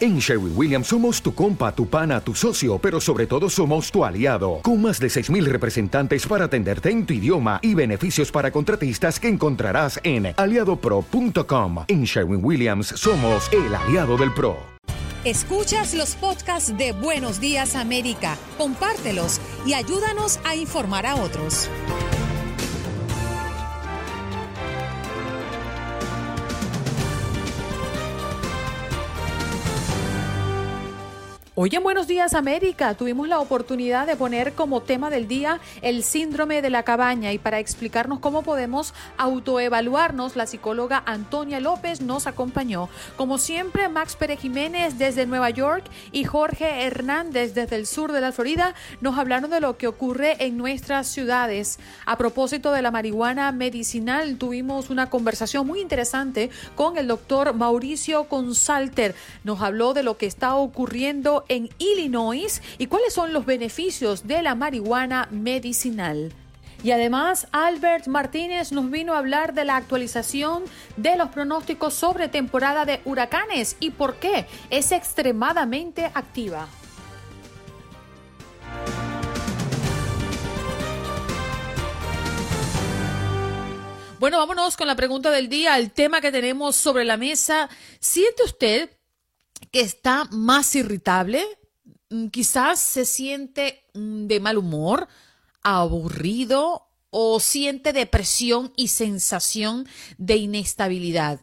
En 0.00 0.20
Sherwin 0.20 0.52
Williams 0.54 0.86
somos 0.86 1.20
tu 1.20 1.34
compa, 1.34 1.74
tu 1.74 1.86
pana, 1.86 2.20
tu 2.20 2.32
socio, 2.32 2.78
pero 2.78 3.00
sobre 3.00 3.26
todo 3.26 3.50
somos 3.50 3.90
tu 3.90 4.04
aliado, 4.04 4.60
con 4.62 4.80
más 4.80 5.00
de 5.00 5.08
6.000 5.08 5.44
representantes 5.46 6.24
para 6.24 6.44
atenderte 6.44 6.90
en 6.90 7.04
tu 7.04 7.14
idioma 7.14 7.58
y 7.62 7.74
beneficios 7.74 8.30
para 8.30 8.52
contratistas 8.52 9.18
que 9.18 9.26
encontrarás 9.26 9.98
en 10.04 10.34
aliadopro.com. 10.36 11.84
En 11.88 12.04
Sherwin 12.04 12.44
Williams 12.44 12.88
somos 12.88 13.50
el 13.52 13.74
aliado 13.74 14.16
del 14.16 14.32
PRO. 14.32 14.56
Escuchas 15.24 15.94
los 15.94 16.14
podcasts 16.14 16.78
de 16.78 16.92
Buenos 16.92 17.40
Días 17.40 17.74
América, 17.74 18.36
compártelos 18.56 19.40
y 19.66 19.74
ayúdanos 19.74 20.38
a 20.44 20.54
informar 20.54 21.06
a 21.06 21.16
otros. 21.16 21.68
Hoy 31.60 31.70
en 31.72 31.82
Buenos 31.82 32.06
Días 32.06 32.34
América 32.34 32.94
tuvimos 32.94 33.26
la 33.26 33.40
oportunidad 33.40 34.06
de 34.06 34.14
poner 34.14 34.52
como 34.52 34.80
tema 34.80 35.10
del 35.10 35.26
día 35.26 35.58
el 35.82 36.04
síndrome 36.04 36.62
de 36.62 36.70
la 36.70 36.84
cabaña 36.84 37.32
y 37.32 37.38
para 37.38 37.58
explicarnos 37.58 38.20
cómo 38.20 38.44
podemos 38.44 38.94
autoevaluarnos, 39.16 40.36
la 40.36 40.46
psicóloga 40.46 41.02
Antonia 41.04 41.58
López 41.58 42.00
nos 42.00 42.28
acompañó. 42.28 42.88
Como 43.16 43.38
siempre, 43.38 43.88
Max 43.88 44.14
Pérez 44.14 44.38
Jiménez 44.38 44.98
desde 44.98 45.26
Nueva 45.26 45.50
York 45.50 45.82
y 46.12 46.22
Jorge 46.22 46.84
Hernández 46.84 47.54
desde 47.54 47.74
el 47.74 47.88
sur 47.88 48.12
de 48.12 48.20
la 48.20 48.30
Florida 48.30 48.76
nos 49.00 49.18
hablaron 49.18 49.50
de 49.50 49.60
lo 49.60 49.76
que 49.78 49.88
ocurre 49.88 50.36
en 50.38 50.58
nuestras 50.58 51.08
ciudades. 51.08 51.80
A 52.06 52.16
propósito 52.16 52.70
de 52.70 52.82
la 52.82 52.92
marihuana 52.92 53.50
medicinal, 53.50 54.36
tuvimos 54.38 54.90
una 54.90 55.10
conversación 55.10 55.66
muy 55.66 55.80
interesante 55.80 56.50
con 56.76 56.98
el 56.98 57.08
doctor 57.08 57.52
Mauricio 57.52 58.28
Consalter. 58.28 59.16
Nos 59.42 59.60
habló 59.60 59.92
de 59.92 60.04
lo 60.04 60.16
que 60.18 60.26
está 60.26 60.54
ocurriendo 60.54 61.46
en 61.48 61.68
Illinois 61.78 62.62
y 62.78 62.86
cuáles 62.86 63.12
son 63.12 63.32
los 63.32 63.46
beneficios 63.46 64.26
de 64.26 64.42
la 64.42 64.54
marihuana 64.54 65.28
medicinal. 65.30 66.32
Y 66.82 66.92
además, 66.92 67.48
Albert 67.50 68.06
Martínez 68.06 68.70
nos 68.70 68.90
vino 68.90 69.14
a 69.14 69.18
hablar 69.18 69.52
de 69.52 69.64
la 69.64 69.76
actualización 69.76 70.62
de 70.96 71.16
los 71.16 71.30
pronósticos 71.30 71.94
sobre 71.94 72.28
temporada 72.28 72.84
de 72.84 73.00
huracanes 73.04 73.76
y 73.80 73.90
por 73.90 74.16
qué 74.16 74.46
es 74.70 74.92
extremadamente 74.92 76.04
activa. 76.14 76.68
Bueno, 84.20 84.38
vámonos 84.38 84.76
con 84.76 84.88
la 84.88 84.96
pregunta 84.96 85.30
del 85.30 85.48
día, 85.48 85.78
el 85.78 85.92
tema 85.92 86.20
que 86.20 86.32
tenemos 86.32 86.74
sobre 86.74 87.04
la 87.04 87.16
mesa. 87.16 87.68
¿Siente 88.00 88.42
usted 88.42 88.90
que 89.70 89.80
está 89.80 90.24
más 90.30 90.74
irritable, 90.74 91.44
mm, 92.10 92.28
quizás 92.28 92.80
se 92.80 93.04
siente 93.04 93.84
mm, 93.94 94.26
de 94.26 94.40
mal 94.40 94.58
humor, 94.58 95.08
aburrido 95.62 96.88
o 97.10 97.40
siente 97.40 97.92
depresión 97.92 98.72
y 98.76 98.88
sensación 98.88 99.88
de 100.18 100.36
inestabilidad. 100.36 101.40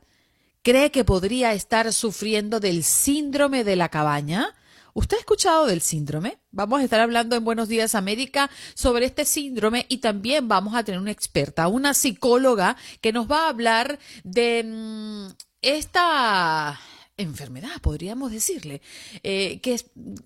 ¿Cree 0.61 0.91
que 0.91 1.03
podría 1.03 1.53
estar 1.53 1.91
sufriendo 1.93 2.59
del 2.59 2.83
síndrome 2.83 3.63
de 3.63 3.75
la 3.75 3.89
cabaña? 3.89 4.55
¿Usted 4.93 5.17
ha 5.17 5.19
escuchado 5.19 5.65
del 5.65 5.81
síndrome? 5.81 6.39
Vamos 6.51 6.79
a 6.79 6.83
estar 6.85 7.01
hablando 7.01 7.35
en 7.35 7.43
Buenos 7.43 7.67
Días 7.67 7.95
América 7.95 8.49
sobre 8.75 9.05
este 9.05 9.25
síndrome 9.25 9.85
y 9.89 9.97
también 9.97 10.47
vamos 10.47 10.73
a 10.73 10.83
tener 10.83 11.01
una 11.01 11.11
experta, 11.11 11.67
una 11.67 11.93
psicóloga 11.93 12.77
que 13.01 13.11
nos 13.11 13.29
va 13.29 13.45
a 13.45 13.49
hablar 13.49 13.99
de 14.23 14.63
mm, 14.63 15.27
esta 15.61 16.79
enfermedad, 17.17 17.79
podríamos 17.81 18.31
decirle, 18.31 18.81
eh, 19.23 19.59
que 19.61 19.79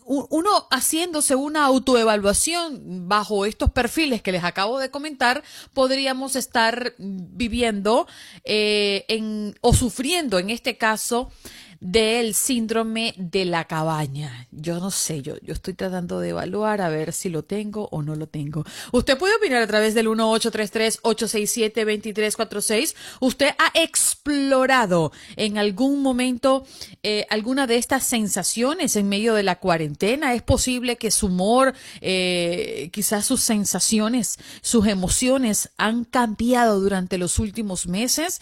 uno 0.05 0.49
haciéndose 0.71 1.35
una 1.35 1.65
autoevaluación 1.65 3.07
bajo 3.07 3.45
estos 3.45 3.69
perfiles 3.69 4.23
que 4.23 4.31
les 4.31 4.43
acabo 4.43 4.79
de 4.79 4.89
comentar, 4.89 5.43
podríamos 5.73 6.35
estar 6.35 6.95
viviendo 6.97 8.07
eh, 8.43 9.05
en, 9.07 9.55
o 9.61 9.73
sufriendo 9.73 10.39
en 10.39 10.49
este 10.49 10.77
caso 10.77 11.31
del 11.79 12.35
síndrome 12.35 13.13
de 13.17 13.45
la 13.45 13.65
cabaña. 13.65 14.47
Yo 14.51 14.79
no 14.79 14.91
sé, 14.91 15.21
yo, 15.21 15.35
yo 15.41 15.53
estoy 15.53 15.73
tratando 15.73 16.19
de 16.19 16.29
evaluar 16.29 16.81
a 16.81 16.89
ver 16.89 17.13
si 17.13 17.29
lo 17.29 17.43
tengo 17.43 17.87
o 17.91 18.01
no 18.01 18.15
lo 18.15 18.27
tengo. 18.27 18.65
Usted 18.91 19.17
puede 19.17 19.35
opinar 19.35 19.61
a 19.61 19.67
través 19.67 19.93
del 19.93 20.07
1833-867-2346. 20.07 22.95
¿Usted 23.21 23.51
ha 23.57 23.71
explorado 23.79 25.13
en 25.37 25.57
algún 25.57 26.01
momento 26.01 26.65
eh, 27.03 27.25
alguna 27.29 27.67
de 27.67 27.77
estas 27.77 28.03
sensaciones 28.03 28.95
en 28.95 29.07
medio 29.07 29.33
de 29.33 29.43
la 29.43 29.59
cuarentena? 29.59 30.33
¿Es 30.33 30.41
posible 30.41 30.97
que 30.97 31.11
su 31.11 31.27
humor, 31.27 31.73
eh, 32.01 32.89
quizás 32.91 33.25
sus 33.25 33.41
sensaciones, 33.41 34.39
sus 34.61 34.87
emociones 34.87 35.69
han 35.77 36.03
cambiado 36.03 36.81
durante 36.81 37.17
los 37.17 37.39
últimos 37.39 37.87
meses? 37.87 38.41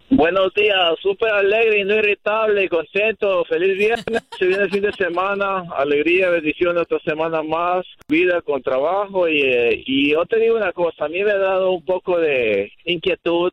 Buenos 0.09 0.53
días, 0.53 0.97
súper 1.01 1.29
alegre 1.33 1.81
y 1.81 1.83
no 1.83 1.95
irritable 1.95 2.63
y 2.63 2.69
contento. 2.69 3.43
Feliz 3.43 3.77
viernes, 3.77 4.23
se 4.39 4.45
viene 4.45 4.63
el 4.63 4.71
fin 4.71 4.83
de 4.83 4.93
semana, 4.93 5.65
alegría, 5.75 6.29
bendición 6.29 6.77
otra 6.77 6.97
semana 6.99 7.43
más, 7.43 7.85
vida 8.07 8.41
con 8.41 8.61
trabajo 8.63 9.27
y, 9.27 9.41
eh, 9.41 9.83
y 9.85 10.11
yo 10.11 10.25
te 10.25 10.39
digo 10.39 10.55
una 10.55 10.71
cosa, 10.71 11.05
a 11.05 11.09
mí 11.09 11.21
me 11.21 11.31
ha 11.31 11.37
dado 11.37 11.71
un 11.71 11.83
poco 11.83 12.17
de 12.19 12.71
inquietud, 12.85 13.51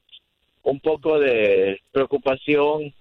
un 0.62 0.78
poco 0.78 1.19
de 1.19 1.81
preocupación. 1.91 2.94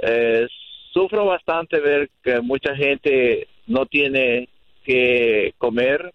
Eh, 0.00 0.46
sufro 0.92 1.26
bastante 1.26 1.80
ver 1.80 2.08
que 2.22 2.40
mucha 2.42 2.76
gente 2.76 3.48
no 3.66 3.86
tiene 3.86 4.48
que 4.84 5.52
comer, 5.58 6.12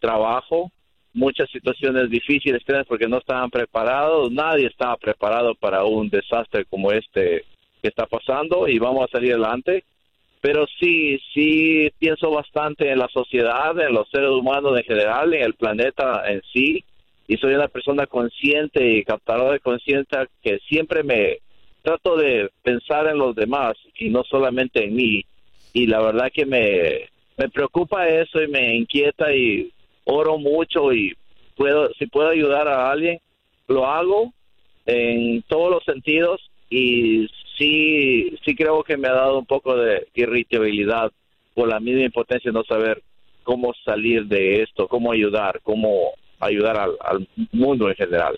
trabajo, 0.00 0.70
muchas 1.14 1.48
situaciones 1.50 2.10
difíciles 2.10 2.62
porque 2.86 3.08
no 3.08 3.18
estaban 3.18 3.50
preparados, 3.50 4.30
nadie 4.30 4.66
estaba 4.66 4.96
preparado 4.96 5.54
para 5.54 5.84
un 5.84 6.10
desastre 6.10 6.64
como 6.66 6.92
este 6.92 7.44
que 7.80 7.88
está 7.88 8.06
pasando 8.06 8.68
y 8.68 8.78
vamos 8.78 9.04
a 9.04 9.12
salir 9.12 9.32
adelante. 9.32 9.84
Pero 10.40 10.66
sí, 10.78 11.18
sí 11.32 11.90
pienso 11.98 12.30
bastante 12.30 12.90
en 12.90 12.98
la 12.98 13.08
sociedad, 13.08 13.78
en 13.80 13.94
los 13.94 14.08
seres 14.10 14.28
humanos 14.28 14.76
en 14.76 14.84
general, 14.84 15.32
en 15.32 15.42
el 15.42 15.54
planeta 15.54 16.22
en 16.26 16.42
sí, 16.52 16.84
y 17.26 17.38
soy 17.38 17.54
una 17.54 17.68
persona 17.68 18.06
consciente 18.06 18.86
y 18.86 19.04
captadora 19.04 19.52
de 19.52 19.60
conciencia 19.60 20.28
que 20.42 20.58
siempre 20.68 21.02
me 21.02 21.38
trato 21.80 22.16
de 22.16 22.50
pensar 22.62 23.06
en 23.06 23.18
los 23.18 23.34
demás 23.34 23.74
y 23.96 24.10
no 24.10 24.22
solamente 24.24 24.84
en 24.84 24.94
mí. 24.94 25.24
Y 25.72 25.86
la 25.86 26.02
verdad 26.02 26.30
que 26.32 26.44
me, 26.44 27.08
me 27.38 27.48
preocupa 27.48 28.08
eso 28.08 28.42
y 28.42 28.48
me 28.48 28.76
inquieta 28.76 29.34
y 29.34 29.72
oro 30.04 30.38
mucho 30.38 30.92
y 30.92 31.16
puedo, 31.56 31.90
si 31.98 32.06
puedo 32.06 32.28
ayudar 32.28 32.68
a 32.68 32.90
alguien, 32.90 33.20
lo 33.68 33.86
hago 33.86 34.32
en 34.86 35.42
todos 35.42 35.70
los 35.70 35.84
sentidos 35.84 36.40
y 36.68 37.28
sí, 37.56 38.36
sí 38.44 38.54
creo 38.54 38.82
que 38.82 38.96
me 38.96 39.08
ha 39.08 39.12
dado 39.12 39.38
un 39.38 39.46
poco 39.46 39.76
de 39.76 40.06
irritabilidad 40.14 41.12
por 41.54 41.68
la 41.68 41.80
misma 41.80 42.02
impotencia 42.02 42.50
de 42.50 42.58
no 42.58 42.64
saber 42.64 43.02
cómo 43.42 43.72
salir 43.84 44.26
de 44.26 44.62
esto, 44.62 44.88
cómo 44.88 45.12
ayudar, 45.12 45.60
cómo 45.62 46.12
ayudar 46.40 46.76
al, 46.78 47.28
mundo 47.52 47.88
en 47.88 47.94
general. 47.94 48.36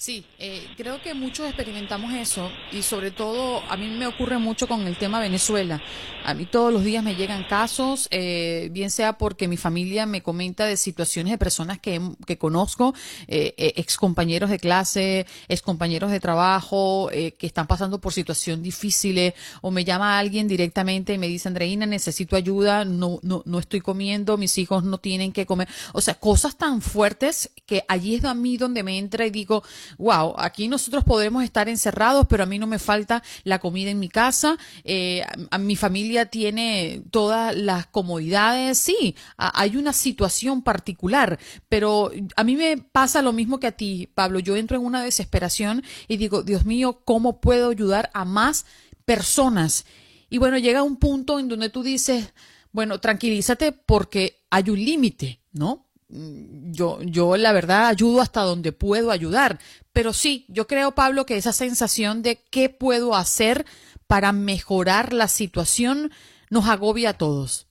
Sí, 0.00 0.24
eh, 0.38 0.66
creo 0.78 1.02
que 1.02 1.12
muchos 1.12 1.46
experimentamos 1.46 2.14
eso 2.14 2.50
y 2.72 2.80
sobre 2.80 3.10
todo 3.10 3.60
a 3.68 3.76
mí 3.76 3.86
me 3.86 4.06
ocurre 4.06 4.38
mucho 4.38 4.66
con 4.66 4.86
el 4.86 4.96
tema 4.96 5.20
Venezuela. 5.20 5.82
A 6.24 6.32
mí 6.32 6.46
todos 6.46 6.72
los 6.72 6.84
días 6.84 7.04
me 7.04 7.16
llegan 7.16 7.44
casos, 7.44 8.08
eh, 8.10 8.70
bien 8.72 8.90
sea 8.90 9.18
porque 9.18 9.46
mi 9.46 9.58
familia 9.58 10.06
me 10.06 10.22
comenta 10.22 10.64
de 10.64 10.78
situaciones 10.78 11.32
de 11.32 11.38
personas 11.38 11.78
que, 11.78 12.00
que 12.26 12.38
conozco, 12.38 12.94
eh, 13.28 13.54
eh 13.58 13.74
ex 13.76 13.98
compañeros 13.98 14.48
de 14.48 14.58
clase, 14.58 15.26
ex 15.48 15.60
compañeros 15.60 16.10
de 16.10 16.20
trabajo, 16.20 17.10
eh, 17.12 17.32
que 17.32 17.46
están 17.46 17.66
pasando 17.66 18.00
por 18.00 18.14
situaciones 18.14 18.62
difíciles, 18.62 19.34
o 19.60 19.70
me 19.70 19.84
llama 19.84 20.18
alguien 20.18 20.48
directamente 20.48 21.12
y 21.14 21.18
me 21.18 21.28
dice, 21.28 21.48
Andreina, 21.48 21.84
necesito 21.84 22.36
ayuda, 22.36 22.86
no, 22.86 23.18
no, 23.22 23.42
no 23.44 23.58
estoy 23.58 23.80
comiendo, 23.80 24.38
mis 24.38 24.56
hijos 24.56 24.82
no 24.82 24.96
tienen 24.96 25.32
que 25.32 25.44
comer. 25.44 25.68
O 25.92 26.00
sea, 26.00 26.14
cosas 26.14 26.56
tan 26.56 26.80
fuertes 26.80 27.50
que 27.66 27.84
allí 27.88 28.14
es 28.14 28.24
a 28.24 28.34
mí 28.34 28.56
donde 28.56 28.82
me 28.82 28.98
entra 28.98 29.26
y 29.26 29.30
digo, 29.30 29.62
wow, 29.98 30.34
aquí 30.38 30.68
nosotros 30.68 31.04
podemos 31.04 31.44
estar 31.44 31.68
encerrados, 31.68 32.26
pero 32.28 32.42
a 32.42 32.46
mí 32.46 32.58
no 32.58 32.66
me 32.66 32.78
falta 32.78 33.22
la 33.44 33.58
comida 33.58 33.90
en 33.90 33.98
mi 33.98 34.08
casa, 34.08 34.56
eh, 34.84 35.24
mi 35.58 35.76
familia 35.76 36.26
tiene 36.26 37.02
todas 37.10 37.56
las 37.56 37.86
comodidades, 37.86 38.78
sí, 38.78 39.16
hay 39.36 39.76
una 39.76 39.92
situación 39.92 40.62
particular, 40.62 41.38
pero 41.68 42.10
a 42.36 42.44
mí 42.44 42.56
me 42.56 42.78
pasa 42.78 43.22
lo 43.22 43.32
mismo 43.32 43.60
que 43.60 43.68
a 43.68 43.72
ti, 43.72 44.08
Pablo, 44.14 44.38
yo 44.38 44.56
entro 44.56 44.76
en 44.76 44.84
una 44.84 45.02
desesperación 45.02 45.82
y 46.08 46.16
digo, 46.16 46.42
Dios 46.42 46.64
mío, 46.64 47.02
¿cómo 47.04 47.40
puedo 47.40 47.70
ayudar 47.70 48.10
a 48.14 48.24
más 48.24 48.66
personas? 49.04 49.84
Y 50.28 50.38
bueno, 50.38 50.58
llega 50.58 50.82
un 50.82 50.96
punto 50.96 51.38
en 51.38 51.48
donde 51.48 51.70
tú 51.70 51.82
dices, 51.82 52.32
bueno, 52.72 53.00
tranquilízate 53.00 53.72
porque 53.72 54.44
hay 54.50 54.70
un 54.70 54.78
límite, 54.78 55.40
¿no? 55.52 55.89
Mm, 56.10 56.72
yo, 56.72 56.98
yo 57.02 57.36
la 57.36 57.52
verdad 57.52 57.86
ayudo 57.86 58.20
hasta 58.20 58.42
donde 58.42 58.72
puedo 58.72 59.10
ayudar, 59.10 59.58
pero 59.92 60.12
sí, 60.12 60.44
yo 60.48 60.66
creo, 60.66 60.92
Pablo, 60.92 61.24
que 61.24 61.36
esa 61.36 61.52
sensación 61.52 62.22
de 62.22 62.42
qué 62.50 62.68
puedo 62.68 63.14
hacer 63.14 63.64
para 64.06 64.32
mejorar 64.32 65.12
la 65.12 65.28
situación 65.28 66.10
nos 66.50 66.68
agobia 66.68 67.10
a 67.10 67.18
todos. 67.18 67.68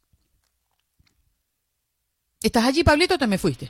¿Estás 2.41 2.63
allí, 2.63 2.83
Pablito, 2.83 3.15
o 3.15 3.17
te 3.17 3.27
me 3.27 3.37
fuiste? 3.37 3.67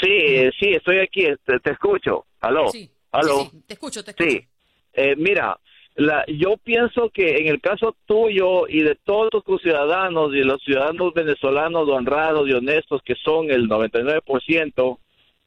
Sí, 0.00 0.50
sí, 0.58 0.68
estoy 0.72 0.98
aquí, 0.98 1.24
te, 1.44 1.58
te 1.58 1.72
escucho. 1.72 2.26
Aló. 2.40 2.70
Sí, 2.70 2.88
Aló. 3.10 3.40
sí, 3.40 3.48
sí, 3.50 3.62
te 3.66 3.74
escucho, 3.74 4.04
te 4.04 4.12
escucho. 4.12 4.30
Sí. 4.30 4.48
Eh, 4.92 5.16
mira, 5.16 5.58
la, 6.00 6.24
yo 6.28 6.56
pienso 6.56 7.10
que 7.10 7.36
en 7.36 7.48
el 7.48 7.60
caso 7.60 7.94
tuyo 8.06 8.66
y 8.66 8.82
de 8.82 8.94
todos 8.94 9.44
tus 9.44 9.60
ciudadanos 9.60 10.34
y 10.34 10.38
los 10.38 10.62
ciudadanos 10.62 11.12
venezolanos 11.12 11.86
honrados 11.90 12.48
y 12.48 12.54
honestos 12.54 13.02
que 13.04 13.14
son 13.16 13.50
el 13.50 13.68
99%, 13.68 14.98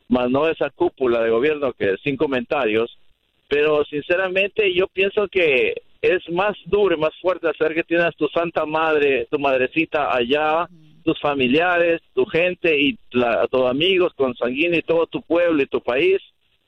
más 0.09 0.29
no 0.29 0.47
esa 0.47 0.69
cúpula 0.69 1.23
de 1.23 1.31
gobierno 1.31 1.73
que 1.73 1.95
sin 2.03 2.17
comentarios, 2.17 2.95
pero 3.47 3.83
sinceramente 3.85 4.71
yo 4.75 4.87
pienso 4.87 5.27
que 5.27 5.73
es 6.03 6.29
más 6.29 6.55
duro 6.65 6.95
y 6.95 6.99
más 6.99 7.15
fuerte 7.19 7.49
hacer 7.49 7.73
que 7.73 7.83
tienes 7.83 8.15
tu 8.15 8.27
santa 8.27 8.63
madre, 8.67 9.27
tu 9.31 9.39
madrecita 9.39 10.15
allá, 10.15 10.67
tus 11.03 11.19
familiares, 11.19 11.99
tu 12.13 12.27
gente 12.27 12.79
y 12.79 12.99
la, 13.11 13.47
tus 13.47 13.65
amigos 13.65 14.13
consanguíneos 14.15 14.83
y 14.83 14.83
todo 14.83 15.07
tu 15.07 15.23
pueblo 15.23 15.63
y 15.63 15.65
tu 15.65 15.81
país, 15.81 16.21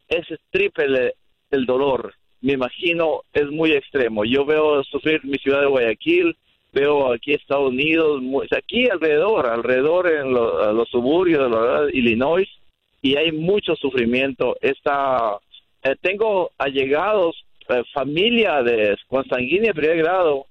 es 0.07 0.25
triple 0.49 1.13
el 1.51 1.67
dolor. 1.67 2.15
Me 2.45 2.53
imagino 2.53 3.23
es 3.33 3.49
muy 3.49 3.71
extremo. 3.71 4.23
Yo 4.23 4.45
veo 4.45 4.83
sufrir 4.83 5.25
mi 5.25 5.39
ciudad 5.39 5.61
de 5.61 5.65
Guayaquil, 5.65 6.37
veo 6.71 7.11
aquí 7.11 7.33
Estados 7.33 7.69
Unidos, 7.69 8.21
aquí 8.55 8.87
alrededor, 8.87 9.47
alrededor 9.47 10.07
en 10.11 10.31
lo- 10.31 10.71
los 10.71 10.87
suburbios 10.89 11.49
de 11.49 11.97
Illinois, 11.97 12.47
y 13.01 13.15
hay 13.15 13.31
mucho 13.31 13.75
sufrimiento. 13.75 14.55
Esta, 14.61 15.39
eh, 15.81 15.95
tengo 15.99 16.51
allegados, 16.59 17.35
eh, 17.67 17.81
familia 17.91 18.61
de 18.61 18.95
consanguínea 19.07 19.71
de 19.71 19.81
primer 19.81 19.97
grado, 19.97 20.45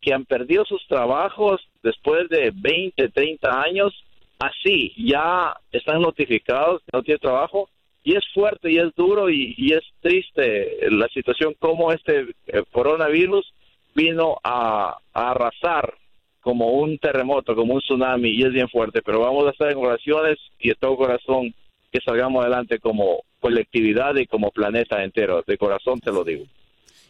que 0.00 0.12
han 0.12 0.24
perdido 0.24 0.64
sus 0.64 0.84
trabajos 0.88 1.60
después 1.80 2.28
de 2.28 2.50
20, 2.56 3.08
30 3.10 3.62
años, 3.62 3.94
así, 4.40 4.92
ya 4.96 5.54
están 5.70 6.02
notificados 6.02 6.82
que 6.82 6.90
no 6.92 7.04
tienen 7.04 7.20
trabajo, 7.20 7.68
y 8.06 8.14
es 8.14 8.24
fuerte 8.32 8.70
y 8.70 8.78
es 8.78 8.94
duro 8.94 9.28
y, 9.28 9.72
es 9.72 9.82
triste 10.00 10.78
la 10.92 11.08
situación 11.08 11.56
como 11.58 11.90
este 11.90 12.36
eh, 12.46 12.62
coronavirus 12.70 13.52
vino 13.96 14.38
a, 14.44 14.96
a 15.12 15.30
arrasar 15.32 15.92
como 16.40 16.68
un 16.68 16.98
terremoto, 16.98 17.56
como 17.56 17.74
un 17.74 17.80
tsunami, 17.80 18.30
y 18.30 18.44
es 18.44 18.52
bien 18.52 18.68
fuerte, 18.68 19.02
pero 19.02 19.18
vamos 19.18 19.44
a 19.48 19.50
estar 19.50 19.72
en 19.72 19.78
oraciones 19.78 20.38
y 20.60 20.68
de 20.68 20.76
todo 20.76 20.96
corazón 20.96 21.52
que 21.90 21.98
salgamos 22.00 22.42
adelante 22.42 22.78
como 22.78 23.24
colectividad 23.40 24.14
y 24.14 24.26
como 24.26 24.52
planeta 24.52 25.02
entero, 25.02 25.42
de 25.44 25.58
corazón 25.58 25.98
te 25.98 26.12
lo 26.12 26.22
digo. 26.22 26.44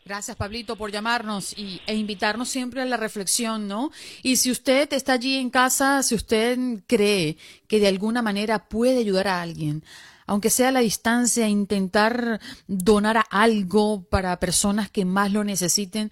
Gracias, 0.06 0.34
Pablito, 0.34 0.76
por 0.76 0.90
llamarnos 0.90 1.52
y, 1.58 1.78
e 1.86 1.94
invitarnos 1.94 2.48
siempre 2.48 2.80
a 2.80 2.86
la 2.86 2.96
reflexión, 2.96 3.68
¿no? 3.68 3.90
Y 4.22 4.36
si 4.36 4.50
usted 4.50 4.90
está 4.94 5.12
allí 5.12 5.36
en 5.36 5.50
casa, 5.50 6.02
si 6.02 6.14
usted 6.14 6.56
cree 6.86 7.36
que 7.68 7.80
de 7.80 7.88
alguna 7.88 8.22
manera 8.22 8.66
puede 8.66 9.00
ayudar 9.00 9.28
a 9.28 9.42
alguien, 9.42 9.82
aunque 10.26 10.50
sea 10.50 10.68
a 10.68 10.72
la 10.72 10.80
distancia, 10.80 11.48
intentar 11.48 12.40
donar 12.66 13.18
a 13.18 13.26
algo 13.30 14.04
para 14.04 14.38
personas 14.40 14.90
que 14.90 15.04
más 15.04 15.32
lo 15.32 15.44
necesiten, 15.44 16.10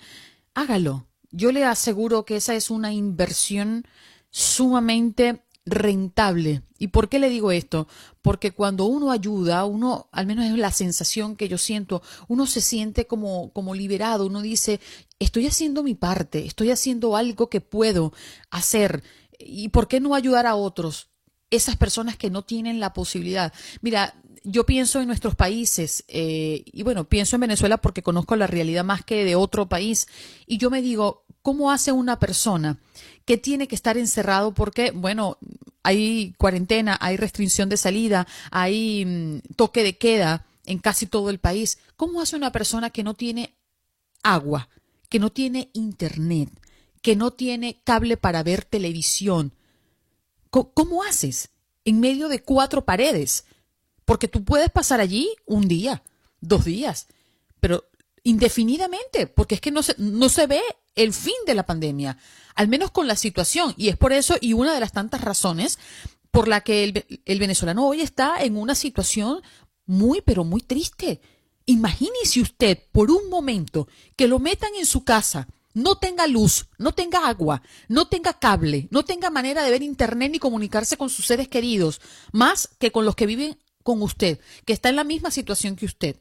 hágalo. 0.55 1.07
Yo 1.31 1.51
le 1.53 1.65
aseguro 1.65 2.25
que 2.25 2.37
esa 2.37 2.55
es 2.55 2.71
una 2.71 2.93
inversión 2.93 3.87
sumamente 4.31 5.43
rentable. 5.67 6.63
¿Y 6.79 6.89
por 6.89 7.09
qué 7.09 7.19
le 7.19 7.31
digo 7.31 7.51
esto? 7.51 7.89
Porque 8.23 8.53
cuando 8.53 8.85
uno 8.85 9.11
ayuda, 9.11 9.65
uno, 9.65 10.09
al 10.13 10.27
menos 10.27 10.45
es 10.45 10.53
la 10.59 10.71
sensación 10.71 11.37
que 11.37 11.49
yo 11.49 11.59
siento, 11.59 12.03
uno 12.29 12.47
se 12.47 12.61
siente 12.61 13.07
como, 13.07 13.53
como 13.53 13.75
liberado, 13.75 14.27
uno 14.27 14.43
dice, 14.43 14.81
estoy 15.19 15.47
haciendo 15.47 15.83
mi 15.83 15.95
parte, 15.95 16.45
estoy 16.47 16.71
haciendo 16.71 17.17
algo 17.17 17.49
que 17.49 17.61
puedo 17.61 18.13
hacer. 18.51 19.03
¿Y 19.39 19.69
por 19.71 19.89
qué 19.89 20.01
no 20.01 20.15
ayudar 20.15 20.47
a 20.47 20.55
otros? 20.57 21.09
Esas 21.55 21.77
personas 21.77 22.17
que 22.17 22.31
no 22.31 22.43
tienen 22.43 22.81
la 22.81 22.93
posibilidad. 22.93 23.53
Mira, 23.81 24.15
yo 24.45 24.67
pienso 24.67 25.01
en 25.01 25.07
nuestros 25.07 25.35
países, 25.35 26.05
eh, 26.09 26.65
y 26.67 26.83
bueno, 26.83 27.05
pienso 27.09 27.37
en 27.37 27.41
Venezuela 27.41 27.79
porque 27.79 28.03
conozco 28.03 28.37
la 28.37 28.47
realidad 28.47 28.85
más 28.85 29.05
que 29.05 29.25
de 29.25 29.37
otro 29.37 29.69
país, 29.69 30.07
y 30.47 30.59
yo 30.59 30.69
me 30.69 30.83
digo, 30.83 31.25
¿cómo 31.41 31.71
hace 31.71 31.93
una 31.93 32.19
persona 32.19 32.79
que 33.25 33.39
tiene 33.39 33.69
que 33.69 33.75
estar 33.75 33.97
encerrado 33.97 34.53
porque, 34.53 34.91
bueno, 34.91 35.39
hay 35.83 36.35
cuarentena, 36.37 36.99
hay 37.01 37.17
restricción 37.17 37.69
de 37.69 37.79
salida, 37.79 38.27
hay 38.51 39.05
mm, 39.05 39.55
toque 39.57 39.83
de 39.83 39.97
queda 39.97 40.47
en 40.67 40.79
casi 40.79 41.07
todo 41.07 41.31
el 41.31 41.39
país? 41.39 41.79
¿Cómo 41.97 42.21
hace 42.21 42.37
una 42.37 42.53
persona 42.53 42.91
que 42.91 43.03
no 43.03 43.15
tiene 43.15 43.55
agua, 44.23 44.69
que 45.09 45.19
no 45.19 45.31
tiene 45.31 45.71
internet, 45.73 46.51
que 47.01 47.17
no 47.17 47.31
tiene 47.31 47.81
cable 47.85 48.19
para 48.19 48.43
ver 48.43 48.65
televisión? 48.65 49.53
¿Cómo 50.51 51.03
haces 51.03 51.51
en 51.85 52.01
medio 52.01 52.29
de 52.29 52.43
cuatro 52.43 52.85
paredes? 52.85 53.45
Porque 54.05 54.29
tú 54.29 54.45
puedes 54.45 54.71
pasar 54.71 55.01
allí 55.01 55.31
un 55.47 55.67
día, 55.69 56.03
dos 56.41 56.65
días, 56.65 57.09
pero 57.61 57.85
indefinidamente, 58.23 59.27
porque 59.27 59.57
es 59.57 59.61
que 59.61 59.71
no 59.71 59.83
se, 59.83 59.95
no 59.99 60.29
se 60.29 60.47
ve 60.47 60.63
el 60.95 61.13
fin 61.13 61.35
de 61.47 61.55
la 61.55 61.67
pandemia, 61.67 62.19
al 62.55 62.69
menos 62.69 62.91
con 62.91 63.07
la 63.07 63.17
situación. 63.17 63.75
Y 63.77 63.89
es 63.89 63.97
por 63.97 64.13
eso, 64.13 64.37
y 64.41 64.53
una 64.53 64.75
de 64.75 64.81
las 64.81 64.93
tantas 64.93 65.21
razones 65.21 65.79
por 66.31 66.49
la 66.49 66.63
que 66.63 66.85
el, 66.85 67.23
el 67.25 67.39
venezolano 67.39 67.87
hoy 67.87 68.01
está 68.01 68.43
en 68.43 68.57
una 68.57 68.75
situación 68.75 69.43
muy, 69.87 70.21
pero 70.21 70.45
muy 70.45 70.63
triste. 70.63 71.21
Imagínese 71.67 72.41
usted 72.41 72.79
por 72.93 73.11
un 73.11 73.29
momento 73.31 73.89
que 74.17 74.29
lo 74.29 74.39
metan 74.39 74.75
en 74.77 74.87
su 74.87 75.05
casa, 75.05 75.49
no 75.75 75.97
tenga 75.97 76.27
luz, 76.27 76.67
no 76.79 76.93
tenga 76.93 77.29
agua, 77.29 77.61
no 77.89 78.07
tenga 78.09 78.33
cable, 78.39 78.89
no 78.91 79.05
tenga 79.05 79.29
manera 79.31 79.63
de 79.63 79.71
ver 79.71 79.83
internet 79.83 80.31
ni 80.33 80.39
comunicarse 80.39 80.97
con 80.97 81.11
sus 81.11 81.27
seres 81.27 81.49
queridos, 81.49 82.01
más 82.33 82.69
que 82.79 82.91
con 82.93 83.05
los 83.05 83.17
que 83.17 83.27
viven 83.27 83.59
con 83.83 84.01
usted, 84.01 84.41
que 84.65 84.73
está 84.73 84.89
en 84.89 84.97
la 84.97 85.05
misma 85.05 85.31
situación 85.31 85.77
que 85.77 85.85
usted. 85.85 86.17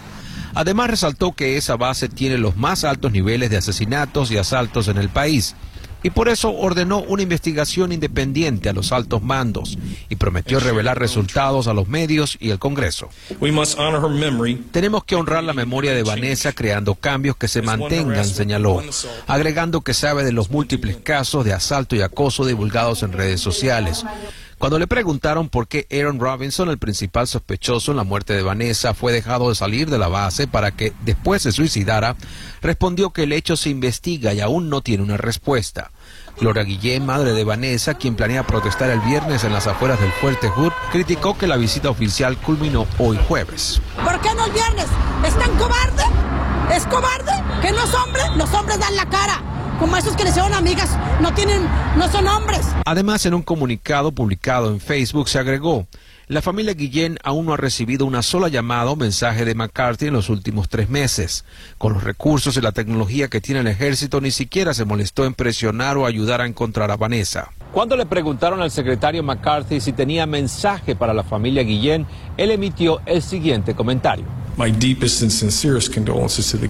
Además, 0.53 0.91
resaltó 0.91 1.31
que 1.31 1.57
esa 1.57 1.77
base 1.77 2.09
tiene 2.09 2.37
los 2.37 2.55
más 2.55 2.83
altos 2.83 3.11
niveles 3.11 3.49
de 3.49 3.57
asesinatos 3.57 4.29
y 4.29 4.37
asaltos 4.37 4.87
en 4.89 4.97
el 4.97 5.09
país 5.09 5.55
y 6.03 6.09
por 6.09 6.29
eso 6.29 6.51
ordenó 6.53 6.99
una 6.99 7.23
investigación 7.23 7.91
independiente 7.91 8.69
a 8.69 8.73
los 8.73 8.91
altos 8.91 9.21
mandos 9.21 9.77
y 10.09 10.15
prometió 10.15 10.59
revelar 10.59 10.99
resultados 10.99 11.67
a 11.67 11.73
los 11.73 11.87
medios 11.87 12.37
y 12.39 12.51
el 12.51 12.59
Congreso. 12.59 13.09
Tenemos 14.71 15.03
que 15.03 15.15
honrar 15.15 15.43
la 15.43 15.53
memoria 15.53 15.93
de 15.93 16.03
Vanessa 16.03 16.53
creando 16.53 16.95
cambios 16.95 17.35
que 17.37 17.47
se 17.47 17.61
mantengan, 17.61 18.25
señaló, 18.25 18.81
agregando 19.27 19.81
que 19.81 19.93
sabe 19.93 20.23
de 20.23 20.31
los 20.31 20.49
múltiples 20.49 20.97
casos 20.97 21.45
de 21.45 21.53
asalto 21.53 21.95
y 21.95 22.01
acoso 22.01 22.45
divulgados 22.45 23.03
en 23.03 23.13
redes 23.13 23.41
sociales. 23.41 24.05
Cuando 24.59 24.79
le 24.79 24.87
preguntaron 24.87 25.49
por 25.49 25.67
qué 25.67 25.85
Aaron 25.91 26.19
Robinson, 26.19 26.69
el 26.69 26.79
principal 26.79 27.27
sospechoso 27.27 27.91
en 27.91 27.97
la 27.97 28.03
muerte 28.03 28.33
de 28.33 28.41
Vanessa, 28.41 28.95
fue 28.95 29.13
dejado 29.13 29.49
de 29.49 29.55
salir 29.55 29.87
de 29.87 29.99
la 29.99 30.07
base 30.07 30.47
para 30.47 30.71
que 30.71 30.93
después 31.05 31.43
se 31.43 31.51
suicidara, 31.51 32.15
respondió 32.61 33.11
que 33.11 33.23
el 33.23 33.33
hecho 33.33 33.55
se 33.55 33.69
investiga 33.69 34.33
y 34.33 34.41
aún 34.41 34.69
no 34.69 34.81
tiene 34.81 35.03
una 35.03 35.17
respuesta. 35.17 35.91
Gloria 36.39 36.63
Guillén, 36.63 37.05
madre 37.05 37.33
de 37.33 37.43
Vanessa, 37.43 37.93
quien 37.93 38.15
planea 38.15 38.47
protestar 38.47 38.89
el 38.89 38.99
viernes 39.01 39.43
en 39.43 39.53
las 39.53 39.67
afueras 39.67 39.99
del 40.01 40.11
Fuerte 40.13 40.49
Hood, 40.49 40.71
criticó 40.91 41.37
que 41.37 41.45
la 41.45 41.57
visita 41.57 41.91
oficial 41.91 42.35
culminó 42.37 42.87
hoy 42.97 43.19
jueves. 43.27 43.79
¿Por 44.03 44.19
qué 44.21 44.33
no 44.33 44.45
el 44.45 44.51
viernes? 44.53 44.87
¿Es 45.23 45.37
tan 45.37 45.55
cobarde? 45.57 46.03
¿Es 46.75 46.83
cobarde? 46.87 47.31
¿Que 47.61 47.71
no 47.71 47.83
es 47.83 47.93
hombre? 47.93 48.23
Los 48.35 48.51
hombres 48.55 48.79
dan 48.79 48.95
la 48.95 49.07
cara 49.07 49.56
como 49.79 49.97
esos 49.97 50.15
que 50.15 50.23
le 50.23 50.29
hicieron 50.29 50.53
amigas, 50.53 50.97
no 51.21 51.33
tienen, 51.33 51.67
no 51.95 52.09
son 52.09 52.27
hombres. 52.27 52.67
Además, 52.85 53.25
en 53.25 53.33
un 53.33 53.43
comunicado 53.43 54.11
publicado 54.11 54.71
en 54.71 54.79
Facebook 54.79 55.29
se 55.29 55.39
agregó, 55.39 55.87
la 56.27 56.41
familia 56.41 56.73
Guillén 56.73 57.17
aún 57.23 57.45
no 57.45 57.53
ha 57.53 57.57
recibido 57.57 58.05
una 58.05 58.21
sola 58.21 58.49
llamada 58.49 58.91
o 58.91 58.97
mensaje 58.97 59.45
de 59.45 59.55
McCarthy 59.55 60.07
en 60.07 60.13
los 60.13 60.29
últimos 60.29 60.67
tres 60.67 60.89
meses. 60.89 61.45
Con 61.77 61.93
los 61.93 62.03
recursos 62.03 62.57
y 62.57 62.61
la 62.61 62.73
tecnología 62.73 63.29
que 63.29 63.39
tiene 63.39 63.61
el 63.61 63.67
ejército, 63.67 64.19
ni 64.19 64.31
siquiera 64.31 64.73
se 64.73 64.83
molestó 64.83 65.25
en 65.25 65.33
presionar 65.33 65.95
o 65.95 66.05
ayudar 66.05 66.41
a 66.41 66.45
encontrar 66.45 66.91
a 66.91 66.97
Vanessa. 66.97 67.49
Cuando 67.71 67.95
le 67.95 68.05
preguntaron 68.05 68.61
al 68.61 68.71
secretario 68.71 69.23
McCarthy 69.23 69.79
si 69.79 69.93
tenía 69.93 70.25
mensaje 70.25 70.95
para 70.97 71.13
la 71.13 71.23
familia 71.23 71.63
Guillén, 71.63 72.05
él 72.35 72.51
emitió 72.51 72.99
el 73.05 73.21
siguiente 73.21 73.73
comentario. 73.73 74.25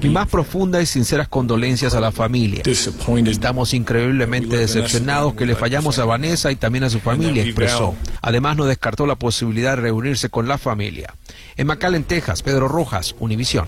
Mi 0.01 0.09
más 0.09 0.27
profunda 0.27 0.81
y 0.81 0.85
sinceras 0.85 1.29
condolencias 1.29 1.93
a 1.95 2.01
la 2.01 2.11
familia. 2.11 2.61
Estamos 3.25 3.73
increíblemente 3.73 4.57
decepcionados 4.57 5.35
que 5.35 5.45
le 5.45 5.55
fallamos 5.55 5.97
a 5.97 6.05
Vanessa 6.05 6.51
y 6.51 6.57
también 6.57 6.83
a 6.83 6.89
su 6.89 6.99
familia, 6.99 7.43
expresó. 7.43 7.95
Además, 8.21 8.57
no 8.57 8.65
descartó 8.65 9.05
la 9.05 9.15
posibilidad 9.15 9.77
de 9.77 9.83
reunirse 9.83 10.29
con 10.29 10.47
la 10.47 10.57
familia. 10.57 11.15
En 11.55 11.67
McAllen, 11.67 12.03
Texas, 12.03 12.43
Pedro 12.43 12.67
Rojas, 12.67 13.15
Univisión. 13.19 13.67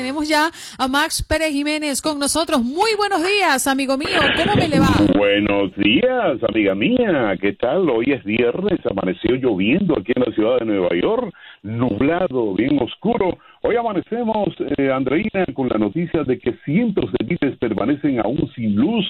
Tenemos 0.00 0.26
ya 0.26 0.50
a 0.78 0.88
Max 0.88 1.22
Pérez 1.22 1.52
Jiménez 1.52 2.00
con 2.00 2.18
nosotros. 2.18 2.62
Muy 2.62 2.92
buenos 2.96 3.20
días, 3.22 3.66
amigo 3.66 3.98
mío. 3.98 4.18
¿Cómo 4.34 4.56
me 4.56 4.66
le 4.66 4.80
va? 4.80 4.88
Buenos 5.14 5.76
días, 5.76 6.42
amiga 6.48 6.74
mía. 6.74 7.36
¿Qué 7.38 7.52
tal? 7.52 7.90
Hoy 7.90 8.06
es 8.12 8.24
viernes, 8.24 8.80
amaneció 8.90 9.34
lloviendo 9.34 9.98
aquí 9.98 10.12
en 10.16 10.22
la 10.22 10.32
ciudad 10.32 10.58
de 10.60 10.64
Nueva 10.64 10.88
York, 10.96 11.34
nublado, 11.62 12.54
bien 12.54 12.80
oscuro. 12.80 13.36
Hoy 13.60 13.76
amanecemos, 13.76 14.48
eh, 14.78 14.90
Andreina, 14.90 15.44
con 15.52 15.68
la 15.68 15.76
noticia 15.76 16.24
de 16.24 16.38
que 16.38 16.54
cientos 16.64 17.12
de 17.18 17.26
vidas 17.26 17.58
permanecen 17.58 18.20
aún 18.20 18.50
sin 18.54 18.76
luz, 18.76 19.04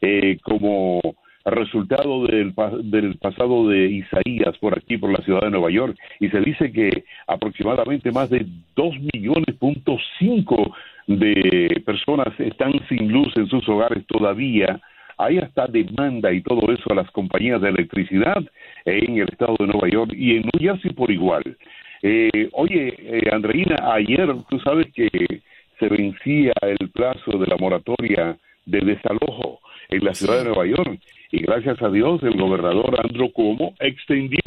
eh, 0.00 0.38
como 0.42 1.00
resultado 1.44 2.26
del, 2.26 2.54
del 2.84 3.16
pasado 3.18 3.68
de 3.68 3.86
Isaías 3.86 4.56
por 4.58 4.76
aquí, 4.76 4.98
por 4.98 5.10
la 5.10 5.24
ciudad 5.24 5.42
de 5.42 5.50
Nueva 5.50 5.70
York, 5.70 5.96
y 6.20 6.28
se 6.28 6.40
dice 6.40 6.72
que 6.72 7.04
aproximadamente 7.26 8.10
más 8.12 8.30
de 8.30 8.46
2 8.76 8.94
millones 9.12 9.56
punto 9.58 9.96
cinco 10.18 10.74
de 11.06 11.82
personas 11.84 12.28
están 12.38 12.72
sin 12.88 13.10
luz 13.10 13.32
en 13.36 13.48
sus 13.48 13.68
hogares 13.68 14.06
todavía. 14.06 14.80
Hay 15.18 15.38
hasta 15.38 15.66
demanda 15.66 16.32
y 16.32 16.42
todo 16.42 16.72
eso 16.72 16.90
a 16.90 16.94
las 16.94 17.10
compañías 17.10 17.60
de 17.60 17.68
electricidad 17.68 18.42
en 18.84 19.18
el 19.18 19.28
estado 19.28 19.56
de 19.58 19.66
Nueva 19.66 19.88
York 19.88 20.12
y 20.14 20.36
en 20.36 20.42
New 20.42 20.60
Jersey 20.60 20.92
por 20.92 21.10
igual. 21.10 21.42
Eh, 22.02 22.48
oye, 22.52 22.94
eh, 22.98 23.30
Andreina, 23.30 23.76
ayer 23.92 24.28
tú 24.48 24.58
sabes 24.60 24.86
que 24.92 25.08
se 25.78 25.88
vencía 25.88 26.52
el 26.62 26.90
plazo 26.90 27.38
de 27.38 27.46
la 27.46 27.56
moratoria 27.56 28.36
de 28.66 28.80
desalojo 28.80 29.60
en 29.88 30.04
la 30.04 30.14
ciudad 30.14 30.38
de 30.38 30.44
Nueva 30.44 30.66
York. 30.66 31.00
Y 31.32 31.38
gracias 31.38 31.80
a 31.80 31.88
Dios, 31.88 32.22
el 32.22 32.36
gobernador 32.36 32.94
Andrew 33.02 33.32
Cuomo 33.32 33.74
extendió 33.80 34.38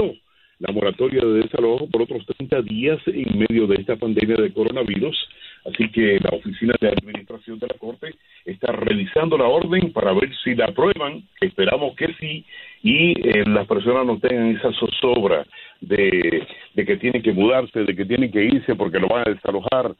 la 0.60 0.72
moratoria 0.72 1.20
de 1.20 1.40
desalojo 1.42 1.88
por 1.90 2.02
otros 2.02 2.24
30 2.24 2.62
días 2.62 2.98
en 3.06 3.38
medio 3.40 3.66
de 3.66 3.74
esta 3.74 3.96
pandemia 3.96 4.36
de 4.36 4.52
coronavirus. 4.52 5.16
Así 5.64 5.90
que 5.90 6.20
la 6.22 6.30
Oficina 6.30 6.74
de 6.80 6.90
Administración 6.90 7.58
de 7.58 7.66
la 7.66 7.74
Corte 7.74 8.14
está 8.44 8.70
revisando 8.70 9.36
la 9.36 9.46
orden 9.46 9.92
para 9.92 10.12
ver 10.12 10.30
si 10.44 10.54
la 10.54 10.66
aprueban, 10.66 11.24
esperamos 11.40 11.96
que 11.96 12.14
sí, 12.20 12.44
y 12.84 13.18
eh, 13.28 13.44
las 13.46 13.66
personas 13.66 14.06
no 14.06 14.20
tengan 14.20 14.56
esa 14.56 14.72
zozobra 14.72 15.44
de, 15.80 16.46
que 16.74 16.96
tienen 16.96 17.22
que 17.22 17.32
mudarse, 17.32 17.80
de 17.80 17.96
que 17.96 18.04
tienen 18.04 18.30
que 18.30 18.44
irse 18.44 18.74
porque 18.74 18.98
lo 18.98 19.08
van 19.08 19.26
a 19.26 19.30
desalojar. 19.32 19.94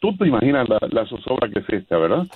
Tú 0.00 0.16
te 0.16 0.26
imaginas 0.26 0.68
la, 0.68 0.78
la 0.90 1.06
zozobra 1.06 1.48
que 1.48 1.60
es 1.60 1.68
esta, 1.68 1.98
¿verdad? 1.98 2.26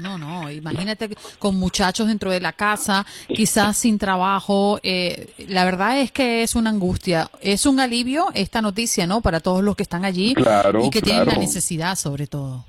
No, 0.00 0.16
no, 0.16 0.50
imagínate 0.50 1.10
con 1.38 1.56
muchachos 1.56 2.08
dentro 2.08 2.30
de 2.30 2.40
la 2.40 2.52
casa, 2.52 3.04
quizás 3.28 3.76
sin 3.76 3.98
trabajo. 3.98 4.80
Eh, 4.82 5.28
la 5.48 5.64
verdad 5.64 6.00
es 6.00 6.10
que 6.10 6.42
es 6.42 6.54
una 6.54 6.70
angustia. 6.70 7.30
Es 7.42 7.66
un 7.66 7.80
alivio 7.80 8.28
esta 8.34 8.62
noticia, 8.62 9.06
¿no? 9.06 9.20
Para 9.20 9.40
todos 9.40 9.62
los 9.62 9.76
que 9.76 9.82
están 9.82 10.06
allí 10.06 10.34
y 10.82 10.90
que 10.90 11.02
tienen 11.02 11.26
la 11.26 11.36
necesidad, 11.36 11.96
sobre 11.96 12.26
todo. 12.26 12.64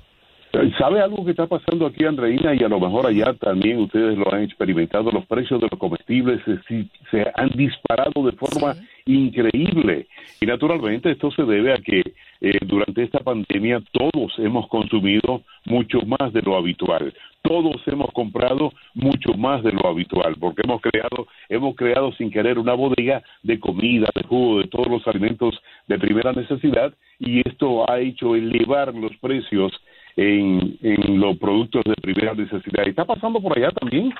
¿Sabe 0.78 1.00
algo 1.00 1.24
que 1.24 1.30
está 1.30 1.46
pasando 1.46 1.86
aquí, 1.86 2.04
Andreina? 2.04 2.54
Y 2.54 2.62
a 2.62 2.68
lo 2.68 2.78
mejor 2.78 3.06
allá 3.06 3.32
también 3.34 3.78
ustedes 3.78 4.18
lo 4.18 4.32
han 4.32 4.42
experimentado. 4.42 5.10
Los 5.10 5.24
precios 5.24 5.60
de 5.60 5.68
los 5.70 5.80
comestibles 5.80 6.42
se, 6.44 6.86
se 7.10 7.32
han 7.34 7.48
disparado 7.50 8.24
de 8.24 8.32
forma 8.32 8.76
increíble. 9.06 10.06
Y 10.40 10.46
naturalmente 10.46 11.10
esto 11.10 11.30
se 11.30 11.44
debe 11.44 11.72
a 11.72 11.76
que 11.76 12.02
eh, 12.42 12.58
durante 12.66 13.02
esta 13.02 13.20
pandemia 13.20 13.82
todos 13.92 14.38
hemos 14.38 14.68
consumido 14.68 15.42
mucho 15.64 16.00
más 16.02 16.32
de 16.32 16.42
lo 16.42 16.56
habitual. 16.56 17.14
Todos 17.40 17.80
hemos 17.86 18.12
comprado 18.12 18.72
mucho 18.94 19.34
más 19.34 19.62
de 19.62 19.72
lo 19.72 19.88
habitual, 19.88 20.36
porque 20.38 20.62
hemos 20.64 20.80
creado, 20.80 21.26
hemos 21.48 21.74
creado 21.76 22.12
sin 22.12 22.30
querer 22.30 22.58
una 22.58 22.74
bodega 22.74 23.22
de 23.42 23.58
comida, 23.58 24.08
de 24.14 24.22
jugo, 24.22 24.58
de 24.58 24.68
todos 24.68 24.86
los 24.86 25.06
alimentos 25.08 25.60
de 25.88 25.98
primera 25.98 26.32
necesidad, 26.32 26.92
y 27.18 27.40
esto 27.48 27.90
ha 27.90 27.98
hecho 28.00 28.36
elevar 28.36 28.94
los 28.94 29.16
precios 29.16 29.72
en, 30.16 30.78
en 30.82 31.20
los 31.20 31.36
productos 31.38 31.82
de 31.84 31.94
primera 31.94 32.34
necesidad. 32.34 32.86
¿Está 32.86 33.04
pasando 33.04 33.40
por 33.40 33.56
allá 33.56 33.70
también? 33.70 34.12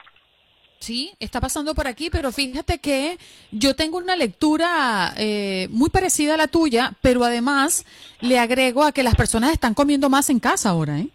Sí, 0.83 1.13
está 1.21 1.41
pasando 1.41 1.77
por 1.77 1.87
aquí, 1.87 2.11
pero 2.11 2.33
fíjate 2.33 2.81
que 2.81 3.17
yo 3.53 3.77
tengo 3.77 3.99
una 3.99 4.17
lectura 4.17 5.13
eh, 5.17 5.69
muy 5.71 5.91
parecida 5.91 6.35
a 6.35 6.37
la 6.37 6.49
tuya, 6.49 6.95
pero 7.01 7.23
además 7.23 7.87
le 8.21 8.41
agrego 8.41 8.83
a 8.83 8.91
que 8.91 9.05
las 9.05 9.15
personas 9.15 9.53
están 9.53 9.75
comiendo 9.75 10.11
más 10.11 10.29
en 10.29 10.41
casa 10.41 10.71
ahora, 10.71 10.99
¿eh? 10.99 11.07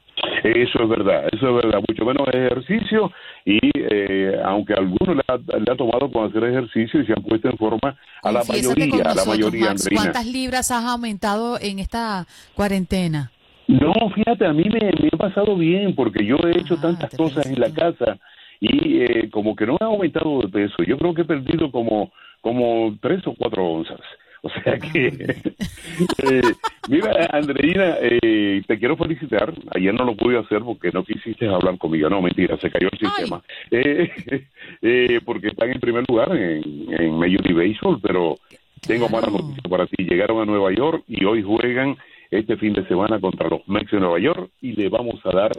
Eso 0.44 0.84
es 0.84 0.90
verdad, 0.90 1.28
eso 1.34 1.50
es 1.50 1.56
verdad. 1.56 1.80
Mucho 1.86 2.06
menos 2.06 2.28
ejercicio 2.30 3.12
y 3.44 3.60
eh, 3.76 4.40
aunque 4.46 4.74
algunos 4.74 5.18
le 5.18 5.24
ha, 5.28 5.76
tomado 5.76 6.10
con 6.12 6.30
hacer 6.30 6.46
ejercicio 6.46 7.02
y 7.02 7.06
se 7.06 7.12
han 7.12 7.24
puesto 7.24 7.50
en 7.50 7.58
forma 7.58 7.98
a 8.24 8.32
la 8.32 8.44
mayoría, 8.46 9.04
a 9.04 9.16
la 9.16 9.26
mayoría, 9.26 9.76
¿Cuántas 9.94 10.26
libras 10.26 10.72
has 10.72 10.86
aumentado 10.86 11.60
en 11.60 11.80
esta 11.80 12.26
cuarentena? 12.56 13.32
No, 13.68 13.94
fíjate, 14.16 14.46
a 14.46 14.54
mí 14.54 14.64
me, 14.70 15.10
ha 15.12 15.18
pasado 15.18 15.58
bien 15.58 15.94
porque 15.94 16.26
yo 16.26 16.38
he 16.38 16.58
hecho 16.58 16.76
ah, 16.78 16.82
tantas 16.82 17.16
cosas 17.16 17.46
en 17.46 17.60
la 17.60 17.72
casa 17.72 18.18
y 18.60 19.02
eh, 19.02 19.30
como 19.30 19.56
que 19.56 19.66
no 19.66 19.78
he 19.80 19.84
aumentado 19.84 20.42
de 20.42 20.48
peso. 20.48 20.84
Yo 20.84 20.98
creo 20.98 21.14
que 21.14 21.24
he 21.24 21.26
perdido 21.26 21.70
como, 21.70 22.12
como 22.42 22.98
tres 23.02 23.26
o 23.28 23.34
cuatro 23.36 23.66
onzas. 23.66 24.00
O 24.44 24.50
sea 24.50 24.78
que, 24.78 25.08
eh, 26.24 26.42
mira, 26.88 27.28
Andreina, 27.32 27.98
eh, 28.00 28.62
te 28.68 28.78
quiero 28.78 28.96
felicitar. 28.96 29.52
Ayer 29.76 29.94
no 29.94 30.06
lo 30.06 30.16
pude 30.16 30.38
hacer 30.38 30.62
porque 30.62 30.92
no 30.92 31.04
quisiste 31.04 31.48
hablar 31.48 31.78
conmigo. 31.80 32.08
No, 32.08 32.22
mentira, 32.22 32.56
se 32.58 32.70
cayó 32.70 32.88
el 32.92 33.00
sistema. 33.00 33.42
Eh, 34.82 35.20
porque 35.26 35.48
están 35.48 35.72
en 35.72 35.80
primer 35.80 36.06
lugar 36.08 36.34
en, 36.36 36.62
en 36.94 37.18
Major 37.18 37.44
League 37.44 37.72
Baseball, 37.72 38.00
pero 38.00 38.38
tengo 38.86 39.10
malas 39.10 39.32
noticias 39.32 39.68
para 39.68 39.88
ti. 39.88 40.04
Llegaron 40.04 40.40
a 40.40 40.46
Nueva 40.46 40.72
York 40.72 41.04
y 41.08 41.26
hoy 41.26 41.42
juegan 41.42 41.98
este 42.32 42.58
fin 42.58 42.74
de 42.74 42.88
semana 42.88 43.20
contra 43.20 43.50
los 43.50 43.68
Mets 43.68 43.92
de 43.92 44.00
Nueva 44.00 44.20
York 44.20 44.52
y 44.62 44.74
le 44.74 44.90
vamos 44.90 45.20
a 45.26 45.36
dar 45.36 45.52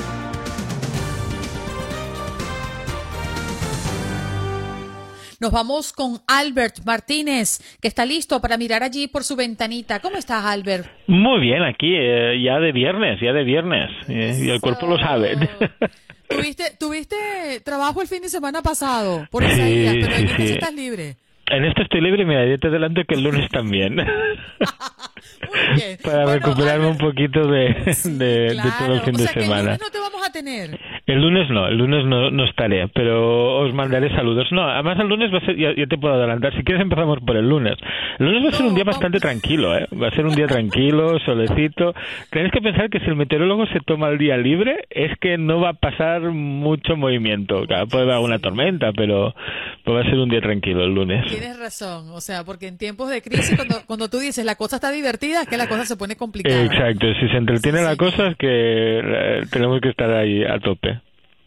Nos 5.40 5.52
vamos 5.52 5.92
con 5.92 6.20
Albert 6.26 6.84
Martínez, 6.84 7.60
que 7.80 7.88
está 7.88 8.04
listo 8.06 8.40
para 8.40 8.56
mirar 8.56 8.82
allí 8.82 9.08
por 9.08 9.24
su 9.24 9.36
ventanita. 9.36 10.00
¿Cómo 10.00 10.16
estás, 10.16 10.44
Albert? 10.44 10.86
Muy 11.06 11.40
bien, 11.40 11.62
aquí 11.62 11.94
eh, 11.94 12.40
ya 12.42 12.58
de 12.60 12.72
viernes, 12.72 13.20
ya 13.20 13.32
de 13.32 13.44
viernes. 13.44 13.90
Eh, 14.08 14.38
y 14.44 14.50
el 14.50 14.60
cuerpo 14.60 14.86
lo 14.86 14.98
sabe. 14.98 15.36
¿Tuviste, 16.28 16.64
¿Tuviste 16.78 17.16
trabajo 17.64 18.00
el 18.00 18.08
fin 18.08 18.22
de 18.22 18.28
semana 18.28 18.62
pasado 18.62 19.26
por 19.30 19.44
esa 19.44 19.56
sí, 19.56 20.00
pero 20.00 20.16
sí, 20.16 20.28
sí. 20.36 20.52
estás 20.54 20.74
libre? 20.74 21.16
En 21.46 21.64
esto 21.64 21.82
estoy 21.82 22.00
libre, 22.00 22.24
mira, 22.24 22.46
yo 22.48 22.58
te 22.58 22.68
adelanto 22.68 23.02
que 23.06 23.14
el 23.14 23.22
lunes 23.22 23.50
también. 23.50 23.96
Para 26.02 26.26
recuperarme 26.26 26.86
un 26.86 26.98
poquito 26.98 27.46
de, 27.46 27.74
de, 28.04 28.62
todo 28.78 28.94
el 28.94 29.00
fin 29.02 29.14
de 29.14 29.26
semana. 29.26 29.58
el 29.58 29.64
lunes 29.64 29.80
no 29.80 29.90
te 29.90 29.98
vamos 29.98 30.26
a 30.26 30.32
tener. 30.32 30.78
El 31.06 31.20
lunes 31.20 31.50
no, 31.50 31.68
el 31.68 31.76
lunes 31.76 32.06
no, 32.06 32.30
no 32.30 32.44
estaré, 32.44 32.88
pero 32.88 33.58
os 33.58 33.74
mandaré 33.74 34.08
saludos. 34.16 34.50
No, 34.52 34.62
además 34.62 34.98
el 35.00 35.08
lunes 35.08 35.32
va 35.32 35.38
a 35.38 35.44
ser, 35.44 35.56
ya, 35.56 35.74
te 35.86 35.98
puedo 35.98 36.14
adelantar, 36.14 36.56
si 36.56 36.64
quieres 36.64 36.82
empezamos 36.82 37.18
por 37.20 37.36
el 37.36 37.46
lunes. 37.46 37.76
El 38.18 38.26
lunes 38.26 38.44
va 38.44 38.48
a 38.48 38.52
ser 38.52 38.66
un 38.66 38.74
día 38.74 38.84
bastante 38.84 39.20
tranquilo, 39.20 39.76
¿eh? 39.76 39.86
Va 40.00 40.08
a 40.08 40.10
ser 40.12 40.24
un 40.24 40.34
día 40.34 40.46
tranquilo, 40.46 41.18
solecito. 41.20 41.94
Tenéis 42.30 42.52
que 42.52 42.62
pensar 42.62 42.88
que 42.88 43.00
si 43.00 43.06
el 43.06 43.16
meteorólogo 43.16 43.66
se 43.66 43.80
toma 43.80 44.08
el 44.08 44.16
día 44.16 44.38
libre, 44.38 44.86
es 44.88 45.12
que 45.18 45.36
no 45.36 45.60
va 45.60 45.70
a 45.70 45.74
pasar 45.74 46.22
mucho 46.22 46.96
movimiento. 46.96 47.66
Claro, 47.66 47.86
puede 47.86 48.04
haber 48.04 48.24
una 48.24 48.38
tormenta, 48.38 48.92
pero 48.92 49.34
va 49.86 50.00
a 50.00 50.04
ser 50.04 50.14
un 50.14 50.30
día 50.30 50.40
tranquilo 50.40 50.84
el 50.84 50.94
lunes. 50.94 51.26
Tienes 51.26 51.58
razón, 51.58 52.08
o 52.12 52.20
sea, 52.22 52.44
porque 52.44 52.66
en 52.66 52.78
tiempos 52.78 53.10
de 53.10 53.20
crisis, 53.20 53.56
cuando, 53.56 53.76
cuando 53.86 54.08
tú 54.08 54.20
dices 54.20 54.44
la 54.44 54.54
cosa 54.54 54.76
está 54.76 54.90
divertida, 54.90 55.42
es 55.42 55.48
que 55.48 55.58
la 55.58 55.68
cosa 55.68 55.84
se 55.84 55.96
pone 55.96 56.16
complicada. 56.16 56.64
Exacto, 56.64 57.06
si 57.20 57.28
se 57.28 57.36
entretiene 57.36 57.82
la 57.82 57.96
cosa 57.96 58.28
es 58.28 58.36
que 58.36 58.48
eh, 58.48 59.42
tenemos 59.50 59.82
que 59.82 59.90
estar 59.90 60.10
ahí 60.10 60.42
a 60.44 60.58
tope. 60.60 60.93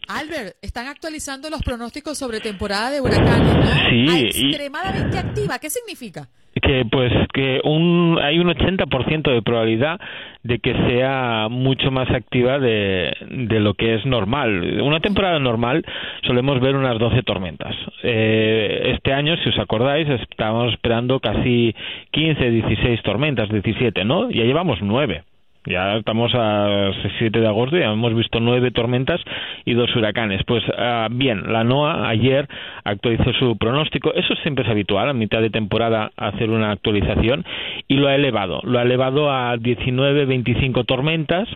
Albert, 0.08 0.56
están 0.62 0.86
actualizando 0.86 1.50
los 1.50 1.62
pronósticos 1.62 2.16
sobre 2.16 2.40
temporada 2.40 2.90
de 2.90 3.00
huracanes, 3.02 3.56
¿no? 3.56 3.64
Sí. 3.90 4.46
Extremadamente 4.46 5.18
activa, 5.18 5.58
¿qué 5.58 5.68
significa? 5.68 6.28
Que 6.60 6.84
pues 6.90 7.12
que 7.32 7.60
un, 7.62 8.18
hay 8.20 8.38
un 8.38 8.48
80% 8.48 9.32
de 9.32 9.42
probabilidad 9.42 10.00
de 10.42 10.58
que 10.58 10.72
sea 10.88 11.48
mucho 11.50 11.90
más 11.90 12.10
activa 12.10 12.58
de, 12.58 13.12
de 13.30 13.60
lo 13.60 13.74
que 13.74 13.96
es 13.96 14.06
normal. 14.06 14.80
Una 14.80 15.00
temporada 15.00 15.38
normal 15.38 15.84
solemos 16.26 16.58
ver 16.60 16.74
unas 16.74 16.98
12 16.98 17.22
tormentas. 17.22 17.76
Eh, 18.02 18.94
este 18.96 19.12
año, 19.12 19.36
si 19.44 19.50
os 19.50 19.58
acordáis, 19.58 20.08
estábamos 20.08 20.72
esperando 20.72 21.20
casi 21.20 21.74
15, 22.12 22.50
16 22.50 23.02
tormentas, 23.02 23.50
17, 23.50 24.04
¿no? 24.04 24.30
Ya 24.30 24.44
llevamos 24.44 24.78
9. 24.80 25.22
Ya 25.66 25.96
estamos 25.96 26.32
a 26.34 26.92
7 27.18 27.40
de 27.40 27.46
agosto 27.46 27.76
ya 27.76 27.92
hemos 27.92 28.14
visto 28.14 28.40
nueve 28.40 28.70
tormentas 28.70 29.20
y 29.64 29.74
dos 29.74 29.94
huracanes. 29.94 30.42
Pues 30.46 30.62
ah, 30.76 31.08
bien, 31.10 31.52
la 31.52 31.64
NOAA 31.64 32.08
ayer 32.08 32.48
actualizó 32.84 33.32
su 33.34 33.58
pronóstico. 33.58 34.14
Eso 34.14 34.34
siempre 34.36 34.64
es 34.64 34.70
habitual, 34.70 35.08
a 35.08 35.12
mitad 35.12 35.40
de 35.40 35.50
temporada 35.50 36.10
hacer 36.16 36.50
una 36.50 36.70
actualización 36.70 37.44
y 37.86 37.96
lo 37.96 38.08
ha 38.08 38.14
elevado. 38.14 38.60
Lo 38.64 38.78
ha 38.78 38.82
elevado 38.82 39.30
a 39.30 39.56
19, 39.56 40.24
25 40.24 40.84
tormentas, 40.84 41.48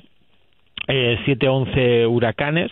eh, 0.88 1.18
7, 1.24 1.48
11 1.48 2.06
huracanes 2.06 2.70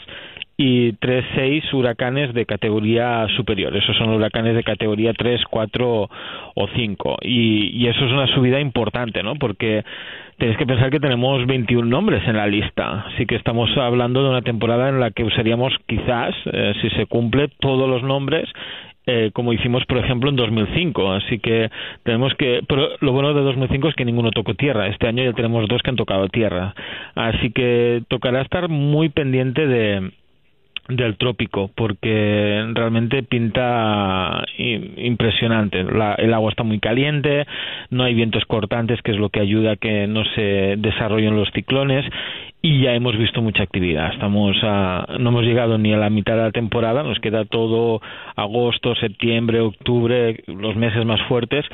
y 0.62 0.93
3, 0.93 1.25
6 1.37 1.73
huracanes 1.73 2.35
de 2.35 2.45
categoría 2.45 3.27
superior. 3.35 3.75
Esos 3.75 3.97
son 3.97 4.11
huracanes 4.11 4.55
de 4.55 4.62
categoría 4.62 5.14
3, 5.14 5.40
4 5.49 6.11
o 6.55 6.69
5. 6.77 7.16
Y, 7.23 7.83
y 7.83 7.87
eso 7.87 8.05
es 8.05 8.12
una 8.12 8.27
subida 8.27 8.61
importante, 8.61 9.23
¿no? 9.23 9.37
Porque 9.37 9.85
tenéis 10.40 10.59
que 10.59 10.66
pensar 10.66 10.90
que 10.90 10.98
tenemos 10.98 11.46
21 11.46 11.87
nombres 11.87 12.26
en 12.26 12.37
la 12.37 12.46
lista, 12.46 13.05
así 13.12 13.26
que 13.26 13.37
estamos 13.37 13.70
hablando 13.76 14.22
de 14.22 14.31
una 14.31 14.42
temporada 14.42 14.88
en 14.88 14.98
la 14.98 15.11
que 15.11 15.22
usaríamos 15.22 15.72
quizás, 15.87 16.35
eh, 16.46 16.72
si 16.81 16.88
se 16.90 17.07
cumple, 17.07 17.48
todos 17.61 17.88
los 17.88 18.03
nombres 18.03 18.48
eh, 19.07 19.31
como 19.33 19.53
hicimos, 19.53 19.85
por 19.87 19.98
ejemplo, 19.98 20.31
en 20.31 20.37
2005. 20.37 21.12
Así 21.12 21.38
que 21.40 21.70
tenemos 22.05 22.33
que. 22.35 22.61
Pero 22.68 22.90
lo 23.00 23.12
bueno 23.12 23.35
de 23.35 23.40
2005 23.40 23.88
es 23.88 23.94
que 23.94 24.05
ninguno 24.05 24.31
tocó 24.31 24.55
tierra. 24.55 24.87
Este 24.87 25.09
año 25.09 25.24
ya 25.24 25.33
tenemos 25.33 25.66
dos 25.68 25.83
que 25.83 25.90
han 25.90 25.96
tocado 25.96 26.29
tierra. 26.29 26.74
Así 27.14 27.50
que 27.50 28.03
tocará 28.09 28.42
estar 28.42 28.68
muy 28.68 29.09
pendiente 29.09 29.66
de, 29.66 30.12
del 30.88 31.16
trópico 31.16 31.71
porque 31.75 32.64
realmente 32.75 33.23
pinta 33.23 34.45
impresionante. 34.57 35.81
el 35.81 36.35
agua 36.35 36.51
está 36.51 36.62
muy 36.62 36.79
caliente, 36.79 37.47
no 37.90 38.05
hay 38.05 38.14
vientos 38.14 38.45
cortantes, 38.47 39.01
que 39.03 39.12
es 39.12 39.19
lo 39.19 39.29
que 39.29 39.40
ayuda 39.40 39.73
a 39.73 39.77
que 39.77 40.07
no 40.07 40.25
se 40.35 40.77
desarrollen 40.79 41.37
los 41.37 41.51
ciclones 41.53 42.05
y 42.62 42.83
ya 42.83 42.95
hemos 42.95 43.16
visto 43.16 43.40
mucha 43.40 43.62
actividad. 43.62 44.12
Estamos 44.12 44.57
no 44.62 45.31
hemos 45.31 45.45
llegado 45.45 45.79
ni 45.79 45.93
a 45.93 45.99
la 45.99 46.11
mitad 46.11 46.37
de 46.37 46.43
la 46.43 46.53
temporada, 46.53 47.03
nos 47.03 47.19
queda 47.21 47.45
todo 47.45 48.01
agosto, 48.37 48.95
septiembre, 48.97 49.61
octubre, 49.61 50.43
los 50.47 50.77
meses 50.77 51.05
más 51.05 51.21
fuertes 51.23 51.64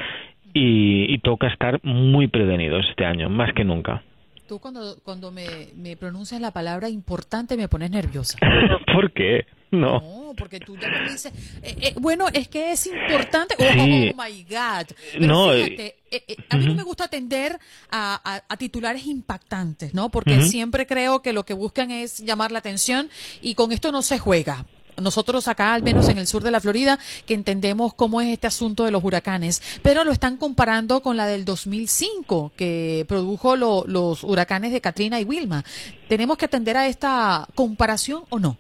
y 0.59 1.19
toca 1.19 1.49
estar 1.49 1.81
muy 1.83 2.29
prevenidos 2.29 2.87
este 2.89 3.05
año, 3.05 3.29
más 3.29 3.53
que 3.53 3.65
nunca. 3.65 4.03
Tú 4.47 4.61
cuando, 4.61 4.99
cuando 5.03 5.31
me, 5.31 5.69
me 5.75 5.97
pronuncias 5.97 6.41
la 6.41 6.53
palabra 6.53 6.89
importante 6.89 7.57
me 7.57 7.69
pones 7.69 7.91
nerviosa. 7.91 8.39
¿Por 8.95 9.13
qué? 9.13 9.47
No. 9.71 10.01
No, 10.01 10.35
porque 10.37 10.61
tú 10.61 10.77
ya 10.77 10.89
me 10.89 11.11
dices, 11.11 11.33
eh, 11.63 11.77
eh, 11.81 11.95
bueno, 11.99 12.27
es 12.33 12.49
que 12.49 12.73
es 12.73 12.87
importante. 12.87 13.57
Oh, 13.59 13.65
oh 13.65 14.23
my 14.25 14.45
God. 14.49 14.87
no, 15.19 15.53
fíjate, 15.53 15.97
eh, 16.11 16.37
a 16.49 16.57
mí 16.57 16.67
no 16.67 16.75
me 16.75 16.85
gusta 16.85 17.05
atender 17.05 17.59
a, 17.91 18.43
a, 18.49 18.57
titulares 18.57 19.07
impactantes, 19.07 19.93
¿no? 19.93 20.09
Porque 20.09 20.43
siempre 20.43 20.87
creo 20.87 21.21
que 21.21 21.33
lo 21.33 21.45
que 21.45 21.55
buscan 21.55 21.91
es 21.91 22.21
llamar 22.21 22.53
la 22.53 22.61
atención 22.61 23.11
y 23.43 23.55
con 23.55 23.73
esto 23.73 23.91
no 23.91 24.03
se 24.03 24.19
juega 24.19 24.65
nosotros 25.01 25.49
acá, 25.49 25.75
al 25.75 25.83
menos 25.83 26.09
en 26.09 26.19
el 26.19 26.27
sur 26.27 26.43
de 26.43 26.51
la 26.51 26.61
Florida, 26.61 26.99
que 27.27 27.35
entendemos 27.35 27.95
cómo 27.95 28.21
es 28.21 28.29
este 28.29 28.47
asunto 28.47 28.85
de 28.85 28.91
los 28.91 29.03
huracanes, 29.05 29.63
pero 29.83 30.05
lo 30.05 30.13
están 30.13 30.37
comparando 30.37 31.03
con 31.03 31.17
la 31.17 31.27
del 31.27 31.45
2005, 31.45 32.53
que 32.57 33.05
produjo 33.09 33.57
los 33.57 34.25
huracanes 34.25 34.73
de 34.73 34.81
Katrina 34.81 35.21
y 35.21 35.25
Wilma. 35.25 35.65
¿Tenemos 36.09 36.39
que 36.39 36.45
atender 36.45 36.77
a 36.77 36.87
esta 36.87 37.49
comparación 37.55 38.25
o 38.31 38.39
no? 38.39 38.57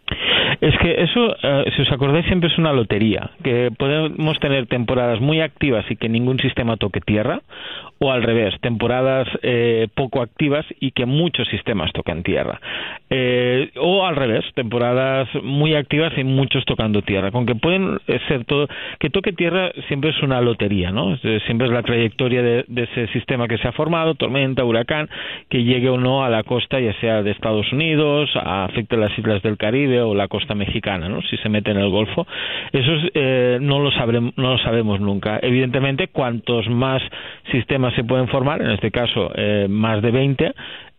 Es 0.60 0.76
que 0.78 1.02
eso, 1.02 1.36
eh, 1.42 1.70
si 1.76 1.82
os 1.82 1.92
acordáis, 1.92 2.26
siempre 2.26 2.48
es 2.48 2.58
una 2.58 2.72
lotería, 2.72 3.30
que 3.42 3.70
podemos 3.76 4.38
tener 4.40 4.66
temporadas 4.66 5.20
muy 5.20 5.40
activas 5.40 5.84
y 5.90 5.96
que 5.96 6.08
ningún 6.08 6.38
sistema 6.38 6.76
toque 6.76 7.00
tierra, 7.00 7.42
o 7.98 8.12
al 8.12 8.22
revés, 8.22 8.54
temporadas 8.60 9.26
eh, 9.42 9.88
poco 9.94 10.20
activas 10.20 10.66
y 10.80 10.90
que 10.90 11.06
muchos 11.06 11.48
sistemas 11.48 11.92
tocan 11.92 12.22
tierra. 12.22 12.60
Eh, 13.08 13.70
o 13.76 14.04
al 14.04 14.16
revés, 14.16 14.44
temporadas 14.54 15.28
muy 15.42 15.74
activas 15.74 16.12
y 16.16 16.24
muchos 16.24 16.64
tocando 16.66 17.00
tierra. 17.02 17.30
Con 17.30 17.46
que 17.46 17.54
pueden 17.54 17.98
ser 18.28 18.44
todo, 18.44 18.68
que 18.98 19.08
toque 19.08 19.32
tierra 19.32 19.72
siempre 19.88 20.10
es 20.10 20.22
una 20.22 20.40
lotería, 20.40 20.90
¿no? 20.90 21.16
Siempre 21.46 21.68
es 21.68 21.72
la 21.72 21.82
trayectoria 21.82 22.42
de, 22.42 22.64
ese 22.76 23.08
sistema 23.08 23.48
que 23.48 23.58
se 23.58 23.68
ha 23.68 23.72
formado, 23.72 24.14
tormenta, 24.14 24.64
huracán, 24.64 25.08
que 25.48 25.64
llegue 25.64 25.88
o 25.88 25.96
no 25.96 26.22
a 26.22 26.28
la 26.28 26.42
costa, 26.42 26.78
ya 26.80 26.92
sea 27.00 27.22
de 27.22 27.30
Estados 27.30 27.72
Unidos, 27.72 28.30
afecte 28.34 28.96
las 28.96 29.16
islas 29.18 29.42
del 29.42 29.56
Caribe 29.56 30.02
o 30.02 30.14
la 30.14 30.28
costa 30.28 30.45
mexicana, 30.54 31.08
¿no? 31.08 31.22
Si 31.22 31.36
se 31.38 31.48
mete 31.48 31.70
en 31.70 31.78
el 31.78 31.88
Golfo. 31.88 32.26
Eso 32.72 32.92
eh, 33.14 33.58
no, 33.60 33.80
lo 33.80 33.90
sabremos, 33.90 34.32
no 34.36 34.52
lo 34.52 34.58
sabemos 34.58 35.00
nunca. 35.00 35.38
Evidentemente, 35.42 36.08
cuantos 36.08 36.68
más 36.68 37.02
sistemas 37.50 37.94
se 37.94 38.04
pueden 38.04 38.28
formar, 38.28 38.62
en 38.62 38.70
este 38.70 38.90
caso 38.90 39.30
eh, 39.34 39.66
más 39.68 40.02
de 40.02 40.10
20, 40.10 40.54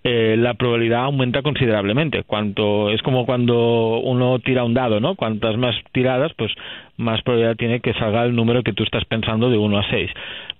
eh, 0.10 0.38
la 0.38 0.54
probabilidad 0.54 1.04
aumenta 1.04 1.42
considerablemente. 1.42 2.24
Cuanto 2.24 2.92
es 2.92 3.02
como 3.02 3.26
cuando 3.26 4.00
uno 4.00 4.40
tira 4.40 4.64
un 4.64 4.74
dado, 4.74 5.02
¿no? 5.02 5.16
Cuantas 5.16 5.58
más 5.58 5.76
tiradas, 5.92 6.32
pues 6.38 6.52
más 6.96 7.22
probabilidad 7.24 7.58
tiene 7.58 7.82
que 7.82 7.94
salga 7.94 8.24
el 8.24 8.34
número 8.34 8.64
que 8.64 8.72
tú 8.72 8.84
estás 8.84 9.04
pensando 9.04 9.50
de 9.50 9.58
1 9.58 9.78
a 9.78 9.90
6. 9.90 10.10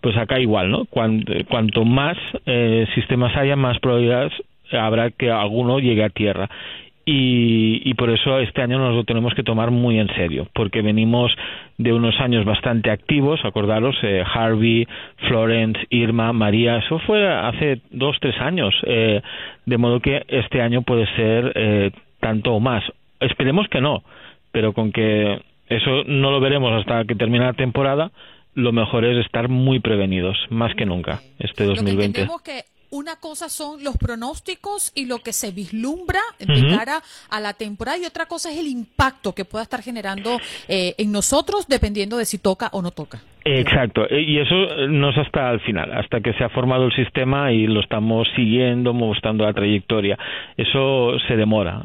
Pues 0.02 0.18
acá 0.18 0.40
igual, 0.40 0.70
¿no? 0.70 0.86
Cuanto, 0.86 1.86
más 1.86 2.18
eh, 2.46 2.88
sistemas 2.94 3.38
haya, 3.38 3.56
más 3.56 3.80
probabilidades 3.80 4.34
habrá 4.72 5.12
que 5.12 5.32
alguno 5.32 5.80
llegue 5.80 6.04
a 6.04 6.10
tierra 6.10 6.50
y, 7.10 7.94
por 7.94 8.10
eso 8.10 8.38
este 8.40 8.62
año 8.62 8.80
nos 8.80 8.94
lo 8.94 9.06
tenemos 9.06 9.34
que 9.34 9.42
tomar 9.42 9.72
muy 9.72 9.98
en 9.98 10.14
serio, 10.16 10.46
porque 10.54 10.82
venimos 10.82 11.32
de 11.78 11.94
unos 11.94 12.20
años 12.20 12.44
bastante 12.44 12.92
activos, 12.92 13.40
acordaros, 13.46 13.96
eh, 14.04 14.24
Harvey, 14.26 14.86
Florence, 15.30 15.80
Irma, 15.90 16.34
María, 16.34 16.80
eso 16.80 17.00
fue 17.00 17.26
hace 17.26 17.80
dos, 17.92 18.18
tres 18.20 18.36
años, 18.42 18.76
eh, 18.84 19.22
de 19.66 19.78
modo 19.78 20.02
que 20.02 20.26
este 20.28 20.62
año 20.62 20.82
puede 20.82 21.08
ser 21.16 21.54
eh, 21.56 21.92
tanto 22.20 22.54
o 22.54 22.60
más. 22.60 22.84
Esperemos 23.22 23.70
que 23.70 23.80
no, 23.80 24.04
pero 24.52 24.74
con 24.74 24.92
que 24.92 25.42
eso 25.70 26.04
no 26.08 26.32
lo 26.32 26.42
veremos 26.42 26.74
hasta 26.74 27.06
que 27.06 27.16
termine 27.16 27.46
la 27.46 27.54
temporada, 27.54 28.12
lo 28.54 28.74
mejor 28.74 29.06
es 29.06 29.26
estar 29.26 29.48
muy 29.48 29.80
prevenidos, 29.80 30.38
más 30.50 30.76
que 30.76 30.86
nunca, 30.86 31.22
este 31.40 31.64
2020 31.64 32.28
una 32.92 33.18
cosa 33.18 33.50
son 33.50 33.84
los 33.84 33.98
pronósticos 33.98 34.92
y 34.96 35.06
lo 35.06 35.20
que 35.20 35.34
se 35.34 35.52
vislumbra 35.52 36.20
de 36.40 36.68
cara 36.70 37.02
a 37.30 37.40
la 37.40 37.54
temporada 37.54 37.98
y 37.98 38.06
otra 38.06 38.26
cosa 38.26 38.52
es 38.52 38.60
el 38.60 38.68
impacto 38.68 39.34
que 39.34 39.46
pueda 39.46 39.64
estar 39.64 39.82
generando 39.82 40.38
eh, 40.68 40.96
en 40.98 41.12
nosotros 41.12 41.68
dependiendo 41.68 42.18
de 42.18 42.26
si 42.26 42.38
toca 42.38 42.70
o 42.72 42.82
no 42.82 42.92
toca. 42.92 43.22
Exacto, 43.44 44.10
eh, 44.10 44.22
y 44.22 44.40
eso 44.40 44.56
eh, 44.56 44.88
no 44.90 45.10
es 45.10 45.18
hasta 45.18 45.52
el 45.52 45.62
final, 45.62 45.92
hasta 45.94 46.20
que 46.20 46.34
se 46.34 46.44
ha 46.44 46.50
formado 46.50 46.86
el 46.86 46.94
sistema 46.94 47.52
y 47.54 47.66
lo 47.68 47.80
estamos 47.80 48.28
siguiendo, 48.36 48.94
mostrando 48.94 49.46
la 49.46 49.54
trayectoria. 49.54 50.18
Eso 50.58 51.18
se 51.28 51.36
demora 51.36 51.84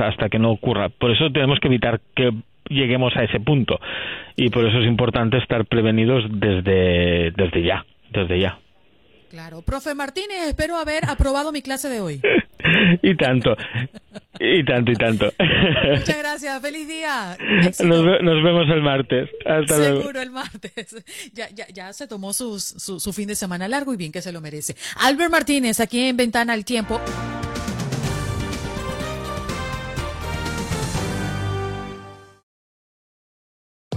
hasta 0.00 0.28
que 0.28 0.38
no 0.38 0.50
ocurra. 0.50 0.88
Por 0.88 1.10
eso 1.10 1.30
tenemos 1.30 1.58
que 1.60 1.68
evitar 1.68 2.00
que 2.14 2.32
lleguemos 2.68 3.14
a 3.16 3.24
ese 3.24 3.40
punto 3.40 3.80
y 4.36 4.48
por 4.48 4.66
eso 4.66 4.78
es 4.78 4.86
importante 4.86 5.36
estar 5.38 5.66
prevenidos 5.66 6.24
desde, 6.30 7.30
desde 7.32 7.62
ya, 7.62 7.84
desde 8.12 8.40
ya. 8.40 8.58
Claro. 9.30 9.62
Profe 9.62 9.94
Martínez, 9.94 10.48
espero 10.48 10.76
haber 10.76 11.08
aprobado 11.08 11.52
mi 11.52 11.62
clase 11.62 11.88
de 11.88 12.00
hoy. 12.00 12.20
y 13.02 13.16
tanto, 13.16 13.56
y 14.40 14.64
tanto, 14.64 14.90
y 14.90 14.96
tanto. 14.96 15.32
Muchas 15.96 16.18
gracias, 16.18 16.60
feliz 16.60 16.88
día. 16.88 17.38
Nos, 17.84 18.04
vemos 18.04 18.68
el 18.68 18.82
martes. 18.82 19.30
Hasta 19.46 19.76
Seguro 19.76 20.20
el 20.20 20.30
martes. 20.30 20.96
Ya, 21.32 21.48
ya, 21.50 21.68
ya 21.68 21.92
se 21.92 22.08
tomó 22.08 22.32
su, 22.32 22.58
su 22.58 23.12
fin 23.12 23.28
de 23.28 23.36
semana 23.36 23.68
largo 23.68 23.94
y 23.94 23.96
bien 23.96 24.10
que 24.10 24.20
se 24.20 24.32
lo 24.32 24.40
merece. 24.40 24.74
Albert 24.96 25.30
Martínez, 25.30 25.78
aquí 25.78 26.06
en 26.06 26.16
Ventana 26.16 26.52
al 26.52 26.64
Tiempo. 26.64 27.00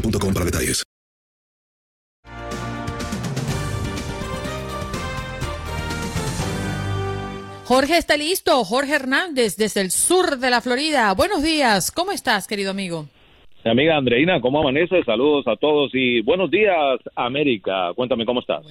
para 0.00 0.44
detalles. 0.44 0.82
Jorge 7.66 7.96
está 7.96 8.16
listo, 8.18 8.62
Jorge 8.64 8.94
Hernández 8.94 9.56
desde 9.56 9.80
el 9.80 9.90
sur 9.90 10.38
de 10.38 10.50
la 10.50 10.60
Florida. 10.60 11.14
Buenos 11.14 11.42
días, 11.42 11.90
¿cómo 11.90 12.12
estás, 12.12 12.46
querido 12.46 12.70
amigo? 12.70 13.06
amiga 13.64 13.96
Andreina, 13.96 14.40
¿cómo 14.42 14.60
amanece? 14.60 15.02
Saludos 15.04 15.46
a 15.48 15.56
todos 15.56 15.90
y 15.94 16.20
buenos 16.20 16.50
días, 16.50 17.00
América. 17.16 17.92
Cuéntame 17.94 18.26
cómo 18.26 18.40
estás. 18.40 18.64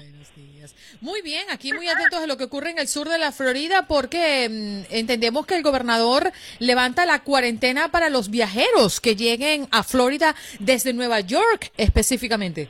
Muy 1.04 1.22
bien, 1.22 1.44
aquí 1.52 1.74
muy 1.74 1.86
atentos 1.89 2.24
a 2.24 2.28
lo 2.28 2.38
que 2.38 2.46
ocurre 2.46 2.72
en 2.72 2.80
el 2.80 2.88
sur 2.88 3.10
de 3.10 3.20
la 3.20 3.34
Florida 3.34 3.88
porque 3.89 4.48
mm, 4.50 4.96
entendemos 4.96 5.46
que 5.46 5.58
el 5.58 5.62
gobernador 5.62 6.32
levanta 6.62 7.06
la 7.06 7.26
cuarentena 7.26 7.89
para 7.92 8.10
los 8.10 8.32
viajeros 8.32 9.02
que 9.02 9.18
lleguen 9.18 9.66
a 9.70 9.84
Florida 9.84 10.34
desde 10.62 10.94
Nueva 10.94 11.20
York 11.20 11.74
específicamente. 11.76 12.70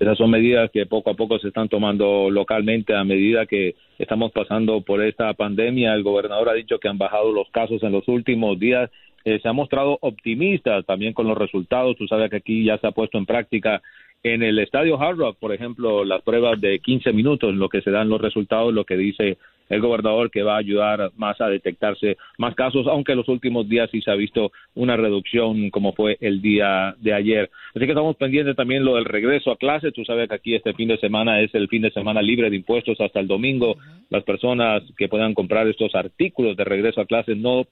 Esas 0.00 0.18
son 0.18 0.30
medidas 0.30 0.68
que 0.72 0.84
poco 0.86 1.10
a 1.10 1.14
poco 1.14 1.38
se 1.38 1.46
están 1.46 1.68
tomando 1.68 2.28
localmente 2.28 2.92
a 2.96 3.04
medida 3.04 3.46
que 3.46 3.76
estamos 4.00 4.32
pasando 4.32 4.80
por 4.80 5.00
esta 5.00 5.32
pandemia. 5.34 5.94
El 5.94 6.02
gobernador 6.02 6.48
ha 6.48 6.54
dicho 6.54 6.80
que 6.80 6.88
han 6.88 6.98
bajado 6.98 7.30
los 7.30 7.48
casos 7.50 7.80
en 7.84 7.92
los 7.92 8.08
últimos 8.08 8.58
días. 8.58 8.90
Eh, 9.24 9.38
se 9.40 9.48
ha 9.48 9.52
mostrado 9.52 9.96
optimista 10.00 10.82
también 10.82 11.12
con 11.12 11.28
los 11.28 11.38
resultados. 11.38 11.96
Tú 11.96 12.08
sabes 12.08 12.30
que 12.30 12.36
aquí 12.38 12.64
ya 12.64 12.78
se 12.78 12.88
ha 12.88 12.90
puesto 12.90 13.16
en 13.16 13.26
práctica 13.26 13.80
en 14.22 14.42
el 14.42 14.58
estadio 14.58 15.00
Hard 15.00 15.16
Rock, 15.16 15.38
por 15.38 15.52
ejemplo, 15.52 16.04
las 16.04 16.22
pruebas 16.22 16.60
de 16.60 16.80
15 16.80 17.12
minutos, 17.12 17.50
en 17.50 17.58
lo 17.58 17.68
que 17.68 17.82
se 17.82 17.90
dan 17.90 18.08
los 18.08 18.20
resultados, 18.20 18.72
lo 18.72 18.84
que 18.84 18.96
dice 18.96 19.38
el 19.68 19.80
gobernador 19.80 20.30
que 20.30 20.42
va 20.42 20.54
a 20.54 20.58
ayudar 20.58 21.10
más 21.16 21.40
a 21.40 21.48
detectarse 21.48 22.16
más 22.38 22.54
casos, 22.54 22.86
aunque 22.86 23.12
en 23.12 23.18
los 23.18 23.28
últimos 23.28 23.68
días 23.68 23.90
sí 23.90 24.00
se 24.00 24.10
ha 24.10 24.14
visto 24.14 24.52
una 24.74 24.96
reducción 24.96 25.70
como 25.70 25.92
fue 25.92 26.16
el 26.20 26.40
día 26.40 26.94
de 27.00 27.12
ayer. 27.12 27.50
Así 27.74 27.84
que 27.84 27.92
estamos 27.92 28.16
pendientes 28.16 28.56
también 28.56 28.84
lo 28.84 28.96
del 28.96 29.04
regreso 29.04 29.50
a 29.50 29.56
clase. 29.56 29.92
Tú 29.92 30.04
sabes 30.04 30.28
que 30.28 30.34
aquí 30.34 30.54
este 30.54 30.74
fin 30.74 30.88
de 30.88 30.98
semana 30.98 31.40
es 31.40 31.54
el 31.54 31.68
fin 31.68 31.82
de 31.82 31.90
semana 31.90 32.22
libre 32.22 32.50
de 32.50 32.56
impuestos 32.56 33.00
hasta 33.00 33.20
el 33.20 33.26
domingo. 33.26 33.76
Las 34.10 34.24
personas 34.24 34.82
que 34.96 35.08
puedan 35.08 35.34
comprar 35.34 35.66
estos 35.68 35.94
artículos 35.94 36.56
de 36.56 36.64
regreso 36.64 37.00
a 37.00 37.06
clase 37.06 37.34
no, 37.34 37.66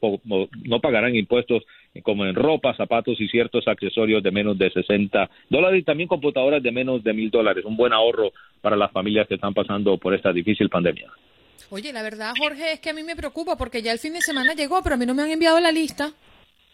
no 0.64 0.80
pagarán 0.80 1.16
impuestos 1.16 1.64
como 2.02 2.26
en 2.26 2.35
ropa, 2.35 2.74
zapatos 2.74 3.20
y 3.20 3.28
ciertos 3.28 3.66
accesorios 3.68 4.22
de 4.22 4.30
menos 4.30 4.59
de 4.59 4.70
60 4.70 5.30
dólares 5.48 5.80
y 5.80 5.85
también 5.85 6.09
computadoras 6.09 6.62
de 6.62 6.72
menos 6.72 7.02
de 7.02 7.12
mil 7.12 7.30
dólares. 7.30 7.64
Un 7.64 7.76
buen 7.76 7.92
ahorro 7.92 8.32
para 8.61 8.76
las 8.76 8.90
familias 8.92 9.26
que 9.26 9.35
están 9.35 9.54
pasando 9.54 9.96
por 9.98 10.14
esta 10.14 10.32
difícil 10.32 10.68
pandemia. 10.68 11.11
Oye, 11.70 11.92
la 11.92 12.02
verdad, 12.02 12.32
Jorge, 12.38 12.72
es 12.72 12.80
que 12.80 12.90
a 12.90 12.94
mí 12.94 13.02
me 13.02 13.16
preocupa 13.16 13.56
porque 13.56 13.82
ya 13.82 13.92
el 13.92 13.98
fin 13.98 14.12
de 14.12 14.20
semana 14.20 14.54
llegó, 14.54 14.82
pero 14.82 14.94
a 14.94 14.98
mí 14.98 15.06
no 15.06 15.14
me 15.14 15.22
han 15.22 15.30
enviado 15.30 15.58
la 15.60 15.72
lista. 15.72 16.12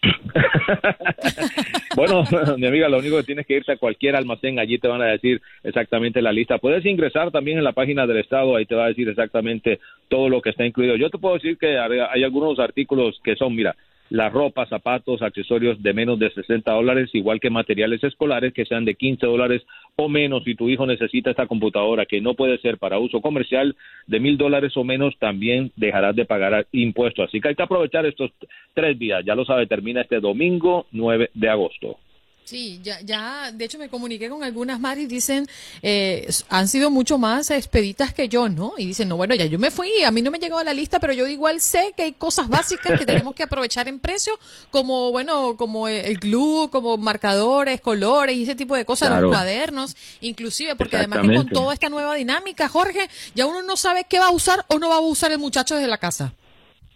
bueno, 1.95 2.23
mi 2.57 2.67
amiga, 2.67 2.89
lo 2.89 2.99
único 2.99 3.17
que 3.17 3.23
tienes 3.23 3.45
que 3.45 3.55
irte 3.55 3.71
a 3.71 3.77
cualquier 3.77 4.15
almacén, 4.15 4.59
allí 4.59 4.77
te 4.77 4.87
van 4.87 5.01
a 5.01 5.07
decir 5.07 5.41
exactamente 5.63 6.21
la 6.21 6.31
lista. 6.31 6.57
Puedes 6.57 6.85
ingresar 6.85 7.31
también 7.31 7.57
en 7.57 7.63
la 7.63 7.71
página 7.73 8.05
del 8.05 8.17
Estado, 8.17 8.55
ahí 8.55 8.65
te 8.65 8.75
va 8.75 8.85
a 8.85 8.89
decir 8.89 9.07
exactamente 9.09 9.79
todo 10.09 10.29
lo 10.29 10.41
que 10.41 10.49
está 10.49 10.65
incluido. 10.65 10.95
Yo 10.95 11.09
te 11.09 11.17
puedo 11.17 11.35
decir 11.35 11.57
que 11.57 11.77
hay 11.77 12.23
algunos 12.23 12.59
artículos 12.59 13.19
que 13.23 13.35
son, 13.35 13.55
mira, 13.55 13.75
la 14.13 14.29
ropa, 14.29 14.67
zapatos, 14.67 15.23
accesorios 15.23 15.81
de 15.81 15.91
menos 15.91 16.19
de 16.19 16.29
60 16.29 16.71
dólares, 16.71 17.09
igual 17.13 17.39
que 17.39 17.49
materiales 17.49 18.03
escolares 18.03 18.53
que 18.53 18.63
sean 18.63 18.85
de 18.85 18.93
15 18.93 19.25
dólares 19.25 19.63
o 19.95 20.07
menos. 20.07 20.43
Si 20.43 20.53
tu 20.53 20.69
hijo 20.69 20.85
necesita 20.85 21.31
esta 21.31 21.47
computadora 21.47 22.05
que 22.05 22.21
no 22.21 22.35
puede 22.35 22.59
ser 22.59 22.77
para 22.77 22.99
uso 22.99 23.21
comercial 23.21 23.75
de 24.05 24.19
mil 24.19 24.37
dólares 24.37 24.77
o 24.77 24.83
menos, 24.83 25.17
también 25.17 25.71
dejarás 25.75 26.15
de 26.15 26.25
pagar 26.25 26.67
impuestos. 26.73 27.27
Así 27.27 27.41
que 27.41 27.47
hay 27.47 27.55
que 27.55 27.63
aprovechar 27.63 28.05
estos 28.05 28.29
tres 28.75 28.99
días. 28.99 29.25
Ya 29.25 29.33
lo 29.33 29.45
sabe, 29.45 29.65
termina 29.65 30.01
este 30.01 30.19
domingo 30.19 30.85
9 30.91 31.31
de 31.33 31.49
agosto. 31.49 31.97
Sí, 32.45 32.81
ya, 32.83 32.99
ya, 33.01 33.51
de 33.53 33.63
hecho 33.63 33.77
me 33.77 33.87
comuniqué 33.87 34.29
con 34.29 34.43
algunas 34.43 34.77
madres 34.77 35.05
y 35.05 35.07
dicen, 35.07 35.47
eh, 35.81 36.29
han 36.49 36.67
sido 36.67 36.91
mucho 36.91 37.17
más 37.17 37.49
expeditas 37.51 38.13
que 38.13 38.27
yo, 38.27 38.49
¿no? 38.49 38.73
Y 38.77 38.85
dicen, 38.87 39.07
no, 39.07 39.15
bueno, 39.15 39.33
ya 39.33 39.45
yo 39.45 39.57
me 39.57 39.71
fui, 39.71 40.03
a 40.03 40.11
mí 40.11 40.21
no 40.21 40.29
me 40.29 40.39
llegó 40.39 40.57
a 40.57 40.63
la 40.65 40.73
lista, 40.73 40.99
pero 40.99 41.13
yo 41.13 41.25
igual 41.25 41.61
sé 41.61 41.93
que 41.95 42.03
hay 42.03 42.11
cosas 42.11 42.49
básicas 42.49 42.99
que 42.99 43.05
tenemos 43.05 43.33
que 43.33 43.43
aprovechar 43.43 43.87
en 43.87 43.99
precio, 43.99 44.37
como, 44.71 45.11
bueno, 45.11 45.55
como 45.55 45.87
el 45.87 46.17
glue, 46.17 46.69
como 46.69 46.97
marcadores, 46.97 47.79
colores 47.79 48.35
y 48.35 48.43
ese 48.43 48.55
tipo 48.55 48.75
de 48.75 48.83
cosas, 48.83 49.21
los 49.21 49.31
cuadernos, 49.31 49.95
inclusive, 50.19 50.75
porque 50.75 50.97
además 50.97 51.19
que 51.21 51.35
con 51.35 51.47
toda 51.47 51.73
esta 51.73 51.87
nueva 51.87 52.15
dinámica, 52.15 52.67
Jorge, 52.67 53.09
ya 53.35 53.45
uno 53.45 53.61
no 53.61 53.77
sabe 53.77 54.05
qué 54.09 54.19
va 54.19 54.27
a 54.27 54.31
usar 54.31 54.65
o 54.67 54.79
no 54.79 54.89
va 54.89 54.95
a 54.95 54.99
usar 54.99 55.31
el 55.31 55.39
muchacho 55.39 55.75
desde 55.75 55.87
la 55.87 55.97
casa. 55.97 56.33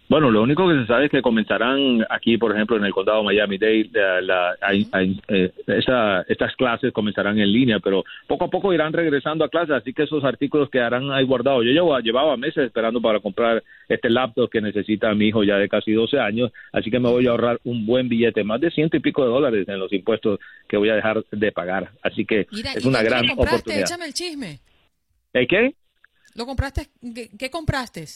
Bueno, 0.08 0.30
lo 0.30 0.42
único 0.42 0.66
que 0.66 0.80
se 0.80 0.86
sabe 0.86 1.04
es 1.04 1.10
que 1.10 1.20
comenzarán 1.20 2.04
aquí, 2.08 2.38
por 2.38 2.52
ejemplo, 2.52 2.78
en 2.78 2.84
el 2.84 2.94
condado 2.94 3.22
Miami-Dade, 3.22 3.90
la, 4.22 4.56
eh, 5.28 5.52
estas 5.66 6.56
clases 6.56 6.94
comenzarán 6.94 7.38
en 7.38 7.52
línea, 7.52 7.78
pero 7.78 8.04
poco 8.26 8.46
a 8.46 8.48
poco 8.48 8.72
irán 8.72 8.94
regresando 8.94 9.44
a 9.44 9.50
clases, 9.50 9.76
así 9.76 9.92
que 9.92 10.04
esos 10.04 10.24
artículos 10.24 10.70
quedarán 10.70 11.12
ahí 11.12 11.26
guardados. 11.26 11.62
Yo 11.66 11.72
llevo, 11.72 11.98
llevaba 12.00 12.38
meses 12.38 12.64
esperando 12.64 13.02
para 13.02 13.20
comprar 13.20 13.62
este 13.86 14.08
laptop 14.08 14.48
que 14.50 14.62
necesita 14.62 15.14
mi 15.14 15.26
hijo 15.26 15.44
ya 15.44 15.56
de 15.56 15.68
casi 15.68 15.92
12 15.92 16.18
años, 16.18 16.52
así 16.72 16.90
que 16.90 16.98
me 16.98 17.10
voy 17.10 17.26
a 17.26 17.30
ahorrar 17.32 17.60
un 17.64 17.84
buen 17.84 18.08
billete, 18.08 18.44
más 18.44 18.62
de 18.62 18.70
ciento 18.70 18.96
y 18.96 19.00
pico 19.00 19.22
de 19.24 19.28
dólares 19.28 19.68
en 19.68 19.78
los 19.78 19.92
impuestos 19.92 20.40
que 20.66 20.78
voy 20.78 20.88
a 20.88 20.94
dejar 20.94 21.22
de 21.30 21.52
pagar. 21.52 21.90
Así 22.02 22.24
que 22.24 22.46
es 22.50 22.84
una 22.86 23.02
gran 23.02 23.28
oportunidad. 23.30 23.82
Échame 23.82 24.06
el 24.06 24.14
chisme. 24.14 24.60
¿El 25.34 25.46
qué? 25.46 25.74
¿Lo 26.34 26.46
compraste? 26.46 26.88
qué 27.38 27.50
compraste? 27.50 28.06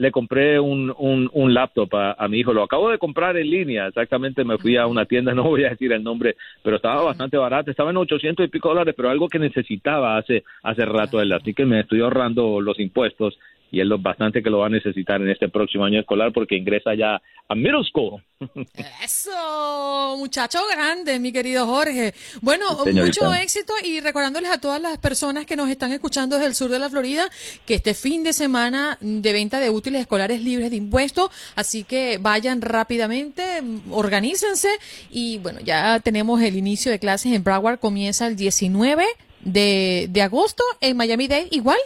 Le 0.00 0.10
compré 0.10 0.58
un, 0.58 0.90
un, 0.98 1.52
laptop 1.54 1.94
a, 1.94 2.26
mi 2.26 2.38
hijo. 2.38 2.54
Lo 2.54 2.62
acabo 2.62 2.88
de 2.88 2.96
comprar 2.96 3.36
en 3.36 3.50
línea. 3.50 3.86
Exactamente, 3.86 4.44
me 4.44 4.56
fui 4.56 4.78
a 4.78 4.86
una 4.86 5.04
tienda, 5.04 5.34
no 5.34 5.42
voy 5.42 5.64
a 5.64 5.70
decir 5.70 5.92
el 5.92 6.02
nombre, 6.02 6.36
pero 6.62 6.76
estaba 6.76 7.02
bastante 7.02 7.36
barato. 7.36 7.70
Estaba 7.70 7.90
en 7.90 7.98
800 7.98 8.46
y 8.46 8.48
pico 8.48 8.70
dólares, 8.70 8.94
pero 8.96 9.10
algo 9.10 9.28
que 9.28 9.38
necesitaba 9.38 10.16
hace, 10.16 10.42
hace 10.62 10.86
rato 10.86 11.20
él. 11.20 11.30
Así 11.32 11.52
que 11.52 11.66
me 11.66 11.80
estoy 11.80 12.00
ahorrando 12.00 12.62
los 12.62 12.80
impuestos 12.80 13.38
y 13.70 13.80
es 13.80 13.86
lo 13.86 13.98
bastante 13.98 14.42
que 14.42 14.50
lo 14.50 14.58
va 14.58 14.66
a 14.66 14.70
necesitar 14.70 15.20
en 15.20 15.30
este 15.30 15.48
próximo 15.48 15.84
año 15.84 16.00
escolar 16.00 16.32
porque 16.32 16.56
ingresa 16.56 16.94
ya 16.94 17.20
a 17.48 17.54
middle 17.54 17.84
school. 17.84 18.22
Eso, 19.04 20.16
muchacho 20.18 20.60
grande, 20.72 21.18
mi 21.18 21.32
querido 21.32 21.66
Jorge. 21.66 22.14
Bueno, 22.40 22.64
mucho 22.84 23.34
éxito 23.34 23.72
y 23.84 24.00
recordándoles 24.00 24.50
a 24.50 24.60
todas 24.60 24.80
las 24.80 24.98
personas 24.98 25.46
que 25.46 25.56
nos 25.56 25.68
están 25.68 25.92
escuchando 25.92 26.36
desde 26.36 26.48
el 26.48 26.54
sur 26.54 26.70
de 26.70 26.78
la 26.78 26.88
Florida 26.88 27.28
que 27.66 27.74
este 27.74 27.94
fin 27.94 28.22
de 28.24 28.32
semana 28.32 28.98
de 29.00 29.32
venta 29.32 29.60
de 29.60 29.70
útiles 29.70 30.00
escolares 30.00 30.42
libres 30.42 30.70
de 30.70 30.76
impuestos, 30.76 31.30
así 31.56 31.84
que 31.84 32.18
vayan 32.18 32.62
rápidamente, 32.62 33.42
organícense 33.90 34.68
y 35.10 35.38
bueno, 35.38 35.60
ya 35.60 36.00
tenemos 36.00 36.40
el 36.40 36.56
inicio 36.56 36.90
de 36.90 36.98
clases 36.98 37.32
en 37.32 37.44
Broward, 37.44 37.78
comienza 37.78 38.26
el 38.26 38.36
19 38.36 39.04
de, 39.40 40.06
de 40.10 40.22
agosto 40.22 40.62
en 40.80 40.96
Miami 40.96 41.28
Dade, 41.28 41.48
igual. 41.50 41.78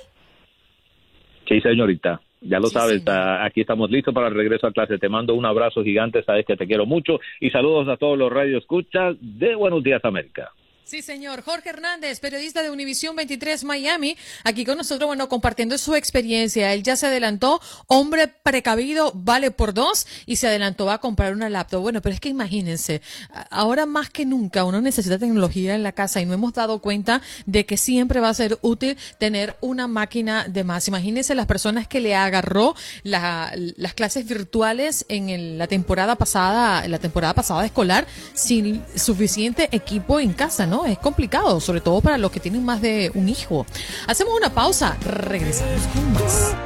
Sí, 1.47 1.61
señorita. 1.61 2.21
Ya 2.41 2.61
lo 2.61 2.67
sabes, 2.67 3.03
aquí 3.09 3.63
estamos 3.63 3.91
listos 3.91 4.13
para 4.13 4.29
el 4.29 4.35
regreso 4.35 4.67
a 4.67 4.73
clase. 4.73 4.99
Te 4.99 5.09
mando 5.09 5.35
un 5.35 5.47
abrazo 5.47 5.83
gigante, 5.83 6.23
sabes 6.25 6.45
que 6.45 6.57
te 6.57 6.67
quiero 6.67 6.85
mucho 6.85 7.19
y 7.41 7.51
saludos 7.51 7.89
a 7.89 7.97
todos 7.97 8.19
los 8.19 8.31
radioescuchas 8.31 9.17
de 9.21 9.55
Buenos 9.55 9.83
Días 9.83 10.05
América. 10.05 10.53
Sí, 10.87 11.01
señor. 11.01 11.43
Jorge 11.43 11.71
Hernández, 11.71 12.21
periodista 12.21 12.63
de 12.63 12.71
Univisión 12.71 13.17
23 13.17 13.65
Miami, 13.65 14.19
aquí 14.45 14.67
con 14.67 14.77
nosotros, 14.77 15.07
bueno, 15.07 15.31
compartiendo 15.31 15.79
su 15.79 15.95
experiencia. 15.95 16.75
Él 16.75 16.83
ya 16.83 16.95
se 16.95 17.07
adelantó, 17.07 17.59
hombre 17.87 18.29
precavido, 18.29 19.11
vale 19.15 19.51
por 19.51 19.73
dos, 19.73 20.07
y 20.27 20.37
se 20.37 20.47
adelantó 20.47 20.91
a 20.91 20.99
comprar 20.99 21.33
una 21.33 21.49
laptop. 21.49 21.81
Bueno, 21.81 22.03
pero 22.03 22.15
es 22.15 22.21
que 22.21 22.29
imagínense, 22.29 23.01
ahora 23.49 23.87
más 23.87 24.11
que 24.11 24.27
nunca 24.27 24.65
uno 24.65 24.83
necesita 24.83 25.19
tecnología 25.19 25.75
en 25.75 25.83
la 25.83 25.93
casa 25.93 26.21
y 26.21 26.27
no 26.27 26.35
hemos 26.35 26.53
dado 26.53 26.81
cuenta 26.81 27.23
de 27.47 27.65
que 27.65 27.79
siempre 27.79 28.21
va 28.21 28.29
a 28.29 28.35
ser 28.35 28.59
útil 28.61 28.99
tener 29.19 29.57
una 29.63 29.89
máquina 29.89 30.47
de 30.49 30.65
más. 30.65 30.87
Imagínense 30.87 31.35
las 31.35 31.47
personas 31.47 31.89
que 31.89 32.01
le 32.01 32.15
agarró 32.15 32.75
las 33.05 33.95
clases 33.95 34.29
virtuales 34.29 35.07
en 35.09 35.57
la 35.57 35.67
temporada 35.67 36.17
pasada, 36.17 36.87
la 36.89 36.99
temporada 36.99 37.33
pasada 37.33 37.65
escolar, 37.65 38.07
sin 38.35 38.85
suficiente 38.95 39.71
equipo 39.73 40.21
en 40.21 40.35
casa, 40.35 40.67
¿no? 40.67 40.74
Es 40.83 40.99
complicado, 40.99 41.61
sobre 41.61 41.81
todo 41.81 42.01
para 42.01 42.19
los 42.19 42.33
que 42.33 42.41
tienen 42.41 42.65
más 42.65 42.81
de 42.81 43.13
un 43.15 43.29
hijo. 43.29 43.65
Hacemos 44.09 44.35
una 44.35 44.53
pausa, 44.53 44.97
regresamos 45.03 45.87
con 45.87 46.13
más. 46.13 46.57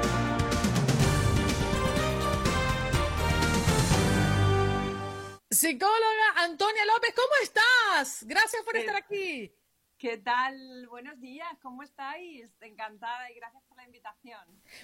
Psicóloga 5.50 6.26
Antonia 6.36 6.86
López, 6.86 7.14
¿cómo 7.14 7.34
estás? 7.42 8.24
Gracias 8.26 8.62
por 8.62 8.76
estar 8.76 8.96
aquí. 8.96 9.52
¿Qué 9.98 10.16
tal? 10.16 10.86
Buenos 10.88 11.20
días, 11.20 11.48
¿cómo 11.60 11.82
estáis? 11.82 12.50
Encantada 12.62 13.30
y 13.30 13.34
gracias 13.34 13.62
invitación. 13.98 14.40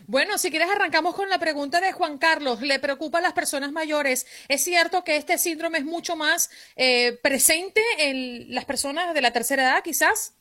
Bueno, 0.06 0.38
si 0.38 0.50
quieres 0.50 0.70
arrancamos 0.70 1.14
con 1.14 1.28
la 1.28 1.38
pregunta 1.38 1.80
de 1.80 1.92
Juan 1.92 2.18
Carlos. 2.18 2.60
¿Le 2.60 2.78
preocupa 2.78 3.18
a 3.18 3.22
las 3.22 3.32
personas 3.32 3.72
mayores? 3.72 4.26
¿Es 4.48 4.62
cierto 4.64 5.04
que 5.04 5.16
este 5.16 5.38
síndrome 5.38 5.78
es 5.78 5.84
mucho 5.84 6.16
más 6.16 6.50
eh, 6.76 7.18
presente 7.22 7.82
en 7.98 8.54
las 8.54 8.64
personas 8.64 9.14
de 9.14 9.20
la 9.20 9.32
tercera 9.32 9.62
edad, 9.62 9.82
quizás? 9.82 10.34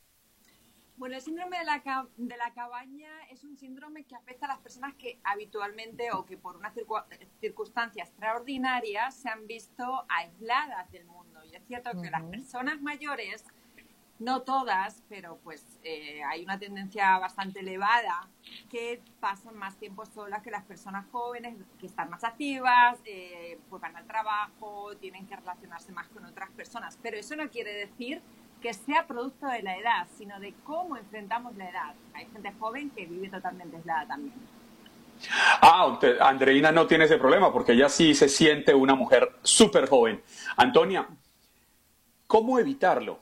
Bueno, 0.96 1.16
el 1.16 1.22
síndrome 1.22 1.58
de 1.58 1.66
la, 1.66 2.08
de 2.16 2.38
la 2.38 2.54
cabaña 2.54 3.10
es 3.30 3.44
un 3.44 3.58
síndrome 3.58 4.06
que 4.06 4.16
afecta 4.16 4.46
a 4.46 4.50
las 4.50 4.60
personas 4.60 4.94
que 4.96 5.20
habitualmente 5.24 6.12
o 6.12 6.26
que 6.26 6.38
por 6.38 6.56
una 6.56 6.72
circunstancia 7.42 8.04
extraordinaria 8.04 9.12
se 9.12 9.28
han 9.28 9.46
visto 9.48 10.06
aisladas 10.08 10.90
del 10.92 11.06
mundo. 11.06 11.44
Y 11.44 11.56
es 11.56 11.66
cierto 11.68 11.92
que 12.02 12.10
las 12.10 12.24
personas 12.24 12.82
mayores 12.82 13.44
no 14.20 14.42
todas, 14.42 15.02
pero 15.10 15.40
pues 15.44 15.66
eh, 15.84 16.22
hay 16.24 16.44
una 16.44 16.58
tendencia 16.60 17.18
bastante 17.20 17.60
elevada 17.60 18.28
que 18.70 19.02
pasan 19.20 19.58
más 19.58 19.76
tiempo 19.78 20.06
solas 20.06 20.42
que 20.42 20.52
las 20.52 20.64
personas 20.64 21.06
jóvenes, 21.12 21.56
que 21.80 21.88
están 21.88 22.10
más 22.10 22.24
activas, 22.24 23.00
eh, 23.06 23.60
pues 23.70 23.82
van 23.82 23.96
al 23.96 24.06
trabajo, 24.06 24.96
tienen 24.98 25.28
que 25.28 25.36
relacionarse 25.36 25.92
más 25.92 26.08
con 26.10 26.26
otras 26.26 26.50
personas. 26.52 26.98
Pero 27.02 27.18
eso 27.18 27.36
no 27.36 27.50
quiere 27.50 27.74
decir 27.74 28.22
que 28.62 28.74
sea 28.74 29.06
producto 29.08 29.48
de 29.48 29.62
la 29.62 29.78
edad, 29.78 30.08
sino 30.18 30.40
de 30.40 30.54
cómo 30.64 30.96
enfrentamos 30.96 31.56
la 31.58 31.70
edad. 31.70 31.96
Hay 32.14 32.28
gente 32.28 32.54
joven 32.58 32.90
que 32.92 33.06
vive 33.06 33.30
totalmente 33.30 33.76
aislada 33.76 34.08
también. 34.08 34.34
Ah, 35.62 36.00
Andreina 36.22 36.72
no 36.72 36.88
tiene 36.88 37.06
ese 37.06 37.18
problema 37.18 37.52
porque 37.52 37.74
ella 37.74 37.90
sí 37.90 38.14
se 38.14 38.30
siente 38.30 38.74
una 38.74 38.96
mujer 38.96 39.36
súper 39.42 39.88
joven. 39.88 40.22
Antonia, 40.56 41.08
¿cómo 42.28 42.60
evitarlo? 42.60 43.20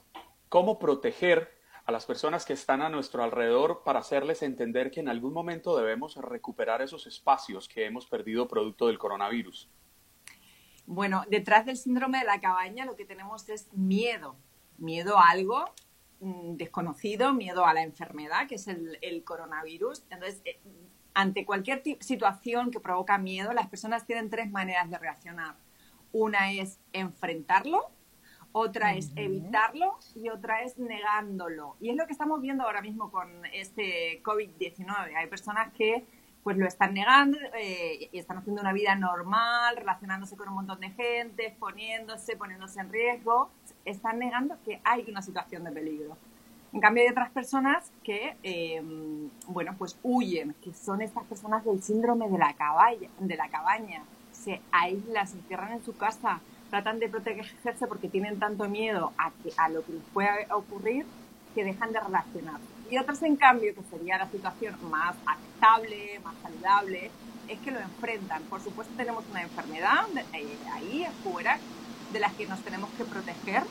Cómo 0.51 0.79
proteger 0.79 1.49
a 1.85 1.93
las 1.93 2.05
personas 2.05 2.43
que 2.45 2.51
están 2.51 2.81
a 2.81 2.89
nuestro 2.89 3.23
alrededor 3.23 3.83
para 3.85 3.99
hacerles 3.99 4.43
entender 4.43 4.91
que 4.91 4.99
en 4.99 5.07
algún 5.07 5.31
momento 5.31 5.77
debemos 5.77 6.17
recuperar 6.17 6.81
esos 6.81 7.07
espacios 7.07 7.69
que 7.69 7.85
hemos 7.85 8.05
perdido 8.05 8.49
producto 8.49 8.87
del 8.87 8.99
coronavirus. 8.99 9.69
Bueno, 10.85 11.23
detrás 11.29 11.65
del 11.65 11.77
síndrome 11.77 12.19
de 12.19 12.25
la 12.25 12.41
cabaña 12.41 12.85
lo 12.85 12.97
que 12.97 13.05
tenemos 13.05 13.47
es 13.47 13.71
miedo, 13.71 14.35
miedo 14.77 15.17
a 15.17 15.29
algo 15.29 15.71
mm, 16.19 16.57
desconocido, 16.57 17.33
miedo 17.33 17.65
a 17.65 17.73
la 17.73 17.83
enfermedad, 17.83 18.49
que 18.49 18.55
es 18.55 18.67
el, 18.67 19.23
coronavirus. 19.23 20.03
Entonces, 20.09 20.41
eh, 20.43 20.59
ante 21.13 21.45
cualquier 21.45 21.81
situación 22.01 22.71
que 22.71 22.81
provoca 22.81 23.17
miedo, 23.17 23.53
las 23.53 23.69
personas 23.69 24.05
tienen 24.05 24.29
tres 24.29 24.51
maneras 24.51 24.89
de 24.89 24.97
reaccionar. 24.97 25.55
Una 26.11 26.51
es 26.51 26.81
enfrentarlo, 26.91 27.89
otra 28.53 28.93
es 28.95 29.11
evitarlo 29.15 29.97
y 30.15 30.29
otra 30.29 30.63
es 30.63 30.77
negándolo. 30.77 31.75
Y 31.79 31.89
es 31.89 31.95
lo 31.95 32.05
que 32.05 32.11
estamos 32.11 32.41
viendo 32.41 32.63
ahora 32.63 32.81
mismo 32.81 33.11
con 33.11 33.45
este 33.53 34.21
COVID-19. 34.23 35.15
Hay 35.15 35.27
personas 35.27 35.71
que 35.73 36.03
pues 36.43 36.57
lo 36.57 36.67
están 36.67 36.93
negando 36.93 37.37
eh, 37.55 38.09
y 38.11 38.17
están 38.17 38.39
haciendo 38.39 38.61
una 38.61 38.73
vida 38.73 38.95
normal, 38.95 39.75
relacionándose 39.77 40.35
con 40.35 40.49
un 40.49 40.55
montón 40.55 40.79
de 40.79 40.89
gente, 40.89 41.47
exponiéndose, 41.47 42.35
poniéndose 42.35 42.79
en 42.79 42.91
riesgo. 42.91 43.49
Están 43.85 44.19
negando 44.19 44.57
que 44.65 44.81
hay 44.83 45.05
una 45.07 45.21
situación 45.21 45.63
de 45.63 45.71
peligro. 45.71 46.17
En 46.73 46.79
cambio, 46.79 47.03
hay 47.03 47.09
otras 47.09 47.29
personas 47.31 47.91
que, 48.03 48.37
em, 48.43 49.29
bueno, 49.47 49.75
pues 49.77 49.99
huyen, 50.03 50.55
que 50.63 50.73
son 50.73 51.01
estas 51.01 51.25
personas 51.25 51.65
del 51.65 51.83
síndrome 51.83 52.29
de 52.29 52.37
la, 52.37 52.53
caballa, 52.53 53.09
de 53.19 53.35
la 53.35 53.49
cabaña. 53.49 54.03
Se 54.31 54.61
aíslan, 54.71 55.27
se 55.27 55.37
encierran 55.37 55.73
en 55.73 55.83
su 55.83 55.95
casa, 55.97 56.39
tratan 56.71 56.99
de 56.99 57.09
protegerse 57.09 57.85
porque 57.87 58.07
tienen 58.07 58.39
tanto 58.39 58.67
miedo 58.67 59.13
a, 59.17 59.31
que, 59.43 59.51
a 59.57 59.69
lo 59.69 59.85
que 59.85 59.93
les 59.93 60.01
pueda 60.13 60.33
ocurrir 60.55 61.05
que 61.53 61.63
dejan 61.65 61.91
de 61.91 61.99
relacionarse. 61.99 62.65
Y 62.89 62.97
otras, 62.97 63.21
en 63.23 63.35
cambio, 63.35 63.75
que 63.75 63.83
sería 63.83 64.17
la 64.17 64.31
situación 64.31 64.75
más 64.89 65.17
aceptable, 65.27 66.21
más 66.23 66.33
saludable, 66.41 67.11
es 67.49 67.59
que 67.59 67.71
lo 67.71 67.79
enfrentan. 67.79 68.43
Por 68.43 68.61
supuesto, 68.61 68.93
tenemos 68.95 69.25
una 69.29 69.41
enfermedad 69.41 70.05
eh, 70.33 70.57
ahí 70.73 71.03
afuera 71.03 71.59
de 72.13 72.19
las 72.19 72.31
que 72.33 72.47
nos 72.47 72.61
tenemos 72.61 72.89
que 72.91 73.03
proteger, 73.03 73.63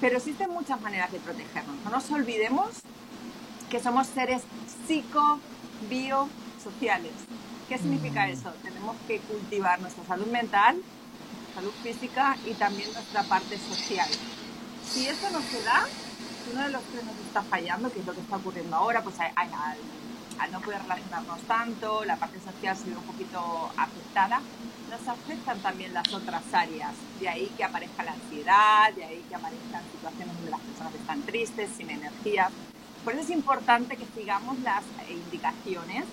pero 0.00 0.16
existen 0.16 0.48
muchas 0.50 0.80
maneras 0.80 1.12
de 1.12 1.20
protegernos. 1.20 1.76
No 1.84 1.90
nos 1.90 2.10
olvidemos 2.10 2.70
que 3.70 3.80
somos 3.80 4.06
seres 4.06 4.42
psico-biosociales. 4.86 7.12
¿Qué 7.68 7.76
significa 7.78 8.26
mm. 8.26 8.30
eso? 8.30 8.50
Tenemos 8.62 8.96
que 9.06 9.18
cultivar 9.20 9.78
nuestra 9.80 10.04
salud 10.04 10.28
mental, 10.28 10.78
salud 11.56 11.72
física 11.82 12.36
y 12.44 12.52
también 12.52 12.92
nuestra 12.92 13.22
parte 13.22 13.58
social. 13.58 14.08
Si 14.86 15.08
eso 15.08 15.30
no 15.30 15.40
se 15.40 15.62
da, 15.62 15.86
uno 16.52 16.62
de 16.62 16.70
los 16.70 16.82
tres 16.82 17.02
nos 17.02 17.16
está 17.26 17.42
fallando, 17.42 17.90
que 17.90 18.00
es 18.00 18.06
lo 18.06 18.12
que 18.12 18.20
está 18.20 18.36
ocurriendo 18.36 18.76
ahora, 18.76 19.02
pues 19.02 19.18
hay, 19.18 19.32
al, 19.34 19.48
al 20.38 20.52
no 20.52 20.60
poder 20.60 20.82
relacionarnos 20.82 21.40
tanto, 21.42 22.04
la 22.04 22.16
parte 22.16 22.38
social 22.40 22.76
se 22.76 22.90
ve 22.90 22.96
un 22.96 23.04
poquito 23.04 23.70
afectada, 23.74 24.42
nos 24.90 25.08
afectan 25.08 25.58
también 25.60 25.94
las 25.94 26.12
otras 26.12 26.42
áreas. 26.52 26.92
De 27.20 27.28
ahí 27.28 27.50
que 27.56 27.64
aparezca 27.64 28.04
la 28.04 28.12
ansiedad, 28.12 28.92
de 28.94 29.04
ahí 29.04 29.24
que 29.26 29.34
aparezcan 29.34 29.82
situaciones 29.92 30.36
donde 30.36 30.50
las 30.50 30.60
personas 30.60 30.94
están 30.94 31.22
tristes, 31.22 31.70
sin 31.74 31.88
energía. 31.88 32.50
Por 33.02 33.14
eso 33.14 33.22
es 33.22 33.30
importante 33.30 33.96
que 33.96 34.04
sigamos 34.14 34.58
las 34.60 34.82
indicaciones 35.08 36.04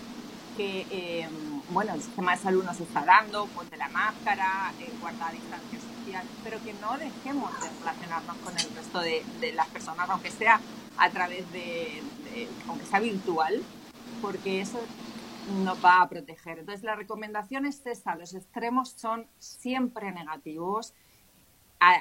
que, 0.56 0.88
eh, 0.89 1.27
bueno, 1.69 1.93
el 1.93 2.02
sistema 2.02 2.36
de 2.36 2.41
salud 2.41 2.63
nos 2.63 2.80
está 2.80 3.06
dando, 3.06 3.45
ponte 3.47 3.78
la 3.78 3.89
máscara, 3.89 4.73
eh, 4.80 4.91
guarda 4.99 5.32
distancia 5.32 5.80
social, 5.80 6.26
pero 6.43 6.62
que 6.63 6.73
no 6.73 6.97
dejemos 6.97 7.52
de 7.62 7.69
relacionarnos 7.80 8.38
con 8.38 8.54
el 8.58 8.76
resto 8.76 8.99
de, 8.99 9.54
las 9.54 9.67
personas, 9.67 10.10
aunque 10.10 10.32
sea 10.32 10.60
a 10.97 11.10
través 11.10 11.52
de, 11.52 12.04
de, 12.26 12.47
aunque 12.67 12.86
sea 12.86 12.99
virtual, 12.99 13.63
porque 14.21 14.62
eso 14.62 14.80
nos 15.63 15.84
va 15.84 16.02
a 16.02 16.10
proteger. 16.10 16.60
Entonces, 16.60 16.84
la 16.84 16.95
recomendación 16.95 17.65
es 17.65 17.86
esa, 17.86 18.15
los 18.15 18.34
extremos 18.34 18.89
son 18.89 19.28
siempre 19.39 20.12
negativos. 20.12 20.93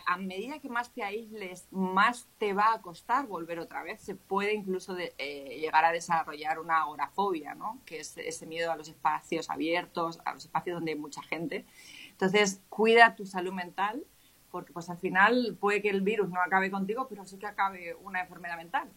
A, 0.07 0.17
medida 0.17 0.61
que 0.61 0.69
más 0.69 0.93
te 0.93 1.03
aísles, 1.03 1.67
más 1.71 2.29
te 2.39 2.53
va 2.53 2.75
a 2.75 2.83
costar 2.83 3.27
volver 3.27 3.59
otra 3.59 3.83
vez. 3.83 4.01
Se 4.01 4.15
puede 4.15 4.55
incluso 4.55 4.97
eh, 4.99 5.59
llegar 5.61 5.85
a 5.85 5.93
desarrollar 5.93 6.59
una 6.59 6.83
agorafobia, 6.83 7.55
¿no? 7.55 7.81
que 7.85 8.01
es 8.01 8.17
ese 8.17 8.47
miedo 8.47 8.71
a 8.71 8.77
los 8.77 8.89
espacios 8.89 9.51
abiertos, 9.51 10.21
a 10.25 10.35
los 10.35 10.45
espacios 10.45 10.77
donde 10.77 10.93
hay 10.93 10.99
mucha 10.99 11.23
gente. 11.23 11.65
Entonces, 12.11 12.61
cuida 12.69 13.17
tu 13.17 13.27
salud 13.27 13.53
mental, 13.53 14.05
porque 14.51 14.73
pues 14.73 14.89
al 14.89 14.99
final 14.99 15.57
puede 15.59 15.83
que 15.83 15.91
el 15.91 16.03
virus 16.03 16.29
no 16.29 16.41
acabe 16.41 16.71
contigo, 16.71 17.07
pero 17.09 17.27
sí 17.27 17.39
que 17.39 17.47
acabe 17.47 17.95
una 18.03 18.21
enfermedad 18.21 18.57
mental. 18.57 18.89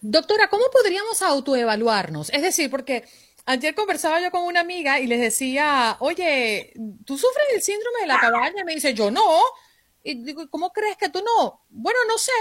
Doctora, 0.00 0.48
¿cómo 0.48 0.64
podríamos 0.72 1.22
autoevaluarnos? 1.22 2.30
Es 2.30 2.42
decir, 2.42 2.70
porque 2.70 3.04
Ayer 3.48 3.74
conversaba 3.74 4.20
yo 4.20 4.30
con 4.30 4.42
una 4.42 4.60
amiga 4.60 5.00
y 5.00 5.06
les 5.06 5.20
decía, 5.20 5.96
oye, 6.00 6.74
¿tú 7.06 7.16
sufres 7.16 7.46
el 7.54 7.62
síndrome 7.62 8.02
de 8.02 8.06
la 8.06 8.20
cabaña? 8.20 8.62
Me 8.62 8.74
dice, 8.74 8.92
yo 8.92 9.10
no. 9.10 9.22
Y 10.02 10.22
digo, 10.22 10.48
¿cómo 10.50 10.72
crees 10.72 10.96
que 10.96 11.08
tú 11.08 11.22
no? 11.22 11.62
Bueno, 11.68 11.98
no 12.08 12.18
sé, 12.18 12.32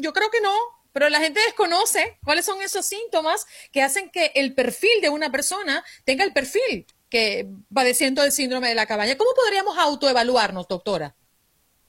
yo 0.00 0.12
creo 0.12 0.30
que 0.30 0.40
no, 0.40 0.54
pero 0.92 1.08
la 1.08 1.20
gente 1.20 1.40
desconoce 1.40 2.18
cuáles 2.24 2.44
son 2.44 2.60
esos 2.62 2.86
síntomas 2.86 3.46
que 3.70 3.82
hacen 3.82 4.10
que 4.10 4.32
el 4.34 4.54
perfil 4.54 5.00
de 5.00 5.08
una 5.08 5.30
persona 5.30 5.84
tenga 6.04 6.24
el 6.24 6.32
perfil 6.32 6.86
que 7.12 7.46
padeciendo 7.72 8.24
el 8.24 8.32
síndrome 8.32 8.68
de 8.68 8.74
la 8.74 8.86
cabaña. 8.86 9.18
¿Cómo 9.18 9.32
podríamos 9.34 9.76
autoevaluarnos, 9.76 10.66
doctora? 10.66 11.14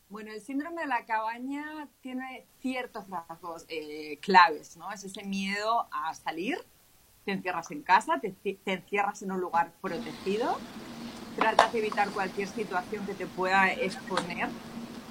Bueno, 0.09 0.33
el 0.33 0.41
síndrome 0.41 0.81
de 0.81 0.87
la 0.87 1.05
cabaña 1.05 1.87
tiene 2.01 2.45
ciertos 2.61 3.09
rasgos 3.09 3.65
eh, 3.69 4.19
claves, 4.21 4.75
¿no? 4.75 4.91
Es 4.91 5.03
ese 5.05 5.23
miedo 5.23 5.87
a 5.91 6.13
salir, 6.13 6.63
te 7.25 7.31
encierras 7.31 7.71
en 7.71 7.81
casa, 7.83 8.19
te, 8.19 8.35
encierras 8.65 9.21
en 9.21 9.31
un 9.31 9.39
lugar 9.39 9.71
protegido, 9.81 10.57
tratas 11.37 11.71
de 11.71 11.79
evitar 11.79 12.09
cualquier 12.09 12.49
situación 12.49 13.05
que 13.05 13.13
te 13.13 13.25
pueda 13.25 13.71
exponer. 13.71 14.49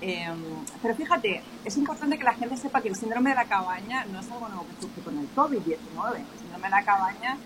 Em, 0.02 0.42
pero 0.82 0.96
fíjate, 0.96 1.42
es 1.64 1.76
importante 1.76 2.18
que 2.18 2.24
la 2.24 2.34
gente 2.34 2.56
sepa 2.56 2.82
que 2.82 2.88
el 2.88 2.96
síndrome 2.96 3.30
de 3.30 3.36
la 3.36 3.44
cabaña 3.44 4.04
no 4.06 4.18
es 4.18 4.28
algo 4.32 4.48
nuevo 4.48 4.66
que 4.66 4.82
surge 4.82 5.00
con 5.00 5.16
el 5.16 5.32
COVID-19. 5.32 6.16
El 6.16 6.38
síndrome 6.40 6.64
de 6.64 6.70
la 6.70 6.84
cabaña 6.84 7.38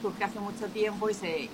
surge 0.00 0.24
hace 0.24 0.40
mucho 0.40 0.66
tiempo 0.68 1.10
y 1.10 1.14
se, 1.14 1.50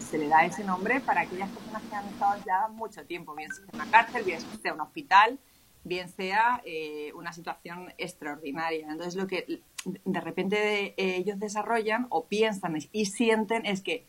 se 0.00 0.18
le 0.18 0.28
da 0.28 0.44
ese 0.44 0.62
nombre 0.62 1.00
para 1.00 1.22
aquellas 1.22 1.50
personas 1.50 1.82
que 1.82 1.96
han 1.96 2.06
estado 2.06 2.32
aisladas 2.34 2.70
mucho 2.70 3.04
tiempo, 3.06 3.34
bien 3.34 3.52
sea 3.52 3.64
una 3.72 3.90
cárcel, 3.90 4.22
bien 4.22 4.40
sea 4.62 4.72
un 4.72 4.80
hospital, 4.82 5.40
bien 5.82 6.08
sea 6.08 6.62
eh, 6.64 7.12
una 7.14 7.32
situación 7.32 7.92
extraordinaria. 7.98 8.86
Entonces, 8.88 9.16
lo 9.16 9.26
que 9.26 9.62
de 9.84 10.20
repente 10.20 10.94
eh, 10.96 11.16
ellos 11.16 11.40
desarrollan 11.40 12.06
o 12.10 12.26
piensan 12.26 12.76
y 12.92 13.06
sienten 13.06 13.66
es 13.66 13.80
que 13.80 14.06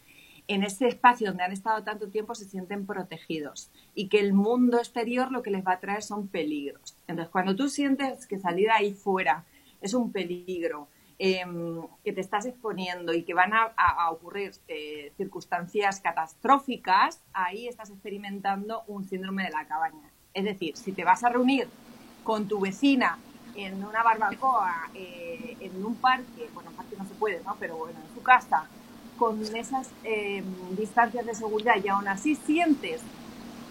en 0.49 0.63
ese 0.63 0.87
espacio 0.87 1.27
donde 1.27 1.43
han 1.43 1.51
estado 1.51 1.83
tanto 1.83 2.09
tiempo 2.09 2.33
se 2.33 2.43
sienten 2.45 2.87
protegidos 2.87 3.69
y 3.93 4.09
que 4.09 4.19
el 4.19 4.33
mundo 4.33 4.79
exterior 4.79 5.31
lo 5.31 5.43
que 5.43 5.51
les 5.51 5.65
va 5.65 5.73
a 5.73 5.79
traer 5.79 6.01
son 6.01 6.27
peligros. 6.27 6.97
Entonces, 7.07 7.31
cuando 7.31 7.55
tú 7.55 7.69
sientes 7.69 8.25
que 8.25 8.39
salir 8.39 8.71
ahí 8.71 8.93
fuera 8.95 9.45
es 9.79 9.93
un 9.93 10.11
peligro, 10.11 10.87
em, 11.19 11.81
que 12.03 12.13
te 12.13 12.21
estás 12.21 12.47
exponiendo 12.47 13.13
y 13.13 13.23
que 13.23 13.35
van 13.35 13.51
a, 13.53 14.09
ocurrir 14.09 14.53
eh, 14.67 15.13
circunstancias 15.17 15.99
catastróficas, 15.99 17.21
ahí 17.31 17.67
estás 17.67 17.91
experimentando 17.91 18.83
un 18.87 19.07
síndrome 19.07 19.43
de 19.43 19.51
la 19.51 19.67
cabaña. 19.67 20.09
Es 20.33 20.45
decir, 20.45 20.75
si 20.77 20.93
te 20.93 21.03
vas 21.03 21.23
a 21.23 21.29
reunir 21.29 21.67
con 22.23 22.47
tu 22.47 22.59
vecina 22.59 23.19
en 23.55 23.83
una 23.83 24.01
barbacoa, 24.01 24.89
eh, 24.95 25.57
en 25.59 25.85
un 25.85 25.95
parque, 25.97 26.49
bueno, 26.55 26.71
en 26.71 26.75
parque 26.75 26.95
no 26.97 27.05
se 27.05 27.13
puede, 27.13 27.43
¿no? 27.43 27.55
Pero 27.59 27.77
bueno, 27.77 27.99
en 27.99 28.15
su 28.15 28.23
casa, 28.23 28.67
con 29.19 29.43
esas 29.55 29.87
eh, 30.03 30.41
distancias 30.77 31.25
de 31.25 31.35
seguridad 31.35 31.75
y 31.83 31.89
aún 31.89 32.07
así 32.07 32.35
sientes 32.35 33.01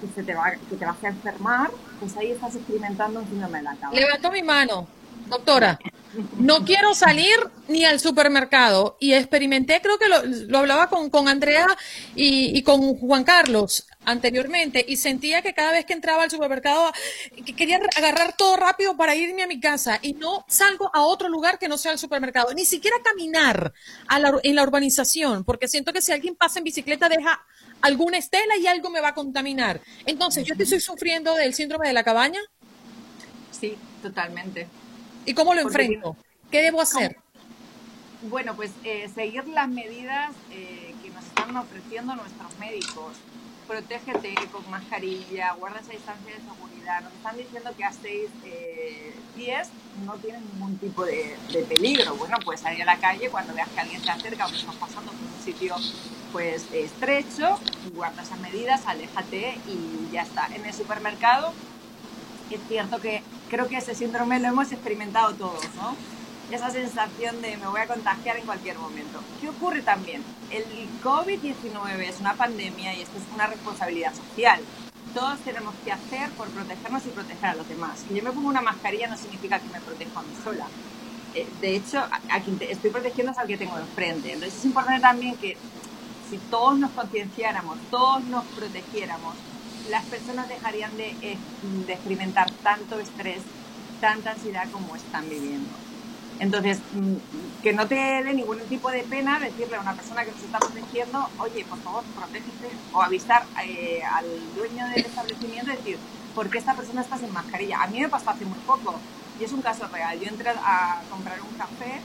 que, 0.00 0.06
se 0.14 0.22
te 0.22 0.34
va, 0.34 0.52
que 0.52 0.76
te 0.76 0.84
vas 0.84 1.02
a 1.02 1.08
enfermar, 1.08 1.70
pues 1.98 2.16
ahí 2.16 2.30
estás 2.30 2.54
experimentando 2.54 3.20
un 3.20 3.28
síndrome 3.28 3.58
de 3.58 3.64
la 3.64 3.74
cabeza. 3.76 4.00
Levanto 4.00 4.30
mi 4.30 4.42
mano, 4.42 4.86
doctora. 5.28 5.78
No 6.38 6.64
quiero 6.64 6.94
salir 6.94 7.36
ni 7.68 7.84
al 7.84 8.00
supermercado 8.00 8.96
y 9.00 9.12
experimenté, 9.12 9.80
creo 9.82 9.98
que 9.98 10.08
lo, 10.08 10.24
lo 10.24 10.58
hablaba 10.58 10.88
con, 10.88 11.10
con 11.10 11.28
Andrea 11.28 11.66
y, 12.14 12.62
con 12.62 12.96
Juan 12.96 13.24
Carlos 13.24 13.86
anteriormente 14.08 14.84
y 14.88 14.96
sentía 14.96 15.42
que 15.42 15.52
cada 15.52 15.72
vez 15.72 15.84
que 15.84 15.92
entraba 15.92 16.22
al 16.22 16.30
supermercado 16.30 16.92
que 17.44 17.54
quería 17.54 17.78
agarrar 17.96 18.34
todo 18.36 18.56
rápido 18.56 18.96
para 18.96 19.14
irme 19.14 19.42
a 19.42 19.46
mi 19.46 19.60
casa 19.60 19.98
y 20.00 20.14
no 20.14 20.44
salgo 20.48 20.90
a 20.94 21.02
otro 21.02 21.28
lugar 21.28 21.58
que 21.58 21.68
no 21.68 21.76
sea 21.76 21.92
el 21.92 21.98
supermercado, 21.98 22.54
ni 22.54 22.64
siquiera 22.64 22.96
caminar 23.04 23.74
a 24.06 24.18
la, 24.18 24.32
en 24.42 24.54
la 24.56 24.62
urbanización, 24.62 25.44
porque 25.44 25.68
siento 25.68 25.92
que 25.92 26.00
si 26.00 26.12
alguien 26.12 26.34
pasa 26.36 26.58
en 26.58 26.64
bicicleta 26.64 27.08
deja 27.08 27.44
alguna 27.82 28.16
estela 28.16 28.56
y 28.56 28.66
algo 28.66 28.88
me 28.88 29.00
va 29.00 29.08
a 29.08 29.14
contaminar. 29.14 29.80
Entonces, 30.06 30.44
¿yo 30.44 30.54
estoy 30.58 30.80
sufriendo 30.80 31.34
del 31.34 31.52
síndrome 31.52 31.88
de 31.88 31.92
la 31.92 32.02
cabaña? 32.02 32.40
Sí, 33.50 33.76
totalmente. 34.02 34.66
¿Y 35.26 35.34
cómo 35.34 35.54
lo 35.54 35.60
enfrento? 35.60 36.16
¿Qué 36.50 36.62
debo 36.62 36.80
hacer? 36.80 37.18
Bueno, 38.22 38.56
pues 38.56 38.72
eh, 38.84 39.08
seguir 39.14 39.46
las 39.48 39.68
medidas 39.68 40.32
eh, 40.50 40.94
que 41.02 41.10
nos 41.10 41.24
están 41.24 41.56
ofreciendo 41.56 42.16
nuestros 42.16 42.58
médicos. 42.58 43.16
Protégete 43.68 44.34
con 44.50 44.68
mascarilla, 44.70 45.52
guarda 45.52 45.80
esa 45.80 45.92
distancia 45.92 46.34
de 46.34 46.40
seguridad. 46.40 47.02
Nos 47.02 47.12
están 47.12 47.36
diciendo 47.36 47.70
que 47.76 47.84
a 47.84 47.92
6 47.92 48.30
eh, 48.46 49.14
pies 49.36 49.68
no 50.06 50.14
tienen 50.14 50.42
ningún 50.54 50.78
tipo 50.78 51.04
de, 51.04 51.36
peligro. 51.68 52.14
Bueno, 52.16 52.38
pues 52.42 52.60
salir 52.60 52.80
a 52.80 52.86
la 52.86 52.96
calle 52.96 53.28
cuando 53.28 53.52
veas 53.52 53.68
que 53.68 53.80
alguien 53.80 54.02
se 54.02 54.10
acerca 54.10 54.46
o 54.46 54.50
que 54.50 54.56
estás 54.56 54.74
pasando 54.76 55.12
por 55.12 55.20
un 55.20 55.44
sitio 55.44 55.76
pues 56.32 56.64
estrecho, 56.72 57.58
guarda 57.94 58.22
esas 58.22 58.38
medidas, 58.40 58.86
aléjate 58.86 59.58
y 59.66 60.12
ya 60.12 60.22
está. 60.22 60.46
En 60.46 60.64
el 60.64 60.72
supermercado 60.72 61.52
es 62.50 62.60
cierto 62.68 62.98
que 63.02 63.22
creo 63.50 63.68
que 63.68 63.76
ese 63.76 63.94
síndrome 63.94 64.40
lo 64.40 64.48
hemos 64.48 64.72
experimentado 64.72 65.34
todos, 65.34 65.62
¿no? 65.76 65.94
Esa 66.50 66.70
sensación 66.70 67.40
de 67.42 67.56
me 67.56 67.66
voy 67.66 67.80
a 67.80 67.86
contagiar 67.86 68.36
en 68.38 68.46
cualquier 68.46 68.78
momento. 68.78 69.20
¿Qué 69.40 69.48
ocurre 69.48 69.82
también? 69.82 70.22
El 70.50 70.64
COVID-19 71.02 72.00
es 72.00 72.20
una 72.20 72.34
pandemia 72.34 72.94
y 72.94 73.02
esto 73.02 73.18
es 73.18 73.24
una 73.34 73.46
responsabilidad 73.46 74.14
social. 74.14 74.60
Todos 75.14 75.38
tenemos 75.40 75.74
que 75.84 75.92
hacer 75.92 76.30
por 76.30 76.48
protegernos 76.48 77.04
y 77.06 77.10
proteger 77.10 77.50
a 77.50 77.54
los 77.54 77.68
demás. 77.68 78.04
Si 78.08 78.14
yo 78.14 78.22
me 78.22 78.32
pongo 78.32 78.48
una 78.48 78.62
mascarilla 78.62 79.08
no 79.08 79.16
significa 79.16 79.58
que 79.58 79.68
me 79.68 79.80
protejo 79.80 80.18
a 80.18 80.22
mí 80.22 80.34
sola. 80.42 80.66
Eh, 81.34 81.46
de 81.60 81.76
hecho, 81.76 81.98
a 81.98 82.40
quien 82.40 82.58
estoy 82.60 82.90
protegiendo 82.90 83.32
es 83.32 83.38
al 83.38 83.46
que 83.46 83.58
tengo 83.58 83.78
enfrente. 83.78 84.32
Entonces 84.32 84.58
es 84.58 84.64
importante 84.64 85.00
también 85.00 85.36
que 85.36 85.56
si 86.30 86.38
todos 86.50 86.78
nos 86.78 86.90
concienciáramos, 86.92 87.78
todos 87.90 88.24
nos 88.24 88.44
protegiéramos, 88.44 89.34
las 89.90 90.04
personas 90.04 90.48
dejarían 90.48 90.94
de, 90.96 91.10
eh, 91.22 91.38
de 91.86 91.92
experimentar 91.92 92.50
tanto 92.62 92.98
estrés, 92.98 93.40
tanta 94.00 94.32
ansiedad 94.32 94.66
como 94.70 94.94
están 94.96 95.28
viviendo. 95.28 95.87
Entonces, 96.40 96.78
mm, 96.92 97.62
que 97.62 97.72
no 97.72 97.88
te 97.88 97.94
dé 97.94 98.34
ningún 98.34 98.60
tipo 98.60 98.90
de 98.90 99.02
pena 99.02 99.40
decirle 99.40 99.76
a 99.76 99.80
una 99.80 99.94
persona 99.94 100.24
que 100.24 100.30
nos 100.30 100.42
está 100.42 100.58
protegiendo, 100.58 101.28
oye, 101.38 101.64
por 101.64 101.78
favor, 101.80 102.04
protégete, 102.14 102.70
o 102.92 103.02
avisar 103.02 103.44
eh, 103.64 104.02
al 104.04 104.26
dueño 104.54 104.86
del 104.88 105.04
establecimiento 105.04 105.72
y 105.72 105.76
decir, 105.76 105.98
¿por 106.34 106.48
qué 106.48 106.58
esta 106.58 106.74
persona 106.74 107.02
está 107.02 107.18
sin 107.18 107.32
mascarilla? 107.32 107.82
A 107.82 107.86
mí 107.88 108.00
me 108.00 108.08
pasó 108.08 108.30
hace 108.30 108.44
muy 108.44 108.58
poco, 108.60 109.00
y 109.40 109.44
es 109.44 109.52
un 109.52 109.62
caso 109.62 109.86
real. 109.88 110.18
Yo 110.18 110.28
entré 110.28 110.50
a 110.50 111.00
comprar 111.10 111.40
un 111.40 111.56
café 111.56 112.00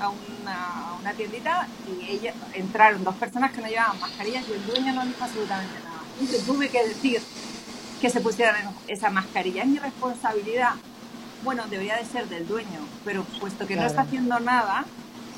a 0.00 0.08
una, 0.08 1.12
tiendita 1.12 1.66
y 1.86 2.10
ella, 2.10 2.32
entraron 2.54 3.04
dos 3.04 3.16
personas 3.16 3.52
que 3.52 3.60
no 3.60 3.68
llevaban 3.68 3.98
mascarillas 4.00 4.44
y 4.48 4.52
el 4.52 4.66
dueño 4.66 4.92
no 4.94 5.04
dijo 5.04 5.24
absolutamente 5.24 5.74
nada. 5.84 6.00
Y 6.20 6.46
tuve 6.46 6.68
que 6.68 6.86
decir 6.86 7.20
que 8.00 8.08
se 8.08 8.20
pusieran 8.20 8.74
esa 8.86 9.10
mascarilla. 9.10 9.62
Es 9.62 9.68
mi 9.68 9.78
responsabilidad 9.78 10.74
bueno, 11.42 11.64
debería 11.68 11.96
de 11.96 12.04
ser 12.04 12.28
del 12.28 12.46
dueño, 12.46 12.80
pero 13.04 13.24
puesto 13.40 13.66
que 13.66 13.76
no 13.76 13.84
está 13.84 14.02
haciendo 14.02 14.38
nada, 14.40 14.84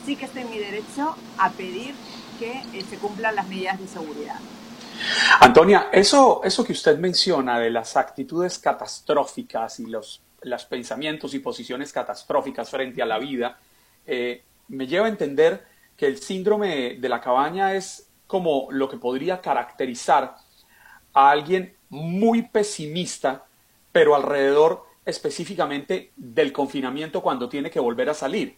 sí 0.05 0.16
que 0.16 0.24
está 0.24 0.40
en 0.40 0.50
mi 0.50 0.59
derecho 0.59 1.16
a 1.38 1.50
pedir 1.50 1.94
que 2.38 2.62
eh, 2.72 2.84
se 2.88 2.98
cumplan 2.98 3.36
las 3.36 3.46
medidas 3.48 3.78
de 3.78 3.86
seguridad. 3.86 4.36
Antonia, 5.40 5.88
eso, 5.92 6.42
eso 6.44 6.64
que 6.64 6.72
usted 6.72 6.98
menciona 6.98 7.59
de 7.59 7.70
las 7.70 7.96
actitudes 7.96 8.59
catastróficas 8.59 9.80
y 9.80 9.86
los, 9.86 10.22
los 10.42 10.64
pensamientos 10.64 11.34
y 11.34 11.38
posiciones 11.38 11.92
catastróficas 11.92 12.70
frente 12.70 13.03
a 13.03 13.07
la 13.07 13.18
vida, 13.18 13.59
eh, 14.07 14.42
me 14.68 14.86
lleva 14.86 15.07
a 15.07 15.09
entender 15.09 15.64
que 15.96 16.07
el 16.07 16.18
síndrome 16.18 16.96
de 16.96 17.09
la 17.09 17.20
cabaña 17.20 17.74
es 17.74 18.09
como 18.26 18.68
lo 18.70 18.88
que 18.88 18.96
podría 18.96 19.40
caracterizar 19.40 20.36
a 21.12 21.30
alguien 21.30 21.76
muy 21.90 22.42
pesimista, 22.42 23.44
pero 23.92 24.14
alrededor 24.14 24.86
específicamente 25.05 26.12
del 26.16 26.53
confinamiento 26.53 27.22
cuando 27.22 27.48
tiene 27.48 27.70
que 27.70 27.80
volver 27.80 28.11
a 28.11 28.14
salir? 28.14 28.57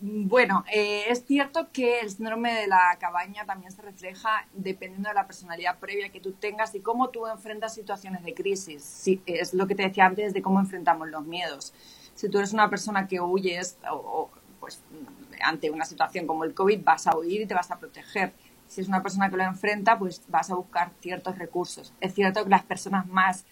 Bueno, 0.00 0.64
eh, 0.72 1.06
es 1.08 1.24
cierto 1.24 1.72
que 1.72 1.98
el 2.00 2.10
síndrome 2.10 2.54
de 2.54 2.68
la 2.68 2.96
cabaña 3.00 3.44
también 3.44 3.72
se 3.72 3.82
refleja 3.82 4.46
dependiendo 4.52 5.08
de 5.08 5.14
la 5.16 5.26
personalidad 5.26 5.76
previa 5.80 6.10
que 6.10 6.20
tú 6.20 6.32
tengas 6.32 6.72
y 6.76 6.80
cómo 6.80 7.08
tú 7.08 7.26
enfrentas 7.26 7.74
situaciones 7.74 8.22
de 8.22 8.32
crisis. 8.32 9.08
es 9.26 9.54
lo 9.54 9.66
que 9.66 9.74
te 9.74 9.82
decía 9.82 10.06
antes 10.06 10.32
de 10.32 10.40
cómo 10.40 10.60
enfrentamos 10.60 11.08
los 11.08 11.26
miedos. 11.26 11.74
Si 12.14 12.28
tú 12.28 12.38
eres 12.38 12.52
una 12.52 12.70
persona 12.70 13.08
que 13.08 13.20
huyes 13.20 13.76
o, 13.90 14.30
pues, 14.60 14.80
ante 15.42 15.68
una 15.70 15.84
situación 15.84 16.28
como 16.28 16.44
el 16.44 16.54
COVID, 16.54 16.80
vas 16.84 17.08
a 17.08 17.16
huir 17.16 17.40
y 17.40 17.46
te 17.46 17.54
vas 17.54 17.70
a 17.72 17.78
proteger. 17.78 18.32
Si 18.68 18.80
es 18.80 18.86
una 18.86 19.02
persona 19.02 19.30
que 19.30 19.36
lo 19.36 19.42
enfrenta, 19.42 19.98
pues 19.98 20.22
vas 20.28 20.48
a 20.50 20.54
buscar 20.54 20.92
ciertos 21.00 21.38
recursos. 21.38 21.92
Es 22.00 22.14
cierto 22.14 22.44
que 22.44 22.50
las 22.50 22.62
personas 22.62 23.06
más 23.08 23.46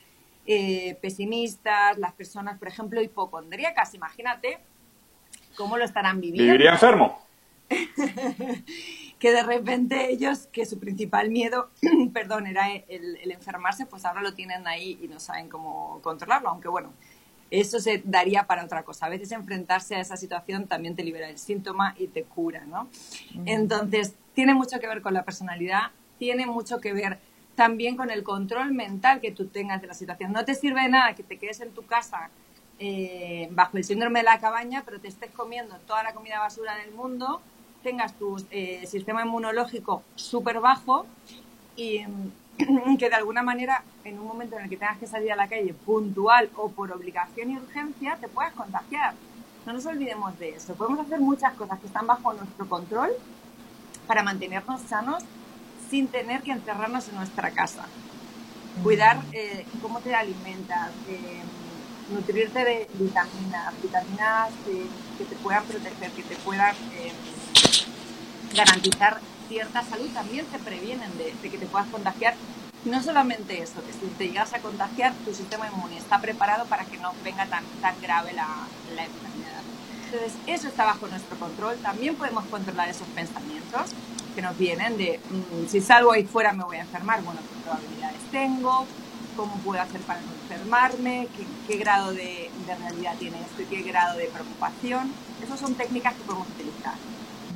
eh, 0.46 0.96
pesimistas, 1.00 1.98
las 1.98 2.12
personas, 2.12 2.58
por 2.58 2.68
ejemplo, 2.68 3.02
hipocondríacas, 3.02 3.94
imagínate 3.94 4.58
cómo 5.56 5.76
lo 5.76 5.84
estarán 5.84 6.20
viviendo. 6.20 6.52
Viviría 6.52 6.72
enfermo. 6.72 7.18
que 9.18 9.32
de 9.32 9.42
repente 9.42 10.10
ellos, 10.10 10.48
que 10.52 10.66
su 10.66 10.78
principal 10.78 11.30
miedo, 11.30 11.70
perdón, 12.12 12.46
era 12.46 12.70
el, 12.70 13.30
enfermarse, 13.30 13.86
pues 13.86 14.04
ahora 14.04 14.22
lo 14.22 14.34
tienen 14.34 14.66
ahí 14.66 14.98
y 15.02 15.08
no 15.08 15.18
saben 15.18 15.48
cómo 15.48 16.00
controlarlo, 16.02 16.48
aunque 16.48 16.68
bueno, 16.68 16.92
eso 17.50 17.80
se 17.80 18.02
daría 18.04 18.46
para 18.46 18.64
otra 18.64 18.82
cosa. 18.82 19.06
A 19.06 19.08
veces 19.08 19.32
enfrentarse 19.32 19.96
a 19.96 20.00
esa 20.00 20.16
situación 20.16 20.66
también 20.66 20.96
te 20.96 21.04
libera 21.04 21.28
el 21.28 21.38
síntoma 21.38 21.94
y 21.98 22.08
te 22.08 22.24
cura, 22.24 22.64
¿no? 22.66 22.88
Entonces, 23.46 24.14
tiene 24.34 24.52
mucho 24.52 24.80
que 24.80 24.88
ver 24.88 25.00
con 25.00 25.14
la 25.14 25.24
personalidad, 25.24 25.90
tiene 26.18 26.46
mucho 26.46 26.80
que 26.80 26.92
ver 26.92 27.18
también 27.56 27.96
con 27.96 28.10
el 28.10 28.22
control 28.22 28.72
mental 28.72 29.20
que 29.20 29.32
tú 29.32 29.46
tengas 29.46 29.80
de 29.80 29.88
la 29.88 29.94
situación. 29.94 30.30
No 30.30 30.44
te 30.44 30.54
sirve 30.54 30.82
de 30.82 30.88
nada 30.88 31.14
que 31.14 31.22
te 31.22 31.38
quedes 31.38 31.60
en 31.60 31.72
tu 31.72 31.84
casa 31.84 32.30
eh, 32.78 33.48
bajo 33.50 33.78
el 33.78 33.84
síndrome 33.84 34.20
de 34.20 34.24
la 34.24 34.38
cabaña, 34.38 34.82
pero 34.84 35.00
te 35.00 35.08
estés 35.08 35.30
comiendo 35.30 35.74
toda 35.86 36.02
la 36.02 36.12
comida 36.12 36.38
basura 36.38 36.76
del 36.76 36.92
mundo, 36.92 37.40
tengas 37.82 38.12
tu 38.12 38.36
eh, 38.50 38.86
sistema 38.86 39.24
inmunológico 39.24 40.02
súper 40.14 40.60
bajo 40.60 41.06
y 41.76 42.04
que 42.98 43.08
de 43.08 43.14
alguna 43.14 43.42
manera 43.42 43.82
en 44.04 44.18
un 44.18 44.26
momento 44.26 44.56
en 44.56 44.64
el 44.64 44.70
que 44.70 44.76
tengas 44.76 44.98
que 44.98 45.06
salir 45.06 45.32
a 45.32 45.36
la 45.36 45.48
calle 45.48 45.72
puntual 45.72 46.50
o 46.56 46.68
por 46.68 46.92
obligación 46.92 47.50
y 47.50 47.56
urgencia, 47.56 48.18
te 48.20 48.28
puedas 48.28 48.52
contagiar. 48.52 49.14
No 49.64 49.72
nos 49.72 49.86
olvidemos 49.86 50.38
de 50.38 50.50
eso. 50.50 50.74
Podemos 50.74 51.00
hacer 51.00 51.20
muchas 51.20 51.54
cosas 51.54 51.80
que 51.80 51.86
están 51.86 52.06
bajo 52.06 52.34
nuestro 52.34 52.68
control 52.68 53.10
para 54.06 54.22
mantenernos 54.22 54.82
sanos 54.82 55.24
sin 55.90 56.08
tener 56.08 56.42
que 56.42 56.52
encerrarnos 56.52 57.08
en 57.08 57.16
nuestra 57.16 57.50
casa. 57.50 57.84
Cuidar 58.82 59.22
eh, 59.32 59.64
cómo 59.80 60.00
te 60.00 60.14
alimentas, 60.14 60.90
eh, 61.08 61.40
nutrirte 62.10 62.64
de 62.64 62.88
vitaminas, 62.94 63.74
vitaminas 63.82 64.50
que 65.18 65.24
te 65.24 65.36
puedan 65.36 65.64
proteger, 65.64 66.10
que 66.10 66.22
te 66.22 66.36
puedan 66.36 66.74
eh, 66.92 67.12
garantizar 68.54 69.20
cierta 69.48 69.82
salud, 69.82 70.08
también 70.12 70.44
te 70.46 70.58
previenen 70.58 71.10
de, 71.18 71.32
que 71.48 71.58
te 71.58 71.66
puedas 71.66 71.88
contagiar. 71.88 72.34
No 72.84 73.02
solamente 73.02 73.60
eso, 73.62 73.84
que 73.84 73.92
si 73.92 74.06
te 74.16 74.28
llegas 74.28 74.52
a 74.54 74.60
contagiar, 74.60 75.12
tu 75.24 75.34
sistema 75.34 75.66
inmune 75.68 75.98
está 75.98 76.20
preparado 76.20 76.66
para 76.66 76.84
que 76.84 76.98
no 76.98 77.12
venga 77.24 77.46
tan, 77.46 77.64
tan 77.80 78.00
grave 78.00 78.32
la, 78.32 78.46
la 78.94 79.04
enfermedad. 79.04 79.62
Entonces, 80.04 80.34
eso 80.46 80.68
está 80.68 80.84
bajo 80.84 81.08
nuestro 81.08 81.36
control. 81.36 81.76
También 81.78 82.14
podemos 82.14 82.44
controlar 82.44 82.88
esos 82.88 83.08
pensamientos 83.08 83.90
que 84.36 84.42
nos 84.42 84.56
vienen 84.56 84.96
de 84.98 85.18
mm, 85.18 85.66
si 85.68 85.80
salgo 85.80 86.12
ahí 86.12 86.24
fuera 86.24 86.52
me 86.52 86.62
voy 86.62 86.76
a 86.76 86.82
enfermar, 86.82 87.22
bueno, 87.22 87.40
qué 87.40 87.62
probabilidades 87.64 88.20
tengo, 88.30 88.86
cómo 89.34 89.56
puedo 89.64 89.80
hacer 89.80 90.00
para 90.02 90.20
no 90.20 90.32
enfermarme, 90.42 91.26
qué, 91.66 91.76
grado 91.78 92.12
de, 92.12 92.50
realidad 92.78 93.14
tiene 93.18 93.40
esto 93.40 93.62
y 93.62 93.64
qué 93.64 93.82
grado 93.82 94.18
de 94.18 94.26
preocupación. 94.26 95.12
Esas 95.42 95.58
son 95.58 95.74
técnicas 95.74 96.14
que 96.14 96.22
podemos 96.22 96.48
utilizar. 96.48 96.94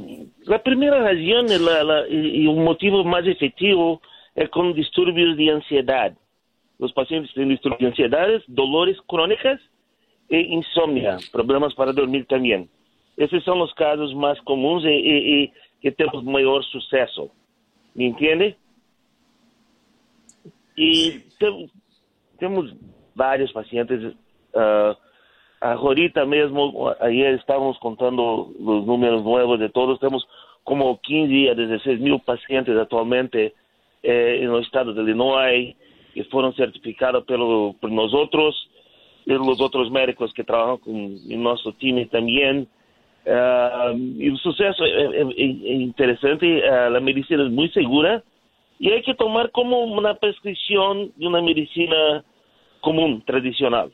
la 0.45 0.62
primera 0.62 0.99
razón 0.99 1.47
y, 2.11 2.47
un 2.47 2.64
motivo 2.64 3.05
más 3.05 3.24
efectivo 3.26 4.03
es 4.35 4.49
con 4.51 4.74
disturbios 4.74 5.37
de 5.37 5.51
ansiedad. 5.51 6.12
Los 6.79 6.93
pacientes 6.93 7.33
tienen 7.33 7.51
disturbios 7.51 7.81
de 7.81 7.87
ansiedad, 7.87 8.29
dolores 8.49 8.97
crónicas 9.07 9.61
e 10.29 10.41
insomnia, 10.41 11.18
problemas 11.33 11.72
para 11.74 11.93
dormir 11.93 12.26
también. 12.26 12.68
Esos 13.16 13.43
son 13.45 13.59
los 13.61 13.72
casos 13.74 14.14
más 14.14 14.41
comunes 14.43 14.93
y, 14.93 15.53
que 15.81 15.93
tenemos 15.93 16.24
mayor 16.24 16.64
suceso. 16.64 17.31
¿Me 17.95 18.07
entiende? 18.07 18.57
Y 20.79 21.24
tenemos 22.39 22.72
varios 23.16 23.53
pacientes. 23.53 24.14
Uh, 24.55 24.95
ahorita 25.61 26.24
mismo, 26.24 26.95
ayer 27.01 27.35
estábamos 27.35 27.76
contando 27.81 28.53
los 28.61 28.87
números 28.87 29.24
nuevos 29.24 29.59
de 29.59 29.68
todos. 29.70 29.99
Tenemos 29.99 30.24
como 30.62 31.01
15 31.01 31.51
a 31.51 31.55
16 31.55 31.99
mil 31.99 32.20
pacientes 32.20 32.76
actualmente 32.76 33.55
eh, 34.05 34.39
en 34.41 34.53
los 34.53 34.64
estados 34.64 34.95
de 34.95 35.03
Illinois 35.03 35.74
que 36.14 36.24
fueron 36.24 36.55
certificados 36.55 37.24
por, 37.24 37.76
por 37.81 37.91
nosotros 37.91 38.70
y 39.26 39.33
los 39.33 39.61
otros 39.61 39.91
médicos 39.91 40.33
que 40.33 40.45
trabajan 40.45 40.79
con 40.79 40.95
en 40.95 41.43
nuestro 41.43 41.72
team 41.72 42.09
también. 42.09 42.68
Uh, 43.26 43.99
y 44.16 44.29
el 44.29 44.39
suceso 44.39 44.85
es, 44.85 45.26
interesante, 45.37 46.47
uh, 46.47 46.89
la 46.91 47.01
medicina 47.01 47.45
es 47.45 47.51
muy 47.51 47.68
segura 47.70 48.22
y 48.79 48.91
hay 48.91 49.03
que 49.03 49.14
tomar 49.14 49.51
como 49.51 49.85
una 49.85 50.14
prescripción 50.14 51.12
de 51.16 51.26
una 51.26 51.43
medicina 51.43 52.24
común, 52.81 53.22
tradicional. 53.26 53.91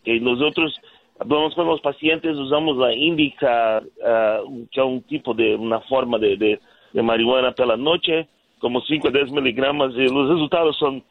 Okay? 0.00 0.20
Nosotros 0.20 0.74
hablamos 1.18 1.54
con 1.54 1.66
los 1.66 1.80
pacientes, 1.80 2.36
usamos 2.36 2.76
la 2.76 2.94
indica, 2.94 3.82
uh, 3.82 4.66
que 4.70 4.80
es 4.80 4.86
un 4.86 5.02
tipo 5.02 5.32
de, 5.34 5.54
una 5.54 5.80
forma 5.80 6.18
de, 6.18 6.60
marihuana 6.94 7.52
pela 7.52 7.76
noche, 7.76 8.28
como 8.58 8.80
5 8.80 9.08
a 9.08 9.10
10 9.10 9.32
miligramos, 9.32 9.94
y 9.94 10.08
los 10.08 10.30
resultados 10.30 10.76
son 10.78 11.02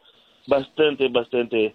bastante, 0.46 1.08
bastante 1.08 1.74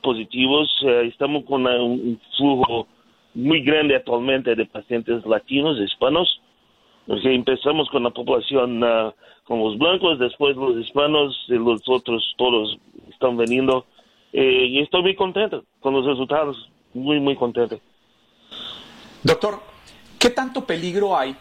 positivos. 0.00 0.70
estamos 1.02 1.44
con 1.44 1.66
un 1.66 2.20
flujo 2.36 2.86
muy 3.34 3.62
grande 3.62 3.96
actualmente 3.96 4.54
de 4.54 4.64
pacientes 4.64 5.24
latinos, 5.26 5.78
hispanos. 5.78 6.40
Empezamos 7.08 7.88
con 7.90 8.02
la 8.02 8.10
población 8.10 8.82
uh, 8.82 9.12
con 9.44 9.60
los 9.60 9.78
blancos, 9.78 10.18
después 10.18 10.56
los 10.56 10.76
hispanos 10.76 11.44
y 11.48 11.54
los 11.54 11.82
otros 11.86 12.34
todos 12.36 12.78
están 13.10 13.36
veniendo. 13.36 13.86
Eh, 14.32 14.66
y 14.66 14.80
estoy 14.80 15.02
muy 15.02 15.14
contento 15.14 15.64
con 15.80 15.94
los 15.94 16.04
resultados, 16.04 16.68
muy, 16.92 17.20
muy 17.20 17.36
contento. 17.36 17.78
Doctor, 19.22 19.60
¿qué 20.18 20.30
tanto 20.30 20.64
peligro 20.64 21.16
hay 21.16 21.36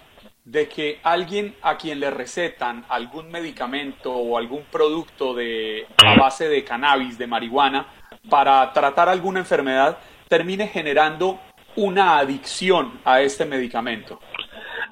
de 0.46 0.70
que 0.70 1.00
alguien 1.02 1.56
a 1.64 1.76
quien 1.76 2.00
le 2.00 2.12
recetan 2.12 2.86
algún 2.88 3.30
medicamento 3.32 4.14
o 4.14 4.38
algún 4.38 4.64
producto 4.72 5.34
de, 5.34 5.88
a 5.98 6.16
base 6.16 6.48
de 6.48 6.64
cannabis, 6.64 7.18
de 7.18 7.26
marihuana, 7.26 7.88
para 8.30 8.72
tratar 8.72 9.10
alguna 9.10 9.40
enfermedad, 9.40 9.98
termine 10.28 10.68
generando 10.68 11.40
una 11.76 12.20
adicción 12.20 13.00
a 13.04 13.22
este 13.22 13.46
medicamento? 13.46 14.20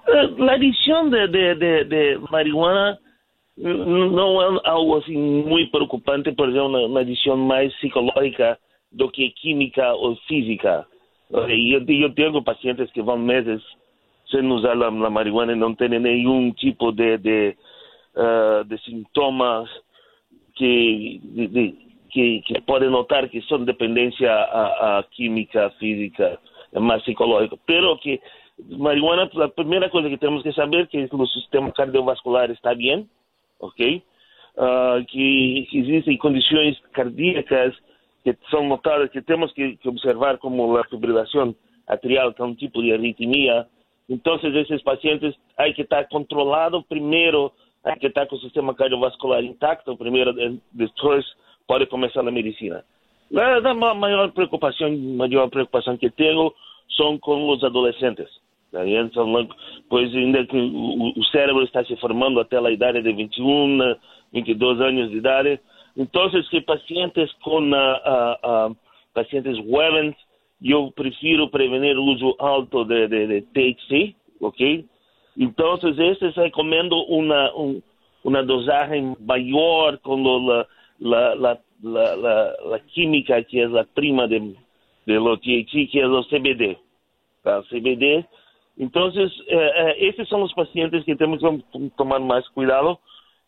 Eh, 0.07 0.35
la 0.37 0.53
adicción 0.53 1.09
de, 1.09 1.27
de, 1.27 2.19
marihuana 2.29 2.99
mm, 3.55 4.15
no 4.15 4.57
es 4.57 4.61
algo 4.65 4.97
así 4.97 5.15
muy 5.15 5.67
preocupante, 5.67 6.33
pero 6.33 6.49
es 6.49 6.89
una, 6.89 6.99
adicción 6.99 7.47
más 7.47 7.71
psicológica 7.79 8.59
do 8.91 9.09
que 9.09 9.33
química 9.33 9.95
o 9.95 10.15
física. 10.27 10.87
Yo, 11.29 11.79
yo 11.79 12.13
tengo 12.13 12.43
pacientes 12.43 12.91
que 12.91 13.01
van 13.01 13.25
meses 13.25 13.61
sin 14.29 14.51
usar 14.51 14.77
la, 14.77 14.91
marihuana 14.91 15.53
y 15.53 15.57
no 15.57 15.75
tienen 15.75 16.03
ningún 16.03 16.53
tipo 16.53 16.91
de, 16.91 17.17
de, 17.17 17.57
uh, 18.15 18.63
de 18.65 18.77
síntomas 18.79 19.69
que, 20.55 21.19
que, 22.11 22.43
que, 22.45 22.61
pueden 22.61 22.91
notar 22.91 23.29
que 23.31 23.41
son 23.41 23.65
dependencia 23.65 24.43
a, 24.43 24.99
a 24.99 25.03
química, 25.09 25.71
física 25.79 26.39
más 26.73 27.03
psicológico. 27.03 27.57
Pero 27.65 27.99
que 27.99 28.19
marihuana, 28.57 29.29
la 29.33 29.49
primera 29.49 29.89
cosa 29.89 30.09
que 30.09 30.17
tenemos 30.17 30.43
que 30.43 30.53
saber 30.53 30.87
que 30.87 31.01
el 31.01 31.09
sistema 31.33 31.71
cardiovascular 31.71 32.51
está 32.51 32.73
bien, 32.73 33.09
¿ok? 33.59 33.79
Uh, 34.55 35.03
que, 35.11 35.59
existen 35.59 36.17
condiciones 36.17 36.77
cardíacas 36.91 37.73
que 38.23 38.37
son 38.51 38.69
notadas, 38.69 39.09
que 39.09 39.21
tenemos 39.21 39.51
que, 39.53 39.77
observar 39.85 40.39
como 40.39 40.77
la 40.77 40.83
fibrilación 40.85 41.57
atrial, 41.87 42.33
que 42.33 42.43
es 42.43 42.49
un 42.49 42.55
tipo 42.55 42.81
de 42.81 42.93
arritmia. 42.93 43.67
Entonces, 44.07 44.55
esos 44.55 44.81
pacientes 44.83 45.35
hay 45.57 45.73
que 45.73 45.81
estar 45.81 46.07
controlado 46.07 46.83
primero, 46.83 47.53
hay 47.83 47.99
que 47.99 48.07
estar 48.07 48.27
con 48.27 48.37
el 48.37 48.43
sistema 48.43 48.75
cardiovascular 48.75 49.43
intacto 49.43 49.97
primero, 49.97 50.33
después 50.71 51.25
puede 51.65 51.87
comenzar 51.87 52.23
la 52.23 52.31
medicina. 52.31 52.83
La, 53.29 53.59
la 53.59 53.73
mayor 53.73 54.33
preocupación, 54.33 55.17
mayor 55.17 55.49
preocupación 55.49 55.97
que 55.97 56.11
tengo 56.11 56.53
son 56.95 57.17
con 57.19 57.47
los 57.47 57.63
adolescentes. 57.63 58.29
pues 59.89 60.13
el 60.13 61.13
cerebro 61.31 61.63
está 61.63 61.83
se 61.83 61.95
formando 61.97 62.41
hasta 62.41 62.61
la 62.61 62.71
edad 62.71 62.93
de 62.93 63.01
21, 63.01 63.97
22 64.31 64.81
años 64.81 65.11
de 65.11 65.17
edad. 65.17 65.59
Entonces, 65.95 66.47
que 66.49 66.61
pacientes 66.61 67.29
con 67.43 67.71
uh, 67.73 67.77
uh, 67.77 68.75
pacientes 69.13 69.57
jóvenes, 69.59 70.15
yo 70.59 70.91
prefiero 70.91 71.51
prevenir 71.51 71.91
el 71.91 71.99
uso 71.99 72.35
alto 72.39 72.83
de, 72.85 73.07
de, 73.07 73.41
THC, 73.53 74.15
¿ok? 74.39 74.85
Entonces, 75.37 75.95
este 75.99 76.29
está 76.29 76.49
comiendo 76.51 77.03
una, 77.05 77.51
una 78.23 78.41
dosaje 78.43 79.03
mayor 79.19 79.99
con 80.01 80.23
la, 80.23 80.67
la, 80.99 81.35
la 81.35 81.59
la, 81.83 82.15
la, 82.15 82.53
la 82.69 82.79
química 82.93 83.43
que 83.43 83.63
es 83.63 83.69
la 83.69 83.83
prima 83.83 84.25
de, 84.25 84.55
de 85.05 85.13
lo 85.13 85.37
THC, 85.37 85.91
que 85.91 85.99
es 85.99 86.07
lo 86.07 86.23
CBD. 86.23 86.77
CBD. 87.43 88.25
Entonces, 88.77 89.31
eh, 89.47 89.69
eh, 89.77 89.95
estos 90.09 90.27
son 90.29 90.41
los 90.41 90.53
pacientes 90.53 91.03
que 91.05 91.15
tenemos 91.15 91.39
que 91.39 91.91
tomar 91.95 92.21
más 92.21 92.47
cuidado 92.49 92.99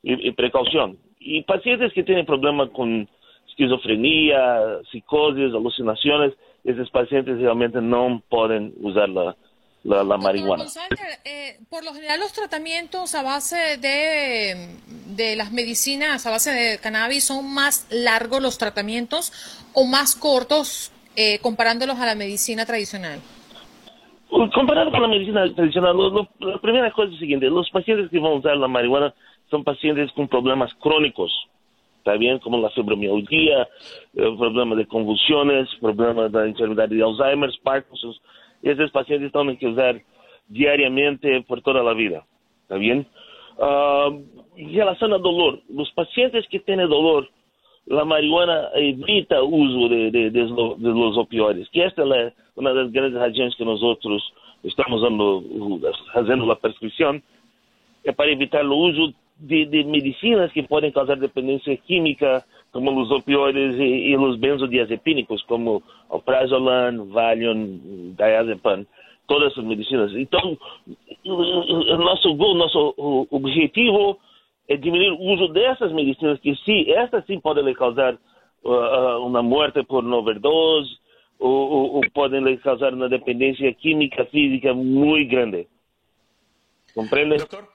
y, 0.03 0.31
precaución. 0.33 0.99
Y 1.19 1.41
pacientes 1.43 1.91
que 1.93 2.03
tienen 2.03 2.25
problemas 2.27 2.69
con 2.69 3.09
esquizofrenia, 3.49 4.83
psicosis, 4.91 5.53
alucinaciones, 5.53 6.33
esos 6.63 6.89
pacientes 6.91 7.39
realmente 7.39 7.81
no 7.81 8.21
pueden 8.29 8.73
usar 8.81 9.09
la, 9.09 9.35
la, 9.83 10.17
marihuana. 10.17 10.65
Eh, 11.23 11.59
por 11.69 11.83
lo 11.83 11.93
general 11.93 12.19
los 12.19 12.33
tratamientos 12.33 13.15
a 13.15 13.23
base 13.23 13.77
de, 13.77 14.77
de 15.15 15.35
las 15.35 15.51
medicinas, 15.51 16.25
a 16.25 16.31
base 16.31 16.51
de 16.51 16.77
cannabis, 16.79 17.23
son 17.23 17.51
más 17.51 17.87
largos 17.89 18.41
los 18.41 18.57
tratamientos 18.57 19.31
o 19.73 19.85
más 19.85 20.15
cortos 20.15 20.91
eh, 21.15 21.39
comparándolos 21.39 21.97
a 21.99 22.05
la 22.05 22.15
medicina 22.15 22.65
tradicional. 22.65 23.21
Comparado 24.53 24.91
con 24.91 25.01
la 25.01 25.07
medicina 25.07 25.53
tradicional, 25.53 25.95
la 26.39 26.57
primera 26.57 26.91
cosa 26.91 27.07
es 27.07 27.13
la 27.13 27.19
siguiente, 27.19 27.49
los 27.49 27.69
pacientes 27.69 28.09
que 28.09 28.19
van 28.19 28.33
a 28.33 28.35
usar 28.35 28.57
la 28.57 28.67
marihuana 28.67 29.13
son 29.49 29.63
pacientes 29.63 30.11
con 30.11 30.27
problemas 30.27 30.73
crónicos, 30.81 31.31
está 31.99 32.13
bien, 32.17 32.39
como 32.39 32.57
la 32.57 32.69
fibromialgia, 32.71 33.61
eh, 33.61 34.35
problemas 34.37 34.77
de 34.77 34.87
convulsiones, 34.87 35.69
problemas 35.79 36.33
de 36.33 36.49
enfermedad 36.49 36.89
de 36.89 37.01
Alzheimer, 37.01 37.49
Parkinson, 37.63 38.13
esos 38.61 38.91
pacientes 38.91 39.31
tienen 39.31 39.57
que 39.57 39.67
usar 39.67 40.01
diariamente 40.49 41.41
por 41.43 41.61
toda 41.61 41.81
la 41.81 41.93
vida. 41.93 42.25
¿Está 42.63 42.75
bien? 42.75 43.07
Uh, 43.57 44.21
en 44.57 44.73
relación 44.73 45.13
al 45.13 45.21
dolor, 45.21 45.61
los 45.69 45.89
pacientes 45.91 46.45
que 46.49 46.59
tienen 46.59 46.89
dolor, 46.89 47.29
la 47.87 48.03
marihuana 48.03 48.69
evita 48.75 49.37
el 49.37 49.43
uso 49.43 49.89
de, 49.89 50.11
de, 50.11 50.41
los 50.41 51.17
opioides, 51.17 51.69
que 51.69 51.83
esta 51.83 52.03
es 52.03 52.33
una 52.55 52.73
de 52.73 52.83
las 52.83 52.91
grandes 52.91 53.19
razones 53.19 53.55
que 53.55 53.65
nosotros 53.65 54.23
estamos 54.63 55.01
dando, 55.01 55.43
fazendo 56.13 56.51
a 56.51 56.55
prescrição, 56.55 57.21
é 58.03 58.11
para 58.11 58.31
evitar 58.31 58.65
o 58.65 58.77
uso 58.77 59.13
de, 59.39 59.65
de, 59.65 59.83
medicinas 59.83 60.51
que 60.51 60.63
podem 60.63 60.91
causar 60.91 61.17
dependência 61.17 61.75
química, 61.77 62.43
como 62.71 63.01
os 63.01 63.11
opioides 63.11 63.75
e, 63.79 64.09
e 64.09 64.17
os 64.17 64.37
benzodiazepínicos, 64.37 65.41
como 65.43 65.83
o 66.09 66.19
prazolam, 66.19 67.05
Valium, 67.05 68.13
diazepam, 68.17 68.85
todas 69.27 69.51
essas 69.51 69.63
medicinas. 69.63 70.11
Então, 70.13 70.57
o 71.25 71.97
nosso 71.97 72.33
gol, 72.35 72.55
nosso 72.55 73.27
objetivo 73.31 74.17
é 74.67 74.77
diminuir 74.77 75.11
o 75.11 75.33
uso 75.33 75.47
dessas 75.49 75.91
medicinas, 75.91 76.39
que 76.39 76.91
essas 76.91 77.25
sim 77.25 77.39
podem 77.39 77.63
lhe 77.63 77.75
causar 77.75 78.15
uh, 78.63 79.25
uma 79.25 79.43
morte 79.43 79.83
por 79.83 80.03
overdose, 80.03 80.97
ou, 81.39 81.51
ou, 81.51 81.95
ou 81.95 82.01
podem 82.13 82.43
lhe 82.43 82.57
causar 82.57 82.93
uma 82.93 83.09
dependência 83.09 83.73
química, 83.73 84.25
física 84.25 84.73
muito 84.73 85.29
grande. 85.29 85.67
¿Comprende? 86.93 87.37
Doctor. 87.37 87.67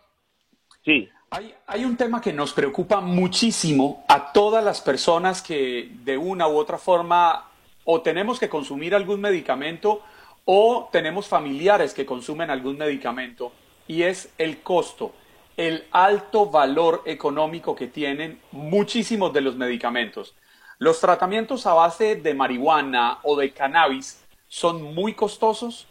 Sí. 0.84 1.09
Hay, 1.32 1.55
hay, 1.68 1.84
un 1.84 1.97
tema 1.97 2.20
que 2.20 2.32
nos 2.32 2.53
preocupa 2.53 3.01
muchísimo 3.01 4.05
a 4.09 4.32
todas 4.32 4.64
las 4.64 4.80
personas 4.80 5.41
que 5.41 5.88
de 6.03 6.18
una 6.18 6.49
u 6.49 6.57
otra 6.57 6.76
forma 6.76 7.45
o 7.84 8.01
tenemos 8.01 8.41
que 8.41 8.49
consumir 8.49 8.97
algún 8.97 9.20
medicamento 9.20 10.03
o 10.45 10.88
tenemos 10.91 11.28
familiares 11.28 11.95
que 11.95 12.05
consumen 12.05 12.51
algún 12.51 12.76
medicamento 12.78 13.53
y 13.86 14.03
es 14.03 14.34
el 14.38 14.62
costo, 14.62 15.12
el 15.61 15.84
alto 15.92 16.46
valor 16.46 17.02
económico 17.04 17.76
que 17.76 17.86
tienen 17.86 18.40
muchísimos 18.50 19.30
de 19.34 19.42
los 19.42 19.56
medicamentos. 19.56 20.34
¿Los 20.78 21.02
tratamientos 21.02 21.66
a 21.66 21.74
base 21.74 22.16
de 22.16 22.32
marihuana 22.32 23.18
o 23.24 23.36
de 23.36 23.50
cannabis 23.50 24.26
son 24.48 24.94
muy 24.94 25.12
costosos? 25.12 25.86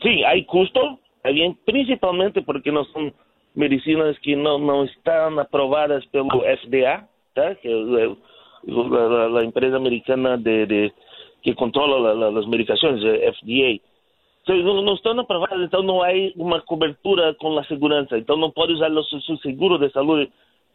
Sí, 0.00 0.22
hay 0.22 0.44
costo, 0.46 1.00
principalmente 1.64 2.40
porque 2.42 2.70
no 2.70 2.84
son 2.92 3.12
medicinas 3.54 4.16
que 4.22 4.36
no, 4.36 4.60
no 4.60 4.84
están 4.84 5.40
aprobadas 5.40 6.06
pelo 6.06 6.28
FDA, 6.62 7.08
tá? 7.34 7.56
que 7.56 7.68
es 7.68 8.16
la, 8.64 9.28
la, 9.28 9.42
empresa 9.42 9.74
americana 9.74 10.36
de, 10.36 10.66
de 10.66 10.92
que 11.42 11.56
controla 11.56 12.14
la, 12.14 12.30
las 12.30 12.46
medicaciones, 12.46 13.02
FDA. 13.02 13.82
Então, 14.42 14.82
não 14.82 14.94
estão 14.94 15.18
aprovadas, 15.20 15.62
então 15.62 15.82
não 15.82 16.02
há 16.02 16.08
uma 16.34 16.60
cobertura 16.60 17.34
com 17.34 17.58
a 17.58 17.64
segurança. 17.64 18.18
Então 18.18 18.36
não 18.36 18.50
pode 18.50 18.72
usar 18.72 18.90
o 18.90 19.04
seu 19.04 19.36
seguro 19.38 19.78
de 19.78 19.90
saúde 19.90 20.30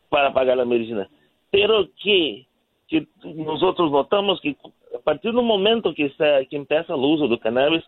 para 0.09 0.31
pagar 0.31 0.59
a 0.59 0.65
medicina. 0.65 1.09
Pero 1.51 1.87
que, 1.97 2.45
que 2.87 3.07
nós 3.23 3.61
notamos 3.61 4.39
que 4.39 4.55
a 4.93 4.99
partir 4.99 5.31
do 5.31 5.43
momento 5.43 5.93
que, 5.93 6.03
está, 6.03 6.45
que 6.45 6.57
uso 6.89 7.27
do 7.27 7.37
cannabis, 7.37 7.83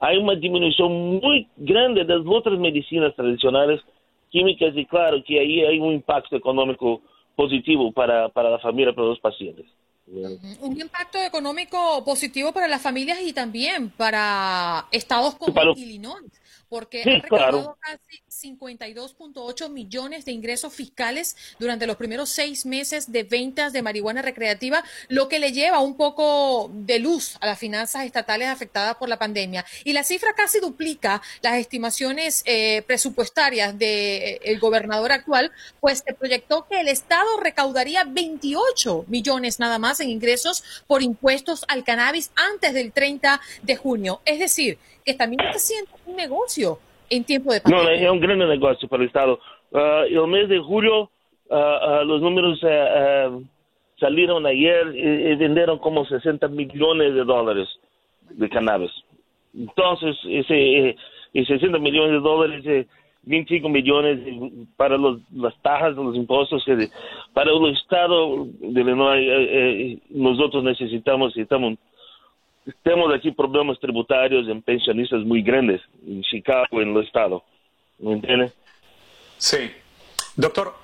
há 0.00 0.12
uma 0.18 0.36
diminuição 0.36 0.88
muito 0.88 1.48
grande 1.56 2.04
das 2.04 2.24
outras 2.26 2.58
medicinas 2.58 3.14
tradicionais 3.14 3.80
químicas 4.30 4.76
e 4.76 4.84
claro 4.84 5.22
que 5.22 5.38
aí 5.38 5.64
há 5.64 5.82
um 5.82 5.92
impacto 5.92 6.34
econômico 6.34 7.00
positivo 7.36 7.92
para, 7.92 8.28
para 8.28 8.56
a 8.56 8.58
família, 8.58 8.92
para 8.92 9.04
os 9.04 9.18
pacientes. 9.18 9.64
Un 10.60 10.80
impacto 10.80 11.18
económico 11.22 12.04
positivo 12.04 12.52
para 12.52 12.68
las 12.68 12.80
familias 12.80 13.18
y 13.22 13.32
también 13.32 13.90
para 13.90 14.86
estados 14.90 15.34
como 15.34 15.74
Illinois, 15.76 16.24
porque 16.68 17.02
ha 17.02 17.20
recaudado 17.22 17.76
casi 17.80 18.22
52.8 18.42 19.68
millones 19.68 20.24
de 20.24 20.32
ingresos 20.32 20.72
fiscales 20.72 21.36
durante 21.58 21.86
los 21.86 21.96
primeros 21.96 22.28
seis 22.28 22.66
meses 22.66 23.10
de 23.10 23.24
ventas 23.24 23.72
de 23.72 23.82
marihuana 23.82 24.22
recreativa, 24.22 24.84
lo 25.08 25.28
que 25.28 25.38
le 25.38 25.52
lleva 25.52 25.80
un 25.80 25.96
poco 25.96 26.70
de 26.72 27.00
luz 27.00 27.36
a 27.40 27.46
las 27.46 27.58
finanzas 27.58 28.04
estatales 28.04 28.48
afectadas 28.48 28.96
por 28.96 29.08
la 29.08 29.18
pandemia. 29.18 29.64
Y 29.84 29.92
la 29.92 30.04
cifra 30.04 30.34
casi 30.34 30.60
duplica 30.60 31.20
las 31.42 31.54
estimaciones 31.54 32.42
eh, 32.46 32.82
presupuestarias 32.86 33.76
del 33.76 33.88
eh, 34.42 34.58
gobernador 34.60 35.10
actual, 35.10 35.50
pues 35.80 36.04
se 36.06 36.14
proyectó 36.14 36.66
que 36.68 36.80
el 36.80 36.88
Estado 36.88 37.38
recaudaría 37.40 38.04
28 38.04 39.06
millones 39.08 39.58
nada 39.58 39.78
más 39.78 40.00
en 40.00 40.10
ingresos 40.10 40.62
por 40.86 41.02
impuestos 41.02 41.64
al 41.68 41.82
cannabis 41.82 42.30
antes 42.36 42.72
del 42.72 42.92
30 42.92 43.40
de 43.62 43.76
junio. 43.76 44.20
Es 44.24 44.38
decir, 44.38 44.78
que 45.04 45.14
también 45.14 45.40
está 45.46 45.58
siendo 45.58 45.90
un 46.06 46.16
negocio 46.16 46.80
en 47.10 47.24
tiempo 47.24 47.52
de 47.52 47.60
pandemia. 47.60 47.84
No, 47.84 47.90
es 47.90 48.10
un 48.10 48.20
gran 48.20 48.38
negocio 48.38 48.88
para 48.88 49.02
el 49.02 49.08
Estado. 49.08 49.38
Uh, 49.70 50.04
el 50.08 50.26
mes 50.28 50.48
de 50.48 50.58
julio, 50.58 51.10
uh, 51.50 51.54
uh, 51.54 52.04
los 52.04 52.20
números 52.20 52.60
salieron 53.98 54.46
ayer 54.46 54.94
y, 54.94 55.34
vendieron 55.36 55.78
como 55.78 56.04
60 56.04 56.48
millones 56.48 57.14
de 57.14 57.24
dólares 57.24 57.68
de 58.30 58.48
cannabis. 58.48 58.92
Entonces, 59.54 60.16
ese, 60.28 60.96
ese 61.34 61.58
60 61.58 61.78
millones 61.78 62.12
de 62.12 62.20
dólares, 62.20 62.86
25 63.28 63.68
millones 63.68 64.20
para 64.76 64.96
los, 64.96 65.20
las 65.32 65.54
tajas, 65.62 65.94
los 65.94 66.16
impuestos 66.16 66.64
que 66.64 66.88
para 67.34 67.50
el 67.50 67.72
Estado 67.76 68.46
de 68.60 68.80
Illinois 68.80 69.20
eh, 69.20 69.48
eh, 69.50 69.98
nosotros 70.10 70.64
necesitamos, 70.64 71.36
necesitamos 71.36 71.74
tenemos 72.82 73.14
aquí 73.14 73.32
problemas 73.32 73.78
tributarios 73.80 74.48
en 74.48 74.62
pensionistas 74.62 75.20
muy 75.24 75.42
grandes 75.42 75.80
en 76.06 76.22
Chicago, 76.22 76.80
en 76.80 76.96
el 76.96 77.04
estado. 77.04 77.42
¿Me 77.98 78.12
entiende? 78.12 78.52
Sí. 79.38 79.70
Doctor, 80.36 80.74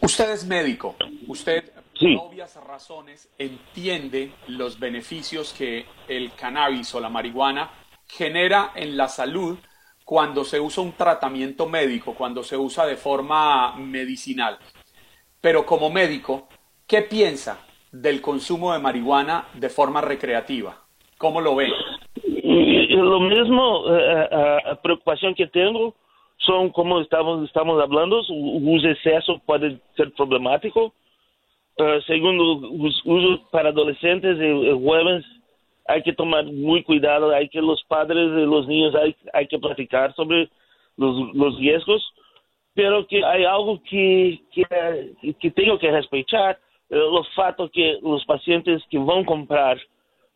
usted 0.00 0.30
es 0.32 0.46
médico. 0.46 0.96
Usted, 1.26 1.72
por 1.98 2.28
obvias 2.28 2.56
razones, 2.66 3.32
entiende 3.38 4.32
los 4.48 4.78
beneficios 4.78 5.52
que 5.52 5.86
el 6.08 6.32
cannabis 6.32 6.94
o 6.94 7.00
la 7.00 7.08
marihuana 7.08 7.70
genera 8.06 8.72
en 8.74 8.96
la 8.96 9.08
salud 9.08 9.58
cuando 10.04 10.44
se 10.44 10.60
usa 10.60 10.82
un 10.82 10.92
tratamiento 10.92 11.66
médico, 11.68 12.14
cuando 12.14 12.42
se 12.42 12.56
usa 12.56 12.84
de 12.84 12.96
forma 12.96 13.76
medicinal. 13.76 14.58
Pero 15.40 15.64
como 15.64 15.90
médico, 15.90 16.48
¿qué 16.86 17.02
piensa 17.02 17.60
del 17.90 18.20
consumo 18.20 18.72
de 18.72 18.78
marihuana 18.78 19.48
de 19.54 19.68
forma 19.68 20.00
recreativa? 20.00 20.81
¿Cómo 21.22 21.40
lo 21.40 21.54
ve? 21.54 21.68
Lo 22.24 23.20
mismo, 23.20 23.84
eh, 23.94 24.28
eh, 24.28 24.58
a 24.72 24.74
preocupación 24.82 25.36
que 25.36 25.46
tengo 25.46 25.94
son, 26.38 26.70
como 26.70 27.00
estamos, 27.00 27.46
estamos 27.46 27.80
hablando, 27.80 28.18
o 28.18 28.34
uso 28.74 28.88
exceso 28.88 29.40
puede 29.46 29.78
ser 29.96 30.12
problemático. 30.14 30.92
Uh, 31.78 32.00
segundo, 32.08 32.58
os 32.84 33.00
uso 33.04 33.40
para 33.52 33.68
adolescentes 33.68 34.36
e 34.38 34.72
jóvenes 34.74 35.24
hay 35.86 36.02
que 36.02 36.12
tomar 36.12 36.44
muy 36.44 36.82
cuidado, 36.82 37.30
hay 37.30 37.48
que 37.48 37.62
los 37.62 37.80
padres 37.84 38.32
de 38.32 38.44
los 38.44 38.66
niños 38.66 38.92
hay, 38.96 39.14
hay 39.32 39.46
que 39.46 39.60
platicar 39.60 40.12
sobre 40.14 40.50
los, 40.96 41.34
los 41.34 41.56
riesgos, 41.56 42.02
pero 42.74 43.06
que 43.06 43.24
hay 43.24 43.44
algo 43.44 43.80
que, 43.88 44.40
que, 44.52 44.64
que 45.40 45.50
tengo 45.52 45.78
que 45.78 45.90
respetar, 45.90 46.58
eh, 46.90 46.96
los 46.96 47.26
fatos 47.34 47.70
que 47.70 47.98
los 48.02 48.24
pacientes 48.26 48.82
que 48.90 48.98
van 48.98 49.20
a 49.20 49.24
comprar 49.24 49.78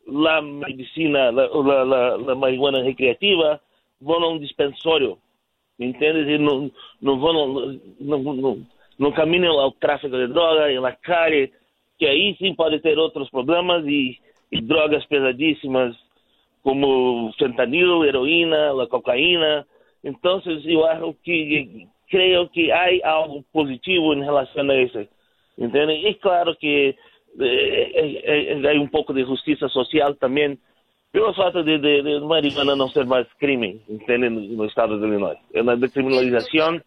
la 0.06 0.40
medicina, 0.40 1.30
la, 1.30 2.34
marihuana 2.34 2.82
recreativa, 2.82 3.60
vão 4.00 4.22
a 4.22 4.28
um 4.28 4.38
dispensório, 4.38 5.18
entende? 5.78 6.32
E 6.32 6.38
não, 6.38 6.70
não 7.00 7.18
vão, 7.18 7.78
não, 8.00 8.18
não, 8.18 8.66
não 8.98 9.12
caminham 9.12 9.58
ao 9.58 9.72
tráfico 9.72 10.16
de 10.16 10.28
droga, 10.28 10.80
na 10.80 10.92
calle, 10.92 11.52
que 11.98 12.06
aí 12.06 12.36
sim 12.38 12.54
pode 12.54 12.78
ter 12.80 12.98
outros 12.98 13.28
problemas 13.30 13.84
e, 13.86 14.18
e 14.52 14.60
drogas 14.60 15.04
pesadíssimas, 15.06 15.96
como 16.62 17.32
fentanil, 17.38 18.04
heroína, 18.04 18.82
a 18.82 18.86
cocaína. 18.86 19.66
Então, 20.04 20.40
eu 20.64 20.86
acho 20.86 21.14
que, 21.22 21.86
creio 22.10 22.48
que 22.48 22.70
há 22.70 23.10
algo 23.10 23.44
positivo 23.52 24.14
em 24.14 24.22
relação 24.22 24.68
a 24.68 24.82
isso, 24.82 25.06
entende? 25.58 25.92
E 26.08 26.14
claro 26.14 26.54
que 26.56 26.94
eh, 27.40 27.92
eh, 27.94 28.62
hay 28.68 28.78
un 28.78 28.90
poco 28.90 29.12
de 29.12 29.24
justicia 29.24 29.68
social 29.68 30.16
también, 30.18 30.58
pero 31.10 31.32
falta 31.34 31.62
de, 31.62 31.78
de, 31.78 32.02
de 32.02 32.20
marihuana 32.20 32.76
no 32.76 32.88
ser 32.88 33.06
más 33.06 33.26
crimen 33.38 33.82
en 33.88 34.56
los 34.56 34.68
estados 34.68 35.00
de 35.00 35.08
Illinois. 35.08 35.38
La 35.52 35.76
decriminalización 35.76 36.82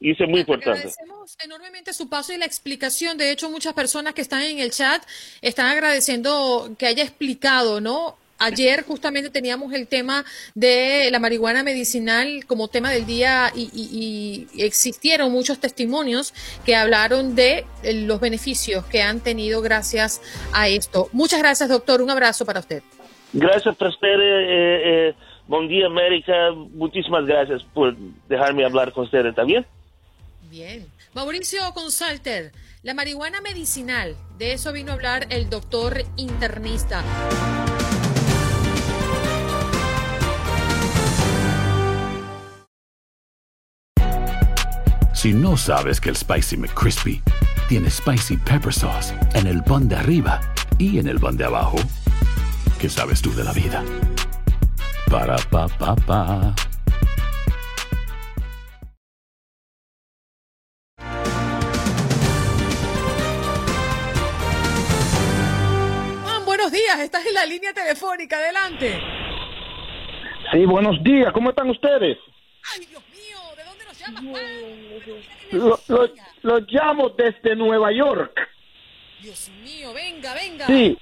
y 0.00 0.12
eso 0.12 0.24
es 0.24 0.30
muy 0.30 0.40
importante. 0.40 0.78
Agradecemos 0.78 1.36
enormemente 1.44 1.92
su 1.92 2.08
paso 2.08 2.32
y 2.32 2.38
la 2.38 2.44
explicación. 2.44 3.18
De 3.18 3.32
hecho, 3.32 3.50
muchas 3.50 3.74
personas 3.74 4.14
que 4.14 4.20
están 4.20 4.42
en 4.42 4.60
el 4.60 4.70
chat 4.70 5.02
están 5.42 5.66
agradeciendo 5.66 6.70
que 6.78 6.86
haya 6.86 7.02
explicado, 7.02 7.80
¿no? 7.80 8.16
Ayer 8.38 8.84
justamente 8.84 9.30
teníamos 9.30 9.72
el 9.72 9.88
tema 9.88 10.24
de 10.54 11.08
la 11.10 11.18
marihuana 11.18 11.64
medicinal 11.64 12.44
como 12.46 12.68
tema 12.68 12.92
del 12.92 13.04
día 13.04 13.50
y, 13.54 14.46
existieron 14.56 15.32
muchos 15.32 15.58
testimonios 15.58 16.32
que 16.64 16.76
hablaron 16.76 17.34
de 17.34 17.64
los 17.82 18.20
beneficios 18.20 18.84
que 18.86 19.02
han 19.02 19.20
tenido 19.20 19.60
gracias 19.60 20.22
a 20.52 20.68
esto. 20.68 21.08
Muchas 21.12 21.40
gracias, 21.40 21.68
doctor. 21.68 22.00
Un 22.00 22.10
abrazo 22.10 22.46
para 22.46 22.60
usted. 22.60 22.82
Gracias, 23.32 23.76
Prosper. 23.76 24.20
Eh, 24.20 25.08
eh, 25.08 25.14
buen 25.48 25.66
día, 25.66 25.86
América. 25.86 26.52
Muchísimas 26.52 27.26
gracias 27.26 27.64
por 27.74 27.96
dejarme 28.28 28.64
hablar 28.64 28.92
con 28.92 29.04
ustedes 29.04 29.34
también. 29.34 29.66
Bien. 30.48 30.86
Mauricio 31.12 31.60
Consalter, 31.74 32.52
la 32.82 32.94
marihuana 32.94 33.40
medicinal, 33.40 34.14
de 34.38 34.52
eso 34.52 34.72
vino 34.72 34.92
a 34.92 34.94
hablar 34.94 35.26
el 35.30 35.50
doctor 35.50 36.04
internista. 36.16 37.02
Si 45.18 45.32
no 45.32 45.56
sabes 45.56 46.00
que 46.00 46.10
el 46.10 46.16
Spicy 46.16 46.56
McCrispy 46.56 47.20
tiene 47.68 47.90
Spicy 47.90 48.36
Pepper 48.36 48.72
Sauce 48.72 49.12
en 49.34 49.48
el 49.48 49.64
pan 49.64 49.88
de 49.88 49.96
arriba 49.96 50.40
y 50.78 51.00
en 51.00 51.08
el 51.08 51.18
pan 51.18 51.36
de 51.36 51.44
abajo, 51.44 51.76
¿qué 52.80 52.88
sabes 52.88 53.20
tú 53.20 53.34
de 53.34 53.42
la 53.42 53.52
vida? 53.52 53.82
Para, 55.10 55.34
pa, 55.50 55.66
pa, 55.66 55.96
pa. 55.96 56.54
Juan, 66.22 66.44
buenos 66.44 66.70
días. 66.70 67.00
Estás 67.00 67.26
en 67.26 67.34
la 67.34 67.44
línea 67.44 67.74
telefónica. 67.74 68.36
Adelante. 68.36 69.00
Sí, 70.52 70.64
buenos 70.64 71.02
días. 71.02 71.32
¿Cómo 71.32 71.50
están 71.50 71.68
ustedes? 71.70 72.18
Ay, 72.72 72.86
Dios 72.86 73.02
mío. 73.10 73.38
¿De 73.56 73.64
dónde 73.64 73.84
nos 73.84 73.97
llamas, 73.97 73.97
Juan? 73.97 73.97
Lo, 75.52 75.78
lo- 75.88 76.08
lo 76.42 76.58
llamo 76.68 77.10
desde 77.10 77.56
Nueva 77.56 77.92
York. 77.92 78.38
Dios 79.20 79.50
mío. 79.64 79.92
Venga, 79.94 80.34
venga. 80.34 80.66
Sí. 80.66 80.96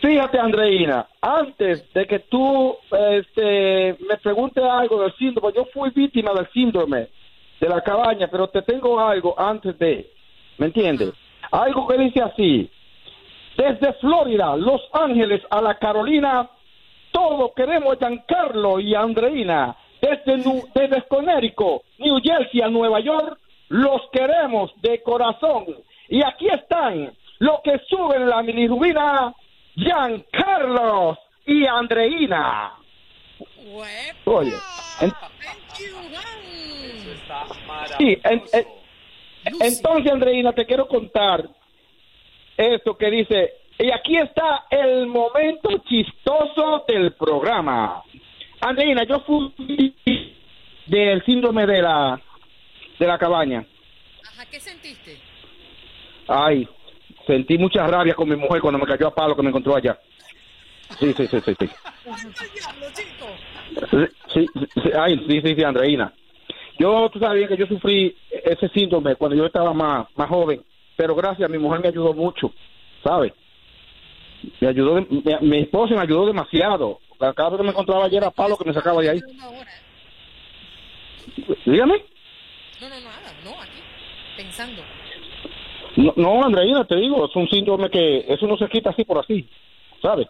Fíjate, 0.00 0.38
Andreina, 0.40 1.06
antes 1.20 1.92
de 1.94 2.06
que 2.06 2.18
tú 2.20 2.76
este, 2.90 3.96
me 4.08 4.16
preguntes 4.20 4.62
algo 4.64 5.00
del 5.02 5.14
síndrome, 5.14 5.54
yo 5.54 5.66
fui 5.72 5.90
víctima 5.90 6.32
del 6.34 6.48
síndrome 6.52 7.08
de 7.60 7.68
la 7.68 7.80
cabaña, 7.82 8.26
pero 8.28 8.48
te 8.48 8.62
tengo 8.62 8.98
algo 8.98 9.38
antes 9.38 9.78
de, 9.78 10.10
¿me 10.58 10.66
entiendes? 10.66 11.12
Algo 11.52 11.86
que 11.86 11.96
dice 11.96 12.20
así, 12.22 12.68
desde 13.56 13.92
Florida, 13.94 14.56
Los 14.56 14.80
Ángeles 14.92 15.42
a 15.48 15.60
la 15.62 15.78
Carolina, 15.78 16.50
todos 17.12 17.52
queremos 17.54 17.94
a 17.94 17.98
Giancarlo 17.98 18.80
y 18.80 18.94
a 18.96 19.00
Andreina. 19.00 19.76
Desde, 20.00 20.62
desde 20.74 21.02
Connecticut, 21.08 21.82
New 21.98 22.18
Jersey 22.22 22.60
a 22.62 22.68
Nueva 22.68 23.00
York, 23.00 23.38
los 23.68 24.00
queremos 24.12 24.70
de 24.80 25.02
corazón. 25.02 25.66
Y 26.08 26.22
aquí 26.24 26.46
están 26.48 27.12
los 27.38 27.60
que 27.62 27.78
suben 27.88 28.28
la 28.28 28.42
milirubina, 28.42 29.32
Giancarlos 29.74 31.18
y 31.46 31.66
Andreina. 31.66 32.74
Oye, 34.24 34.52
en- 35.00 35.12
sí, 37.98 38.18
en- 38.24 38.42
en- 38.52 38.66
entonces, 39.60 40.12
Andreina, 40.12 40.52
te 40.52 40.66
quiero 40.66 40.88
contar 40.88 41.48
esto 42.56 42.96
que 42.96 43.10
dice, 43.10 43.52
y 43.78 43.90
aquí 43.92 44.16
está 44.16 44.64
el 44.70 45.06
momento 45.06 45.68
chistoso 45.88 46.84
del 46.88 47.12
programa. 47.12 48.02
Andreina, 48.60 49.04
yo 49.04 49.20
fui 49.20 49.94
del 50.86 51.24
síndrome 51.24 51.66
de 51.66 51.82
la 51.82 52.20
de 52.98 53.06
la 53.06 53.18
cabaña. 53.18 53.64
Ajá, 54.26 54.44
¿qué 54.50 54.58
sentiste? 54.58 55.16
Ay, 56.26 56.68
sentí 57.26 57.56
mucha 57.56 57.86
rabia 57.86 58.14
con 58.14 58.28
mi 58.28 58.36
mujer 58.36 58.60
cuando 58.60 58.78
me 58.78 58.86
cayó 58.86 59.08
a 59.08 59.14
palo 59.14 59.36
que 59.36 59.42
me 59.42 59.50
encontró 59.50 59.76
allá. 59.76 59.98
Sí, 60.98 61.12
sí, 61.16 61.26
sí, 61.28 61.40
sí, 61.44 61.54
sí. 61.58 61.70
Sí, 64.32 64.46
sí, 64.54 64.90
ay, 64.98 65.24
sí, 65.28 65.40
sí, 65.42 65.54
sí, 65.54 65.62
Andreina. 65.62 66.12
Yo, 66.78 67.08
tú 67.10 67.18
sabes 67.18 67.38
bien 67.38 67.48
que 67.48 67.56
yo 67.56 67.66
sufrí 67.66 68.16
ese 68.30 68.68
síndrome 68.68 69.16
cuando 69.16 69.36
yo 69.36 69.46
estaba 69.46 69.72
más, 69.72 70.06
más 70.16 70.28
joven, 70.28 70.62
pero 70.96 71.14
gracias, 71.14 71.48
mi 71.50 71.58
mujer 71.58 71.80
me 71.80 71.88
ayudó 71.88 72.14
mucho, 72.14 72.52
¿sabes? 73.04 73.32
Me 74.60 74.68
ayudó, 74.68 74.94
mi, 74.94 75.22
mi 75.42 75.58
esposa 75.58 75.94
me 75.94 76.02
ayudó 76.02 76.26
demasiado. 76.26 77.00
Cada 77.18 77.50
vez 77.50 77.58
que 77.58 77.64
me 77.64 77.70
encontraba 77.70 78.04
ayer 78.04 78.22
a 78.24 78.30
palo 78.30 78.56
que 78.56 78.64
me 78.64 78.74
sacaba 78.74 79.02
de 79.02 79.10
ahí. 79.10 79.20
Dígame. 81.66 82.04
No, 82.80 82.88
no, 82.88 83.00
nada. 83.00 83.34
No, 83.44 83.50
aquí. 83.60 83.80
Pensando. 84.36 84.82
No, 85.96 86.12
no, 86.16 86.44
Andreina, 86.44 86.84
te 86.84 86.94
digo, 86.96 87.26
es 87.26 87.34
un 87.34 87.48
síndrome 87.48 87.90
que 87.90 88.24
eso 88.28 88.46
no 88.46 88.56
se 88.56 88.68
quita 88.68 88.90
así 88.90 89.04
por 89.04 89.18
así, 89.18 89.48
¿sabes? 90.00 90.28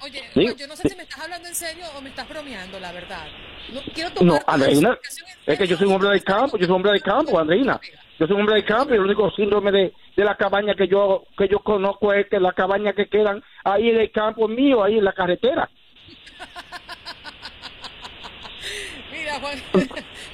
Oye, 0.00 0.22
Sí. 0.32 0.46
Yo 0.56 0.66
no 0.68 0.76
sé 0.76 0.88
si 0.88 0.96
me 0.96 1.02
estás 1.02 1.24
hablando 1.24 1.48
en 1.48 1.54
serio 1.54 1.84
o 1.96 2.00
me 2.00 2.08
estás 2.08 2.28
bromeando, 2.28 2.78
la 2.78 2.92
verdad. 2.92 3.26
No, 3.72 3.80
quiero 3.92 4.10
tomar 4.12 4.34
No, 4.34 4.40
Andreina, 4.46 4.98
es 5.46 5.58
que 5.58 5.66
yo 5.66 5.76
soy 5.76 5.86
un 5.88 5.94
hombre 5.94 6.10
del 6.10 6.24
campo, 6.24 6.56
yo 6.56 6.66
soy 6.66 6.70
un 6.70 6.76
hombre 6.76 6.92
del 6.92 7.02
campo, 7.02 7.38
Andreina. 7.38 7.80
Yo 8.18 8.26
soy 8.26 8.34
un 8.34 8.40
hombre 8.40 8.56
del 8.56 8.64
campo 8.64 8.94
y 8.94 8.96
el 8.96 9.04
único 9.04 9.30
síndrome 9.32 9.70
de, 9.72 9.92
de 10.16 10.24
la 10.24 10.36
cabaña 10.36 10.74
que 10.74 10.88
yo 10.88 11.24
que 11.36 11.48
yo 11.48 11.60
conozco 11.60 12.12
es 12.12 12.28
que 12.28 12.40
la 12.40 12.52
cabaña 12.52 12.92
que 12.92 13.08
quedan 13.08 13.42
ahí 13.64 13.90
en 13.90 14.00
el 14.00 14.10
campo 14.10 14.48
mío, 14.48 14.82
ahí 14.82 14.98
en 14.98 15.04
la 15.04 15.12
carretera. 15.12 15.68
Mira, 19.12 19.40
Juan, 19.40 19.58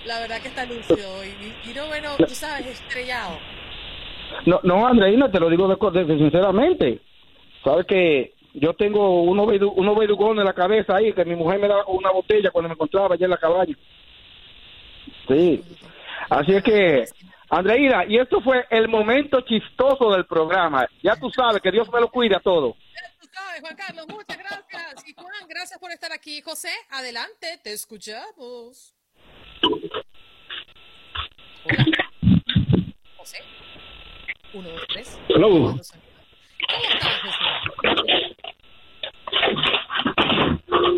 la 0.07 0.20
verdad 0.20 0.41
que 0.41 0.49
está 0.49 0.64
lúcido 0.66 1.14
hoy. 1.14 1.29
Y, 1.64 1.70
y 1.70 1.75
no, 1.75 1.87
bueno, 1.87 2.11
tú 2.18 2.35
sabes, 2.35 2.66
estrellado. 2.66 3.39
No, 4.47 4.61
no, 4.62 4.87
Andreina, 4.87 5.31
te 5.31 5.41
lo 5.41 5.49
digo 5.49 5.68
de, 5.68 6.05
de- 6.05 6.18
sinceramente. 6.18 7.01
Sabes 7.62 7.87
que 7.87 8.35
yo 8.55 8.75
tengo 8.75 9.22
unos, 9.22 9.47
verdugones 9.47 10.41
en 10.41 10.45
la 10.47 10.53
cabeza 10.53 10.97
ahí 10.97 11.12
que 11.12 11.25
mi 11.25 11.35
mujer 11.35 11.61
me 11.61 11.68
daba 11.68 11.85
con 11.85 11.97
una 11.97 12.11
botella 12.11 12.51
cuando 12.51 12.68
me 12.68 12.75
encontraba 12.75 13.14
allá 13.14 13.25
en 13.25 13.31
la 13.31 13.37
cabaña. 13.37 13.77
Sí. 15.29 15.62
Así 16.31 16.53
es 16.53 16.62
que, 16.62 17.05
Andreina, 17.51 18.05
y 18.07 18.18
esto 18.18 18.41
fue 18.41 18.64
el 18.70 18.89
momento 18.89 19.41
chistoso 19.43 20.12
del 20.12 20.27
programa. 20.27 20.87
Ya 21.03 21.16
tú 21.16 21.31
sabes 21.31 21.61
que 21.62 21.70
Dios 21.70 21.91
me 21.93 22.01
lo 22.01 22.09
cuide 22.09 22.37
a 22.37 22.41
todo. 22.41 22.77
Sabes, 23.35 23.61
Juan 23.61 23.76
Carlos, 23.76 24.07
muchas 24.09 24.39
gracias. 24.39 25.09
Y 25.09 25.14
Juan, 25.14 25.49
gracias 25.49 25.78
por 25.80 25.91
estar 25.91 26.12
aquí. 26.12 26.41
José, 26.43 26.70
adelante, 26.91 27.59
te 27.62 27.72
escuchamos. 27.72 28.95
Hola. 31.64 31.85
José. 33.16 33.39
Uno, 34.53 34.68
dos, 34.70 34.82
tres. 34.89 35.18
Hello. 35.28 35.49
¿Cómo 35.49 35.76
estás, 35.80 37.20
José? 37.22 37.45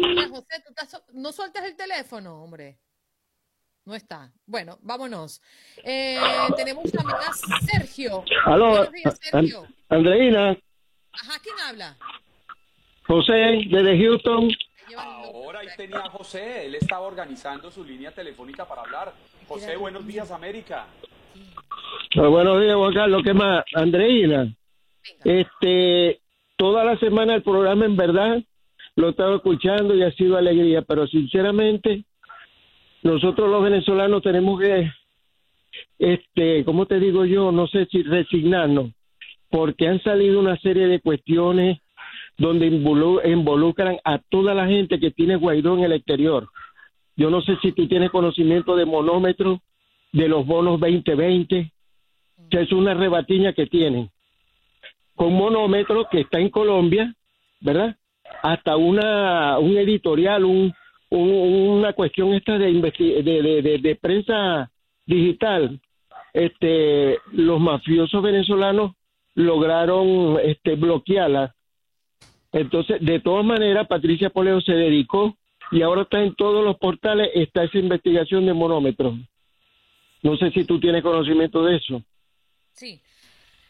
Mira, 0.09 0.29
José, 0.29 0.63
tú 0.65 0.71
estás- 0.71 1.03
no 1.13 1.33
sueltes 1.33 1.63
el 1.65 1.77
teléfono, 1.77 2.43
hombre. 2.43 2.79
No 3.85 3.95
está. 3.95 4.33
Bueno, 4.47 4.79
vámonos. 4.83 5.41
Eh, 5.85 6.19
tenemos 6.57 6.91
también 6.91 7.19
a 7.19 7.33
Sergio. 7.61 8.25
Aló, 8.45 8.85
Sergio. 9.23 9.63
An- 9.63 9.75
Andreina, 9.99 10.59
Ajá, 11.13 11.39
¿quién 11.43 11.55
habla? 11.61 11.97
José, 13.07 13.61
desde 13.71 13.99
Houston. 13.99 14.49
Ahora 14.97 15.61
ahí 15.61 15.69
tenía 15.77 15.99
a 15.99 16.11
José, 16.11 16.67
él 16.67 16.75
estaba 16.75 17.07
organizando 17.07 17.71
su 17.71 17.85
línea 17.85 18.11
telefónica 18.11 18.67
para 18.67 18.83
hablar. 18.83 19.13
José, 19.47 19.77
buenos 19.77 20.07
días, 20.07 20.31
América. 20.31 20.87
Ah, 22.17 22.29
buenos 22.29 22.61
días, 22.61 22.75
Juan 22.75 22.95
Carlos. 22.95 23.23
¿Qué 23.23 23.35
más? 23.35 23.65
Andreina, 23.75 24.53
este, 25.25 26.21
toda 26.57 26.85
la 26.85 26.99
semana 26.99 27.35
el 27.35 27.43
programa 27.43 27.85
en 27.85 27.97
verdad 27.97 28.43
lo 28.97 29.09
he 29.09 29.11
estado 29.11 29.37
escuchando 29.37 29.95
y 29.95 30.03
ha 30.03 30.11
sido 30.13 30.37
alegría, 30.37 30.83
pero 30.83 31.07
sinceramente 31.07 32.05
nosotros 33.03 33.49
los 33.51 33.63
venezolanos 33.63 34.23
tenemos 34.23 34.61
que, 34.61 34.91
este, 35.99 36.65
¿cómo 36.65 36.87
te 36.87 36.99
digo 36.99 37.25
yo? 37.25 37.53
No 37.53 37.67
sé 37.69 37.87
si 37.87 38.03
resignarnos, 38.03 38.93
porque 39.51 39.87
han 39.87 40.03
salido 40.03 40.41
una 40.41 40.57
serie 40.59 40.87
de 40.87 41.01
cuestiones 41.01 41.79
donde 42.39 42.71
involu- 42.71 43.21
involucran 43.25 43.97
a 44.05 44.19
toda 44.19 44.55
la 44.55 44.67
gente 44.67 44.99
que 45.01 45.11
tiene 45.11 45.37
Guaidó 45.37 45.77
en 45.77 45.85
el 45.85 45.93
exterior. 45.93 46.49
Yo 47.17 47.31
no 47.31 47.41
sé 47.41 47.57
si 47.63 47.73
tú 47.73 47.89
tienes 47.89 48.11
conocimiento 48.11 48.77
de 48.77 48.85
monómetro, 48.85 49.61
de 50.13 50.29
los 50.29 50.47
bonos 50.47 50.79
2020, 50.81 51.73
que 52.51 52.61
es 52.61 52.73
una 52.73 52.95
rebatiña 52.95 53.53
que 53.55 53.67
tienen. 53.67 54.11
Con 55.15 55.33
monómetro 55.33 56.07
que 56.11 56.21
está 56.21 56.39
en 56.41 56.51
Colombia, 56.51 57.15
¿verdad? 57.61 57.97
Hasta 58.43 58.77
una 58.77 59.59
un 59.59 59.77
editorial, 59.79 60.45
un, 60.45 60.75
un- 61.09 61.31
una 61.79 61.93
cuestión 61.95 62.35
esta 62.35 62.59
de- 62.59 63.81
de 63.83 63.97
prensa 63.97 64.71
digital. 65.07 65.81
Este, 66.35 67.19
los 67.33 67.59
mafiosos 67.61 68.23
venezolanos 68.23 68.93
lograron 69.35 70.39
este, 70.43 70.75
bloquearla. 70.75 71.55
Entonces, 72.57 72.97
de 73.03 73.21
todas 73.21 73.45
maneras, 73.45 73.87
Patricia 73.87 74.31
Poleo 74.31 74.63
se 74.63 74.73
dedicó 74.73 75.37
y 75.71 75.83
ahora 75.83 76.03
está 76.03 76.23
en 76.23 76.35
todos 76.35 76.65
los 76.65 76.79
portales, 76.79 77.29
está 77.35 77.65
esa 77.65 77.77
investigación 77.77 78.47
de 78.47 78.55
monómetros. 78.55 79.15
No 80.23 80.37
sé 80.39 80.51
si 80.53 80.65
tú 80.65 80.81
tienes 80.81 81.03
conocimiento 81.03 81.63
de 81.65 81.77
eso. 81.77 82.03
Sí. 82.73 82.99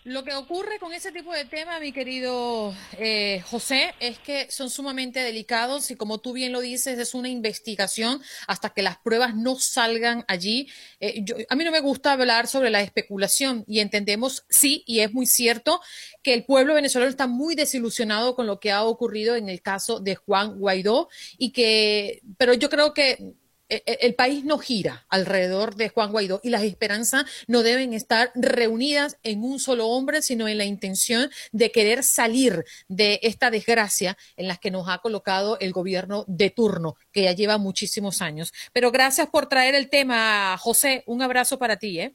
Lo 0.06 0.22
que 0.22 0.34
ocurre 0.34 0.78
con 0.78 0.92
ese 0.92 1.10
tipo 1.10 1.32
de 1.32 1.46
temas, 1.46 1.80
mi 1.80 1.90
querido 1.90 2.72
eh, 2.96 3.42
José, 3.44 3.92
es 3.98 4.20
que 4.20 4.48
son 4.52 4.70
sumamente 4.70 5.18
delicados 5.18 5.90
y 5.90 5.96
como 5.96 6.18
tú 6.18 6.32
bien 6.32 6.52
lo 6.52 6.60
dices, 6.60 6.96
es 7.00 7.12
una 7.12 7.28
investigación 7.28 8.22
hasta 8.46 8.70
que 8.70 8.82
las 8.82 8.98
pruebas 8.98 9.34
no 9.34 9.56
salgan 9.56 10.24
allí. 10.28 10.68
Eh, 11.00 11.24
a 11.48 11.56
mí 11.56 11.64
no 11.64 11.72
me 11.72 11.80
gusta 11.80 12.12
hablar 12.12 12.46
sobre 12.46 12.70
la 12.70 12.82
especulación 12.82 13.64
y 13.66 13.80
entendemos, 13.80 14.46
sí, 14.48 14.84
y 14.86 15.00
es 15.00 15.12
muy 15.12 15.26
cierto, 15.26 15.80
que 16.22 16.34
el 16.34 16.44
pueblo 16.44 16.74
venezolano 16.74 17.10
está 17.10 17.26
muy 17.26 17.56
desilusionado 17.56 18.36
con 18.36 18.46
lo 18.46 18.60
que 18.60 18.70
ha 18.70 18.84
ocurrido 18.84 19.34
en 19.34 19.48
el 19.48 19.60
caso 19.60 19.98
de 19.98 20.14
Juan 20.14 20.60
Guaidó 20.60 21.08
y 21.36 21.50
que, 21.50 22.22
pero 22.38 22.54
yo 22.54 22.70
creo 22.70 22.94
que 22.94 23.34
el 23.68 24.14
país 24.14 24.44
no 24.44 24.58
gira 24.58 25.06
alrededor 25.08 25.74
de 25.74 25.88
Juan 25.88 26.12
Guaidó 26.12 26.40
y 26.42 26.50
las 26.50 26.62
esperanzas 26.62 27.24
no 27.48 27.62
deben 27.62 27.92
estar 27.92 28.30
reunidas 28.34 29.18
en 29.22 29.42
un 29.42 29.58
solo 29.58 29.88
hombre, 29.88 30.22
sino 30.22 30.48
en 30.48 30.58
la 30.58 30.64
intención 30.64 31.30
de 31.52 31.70
querer 31.70 32.02
salir 32.02 32.64
de 32.88 33.18
esta 33.22 33.50
desgracia 33.50 34.16
en 34.36 34.48
la 34.48 34.56
que 34.56 34.70
nos 34.70 34.88
ha 34.88 34.98
colocado 34.98 35.58
el 35.60 35.72
gobierno 35.72 36.24
de 36.28 36.50
turno, 36.50 36.94
que 37.12 37.24
ya 37.24 37.32
lleva 37.32 37.58
muchísimos 37.58 38.22
años. 38.22 38.52
Pero 38.72 38.90
gracias 38.90 39.28
por 39.28 39.46
traer 39.46 39.74
el 39.74 39.88
tema, 39.88 40.56
José. 40.58 41.02
Un 41.06 41.22
abrazo 41.22 41.58
para 41.58 41.76
ti. 41.76 42.00
¿eh? 42.00 42.14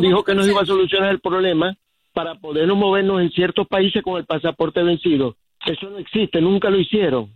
Dijo 0.00 0.24
que 0.24 0.34
nos 0.34 0.48
iba 0.48 0.62
a 0.62 0.66
solucionar 0.66 1.10
el 1.10 1.20
problema 1.20 1.76
para 2.12 2.36
podernos 2.36 2.76
movernos 2.76 3.20
en 3.20 3.30
ciertos 3.30 3.66
países 3.66 4.02
con 4.02 4.16
el 4.16 4.24
pasaporte 4.24 4.82
vencido. 4.82 5.36
Eso 5.66 5.90
no 5.90 5.98
existe, 5.98 6.40
nunca 6.40 6.70
lo 6.70 6.78
hicieron. 6.78 7.32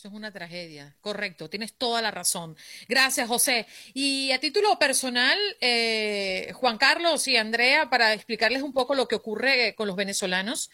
Eso 0.00 0.08
es 0.08 0.14
una 0.14 0.32
tragedia, 0.32 0.96
correcto, 1.02 1.50
tienes 1.50 1.74
toda 1.74 2.00
la 2.00 2.10
razón. 2.10 2.56
Gracias, 2.88 3.28
José. 3.28 3.66
Y 3.92 4.32
a 4.32 4.40
título 4.40 4.78
personal, 4.78 5.38
eh, 5.60 6.52
Juan 6.54 6.78
Carlos 6.78 7.28
y 7.28 7.36
Andrea, 7.36 7.90
para 7.90 8.14
explicarles 8.14 8.62
un 8.62 8.72
poco 8.72 8.94
lo 8.94 9.06
que 9.08 9.16
ocurre 9.16 9.74
con 9.76 9.86
los 9.86 9.96
venezolanos. 9.96 10.70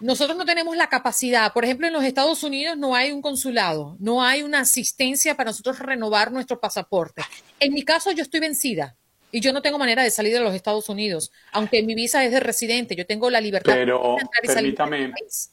Nosotros 0.00 0.36
no 0.36 0.44
tenemos 0.44 0.76
la 0.76 0.88
capacidad, 0.88 1.52
por 1.52 1.64
ejemplo, 1.64 1.86
en 1.86 1.92
los 1.92 2.02
Estados 2.02 2.42
Unidos 2.42 2.76
no 2.76 2.96
hay 2.96 3.12
un 3.12 3.22
consulado, 3.22 3.96
no 4.00 4.24
hay 4.24 4.42
una 4.42 4.58
asistencia 4.58 5.36
para 5.36 5.50
nosotros 5.50 5.78
renovar 5.78 6.32
nuestro 6.32 6.58
pasaporte. 6.58 7.22
En 7.60 7.72
mi 7.72 7.84
caso, 7.84 8.10
yo 8.10 8.24
estoy 8.24 8.40
vencida 8.40 8.96
y 9.30 9.38
yo 9.38 9.52
no 9.52 9.62
tengo 9.62 9.78
manera 9.78 10.02
de 10.02 10.10
salir 10.10 10.32
de 10.32 10.40
los 10.40 10.52
Estados 10.52 10.88
Unidos, 10.88 11.30
aunque 11.52 11.84
mi 11.84 11.94
visa 11.94 12.24
es 12.24 12.32
de 12.32 12.40
residente, 12.40 12.96
yo 12.96 13.06
tengo 13.06 13.30
la 13.30 13.40
libertad 13.40 13.76
de 13.76 13.82
entrar 13.82 14.42
y 14.42 14.48
salir 14.48 14.76
del 14.76 15.12
país. 15.12 15.52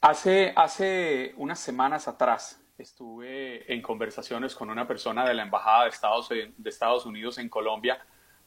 Hace, 0.00 0.52
hace 0.54 1.34
unas 1.36 1.58
semanas 1.58 2.06
atrás 2.06 2.60
estuve 2.78 3.72
en 3.72 3.82
conversaciones 3.82 4.54
con 4.54 4.70
una 4.70 4.86
persona 4.86 5.26
de 5.26 5.34
la 5.34 5.42
Embajada 5.42 5.84
de 5.84 5.90
Estados, 5.90 6.28
de 6.28 6.70
Estados 6.70 7.04
Unidos 7.04 7.38
en 7.38 7.48
Colombia 7.48 7.98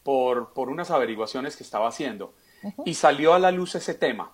por, 0.03 0.53
por 0.53 0.69
unas 0.69 0.91
averiguaciones 0.91 1.57
que 1.57 1.63
estaba 1.63 1.89
haciendo. 1.89 2.33
Y 2.85 2.93
salió 2.93 3.33
a 3.33 3.39
la 3.39 3.51
luz 3.51 3.75
ese 3.75 3.93
tema. 3.93 4.31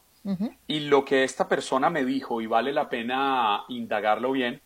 Y 0.68 0.82
lo 0.82 1.06
que 1.06 1.24
esta 1.24 1.48
persona 1.48 1.90
me 1.90 2.04
dijo, 2.04 2.42
y 2.42 2.48
vale 2.48 2.74
la 2.74 2.90
pena 2.90 3.64
indagarlo 3.70 4.34
bien, 4.34 4.62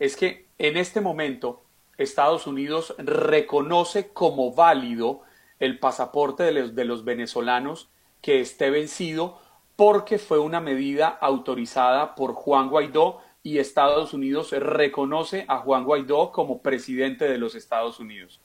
es 0.00 0.16
que 0.16 0.48
en 0.58 0.76
este 0.76 1.00
momento 1.00 1.62
Estados 1.96 2.48
Unidos 2.48 2.92
reconoce 2.98 4.08
como 4.08 4.52
válido 4.52 5.22
el 5.60 5.78
pasaporte 5.78 6.42
de 6.42 6.52
los, 6.52 6.74
de 6.74 6.84
los 6.84 7.04
venezolanos 7.04 7.88
que 8.20 8.40
esté 8.40 8.70
vencido 8.70 9.40
porque 9.76 10.18
fue 10.18 10.38
una 10.38 10.60
medida 10.60 11.08
autorizada 11.08 12.14
por 12.14 12.32
Juan 12.32 12.68
Guaidó 12.70 13.20
y 13.42 13.58
Estados 13.58 14.14
Unidos 14.14 14.50
reconoce 14.50 15.44
a 15.46 15.58
Juan 15.58 15.84
Guaidó 15.84 16.32
como 16.32 16.62
presidente 16.62 17.28
de 17.28 17.38
los 17.38 17.54
Estados 17.54 18.00
Unidos. 18.00 18.40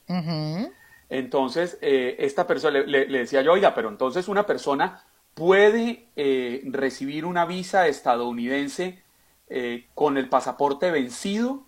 Entonces, 1.08 1.78
eh, 1.80 2.16
esta 2.20 2.46
persona 2.46 2.80
le, 2.80 3.06
decía 3.06 3.42
yo, 3.42 3.52
oiga, 3.52 3.74
pero 3.74 3.88
entonces 3.88 4.28
una 4.28 4.46
persona 4.46 5.04
puede 5.34 6.06
eh, 6.16 6.62
recibir 6.66 7.24
una 7.24 7.46
visa 7.46 7.88
estadounidense 7.88 9.02
eh, 9.48 9.86
con 9.94 10.18
el 10.18 10.28
pasaporte 10.28 10.90
vencido, 10.90 11.64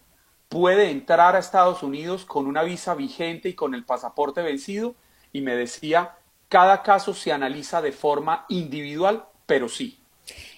puede 0.48 0.90
entrar 0.90 1.34
a 1.34 1.40
Estados 1.40 1.82
Unidos 1.82 2.24
con 2.24 2.46
una 2.46 2.62
visa 2.62 2.94
vigente 2.94 3.48
y 3.48 3.54
con 3.54 3.74
el 3.74 3.84
pasaporte 3.84 4.42
vencido, 4.42 4.94
y 5.32 5.40
me 5.40 5.56
decía, 5.56 6.16
cada 6.48 6.82
caso 6.82 7.14
se 7.14 7.32
analiza 7.32 7.82
de 7.82 7.92
forma 7.92 8.46
individual 8.48 9.24
pero 9.46 9.68
sí. 9.68 9.98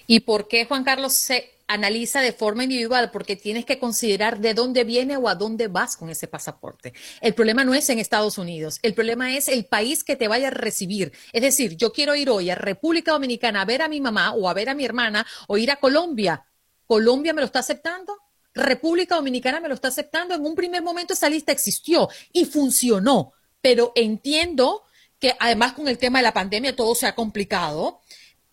¿Y 0.07 0.21
por 0.21 0.49
qué, 0.49 0.65
Juan 0.67 0.85
Carlos, 0.85 1.15
se 1.15 1.51
analiza 1.67 2.21
de 2.21 2.33
forma 2.33 2.65
individual? 2.65 3.11
Porque 3.11 3.35
tienes 3.35 3.65
que 3.65 3.79
considerar 3.79 4.39
de 4.39 4.55
dónde 4.55 4.85
viene 4.85 5.17
o 5.17 5.29
a 5.29 5.35
dónde 5.35 5.69
vas 5.69 5.97
con 5.97 6.11
ese 6.11 6.29
pasaporte. 6.29 6.93
El 7.21 7.35
problema 7.35 7.65
no 7.65 7.75
es 7.75 7.91
en 7.91 7.99
Estados 7.99 8.39
Unidos, 8.39 8.79
el 8.83 8.95
problema 8.95 9.37
es 9.37 9.49
el 9.49 9.65
país 9.65 10.05
que 10.05 10.17
te 10.17 10.29
vaya 10.29 10.49
a 10.49 10.53
recibir. 10.53 11.13
Es 11.33 11.43
decir, 11.43 11.77
yo 11.77 11.93
quiero 11.93 12.15
ir 12.15 12.31
hoy 12.31 12.51
a 12.51 12.55
República 12.55 13.13
Dominicana 13.13 13.63
a 13.63 13.65
ver 13.65 13.83
a 13.83 13.89
mi 13.89 14.01
mamá 14.01 14.33
o 14.33 14.49
a 14.49 14.55
ver 14.55 14.69
a 14.69 14.75
mi 14.75 14.85
hermana 14.85 15.27
o 15.49 15.59
ir 15.59 15.71
a 15.71 15.77
Colombia. 15.77 16.45
¿Colombia 16.87 17.35
me 17.35 17.41
lo 17.41 17.47
está 17.47 17.59
aceptando? 17.59 18.17
República 18.55 19.17
Dominicana 19.17 19.61
me 19.61 19.69
lo 19.69 19.75
está 19.75 19.89
aceptando. 19.89 20.35
En 20.35 20.45
un 20.45 20.55
primer 20.55 20.83
momento 20.83 21.15
esa 21.15 21.29
lista 21.29 21.53
existió 21.53 22.09
y 22.33 22.45
funcionó, 22.45 23.33
pero 23.61 23.93
entiendo 23.97 24.85
que 25.19 25.35
además 25.39 25.73
con 25.73 25.89
el 25.89 25.99
tema 25.99 26.19
de 26.21 26.25
la 26.25 26.33
pandemia 26.33 26.77
todo 26.77 26.95
se 26.95 27.07
ha 27.07 27.15
complicado 27.15 28.03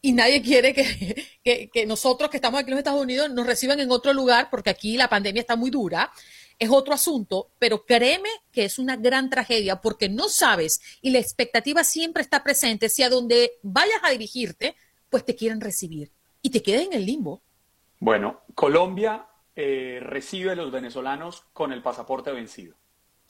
y 0.05 0.11
nadie 0.11 0.41
quiere 0.41 0.73
que, 1.43 1.85
nosotros 1.87 2.29
que 2.29 2.37
estamos 2.37 2.59
aquí 2.59 2.69
en 2.69 2.75
los 2.75 2.79
Estados 2.79 3.01
Unidos 3.01 3.31
nos 3.31 3.47
reciban 3.47 3.79
en 3.79 3.89
otro 3.89 4.13
lugar 4.13 4.49
porque 4.51 4.69
aquí 4.69 4.97
la 4.97 5.07
pandemia 5.07 5.39
está 5.39 5.55
muy 5.55 5.71
dura. 5.71 6.11
Es 6.59 6.69
otro 6.69 6.93
asunto, 6.93 7.49
pero 7.57 7.85
créeme 7.85 8.29
que 8.51 8.65
es 8.65 8.77
una 8.77 8.97
gran 8.97 9.29
tragedia 9.29 9.77
porque 9.81 10.09
no 10.09 10.27
sabes 10.27 10.81
y 11.01 11.09
la 11.09 11.19
expectativa 11.19 11.83
siempre 11.83 12.21
está 12.21 12.43
presente 12.43 12.89
si 12.89 13.01
a 13.01 13.09
donde 13.09 13.53
vayas 13.63 13.99
a 14.03 14.11
dirigirte, 14.11 14.75
pues 15.09 15.25
te 15.25 15.35
quieren 15.35 15.61
recibir 15.61 16.11
y 16.41 16.49
te 16.49 16.61
quedas 16.61 16.83
en 16.83 16.93
el 16.93 17.05
limbo. 17.05 17.41
Bueno, 17.99 18.41
Colombia 18.53 19.25
eh, 19.55 19.99
recibe 20.01 20.51
a 20.51 20.55
los 20.55 20.69
venezolanos 20.69 21.45
con 21.53 21.71
el 21.71 21.81
pasaporte 21.81 22.31
vencido. 22.31 22.75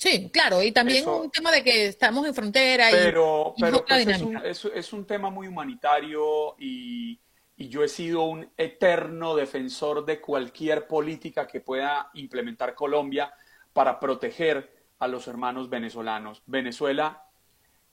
Sí, 0.03 0.29
claro, 0.31 0.61
y 0.61 0.73
también 0.73 1.07
un 1.07 1.31
tema 1.31 1.49
de 1.49 1.63
que 1.63 1.85
estamos 1.85 2.27
en 2.27 2.35
frontera. 2.35 2.89
Pero, 2.91 3.53
y, 3.55 3.61
pero 3.61 3.85
pues, 3.85 4.05
es, 4.05 4.21
un, 4.21 4.75
es, 4.75 4.91
un, 4.91 5.05
tema 5.05 5.29
muy 5.29 5.47
humanitario 5.47 6.57
y, 6.59 7.21
y, 7.55 7.69
yo 7.69 7.85
he 7.85 7.87
sido 7.87 8.23
un 8.23 8.51
eterno 8.57 9.33
defensor 9.33 10.03
de 10.03 10.19
cualquier 10.19 10.87
política 10.87 11.47
que 11.47 11.61
pueda 11.61 12.09
implementar 12.15 12.75
Colombia 12.75 13.33
para 13.71 13.97
proteger 13.97 14.75
a 14.99 15.07
los 15.07 15.29
hermanos 15.29 15.69
venezolanos. 15.69 16.43
Venezuela 16.47 17.23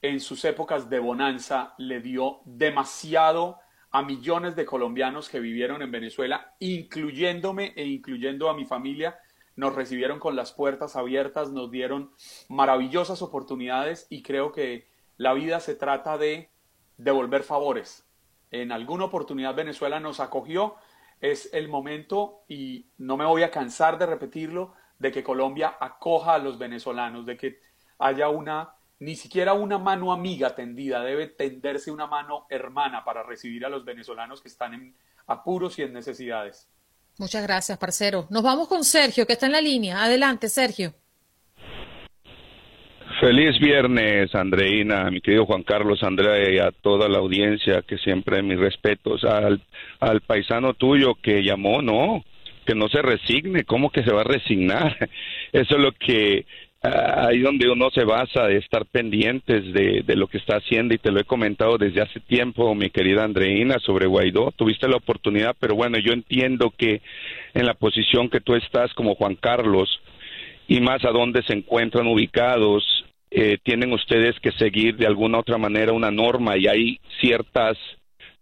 en 0.02 0.18
sus 0.18 0.44
épocas 0.44 0.90
de 0.90 0.98
bonanza 0.98 1.74
le 1.78 2.00
dio 2.00 2.40
demasiado 2.44 3.60
a 3.92 4.02
millones 4.02 4.56
de 4.56 4.66
colombianos 4.66 5.28
que 5.28 5.38
vivieron 5.38 5.80
en 5.80 5.92
Venezuela, 5.92 6.56
incluyéndome 6.58 7.72
e 7.76 7.84
incluyendo 7.84 8.50
a 8.50 8.54
mi 8.54 8.64
familia 8.64 9.16
nos 9.56 9.74
recibieron 9.74 10.18
con 10.18 10.36
las 10.36 10.52
puertas 10.52 10.96
abiertas, 10.96 11.50
nos 11.50 11.70
dieron 11.70 12.12
maravillosas 12.48 13.22
oportunidades 13.22 14.06
y 14.10 14.22
creo 14.22 14.52
que 14.52 14.86
la 15.16 15.34
vida 15.34 15.60
se 15.60 15.74
trata 15.74 16.16
de 16.18 16.50
devolver 16.96 17.42
favores. 17.42 18.06
En 18.50 18.72
alguna 18.72 19.04
oportunidad 19.04 19.54
Venezuela 19.54 20.00
nos 20.00 20.20
acogió, 20.20 20.76
es 21.20 21.50
el 21.52 21.68
momento 21.68 22.42
y 22.48 22.86
no 22.98 23.16
me 23.16 23.26
voy 23.26 23.42
a 23.42 23.50
cansar 23.50 23.98
de 23.98 24.06
repetirlo, 24.06 24.72
de 24.98 25.12
que 25.12 25.22
Colombia 25.22 25.76
acoja 25.80 26.34
a 26.34 26.38
los 26.38 26.58
venezolanos, 26.58 27.26
de 27.26 27.36
que 27.36 27.60
haya 27.98 28.28
una, 28.28 28.74
ni 28.98 29.16
siquiera 29.16 29.54
una 29.54 29.78
mano 29.78 30.12
amiga 30.12 30.54
tendida, 30.54 31.02
debe 31.02 31.26
tenderse 31.26 31.90
una 31.90 32.06
mano 32.06 32.46
hermana 32.50 33.04
para 33.04 33.22
recibir 33.22 33.64
a 33.64 33.68
los 33.68 33.84
venezolanos 33.84 34.40
que 34.42 34.48
están 34.48 34.74
en 34.74 34.96
apuros 35.26 35.78
y 35.78 35.82
en 35.82 35.92
necesidades. 35.92 36.68
Muchas 37.20 37.42
gracias, 37.42 37.76
parcero. 37.76 38.26
Nos 38.30 38.42
vamos 38.42 38.66
con 38.66 38.82
Sergio, 38.82 39.26
que 39.26 39.34
está 39.34 39.44
en 39.44 39.52
la 39.52 39.60
línea. 39.60 40.02
Adelante, 40.02 40.48
Sergio. 40.48 40.94
Feliz 43.20 43.60
viernes, 43.60 44.34
Andreina, 44.34 45.10
mi 45.10 45.20
querido 45.20 45.44
Juan 45.44 45.62
Carlos, 45.62 46.02
Andrea 46.02 46.50
y 46.50 46.58
a 46.58 46.72
toda 46.72 47.10
la 47.10 47.18
audiencia, 47.18 47.82
que 47.82 47.98
siempre 47.98 48.42
mis 48.42 48.58
respetos 48.58 49.22
al, 49.24 49.60
al 50.00 50.22
paisano 50.22 50.72
tuyo 50.72 51.14
que 51.22 51.42
llamó, 51.42 51.82
no, 51.82 52.24
que 52.64 52.74
no 52.74 52.88
se 52.88 53.02
resigne, 53.02 53.64
¿cómo 53.64 53.90
que 53.90 54.02
se 54.02 54.14
va 54.14 54.22
a 54.22 54.24
resignar? 54.24 54.96
Eso 55.52 55.76
es 55.76 55.82
lo 55.82 55.92
que 55.92 56.46
ahí 56.82 57.40
donde 57.40 57.68
uno 57.68 57.90
se 57.90 58.04
basa 58.04 58.46
de 58.46 58.56
estar 58.56 58.86
pendientes 58.86 59.72
de, 59.72 60.02
de, 60.06 60.16
lo 60.16 60.28
que 60.28 60.38
está 60.38 60.56
haciendo 60.56 60.94
y 60.94 60.98
te 60.98 61.10
lo 61.10 61.20
he 61.20 61.24
comentado 61.24 61.76
desde 61.76 62.00
hace 62.00 62.20
tiempo, 62.20 62.74
mi 62.74 62.88
querida 62.90 63.24
Andreina, 63.24 63.78
sobre 63.80 64.06
Guaidó. 64.06 64.50
Tuviste 64.52 64.88
la 64.88 64.96
oportunidad, 64.96 65.54
pero 65.60 65.74
bueno, 65.74 65.98
yo 65.98 66.12
entiendo 66.12 66.72
que 66.76 67.02
en 67.52 67.66
la 67.66 67.74
posición 67.74 68.30
que 68.30 68.40
tú 68.40 68.54
estás 68.54 68.94
como 68.94 69.14
Juan 69.14 69.36
Carlos 69.36 70.00
y 70.68 70.80
más 70.80 71.04
a 71.04 71.10
donde 71.10 71.42
se 71.42 71.52
encuentran 71.52 72.06
ubicados, 72.06 72.82
eh, 73.30 73.58
tienen 73.62 73.92
ustedes 73.92 74.38
que 74.40 74.52
seguir 74.52 74.96
de 74.96 75.06
alguna 75.06 75.38
otra 75.38 75.58
manera 75.58 75.92
una 75.92 76.10
norma 76.10 76.56
y 76.56 76.66
hay 76.66 77.00
ciertas 77.20 77.76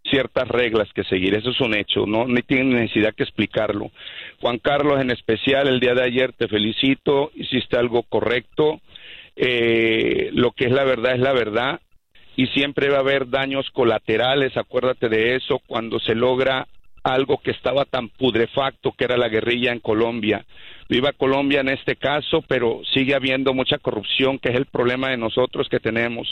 ciertas 0.03 0.47
reglas 0.47 0.87
que 0.93 1.03
seguir, 1.03 1.35
eso 1.35 1.51
es 1.51 1.59
un 1.61 1.75
hecho, 1.75 2.05
no, 2.05 2.25
no 2.25 2.41
tienen 2.41 2.71
necesidad 2.71 3.13
que 3.13 3.23
explicarlo. 3.23 3.91
Juan 4.41 4.57
Carlos, 4.59 4.99
en 5.01 5.11
especial, 5.11 5.67
el 5.67 5.79
día 5.79 5.93
de 5.93 6.03
ayer 6.03 6.33
te 6.33 6.47
felicito, 6.47 7.31
hiciste 7.35 7.77
algo 7.77 8.03
correcto, 8.03 8.79
eh, 9.35 10.29
lo 10.33 10.51
que 10.51 10.65
es 10.65 10.71
la 10.71 10.83
verdad 10.83 11.13
es 11.13 11.19
la 11.19 11.33
verdad 11.33 11.79
y 12.35 12.47
siempre 12.47 12.89
va 12.89 12.97
a 12.97 13.01
haber 13.01 13.29
daños 13.29 13.69
colaterales, 13.71 14.55
acuérdate 14.55 15.09
de 15.09 15.35
eso, 15.35 15.59
cuando 15.65 15.99
se 15.99 16.15
logra 16.15 16.67
algo 17.03 17.37
que 17.37 17.51
estaba 17.51 17.85
tan 17.85 18.09
pudrefacto 18.09 18.91
que 18.91 19.05
era 19.05 19.17
la 19.17 19.29
guerrilla 19.29 19.71
en 19.71 19.79
Colombia. 19.79 20.45
Viva 20.89 21.11
Colombia 21.13 21.61
en 21.61 21.69
este 21.69 21.95
caso, 21.95 22.43
pero 22.47 22.81
sigue 22.93 23.13
habiendo 23.13 23.53
mucha 23.53 23.77
corrupción, 23.77 24.39
que 24.39 24.49
es 24.49 24.55
el 24.55 24.65
problema 24.65 25.09
de 25.09 25.17
nosotros 25.17 25.69
que 25.69 25.79
tenemos. 25.79 26.27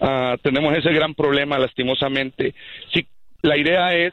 Ah, 0.00 0.36
tenemos 0.42 0.76
ese 0.76 0.92
gran 0.92 1.14
problema, 1.14 1.58
lastimosamente. 1.58 2.54
Sí, 2.92 3.06
la 3.42 3.56
idea 3.56 3.94
es 3.94 4.12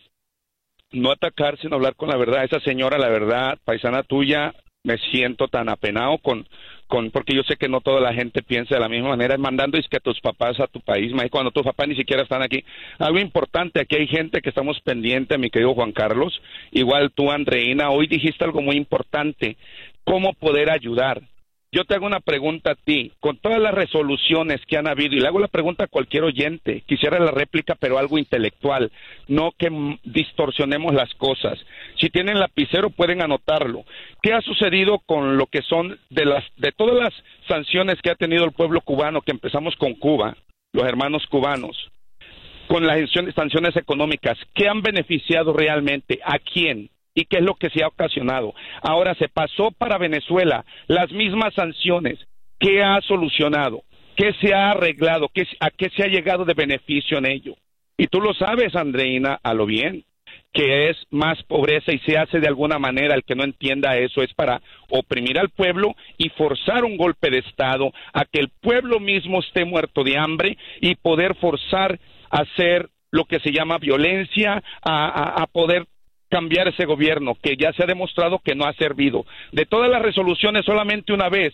no 0.91 1.11
atacar, 1.11 1.59
sino 1.59 1.75
hablar 1.75 1.95
con 1.95 2.09
la 2.09 2.17
verdad. 2.17 2.43
Esa 2.43 2.59
señora, 2.61 2.97
la 2.97 3.09
verdad, 3.09 3.59
paisana 3.63 4.01
tuya, 4.03 4.53
me 4.83 4.97
siento 4.97 5.47
tan 5.47 5.69
apenado 5.69 6.17
con, 6.19 6.47
con, 6.87 7.11
porque 7.11 7.35
yo 7.35 7.43
sé 7.43 7.55
que 7.55 7.67
no 7.67 7.81
toda 7.81 7.99
la 7.99 8.13
gente 8.13 8.43
piensa 8.43 8.75
de 8.75 8.81
la 8.81 8.89
misma 8.89 9.09
manera, 9.09 9.37
mandando 9.37 9.77
es 9.77 9.87
que 9.87 9.97
a 9.97 10.01
tus 10.01 10.19
papás 10.21 10.59
a 10.59 10.67
tu 10.67 10.79
país, 10.79 11.11
cuando 11.31 11.51
tus 11.51 11.63
papás 11.63 11.87
ni 11.87 11.95
siquiera 11.95 12.23
están 12.23 12.41
aquí. 12.41 12.63
Algo 12.99 13.19
importante, 13.19 13.81
aquí 13.81 13.95
hay 13.95 14.07
gente 14.07 14.41
que 14.41 14.49
estamos 14.49 14.79
pendiente, 14.81 15.37
mi 15.37 15.49
querido 15.49 15.73
Juan 15.73 15.91
Carlos, 15.91 16.41
igual 16.71 17.11
tú, 17.11 17.31
Andreina, 17.31 17.89
hoy 17.89 18.07
dijiste 18.07 18.43
algo 18.43 18.61
muy 18.61 18.75
importante, 18.75 19.57
cómo 20.03 20.33
poder 20.33 20.69
ayudar. 20.69 21.21
Yo 21.75 21.83
te 21.83 21.93
hago 21.93 22.05
una 22.05 22.21
pregunta 22.21 22.71
a 22.71 22.75
ti, 22.75 23.11
con 23.19 23.35
todas 23.35 23.59
las 23.59 23.73
resoluciones 23.73 24.61
que 24.65 24.77
han 24.77 24.87
habido, 24.87 25.13
y 25.13 25.19
le 25.19 25.27
hago 25.27 25.39
la 25.39 25.49
pregunta 25.49 25.83
a 25.83 25.87
cualquier 25.87 26.23
oyente, 26.23 26.83
quisiera 26.87 27.19
la 27.19 27.31
réplica, 27.31 27.75
pero 27.77 27.97
algo 27.97 28.17
intelectual, 28.17 28.93
no 29.27 29.51
que 29.51 29.67
distorsionemos 30.05 30.93
las 30.93 31.13
cosas. 31.15 31.59
Si 31.99 32.09
tienen 32.09 32.39
lapicero 32.39 32.91
pueden 32.91 33.21
anotarlo. 33.21 33.83
¿Qué 34.21 34.31
ha 34.31 34.39
sucedido 34.39 34.99
con 35.05 35.35
lo 35.35 35.47
que 35.47 35.63
son 35.63 35.99
de 36.09 36.23
las 36.23 36.45
de 36.55 36.71
todas 36.71 36.95
las 36.95 37.13
sanciones 37.45 38.01
que 38.01 38.11
ha 38.11 38.15
tenido 38.15 38.45
el 38.45 38.53
pueblo 38.53 38.79
cubano, 38.79 39.19
que 39.19 39.31
empezamos 39.31 39.75
con 39.75 39.95
Cuba, 39.95 40.37
los 40.71 40.87
hermanos 40.87 41.27
cubanos, 41.27 41.91
con 42.67 42.87
las 42.87 43.01
sanciones 43.35 43.75
económicas, 43.75 44.37
¿qué 44.53 44.69
han 44.69 44.81
beneficiado 44.81 45.51
realmente? 45.51 46.21
¿A 46.23 46.39
quién? 46.39 46.89
Y 47.15 47.25
qué 47.25 47.37
es 47.37 47.43
lo 47.43 47.55
que 47.55 47.69
se 47.71 47.83
ha 47.83 47.87
ocasionado. 47.87 48.53
Ahora 48.81 49.15
se 49.15 49.29
pasó 49.29 49.71
para 49.71 49.97
Venezuela 49.97 50.63
las 50.87 51.11
mismas 51.11 51.53
sanciones. 51.55 52.19
¿Qué 52.59 52.83
ha 52.83 53.01
solucionado? 53.01 53.83
¿Qué 54.15 54.33
se 54.41 54.53
ha 54.53 54.71
arreglado? 54.71 55.29
¿Qué, 55.33 55.47
¿A 55.59 55.71
qué 55.71 55.89
se 55.89 56.03
ha 56.03 56.07
llegado 56.07 56.45
de 56.45 56.53
beneficio 56.53 57.17
en 57.17 57.25
ello? 57.25 57.55
Y 57.97 58.07
tú 58.07 58.19
lo 58.21 58.33
sabes, 58.33 58.75
Andreina, 58.75 59.39
a 59.41 59.53
lo 59.53 59.65
bien, 59.65 60.03
que 60.53 60.89
es 60.89 60.97
más 61.09 61.41
pobreza 61.43 61.93
y 61.93 61.99
se 61.99 62.17
hace 62.17 62.39
de 62.39 62.47
alguna 62.47 62.79
manera, 62.79 63.15
el 63.15 63.23
que 63.23 63.35
no 63.35 63.43
entienda 63.43 63.97
eso 63.97 64.21
es 64.21 64.33
para 64.33 64.61
oprimir 64.89 65.39
al 65.39 65.49
pueblo 65.49 65.95
y 66.17 66.29
forzar 66.29 66.83
un 66.83 66.97
golpe 66.97 67.29
de 67.29 67.39
Estado 67.39 67.91
a 68.13 68.25
que 68.25 68.39
el 68.39 68.49
pueblo 68.61 68.99
mismo 68.99 69.39
esté 69.39 69.63
muerto 69.63 70.03
de 70.03 70.17
hambre 70.17 70.57
y 70.81 70.95
poder 70.95 71.35
forzar 71.35 71.99
a 72.29 72.41
hacer 72.41 72.89
lo 73.11 73.25
que 73.25 73.39
se 73.39 73.51
llama 73.51 73.77
violencia, 73.77 74.61
a 74.81 75.45
poder 75.51 75.85
cambiar 76.29 76.67
ese 76.67 76.85
gobierno 76.85 77.35
que 77.41 77.55
ya 77.57 77.71
se 77.73 77.83
ha 77.83 77.87
demostrado 77.87 78.39
que 78.39 78.55
no 78.55 78.65
ha 78.65 78.73
servido. 78.73 79.25
De 79.51 79.65
todas 79.65 79.89
las 79.89 80.01
resoluciones, 80.01 80.65
solamente 80.65 81.13
una 81.13 81.29
vez 81.29 81.53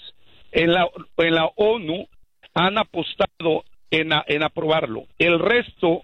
en 0.51 0.73
la, 0.73 0.87
en 1.17 1.35
la 1.35 1.49
ONU 1.55 2.07
han 2.53 2.77
apostado 2.77 3.63
en, 3.89 4.43
aprobarlo. 4.43 5.05
El 5.19 5.39
resto 5.39 6.01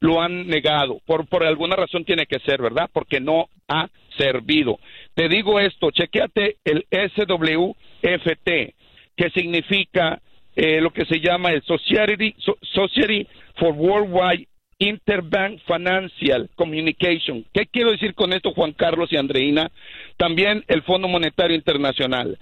lo 0.00 0.20
han 0.20 0.46
negado. 0.46 1.00
Por, 1.06 1.44
alguna 1.44 1.76
razón 1.76 2.04
tiene 2.04 2.26
que 2.26 2.38
ser, 2.40 2.60
¿verdad? 2.62 2.88
Porque 2.92 3.20
no 3.20 3.48
ha 3.68 3.88
servido. 4.16 4.78
Te 5.14 5.28
digo 5.28 5.58
esto, 5.60 5.90
chequeate 5.90 6.56
el 6.64 6.86
SWFT, 6.90 8.74
que 9.16 9.30
significa 9.34 10.20
eh, 10.56 10.80
lo 10.80 10.90
que 10.90 11.04
se 11.06 11.20
llama 11.20 11.50
el 11.50 11.62
Society, 11.62 12.34
Society 12.72 13.26
for 13.56 13.72
Worldwide 13.72 14.46
Interbank 14.80 15.60
Financial 15.66 16.48
Communication. 16.56 17.44
¿Qué 17.52 17.66
quiero 17.66 17.92
decir 17.92 18.14
con 18.14 18.32
esto, 18.32 18.52
Juan 18.52 18.72
Carlos 18.72 19.12
y 19.12 19.16
Andreina? 19.16 19.70
También 20.16 20.64
el 20.68 20.82
Fondo 20.82 21.06
Monetario 21.06 21.54
Internacional. 21.54 22.38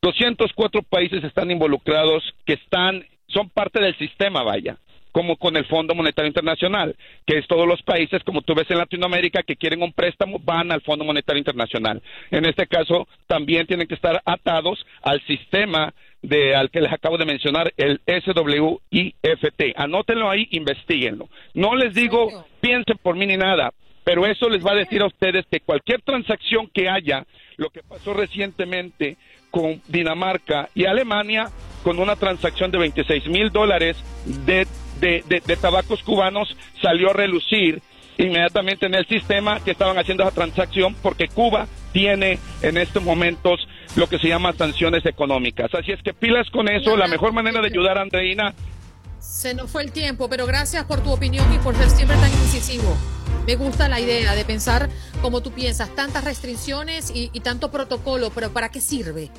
204 0.00 0.82
países 0.82 1.22
están 1.24 1.50
involucrados 1.50 2.22
que 2.46 2.54
están, 2.54 3.04
son 3.26 3.50
parte 3.50 3.80
del 3.80 3.96
sistema, 3.98 4.42
vaya, 4.42 4.78
como 5.12 5.36
con 5.36 5.56
el 5.56 5.66
Fondo 5.66 5.94
Monetario 5.94 6.28
Internacional, 6.28 6.96
que 7.26 7.38
es 7.38 7.46
todos 7.46 7.68
los 7.68 7.82
países, 7.82 8.22
como 8.24 8.42
tú 8.42 8.54
ves 8.54 8.70
en 8.70 8.78
Latinoamérica, 8.78 9.42
que 9.42 9.56
quieren 9.56 9.82
un 9.82 9.92
préstamo, 9.92 10.38
van 10.38 10.72
al 10.72 10.80
Fondo 10.80 11.04
Monetario 11.04 11.38
Internacional. 11.38 12.02
En 12.30 12.46
este 12.46 12.66
caso, 12.66 13.06
también 13.26 13.66
tienen 13.66 13.86
que 13.86 13.94
estar 13.94 14.20
atados 14.24 14.84
al 15.02 15.20
sistema 15.26 15.94
de 16.22 16.54
al 16.54 16.70
que 16.70 16.80
les 16.80 16.92
acabo 16.92 17.18
de 17.18 17.26
mencionar, 17.26 17.72
el 17.76 18.00
SWIFT. 18.06 19.74
Anótenlo 19.76 20.30
ahí, 20.30 20.46
investiguenlo. 20.52 21.28
No 21.52 21.74
les 21.74 21.94
digo 21.94 22.46
piensen 22.60 22.96
por 23.02 23.16
mí 23.16 23.26
ni 23.26 23.36
nada, 23.36 23.72
pero 24.04 24.24
eso 24.26 24.48
les 24.48 24.64
va 24.64 24.72
a 24.72 24.76
decir 24.76 25.02
a 25.02 25.06
ustedes 25.06 25.44
que 25.50 25.60
cualquier 25.60 26.00
transacción 26.02 26.68
que 26.72 26.88
haya, 26.88 27.26
lo 27.56 27.70
que 27.70 27.82
pasó 27.82 28.14
recientemente 28.14 29.16
con 29.50 29.82
Dinamarca 29.88 30.70
y 30.74 30.86
Alemania, 30.86 31.50
con 31.82 31.98
una 31.98 32.16
transacción 32.16 32.70
de 32.70 32.78
26 32.78 33.26
mil 33.26 33.50
dólares 33.50 33.96
de, 34.46 34.66
de, 35.08 35.42
de 35.44 35.56
tabacos 35.56 36.02
cubanos, 36.02 36.56
salió 36.80 37.10
a 37.10 37.12
relucir 37.12 37.82
inmediatamente 38.18 38.86
en 38.86 38.94
el 38.94 39.06
sistema 39.06 39.60
que 39.60 39.72
estaban 39.72 39.98
haciendo 39.98 40.22
esa 40.22 40.32
transacción 40.32 40.94
porque 41.02 41.28
Cuba 41.28 41.66
tiene 41.92 42.38
en 42.62 42.76
estos 42.76 43.02
momentos 43.02 43.66
lo 43.96 44.08
que 44.08 44.18
se 44.18 44.28
llama 44.28 44.52
sanciones 44.52 45.04
económicas. 45.06 45.72
Así 45.74 45.92
es 45.92 46.02
que 46.02 46.14
pilas 46.14 46.48
con 46.50 46.68
eso, 46.68 46.96
la 46.96 47.08
mejor 47.08 47.32
manera 47.32 47.60
de 47.60 47.66
ayudar 47.68 47.98
a 47.98 48.02
Andreina. 48.02 48.54
Se 49.18 49.54
nos 49.54 49.70
fue 49.70 49.82
el 49.82 49.92
tiempo, 49.92 50.28
pero 50.28 50.46
gracias 50.46 50.84
por 50.84 51.02
tu 51.02 51.12
opinión 51.12 51.52
y 51.54 51.58
por 51.58 51.74
ser 51.76 51.90
siempre 51.90 52.16
tan 52.16 52.30
incisivo. 52.30 52.96
Me 53.46 53.56
gusta 53.56 53.88
la 53.88 54.00
idea 54.00 54.34
de 54.34 54.44
pensar 54.44 54.88
como 55.20 55.42
tú 55.42 55.52
piensas, 55.52 55.94
tantas 55.94 56.24
restricciones 56.24 57.10
y, 57.14 57.30
y 57.32 57.40
tanto 57.40 57.70
protocolo, 57.70 58.30
pero 58.30 58.52
¿para 58.52 58.70
qué 58.70 58.80
sirve? 58.80 59.30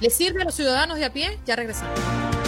¿Le 0.00 0.10
sirve 0.10 0.42
a 0.42 0.44
los 0.44 0.54
ciudadanos 0.54 0.98
de 0.98 1.04
a 1.04 1.12
pie? 1.12 1.38
Ya 1.46 1.56
regresamos. 1.56 2.39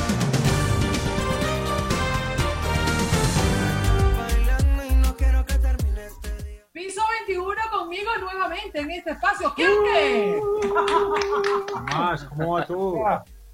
Piso 6.82 7.00
21 7.26 7.54
conmigo 7.70 8.10
nuevamente 8.20 8.80
en 8.80 8.90
este 8.90 9.12
espacio. 9.12 9.54
¿Qué 9.54 9.68
más? 11.96 12.24
¿Cómo 12.24 12.54
va 12.54 12.66
tú? 12.66 12.98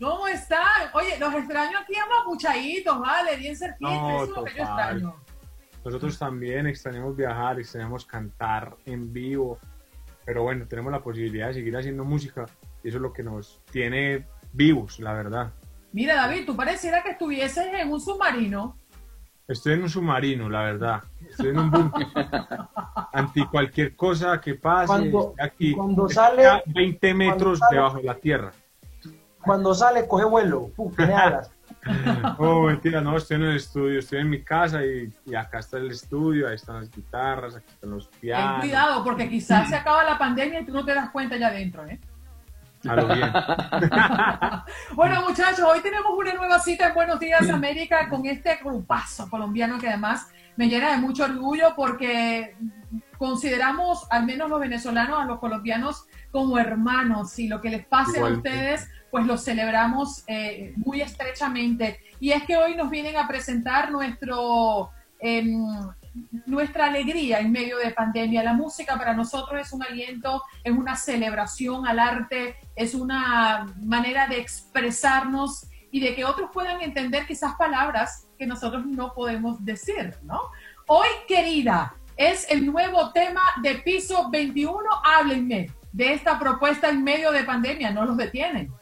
¿Cómo 0.01 0.27
están? 0.29 0.89
Oye, 0.95 1.19
los 1.19 1.35
extraño 1.35 1.79
aquí 1.79 1.93
amapuchaditos, 1.97 2.99
¿vale? 2.99 3.37
Bien 3.37 3.55
cerquita, 3.55 3.91
No, 3.91 4.23
eso 4.23 4.25
es 4.25 4.31
lo 4.31 4.45
que 4.45 4.55
yo 4.57 4.63
extraño. 4.63 5.17
Nosotros 5.85 6.19
también 6.19 6.67
extrañamos 6.67 7.17
viajar, 7.17 7.61
extrañamos 7.61 8.07
cantar 8.07 8.75
en 8.87 9.13
vivo, 9.13 9.59
pero 10.25 10.45
bueno, 10.45 10.67
tenemos 10.67 10.91
la 10.91 11.03
posibilidad 11.03 11.49
de 11.49 11.55
seguir 11.55 11.77
haciendo 11.77 12.05
música 12.05 12.47
y 12.83 12.89
eso 12.89 12.97
es 12.97 13.03
lo 13.03 13.13
que 13.13 13.23
nos 13.23 13.61
tiene 13.71 14.27
vivos, 14.53 15.01
la 15.01 15.13
verdad. 15.13 15.53
Mira, 15.93 16.15
David, 16.15 16.47
tú 16.47 16.57
pareciera 16.57 17.03
que 17.03 17.11
estuvieses 17.11 17.67
en 17.75 17.93
un 17.93 18.01
submarino. 18.01 18.79
Estoy 19.47 19.75
en 19.75 19.83
un 19.83 19.91
submarino, 19.91 20.49
la 20.49 20.63
verdad. 20.63 21.03
Estoy 21.31 21.49
en 21.51 21.59
un 21.59 21.71
búnker. 21.71 22.07
Anti 23.13 23.45
cualquier 23.47 23.95
cosa 23.97 24.41
que 24.41 24.55
pase, 24.55 24.87
Cuando- 24.87 25.31
estoy 25.31 25.47
aquí 25.47 25.73
cuando 25.73 26.09
sale- 26.09 26.47
a 26.47 26.63
20 26.67 27.15
metros 27.15 27.59
sale- 27.59 27.77
debajo 27.77 27.97
de 27.99 28.03
la 28.05 28.15
tierra. 28.15 28.53
Cuando 29.43 29.75
sale, 29.75 30.07
coge 30.07 30.25
vuelo. 30.25 30.71
Pum, 30.77 30.93
tiene 30.95 31.15
alas. 31.15 31.51
Oh, 32.39 32.63
mentira, 32.67 33.01
no, 33.01 33.17
estoy 33.17 33.37
en 33.37 33.45
el 33.45 33.57
estudio, 33.57 34.01
estoy 34.01 34.19
en 34.19 34.29
mi 34.29 34.43
casa 34.43 34.85
y, 34.85 35.11
y 35.25 35.35
acá 35.35 35.61
está 35.61 35.79
el 35.79 35.91
estudio, 35.91 36.49
ahí 36.49 36.57
están 36.57 36.77
las 36.77 36.91
guitarras, 36.91 37.55
aquí 37.57 37.67
están 37.71 37.91
los 37.91 38.11
Ten 38.11 38.21
pianos. 38.21 38.61
cuidado, 38.61 39.05
porque 39.05 39.29
quizás 39.29 39.69
se 39.69 39.77
acaba 39.77 40.03
la 40.05 40.19
pandemia 40.19 40.61
y 40.61 40.65
tú 40.67 40.73
no 40.73 40.85
te 40.85 40.93
das 40.93 41.09
cuenta 41.11 41.37
ya 41.39 41.47
adentro, 41.49 41.87
¿eh? 41.87 41.99
A 42.87 42.95
lo 42.97 43.07
bien. 43.07 43.31
Bueno, 44.95 45.23
muchachos, 45.29 45.61
hoy 45.61 45.81
tenemos 45.81 46.13
una 46.17 46.35
nueva 46.35 46.59
cita 46.59 46.89
en 46.89 46.95
Buenos 46.95 47.21
Días 47.21 47.49
América 47.51 48.09
con 48.09 48.27
este 48.27 48.57
grupazo 48.57 49.29
colombiano 49.29 49.79
que 49.79 49.89
además 49.89 50.29
me 50.57 50.69
llena 50.69 50.93
de 50.93 50.99
mucho 50.99 51.25
orgullo 51.25 51.75
porque 51.77 52.57
consideramos, 53.17 54.07
al 54.11 54.25
menos 54.25 54.49
los 54.49 54.61
venezolanos, 54.61 55.21
a 55.21 55.25
los 55.25 55.39
colombianos 55.39 56.07
como 56.31 56.59
hermanos 56.59 57.39
y 57.39 57.49
lo 57.49 57.61
que 57.61 57.71
les 57.71 57.87
pase 57.87 58.21
a 58.21 58.25
ustedes, 58.25 58.89
pues 59.11 59.27
lo 59.27 59.37
celebramos 59.37 60.25
eh, 60.27 60.73
muy 60.77 61.01
estrechamente. 61.01 62.01
Y 62.21 62.33
es 62.33 62.43
que 62.45 62.57
hoy 62.57 62.75
nos 62.75 62.91
vienen 62.91 63.17
a 63.17 63.29
presentar 63.29 63.91
nuestro... 63.91 64.91
em, 65.21 65.67
nuestra 66.47 66.87
alegría 66.87 67.41
en 67.41 67.53
medio 67.53 67.79
de 67.79 67.91
pandemia. 67.91 68.43
La 68.43 68.53
música 68.53 68.97
para 68.97 69.15
nosotros 69.15 69.61
es 69.61 69.73
un 69.73 69.83
aliento, 69.83 70.43
es 70.65 70.73
una 70.73 70.97
celebración 70.97 71.87
al 71.87 71.99
arte, 71.99 72.57
es 72.77 72.95
una 72.95 73.67
manera 73.83 74.27
de 74.27 74.39
expresarnos 74.39 75.67
y 75.91 76.01
de 76.01 76.15
que 76.15 76.25
otros 76.25 76.51
puedan 76.53 76.81
entender 76.83 77.27
quizás 77.27 77.55
palabras 77.57 78.29
que 78.39 78.47
nosotros 78.47 78.85
no 78.87 79.13
podemos 79.15 79.65
decir, 79.65 80.15
¿no? 80.23 80.41
Hoy, 80.87 81.09
querida, 81.27 81.95
es 82.17 82.51
el 82.51 82.67
nuevo 82.67 83.13
tema 83.13 83.43
de 83.63 83.77
Piso 83.77 84.29
21. 84.31 84.83
Háblenme 85.05 85.71
de 85.93 86.13
esta 86.13 86.39
propuesta 86.39 86.89
en 86.89 87.03
medio 87.03 87.33
de 87.33 87.45
pandemia, 87.45 87.91
no 87.91 88.05
los 88.05 88.17
detienen. 88.17 88.73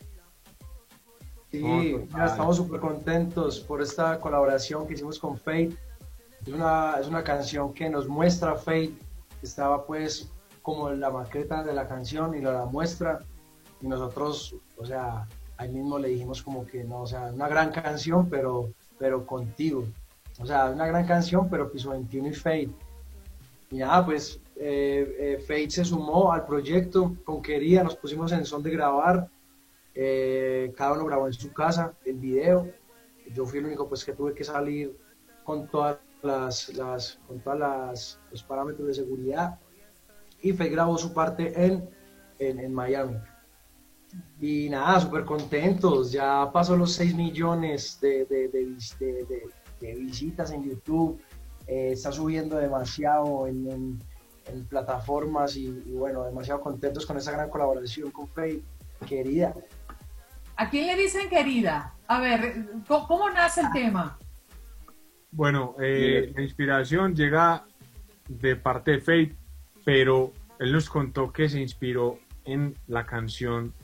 Sí, 1.51 1.97
estamos 2.24 2.57
súper 2.57 2.80
contentos 2.80 3.61
por 3.61 3.80
esta 3.80 4.18
colaboración 4.20 4.87
que 4.87 4.95
hicimos 4.95 5.18
con 5.18 5.39
Fate. 5.39 5.76
Es 6.47 6.53
una, 6.53 6.94
es 7.01 7.09
una 7.09 7.24
canción 7.24 7.74
que 7.74 7.90
nos 7.90 8.09
muestra 8.09 8.55
Fate. 8.55 8.94
Estaba 9.42 9.84
pues 9.84 10.30
como 10.62 10.90
la 10.90 11.11
maqueta 11.11 11.64
de 11.64 11.72
la 11.72 11.88
canción 11.88 12.36
y 12.36 12.40
la 12.40 12.66
muestra. 12.66 13.18
Y 13.80 13.88
nosotros, 13.88 14.55
o 14.76 14.86
sea, 14.86 15.26
ahí 15.57 15.68
mismo 15.70 15.99
le 15.99 16.09
dijimos 16.09 16.42
como 16.42 16.64
que 16.64 16.84
no, 16.84 17.01
o 17.03 17.07
sea, 17.07 17.32
una 17.32 17.49
gran 17.49 17.72
canción, 17.72 18.28
pero, 18.30 18.70
pero 18.97 19.26
contigo. 19.26 19.84
O 20.38 20.47
sea, 20.47 20.70
una 20.70 20.86
gran 20.86 21.05
canción, 21.05 21.49
pero 21.51 21.70
piso 21.70 21.90
21 21.90 22.28
y 22.28 22.34
Fate. 22.34 22.70
y 23.70 23.78
nada, 23.78 24.05
pues 24.05 24.40
eh, 24.55 25.16
eh, 25.18 25.38
Fate 25.40 25.70
se 25.70 25.84
sumó 25.84 26.32
al 26.32 26.47
proyecto 26.47 27.16
con 27.24 27.42
Querida, 27.42 27.82
nos 27.82 27.97
pusimos 27.97 28.30
en 28.32 28.44
son 28.44 28.62
de 28.62 28.70
grabar, 28.70 29.28
eh, 29.94 30.72
cada 30.76 30.92
uno 30.92 31.07
grabó 31.07 31.26
en 31.26 31.32
su 31.32 31.53
casa 31.53 31.92
el 32.05 32.16
video, 32.16 32.68
yo 33.34 33.47
fui 33.47 33.59
el 33.59 33.66
único 33.66 33.88
pues 33.88 34.05
que 34.05 34.12
tuve 34.12 34.34
que 34.34 34.44
salir 34.44 34.97
con 35.42 35.66
todas 35.68 35.99
las, 36.22 36.68
las 36.74 37.18
con 37.26 37.40
todas 37.40 37.58
las, 37.58 38.20
los 38.30 38.42
parámetros 38.42 38.88
de 38.88 38.94
seguridad 38.94 39.58
y 40.42 40.52
Fate 40.52 40.70
grabó 40.70 40.96
su 40.98 41.12
parte 41.12 41.52
en, 41.64 41.88
en, 42.38 42.58
en 42.60 42.74
Miami. 42.74 43.16
Y 44.40 44.68
nada, 44.68 45.00
súper 45.00 45.24
contentos. 45.24 46.12
Ya 46.12 46.50
pasó 46.52 46.76
los 46.76 46.92
6 46.92 47.14
millones 47.14 47.98
de, 48.00 48.24
de, 48.26 48.48
de, 49.80 49.94
visitas 49.94 50.50
en 50.52 50.62
YouTube. 50.64 51.20
Eh, 51.66 51.90
está 51.92 52.12
subiendo 52.12 52.56
demasiado 52.56 53.46
en, 53.46 53.98
en- 54.46 54.64
plataformas 54.68 55.56
y, 55.56 55.68
bueno, 55.70 56.22
demasiado 56.24 56.60
contentos 56.60 57.04
con 57.04 57.16
esa 57.16 57.32
gran 57.32 57.50
colaboración 57.50 58.12
con 58.12 58.28
Faye, 58.28 58.62
querida. 59.08 59.52
¿A 60.56 60.70
quién 60.70 60.86
le 60.86 60.96
dicen 60.96 61.28
querida? 61.28 61.94
A 62.06 62.20
ver, 62.20 62.68
¿cómo, 62.86 63.08
cómo 63.08 63.30
nace 63.30 63.62
el 63.62 63.72
tema? 63.72 64.16
Bueno, 65.37 65.76
eh, 65.78 66.32
la 66.34 66.41
inspiración 66.41 67.14
llega 67.14 67.66
de 68.26 68.57
parte 68.57 68.93
de 68.93 69.01
Faith, 69.01 69.37
pero 69.84 70.32
él 70.59 70.72
nos 70.72 70.89
contó 70.89 71.30
que 71.30 71.47
se 71.51 71.61
inspiró 71.61 72.18
en 72.47 72.74
la 72.87 73.05
canción 73.05 73.74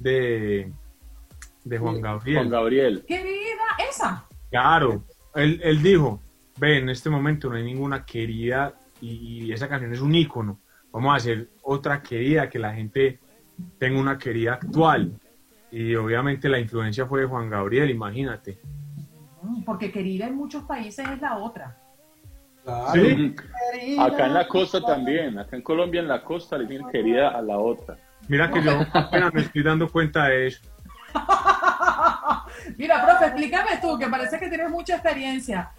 de, 0.00 0.72
de 1.62 1.78
Juan 1.78 2.00
Gabriel. 2.00 2.38
Juan 2.38 2.50
Gabriel. 2.50 3.04
Querida, 3.06 3.76
esa. 3.88 4.26
Claro, 4.50 5.04
él, 5.36 5.60
él 5.62 5.80
dijo, 5.80 6.20
ve, 6.58 6.78
en 6.78 6.88
este 6.88 7.08
momento 7.08 7.48
no 7.48 7.54
hay 7.54 7.62
ninguna 7.62 8.04
querida 8.04 8.74
y, 9.00 9.44
y 9.44 9.52
esa 9.52 9.68
canción 9.68 9.92
es 9.92 10.00
un 10.00 10.12
ícono. 10.12 10.58
Vamos 10.90 11.12
a 11.12 11.16
hacer 11.18 11.50
otra 11.62 12.02
querida, 12.02 12.50
que 12.50 12.58
la 12.58 12.74
gente 12.74 13.20
tenga 13.78 14.00
una 14.00 14.18
querida 14.18 14.54
actual. 14.54 15.20
Y 15.70 15.94
obviamente 15.94 16.48
la 16.48 16.58
influencia 16.58 17.06
fue 17.06 17.20
de 17.20 17.26
Juan 17.26 17.48
Gabriel, 17.48 17.90
imagínate. 17.90 18.58
Mm, 19.42 19.62
Porque 19.62 19.90
querida 19.92 20.26
en 20.26 20.36
muchos 20.36 20.64
países 20.64 21.08
es 21.08 21.20
la 21.20 21.38
otra. 21.38 21.76
Sí. 22.92 23.34
Acá 23.98 24.26
en 24.26 24.34
la 24.34 24.48
costa 24.48 24.80
también, 24.80 25.38
acá 25.38 25.54
en 25.56 25.62
Colombia 25.62 26.00
en 26.00 26.08
la 26.08 26.22
costa 26.24 26.58
le 26.58 26.66
dicen 26.66 26.88
querida 26.90 27.28
a 27.28 27.40
la 27.40 27.58
otra. 27.58 27.96
Mira 28.28 28.50
que 28.50 28.60
yo 28.62 28.80
apenas 28.92 29.32
me 29.32 29.42
estoy 29.42 29.62
dando 29.62 29.88
cuenta 29.88 30.24
de 30.26 30.48
eso. 30.48 30.60
Mira, 32.76 33.06
profe, 33.06 33.26
explícame 33.26 33.78
tú, 33.80 33.96
que 33.96 34.08
parece 34.08 34.38
que 34.38 34.48
tienes 34.48 34.68
mucha 34.68 34.94
experiencia. 34.94 35.70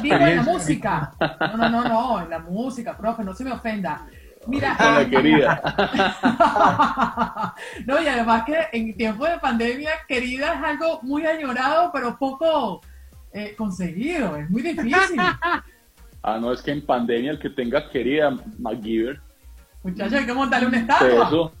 Digo, 0.00 0.16
en 0.16 0.36
la 0.36 0.42
música. 0.42 1.12
No, 1.40 1.56
no, 1.56 1.68
no, 1.68 1.84
no, 1.84 2.22
en 2.22 2.30
la 2.30 2.38
música, 2.38 2.96
profe, 2.96 3.22
no 3.22 3.34
se 3.34 3.44
me 3.44 3.52
ofenda. 3.52 4.06
Mira, 4.46 4.74
Con 4.76 4.94
la 4.94 5.02
eh, 5.02 5.10
querida. 5.10 5.62
no, 7.86 8.02
y 8.02 8.08
además 8.08 8.44
que 8.44 8.56
en 8.72 8.96
tiempo 8.96 9.26
de 9.26 9.38
pandemia, 9.38 9.90
querida 10.08 10.54
es 10.54 10.62
algo 10.62 11.00
muy 11.02 11.26
añorado, 11.26 11.90
pero 11.92 12.16
poco 12.18 12.80
eh, 13.32 13.54
conseguido, 13.56 14.36
es 14.36 14.48
muy 14.50 14.62
difícil. 14.62 15.20
Ah, 16.22 16.36
no, 16.38 16.52
es 16.52 16.60
que 16.60 16.70
en 16.70 16.84
pandemia 16.84 17.30
el 17.30 17.38
que 17.38 17.48
tenga 17.48 17.88
querida, 17.88 18.30
MacGyver, 18.58 19.18
Muchachos, 19.82 20.12
hay 20.12 20.26
que 20.26 20.34
montarle 20.34 20.68
una 20.68 20.78
estatua. 20.80 21.26
eso. 21.28 21.52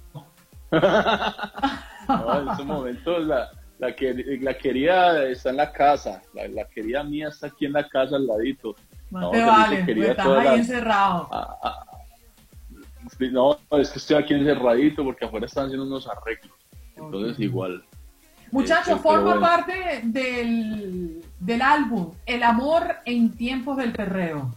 No, 2.08 2.40
en 2.42 2.48
estos 2.50 2.66
momentos 2.66 3.26
la, 3.26 3.48
la, 3.78 3.94
que- 3.94 4.38
la 4.42 4.52
querida 4.58 5.24
está 5.24 5.48
en 5.50 5.56
la 5.56 5.72
casa, 5.72 6.20
la, 6.34 6.46
la 6.48 6.64
querida 6.68 7.02
mía 7.04 7.28
está 7.28 7.46
aquí 7.46 7.64
en 7.66 7.72
la 7.72 7.88
casa 7.88 8.16
al 8.16 8.26
ladito. 8.26 8.74
No, 9.10 9.20
No, 9.20 9.30
te 9.30 9.42
vale, 9.44 9.82
pues 9.84 10.08
estás 10.10 10.26
ahí 10.26 10.44
la- 10.44 10.54
encerrado. 10.56 11.28
Sí, 13.18 13.28
No, 13.30 13.56
es 13.78 13.90
que 13.90 13.98
estoy 13.98 14.16
aquí 14.16 14.34
encerradito 14.34 15.02
porque 15.04 15.24
afuera 15.24 15.46
están 15.46 15.66
haciendo 15.66 15.86
unos 15.86 16.06
arreglos. 16.06 16.52
Entonces 16.96 17.38
igual. 17.40 17.82
Muchachos, 18.52 18.88
Este, 18.88 19.02
forma 19.02 19.22
bueno. 19.36 19.40
parte 19.40 20.00
del, 20.04 21.22
del 21.38 21.62
álbum 21.62 22.12
El 22.26 22.42
amor 22.42 22.96
en 23.04 23.30
tiempos 23.36 23.76
del 23.76 23.92
perreo. 23.92 24.54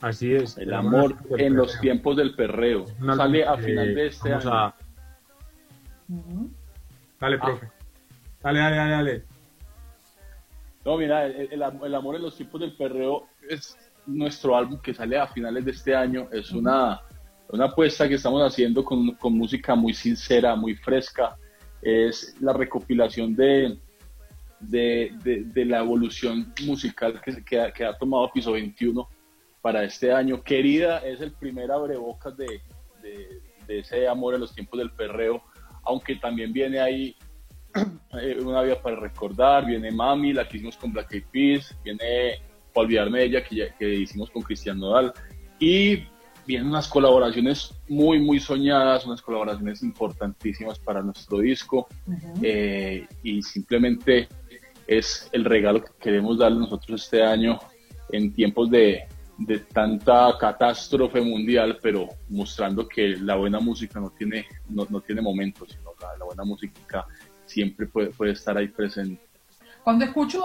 Así 0.00 0.32
es. 0.34 0.56
El 0.58 0.72
amor 0.72 1.16
en 1.36 1.56
los 1.56 1.78
tiempos 1.80 2.16
del 2.16 2.34
perreo. 2.34 2.86
Sale 3.16 3.46
a 3.46 3.56
que 3.56 3.62
final 3.64 3.94
de 3.94 4.06
este 4.06 4.32
año. 4.32 4.52
a- 4.52 4.74
Dale, 7.20 7.38
profe. 7.38 7.68
Dale, 8.42 8.58
dale, 8.60 8.76
dale, 8.76 8.90
dale. 8.92 9.24
No, 10.84 10.96
mira, 10.96 11.26
el, 11.26 11.50
el 11.52 11.94
amor 11.94 12.16
en 12.16 12.22
los 12.22 12.36
tiempos 12.36 12.60
del 12.60 12.76
perreo 12.76 13.26
es 13.50 13.76
nuestro 14.06 14.56
álbum 14.56 14.80
que 14.80 14.94
sale 14.94 15.18
a 15.18 15.26
finales 15.26 15.64
de 15.64 15.72
este 15.72 15.94
año. 15.94 16.28
Es 16.32 16.52
una, 16.52 17.00
una 17.50 17.66
apuesta 17.66 18.08
que 18.08 18.14
estamos 18.14 18.40
haciendo 18.42 18.84
con, 18.84 19.10
con 19.16 19.34
música 19.36 19.74
muy 19.74 19.92
sincera, 19.92 20.54
muy 20.54 20.74
fresca. 20.76 21.36
Es 21.82 22.34
la 22.40 22.52
recopilación 22.52 23.34
de, 23.36 23.78
de, 24.60 25.12
de- 25.22 25.64
la 25.64 25.78
evolución 25.80 26.52
musical 26.66 27.20
que, 27.20 27.44
que, 27.44 27.84
ha, 27.84 27.96
tomado 27.96 28.30
Piso 28.32 28.52
21 28.52 29.08
para 29.62 29.84
este 29.84 30.12
año. 30.12 30.42
Querida 30.42 30.98
es 30.98 31.20
el 31.20 31.32
primer 31.32 31.70
abrebocas 31.70 32.36
de, 32.36 32.60
de, 33.02 33.78
ese 33.78 34.08
amor 34.08 34.34
en 34.34 34.40
los 34.40 34.54
tiempos 34.54 34.78
del 34.78 34.90
perreo, 34.90 35.42
aunque 35.84 36.16
también 36.16 36.52
viene 36.52 36.80
ahí 36.80 37.14
eh, 38.20 38.36
una 38.40 38.62
vida 38.62 38.80
para 38.80 38.96
recordar, 38.96 39.66
viene 39.66 39.90
Mami, 39.90 40.32
la 40.32 40.48
que 40.48 40.56
hicimos 40.56 40.76
con 40.78 40.92
Black 40.92 41.12
Eyed 41.12 41.24
Peas, 41.30 41.76
viene 41.84 42.40
olvidarme 42.74 43.18
de 43.20 43.24
ella, 43.26 43.44
que, 43.44 43.56
ya- 43.56 43.74
que 43.76 43.92
hicimos 43.94 44.30
con 44.30 44.42
Cristian 44.42 44.78
Nodal, 44.78 45.12
y 45.60 46.04
vienen 46.48 46.68
unas 46.70 46.88
colaboraciones 46.88 47.74
muy, 47.90 48.18
muy 48.20 48.40
soñadas, 48.40 49.04
unas 49.04 49.20
colaboraciones 49.20 49.82
importantísimas 49.82 50.78
para 50.78 51.02
nuestro 51.02 51.40
disco, 51.40 51.86
eh, 52.42 53.06
y 53.22 53.42
simplemente 53.42 54.28
es 54.86 55.28
el 55.32 55.44
regalo 55.44 55.84
que 55.84 55.90
queremos 56.00 56.38
darle 56.38 56.60
nosotros 56.60 57.04
este 57.04 57.22
año 57.22 57.58
en 58.10 58.32
tiempos 58.32 58.70
de, 58.70 59.06
de 59.36 59.58
tanta 59.58 60.32
catástrofe 60.40 61.20
mundial, 61.20 61.78
pero 61.82 62.08
mostrando 62.30 62.88
que 62.88 63.08
la 63.20 63.36
buena 63.36 63.60
música 63.60 64.00
no 64.00 64.08
tiene, 64.08 64.46
no, 64.70 64.86
no 64.88 65.02
tiene 65.02 65.20
momentos, 65.20 65.68
sino 65.76 65.90
la, 66.00 66.16
la 66.16 66.24
buena 66.24 66.44
música 66.44 67.04
siempre 67.44 67.86
puede, 67.86 68.08
puede 68.08 68.32
estar 68.32 68.56
ahí 68.56 68.68
presente. 68.68 69.20
Cuando 69.84 70.06
escucho 70.06 70.40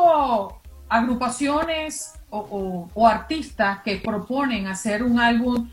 agrupaciones 0.89 2.13
o, 2.29 2.39
o- 2.39 2.89
o 2.93 3.07
artistas 3.07 3.81
que 3.83 3.95
proponen 4.03 4.67
hacer 4.67 5.01
un 5.01 5.17
álbum, 5.19 5.69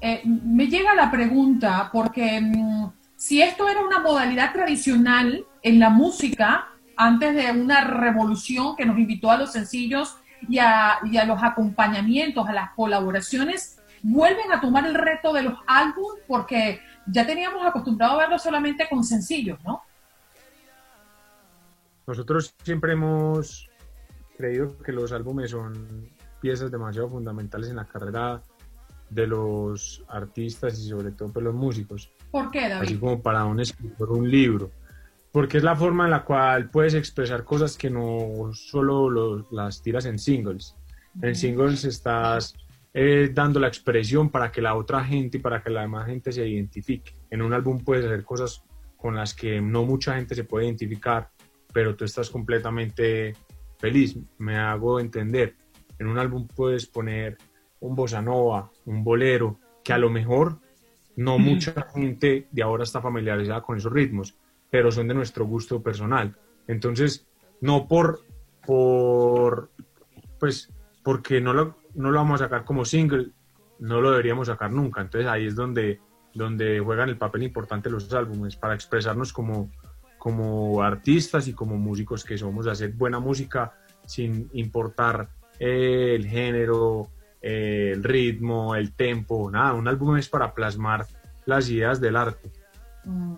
eh, 0.00 0.22
me 0.24 0.68
llega 0.68 0.94
la 0.94 1.10
pregunta, 1.10 1.90
porque 1.92 2.40
mm, 2.40 2.90
si 3.16 3.42
esto 3.42 3.68
era 3.68 3.80
una 3.80 3.98
modalidad 3.98 4.52
tradicional 4.52 5.44
en 5.62 5.80
la 5.80 5.90
música, 5.90 6.68
antes 6.96 7.34
de 7.34 7.50
una 7.52 7.84
revolución 7.84 8.76
que 8.76 8.84
nos 8.84 8.98
invitó 8.98 9.30
a 9.30 9.38
los 9.38 9.52
sencillos 9.52 10.16
y 10.48 10.58
a, 10.58 11.00
los 11.26 11.42
acompañamientos, 11.42 12.48
a 12.48 12.52
las 12.52 12.70
colaboraciones, 12.74 13.80
vuelven 14.02 14.52
a 14.52 14.60
tomar 14.60 14.86
el 14.86 14.94
reto 14.94 15.32
de 15.32 15.42
los 15.42 15.58
álbumes 15.66 16.22
porque 16.26 16.80
ya 17.06 17.26
teníamos 17.26 17.66
acostumbrado 17.66 18.14
a 18.14 18.18
verlo 18.18 18.38
solamente 18.38 18.88
con 18.88 19.02
sencillos, 19.02 19.58
¿no? 19.64 19.82
Nosotros 22.06 22.54
siempre 22.62 22.92
hemos 22.92 23.68
creído 24.36 24.78
que 24.78 24.92
los 24.92 25.12
álbumes 25.12 25.50
son 25.50 26.08
piezas 26.40 26.70
demasiado 26.70 27.10
fundamentales 27.10 27.70
en 27.70 27.76
la 27.76 27.84
carrera 27.84 28.40
de 29.10 29.26
los 29.26 30.04
artistas 30.08 30.78
y 30.78 30.88
sobre 30.88 31.12
todo 31.12 31.32
pues, 31.32 31.44
los 31.44 31.54
músicos, 31.54 32.10
¿Por 32.30 32.50
qué, 32.50 32.68
David? 32.68 32.82
así 32.88 32.96
como 32.98 33.22
para 33.22 33.44
un 33.44 33.60
escritor 33.60 34.10
un 34.12 34.30
libro, 34.30 34.70
porque 35.32 35.56
es 35.58 35.62
la 35.62 35.74
forma 35.76 36.04
en 36.04 36.10
la 36.10 36.24
cual 36.24 36.70
puedes 36.70 36.94
expresar 36.94 37.44
cosas 37.44 37.76
que 37.76 37.90
no 37.90 38.50
solo 38.52 39.08
lo- 39.10 39.48
las 39.50 39.82
tiras 39.82 40.04
en 40.06 40.18
singles. 40.18 40.74
En 41.22 41.34
singles 41.34 41.84
estás 41.84 42.54
eh, 42.94 43.30
dando 43.32 43.60
la 43.60 43.68
expresión 43.68 44.30
para 44.30 44.50
que 44.50 44.60
la 44.62 44.74
otra 44.74 45.04
gente 45.04 45.36
y 45.38 45.40
para 45.40 45.62
que 45.62 45.70
la 45.70 45.82
demás 45.82 46.06
gente 46.06 46.32
se 46.32 46.46
identifique. 46.46 47.12
En 47.30 47.42
un 47.42 47.52
álbum 47.52 47.78
puedes 47.84 48.04
hacer 48.04 48.24
cosas 48.24 48.62
con 48.96 49.14
las 49.14 49.34
que 49.34 49.60
no 49.60 49.84
mucha 49.84 50.16
gente 50.16 50.34
se 50.34 50.44
puede 50.44 50.66
identificar, 50.66 51.28
pero 51.72 51.94
tú 51.94 52.04
estás 52.04 52.30
completamente 52.30 53.34
feliz, 53.78 54.16
me 54.38 54.56
hago 54.56 54.98
entender. 55.00 55.54
En 55.98 56.08
un 56.08 56.18
álbum 56.18 56.46
puedes 56.48 56.86
poner 56.86 57.36
un 57.80 57.94
bossa 57.94 58.22
nova, 58.22 58.70
un 58.86 59.04
bolero, 59.04 59.58
que 59.84 59.92
a 59.92 59.98
lo 59.98 60.10
mejor 60.10 60.58
no 61.16 61.38
mucha 61.38 61.88
gente 61.94 62.46
de 62.50 62.62
ahora 62.62 62.84
está 62.84 63.00
familiarizada 63.00 63.62
con 63.62 63.76
esos 63.76 63.92
ritmos, 63.92 64.36
pero 64.70 64.92
son 64.92 65.08
de 65.08 65.14
nuestro 65.14 65.46
gusto 65.46 65.82
personal. 65.82 66.36
Entonces, 66.66 67.26
no 67.60 67.88
por, 67.88 68.20
por 68.64 69.70
pues, 70.38 70.72
porque 71.02 71.40
no 71.40 71.52
lo, 71.52 71.76
no 71.94 72.10
lo 72.10 72.18
vamos 72.18 72.40
a 72.40 72.44
sacar 72.44 72.64
como 72.64 72.84
single, 72.84 73.30
no 73.80 74.00
lo 74.00 74.10
deberíamos 74.10 74.48
sacar 74.48 74.70
nunca. 74.70 75.00
Entonces 75.00 75.28
ahí 75.28 75.46
es 75.46 75.54
donde, 75.54 76.00
donde 76.34 76.80
juegan 76.80 77.08
el 77.08 77.18
papel 77.18 77.42
importante 77.44 77.90
los 77.90 78.12
álbumes, 78.12 78.56
para 78.56 78.74
expresarnos 78.74 79.32
como, 79.32 79.70
como 80.18 80.82
artistas 80.82 81.48
y 81.48 81.52
como 81.52 81.76
músicos 81.76 82.24
que 82.24 82.38
somos, 82.38 82.66
hacer 82.66 82.92
buena 82.92 83.18
música 83.18 83.72
sin 84.04 84.48
importar 84.52 85.28
eh, 85.58 86.14
el 86.14 86.26
género, 86.26 87.08
eh, 87.40 87.90
el 87.94 88.04
ritmo, 88.04 88.74
el 88.74 88.92
tempo, 88.92 89.50
nada, 89.50 89.74
un 89.74 89.88
álbum 89.88 90.16
es 90.16 90.28
para 90.28 90.54
plasmar 90.54 91.06
las 91.46 91.68
ideas 91.70 92.00
del 92.00 92.16
arte. 92.16 92.50
Mm. 93.04 93.36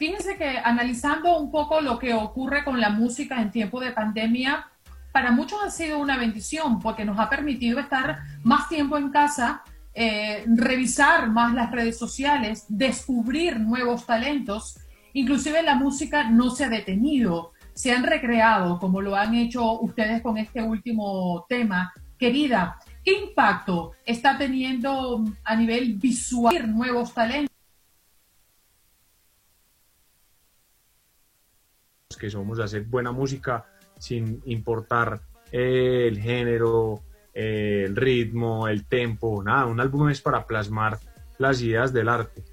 Fíjense 0.00 0.38
que 0.38 0.58
analizando 0.58 1.38
un 1.38 1.50
poco 1.50 1.82
lo 1.82 1.98
que 1.98 2.14
ocurre 2.14 2.64
con 2.64 2.80
la 2.80 2.88
música 2.88 3.42
en 3.42 3.50
tiempo 3.50 3.80
de 3.80 3.90
pandemia, 3.90 4.66
para 5.12 5.30
muchos 5.30 5.58
ha 5.62 5.70
sido 5.70 5.98
una 5.98 6.16
bendición 6.16 6.78
porque 6.78 7.04
nos 7.04 7.18
ha 7.18 7.28
permitido 7.28 7.78
estar 7.78 8.20
más 8.42 8.66
tiempo 8.70 8.96
en 8.96 9.10
casa, 9.10 9.62
eh, 9.92 10.44
revisar 10.46 11.28
más 11.28 11.52
las 11.52 11.70
redes 11.70 11.98
sociales, 11.98 12.64
descubrir 12.70 13.60
nuevos 13.60 14.06
talentos. 14.06 14.78
Inclusive 15.12 15.62
la 15.62 15.74
música 15.74 16.30
no 16.30 16.48
se 16.48 16.64
ha 16.64 16.70
detenido, 16.70 17.52
se 17.74 17.92
han 17.92 18.04
recreado 18.04 18.78
como 18.78 19.02
lo 19.02 19.16
han 19.16 19.34
hecho 19.34 19.80
ustedes 19.80 20.22
con 20.22 20.38
este 20.38 20.62
último 20.62 21.44
tema. 21.46 21.92
Querida, 22.16 22.78
¿qué 23.04 23.12
impacto 23.12 23.92
está 24.04 24.36
teniendo 24.36 25.24
a 25.44 25.56
nivel 25.56 25.94
visual 25.94 26.74
nuevos 26.74 27.14
talentos? 27.14 27.50
que 32.18 32.28
somos 32.28 32.60
hacer 32.60 32.82
buena 32.82 33.12
música 33.12 33.64
sin 33.98 34.42
importar 34.44 35.20
eh, 35.50 36.06
el 36.06 36.20
género, 36.20 37.02
eh, 37.32 37.84
el 37.86 37.96
ritmo, 37.96 38.68
el 38.68 38.86
tempo, 38.86 39.42
nada, 39.42 39.66
un 39.66 39.80
álbum 39.80 40.10
es 40.10 40.20
para 40.20 40.46
plasmar 40.46 40.98
las 41.38 41.62
ideas 41.62 41.92
del 41.92 42.08
arte. 42.08 42.44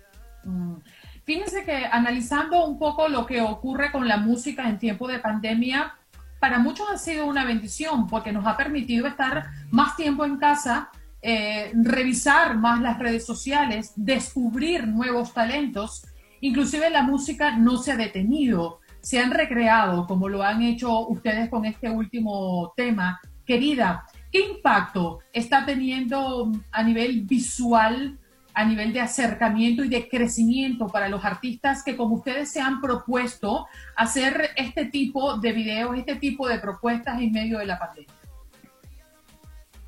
Mm. 0.46 0.76
Fíjense 1.24 1.66
que 1.66 1.86
analizando 1.86 2.66
un 2.66 2.80
poco 2.80 3.10
lo 3.10 3.26
que 3.26 3.42
ocurre 3.42 3.92
con 3.92 4.08
la 4.08 4.16
música 4.16 4.70
en 4.70 4.78
tiempo 4.78 5.10
de 5.10 5.20
pandemia, 5.20 5.97
para 6.40 6.60
muchos 6.60 6.88
ha 6.90 6.98
sido 6.98 7.26
una 7.26 7.46
bendición 7.46 8.08
porque 8.08 8.32
nos 8.32 8.46
ha 8.46 8.58
permitido 8.58 9.08
estar 9.08 9.48
más 9.72 9.96
tiempo 9.96 10.26
en 10.26 10.38
casa, 10.38 10.90
eh, 11.22 11.72
revisar 11.74 12.58
más 12.58 12.82
las 12.82 13.00
redes 13.00 13.26
sociales, 13.26 13.94
descubrir 13.96 14.88
nuevos 14.88 15.34
talentos. 15.34 16.06
Inclusive 16.42 16.90
la 16.90 17.02
música 17.02 17.58
no 17.58 17.78
se 17.78 17.92
ha 17.92 17.98
detenido 17.98 18.80
se 19.08 19.20
han 19.20 19.32
recreado, 19.32 20.06
como 20.06 20.28
lo 20.28 20.44
han 20.44 20.62
hecho 20.62 21.08
ustedes 21.08 21.50
con 21.50 21.64
este 21.64 21.90
último 21.90 22.74
tema. 22.76 23.22
Querida, 23.46 24.06
¿qué 24.30 24.42
impacto 24.50 25.20
está 25.32 25.66
teniendo 25.66 26.52
a 26.74 26.84
nivel 26.84 27.22
visual, 27.22 28.20
a 28.58 28.66
nivel 28.66 28.92
de 28.92 29.00
acercamiento 29.00 29.84
y 29.84 29.88
de 29.88 30.10
crecimiento 30.10 30.88
para 30.88 31.08
los 31.10 31.24
artistas 31.24 31.84
que 31.84 31.96
como 31.96 32.16
ustedes 32.16 32.50
se 32.50 32.60
han 32.60 32.82
propuesto 32.82 33.68
hacer 33.96 34.50
este 34.56 34.86
tipo 34.86 35.38
de 35.38 35.52
videos, 35.52 35.96
este 35.96 36.16
tipo 36.16 36.48
de 36.48 36.58
propuestas 36.58 37.22
en 37.22 37.32
medio 37.32 37.60
de 37.60 37.68
la 37.68 37.78
pandemia? 37.78 38.12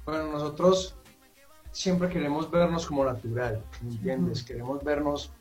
Bueno, 0.05 0.33
nosotros 0.33 0.95
siempre 1.71 2.09
queremos 2.09 2.51
vernos 2.51 2.85
como 2.85 3.03
natural, 3.03 3.63
¿me 3.81 3.89
entiendes? 3.89 4.43
Queremos 4.43 4.83
vernos 4.83 5.31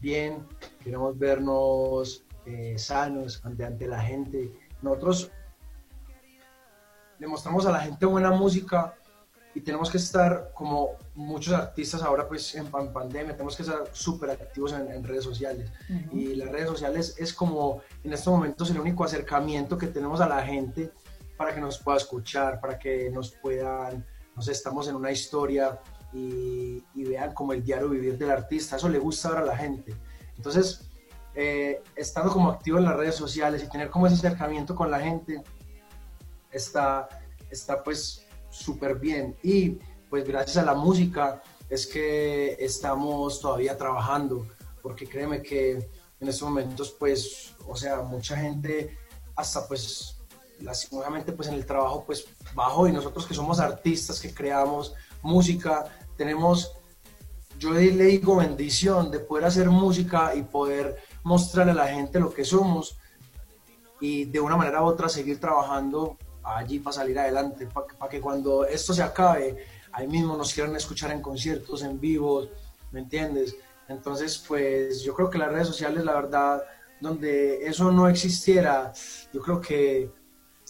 bien, 0.00 0.44
queremos 0.82 1.16
vernos 1.16 2.24
eh, 2.44 2.74
sanos 2.76 3.40
ante, 3.44 3.64
ante 3.64 3.86
la 3.86 4.00
gente. 4.00 4.50
Nosotros 4.82 5.30
le 7.20 7.28
mostramos 7.28 7.66
a 7.66 7.70
la 7.70 7.78
gente 7.78 8.04
buena 8.04 8.32
música 8.32 8.96
y 9.54 9.60
tenemos 9.60 9.90
que 9.90 9.98
estar 9.98 10.50
como 10.54 10.96
muchos 11.14 11.54
artistas 11.54 12.02
ahora 12.02 12.26
pues 12.26 12.54
en, 12.54 12.66
pandemia, 12.66 13.32
tenemos 13.32 13.56
que 13.56 13.62
estar 13.62 13.84
súper 13.92 14.30
activos 14.30 14.72
en, 14.72 15.04
redes 15.04 15.24
sociales. 15.24 15.70
Y 16.12 16.34
las 16.34 16.50
redes 16.50 16.68
sociales 16.68 17.14
es 17.18 17.32
como 17.32 17.82
en 18.02 18.12
estos 18.12 18.32
momentos 18.32 18.70
el 18.70 18.80
único 18.80 19.04
acercamiento 19.04 19.78
que 19.78 19.86
tenemos 19.86 20.20
a 20.20 20.28
la 20.28 20.42
gente 20.42 20.90
para 21.36 21.54
que 21.54 21.60
nos 21.60 21.78
pueda 21.78 21.98
escuchar, 21.98 22.60
para 22.60 22.78
que 22.78 23.10
nos 23.10 23.30
puedan, 23.30 24.04
no 24.34 24.42
sé, 24.42 24.52
estamos 24.52 24.88
en 24.88 24.96
una 24.96 25.12
historia 25.12 25.78
y, 26.12 26.82
y 26.94 27.04
vean 27.04 27.32
como 27.32 27.52
el 27.52 27.62
diario 27.62 27.88
vivir 27.88 28.18
del 28.18 28.30
artista, 28.30 28.76
eso 28.76 28.88
le 28.88 28.98
gusta 28.98 29.28
ahora 29.28 29.40
a 29.42 29.46
la 29.46 29.56
gente. 29.56 29.94
Entonces, 30.36 30.90
eh, 31.36 31.82
estando 31.96 32.32
como 32.32 32.50
activo 32.50 32.78
en 32.78 32.84
las 32.84 32.96
redes 32.96 33.16
sociales 33.16 33.62
y 33.62 33.68
tener 33.68 33.90
como 33.90 34.06
ese 34.06 34.16
acercamiento 34.16 34.74
con 34.74 34.90
la 34.90 35.00
gente, 35.00 35.42
está, 36.52 37.08
está 37.50 37.82
pues 37.82 38.23
súper 38.54 38.98
bien. 38.98 39.36
Y 39.42 39.78
pues 40.08 40.24
gracias 40.26 40.56
a 40.58 40.64
la 40.64 40.74
música 40.74 41.42
es 41.68 41.86
que 41.86 42.56
estamos 42.60 43.40
todavía 43.40 43.76
trabajando, 43.76 44.46
porque 44.82 45.06
créeme 45.06 45.42
que 45.42 45.72
en 46.20 46.28
estos 46.28 46.48
momentos 46.48 46.94
pues, 46.98 47.54
o 47.66 47.76
sea, 47.76 48.02
mucha 48.02 48.36
gente 48.36 48.96
hasta 49.36 49.66
pues 49.66 50.18
lastimosamente 50.60 51.32
pues 51.32 51.48
en 51.48 51.54
el 51.54 51.66
trabajo 51.66 52.04
pues 52.06 52.26
bajo 52.54 52.86
y 52.86 52.92
nosotros 52.92 53.26
que 53.26 53.34
somos 53.34 53.58
artistas, 53.58 54.20
que 54.20 54.32
creamos 54.32 54.94
música, 55.22 55.84
tenemos, 56.16 56.72
yo 57.58 57.72
le 57.72 57.90
digo 57.90 58.36
bendición 58.36 59.10
de 59.10 59.18
poder 59.18 59.46
hacer 59.46 59.68
música 59.68 60.34
y 60.34 60.42
poder 60.42 60.96
mostrarle 61.24 61.72
a 61.72 61.76
la 61.76 61.88
gente 61.88 62.20
lo 62.20 62.32
que 62.32 62.44
somos 62.44 62.98
y 64.00 64.26
de 64.26 64.38
una 64.38 64.56
manera 64.56 64.82
u 64.82 64.86
otra 64.86 65.08
seguir 65.08 65.40
trabajando 65.40 66.16
allí 66.44 66.78
para 66.78 66.94
salir 66.94 67.18
adelante, 67.18 67.66
para 67.66 68.10
que 68.10 68.20
cuando 68.20 68.64
esto 68.64 68.92
se 68.92 69.02
acabe, 69.02 69.64
ahí 69.92 70.06
mismo 70.06 70.36
nos 70.36 70.52
quieran 70.52 70.76
escuchar 70.76 71.10
en 71.12 71.22
conciertos, 71.22 71.82
en 71.82 72.00
vivos, 72.00 72.48
¿me 72.92 73.00
entiendes? 73.00 73.56
Entonces, 73.88 74.42
pues 74.46 75.02
yo 75.02 75.14
creo 75.14 75.30
que 75.30 75.38
las 75.38 75.50
redes 75.50 75.68
sociales, 75.68 76.04
la 76.04 76.14
verdad, 76.14 76.62
donde 77.00 77.66
eso 77.66 77.90
no 77.90 78.08
existiera, 78.08 78.92
yo 79.32 79.40
creo 79.40 79.60
que 79.60 80.10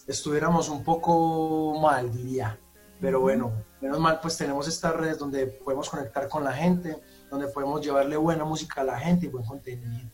estuviéramos 0.06 0.68
un 0.68 0.82
poco 0.84 1.78
mal, 1.80 2.12
diría. 2.12 2.59
Pero 3.01 3.20
bueno, 3.20 3.52
menos 3.80 4.01
mal, 4.01 4.20
pues 4.20 4.36
tenemos 4.36 4.66
estas 4.68 4.94
redes 4.96 5.18
donde 5.18 5.46
podemos 5.46 5.88
conectar 5.90 6.28
con 6.28 6.44
la 6.44 6.52
gente, 6.52 6.96
donde 7.30 7.48
podemos 7.48 7.80
llevarle 7.84 8.16
buena 8.16 8.44
música 8.44 8.80
a 8.80 8.84
la 8.84 8.98
gente 8.98 9.26
y 9.26 9.28
buen 9.28 9.44
contenido. 9.44 10.10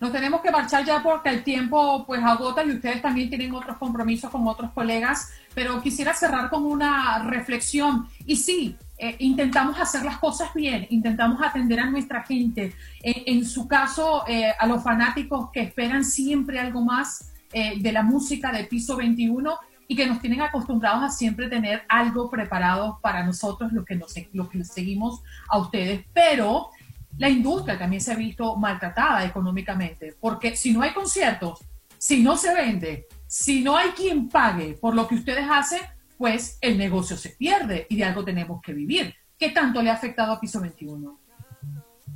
Nos 0.00 0.12
tenemos 0.12 0.40
que 0.40 0.50
marchar 0.50 0.84
ya 0.84 1.02
porque 1.02 1.30
el 1.30 1.44
tiempo 1.44 2.04
pues 2.06 2.22
agota 2.22 2.64
y 2.64 2.72
ustedes 2.72 3.00
también 3.02 3.28
tienen 3.28 3.54
otros 3.54 3.76
compromisos 3.78 4.30
con 4.30 4.46
otros 4.46 4.70
colegas, 4.72 5.30
pero 5.54 5.80
quisiera 5.82 6.14
cerrar 6.14 6.50
con 6.50 6.64
una 6.64 7.22
reflexión. 7.24 8.08
Y 8.26 8.36
sí, 8.36 8.76
eh, 8.98 9.16
intentamos 9.18 9.78
hacer 9.80 10.04
las 10.04 10.18
cosas 10.18 10.52
bien, 10.54 10.86
intentamos 10.90 11.42
atender 11.42 11.80
a 11.80 11.90
nuestra 11.90 12.22
gente. 12.24 12.74
en 13.02 13.44
su 13.44 13.66
caso, 13.68 14.24
eh, 14.26 14.52
a 14.58 14.66
los 14.66 14.82
fanáticos 14.82 15.50
que 15.52 15.60
esperan 15.60 16.04
siempre 16.04 16.58
algo 16.58 16.82
más 16.82 17.32
eh, 17.52 17.74
de 17.78 17.92
la 17.92 18.02
música 18.02 18.50
de 18.50 18.64
Piso 18.64 18.96
21 18.96 19.56
y 19.86 19.94
que 19.94 20.06
nos 20.06 20.20
tienen 20.20 20.40
acostumbrados 20.40 21.04
a 21.04 21.08
siempre 21.08 21.48
tener 21.48 21.84
algo 21.88 22.28
preparado 22.28 22.98
para 23.00 23.24
nosotros, 23.24 23.72
los 23.72 23.84
que, 23.84 23.94
nos, 23.94 24.12
los 24.32 24.48
que 24.48 24.64
seguimos 24.64 25.22
a 25.48 25.58
ustedes. 25.58 26.04
Pero 26.12 26.70
la 27.18 27.28
industria 27.28 27.78
también 27.78 28.00
se 28.00 28.12
ha 28.12 28.16
visto 28.16 28.56
maltratada 28.56 29.24
económicamente, 29.24 30.14
porque 30.20 30.56
si 30.56 30.72
no 30.72 30.82
hay 30.82 30.92
conciertos, 30.92 31.60
si 31.98 32.22
no 32.22 32.36
se 32.36 32.54
vende, 32.54 33.06
si 33.26 33.62
no 33.62 33.76
hay 33.76 33.90
quien 33.90 34.28
pague 34.28 34.74
por 34.74 34.94
lo 34.94 35.06
que 35.06 35.14
ustedes 35.14 35.46
hacen, 35.50 35.80
pues 36.18 36.58
el 36.60 36.78
negocio 36.78 37.16
se 37.16 37.30
pierde 37.30 37.86
y 37.88 37.96
de 37.96 38.04
algo 38.04 38.24
tenemos 38.24 38.60
que 38.62 38.72
vivir. 38.72 39.14
¿Qué 39.38 39.50
tanto 39.50 39.82
le 39.82 39.90
ha 39.90 39.94
afectado 39.94 40.32
a 40.32 40.40
Piso 40.40 40.60
21? 40.60 41.20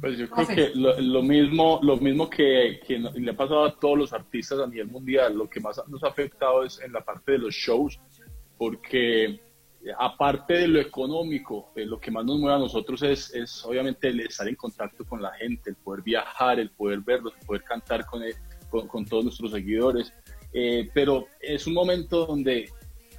Pues 0.01 0.17
yo 0.17 0.31
creo 0.31 0.47
que 0.47 0.71
lo, 0.75 1.23
mismo, 1.23 1.81
lo 1.83 1.97
mismo 1.97 2.31
que, 2.31 2.81
que, 2.87 2.99
le 2.99 3.31
ha 3.31 3.37
pasado 3.37 3.65
a 3.65 3.75
todos 3.75 3.99
los 3.99 4.13
artistas 4.13 4.61
a 4.61 4.67
nivel 4.69 4.87
mundial, 4.87 5.37
lo 5.37 5.51
que 5.51 5.59
más 5.59 5.81
nos 5.89 6.05
ha 6.05 6.09
afectado 6.09 6.65
es 6.65 6.81
en 6.81 6.93
la 6.93 7.01
parte 7.01 7.33
de 7.33 7.39
los 7.39 7.55
shows, 7.55 7.99
porque 8.57 9.41
aparte 9.99 10.55
de 10.55 10.69
lo 10.69 10.81
económico, 10.81 11.71
eh, 11.77 11.87
lo 11.87 12.01
que 12.01 12.11
más 12.11 12.25
nos 12.25 12.39
mueve 12.39 12.57
a 12.57 12.59
nosotros 12.59 13.03
es, 13.03 13.33
es, 13.35 13.65
obviamente 13.65 14.09
el 14.09 14.21
estar 14.21 14.49
en 14.49 14.57
contacto 14.57 15.05
con 15.05 15.23
la 15.23 15.33
gente, 15.35 15.71
el 15.71 15.77
poder 15.77 16.03
viajar, 16.03 16.59
el 16.59 16.71
poder 16.71 17.01
verlos, 17.01 17.35
el 17.41 17.47
poder 17.47 17.63
cantar 17.63 18.05
con, 18.07 18.23
con, 18.89 19.05
todos 19.07 19.25
nuestros 19.25 19.53
seguidores. 19.53 20.13
Eh, 20.53 20.91
pero 20.93 21.27
es 21.41 21.67
un 21.67 21.75
momento 21.75 22.27
donde 22.27 22.71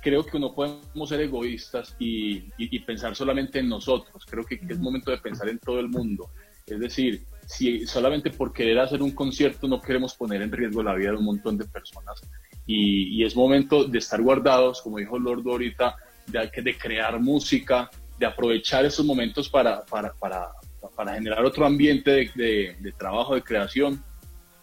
creo 0.02 0.26
que 0.26 0.40
no 0.40 0.54
podemos 0.54 1.10
ser 1.10 1.22
egoístas 1.22 1.96
y, 2.00 2.46
y, 2.58 2.80
pensar 2.80 3.16
solamente 3.16 3.60
en 3.60 3.70
nosotros. 3.70 4.26
Creo 4.26 4.46
que, 4.46 4.60
es 4.68 4.80
momento 4.80 5.12
de 5.12 5.18
pensar 5.18 5.50
en 5.50 5.60
todo 5.60 5.80
el 5.80 5.90
mundo. 5.90 6.30
Es 6.66 6.80
decir, 6.80 7.24
si 7.46 7.86
solamente 7.88 8.30
por 8.30 8.54
querer 8.54 8.80
hacer 8.80 9.02
un 9.02 9.12
concierto 9.12 9.68
no 9.68 9.82
queremos 9.82 10.14
poner 10.14 10.42
en 10.42 10.52
riesgo 10.52 10.84
la 10.84 10.94
vida 10.94 11.12
de 11.12 11.18
un 11.18 11.26
montón 11.26 11.58
de 11.58 11.66
personas. 11.66 12.22
Y, 12.66 13.20
y 13.20 13.26
es 13.26 13.36
momento 13.36 13.86
de 13.86 13.98
estar 13.98 14.22
guardados, 14.22 14.82
como 14.82 14.98
dijo 14.98 15.18
Lord 15.18 15.44
ahorita, 15.48 15.96
de, 16.32 16.62
de 16.62 16.78
crear 16.78 17.20
música, 17.20 17.90
de 18.18 18.26
aprovechar 18.26 18.86
esos 18.86 19.06
momentos 19.06 19.50
para, 19.50 19.86
para, 19.86 20.14
para, 20.14 20.52
para 20.96 21.14
generar 21.14 21.44
otro 21.46 21.66
ambiente 21.66 22.32
de, 22.36 22.76
de, 22.80 22.92
trabajo, 22.92 23.36
de 23.36 23.42
creación. 23.42 24.04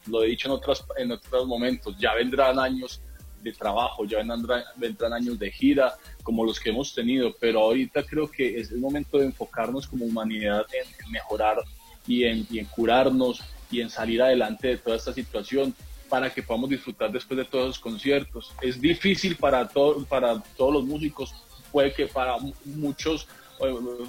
Lo 0.06 0.22
he 0.22 0.28
dicho 0.28 0.48
en, 0.48 0.54
otras, 0.54 0.84
en 0.96 1.12
otros 1.12 1.46
momentos, 1.46 1.96
ya 1.98 2.14
vendrán 2.14 2.58
años 2.58 3.00
de 3.42 3.52
trabajo, 3.52 4.04
ya 4.04 4.18
vendrán, 4.18 4.62
vendrán 4.76 5.12
años 5.12 5.38
de 5.38 5.50
gira 5.50 5.94
como 6.22 6.44
los 6.44 6.60
que 6.60 6.70
hemos 6.70 6.94
tenido, 6.94 7.34
pero 7.40 7.60
ahorita 7.60 8.02
creo 8.02 8.30
que 8.30 8.60
es 8.60 8.70
el 8.70 8.78
momento 8.78 9.18
de 9.18 9.26
enfocarnos 9.26 9.86
como 9.86 10.04
humanidad 10.04 10.66
en, 10.72 11.10
mejorar 11.10 11.58
y 12.06 12.24
en, 12.24 12.46
y 12.50 12.58
en 12.58 12.66
curarnos 12.66 13.40
y 13.70 13.80
en 13.80 13.90
salir 13.90 14.22
adelante 14.22 14.68
de 14.68 14.78
toda 14.78 14.96
esta 14.96 15.12
situación 15.12 15.74
para 16.08 16.32
que 16.32 16.42
podamos 16.42 16.70
disfrutar 16.70 17.10
después 17.10 17.36
de 17.38 17.44
todos 17.44 17.66
los 17.66 17.78
conciertos. 17.78 18.52
Es 18.60 18.80
difícil 18.80 19.36
para, 19.36 19.66
todo, 19.66 20.04
para 20.04 20.40
todos 20.56 20.74
los 20.74 20.84
músicos 20.84 21.34
puede 21.76 21.92
que 21.92 22.06
para 22.06 22.38
muchos 22.64 23.28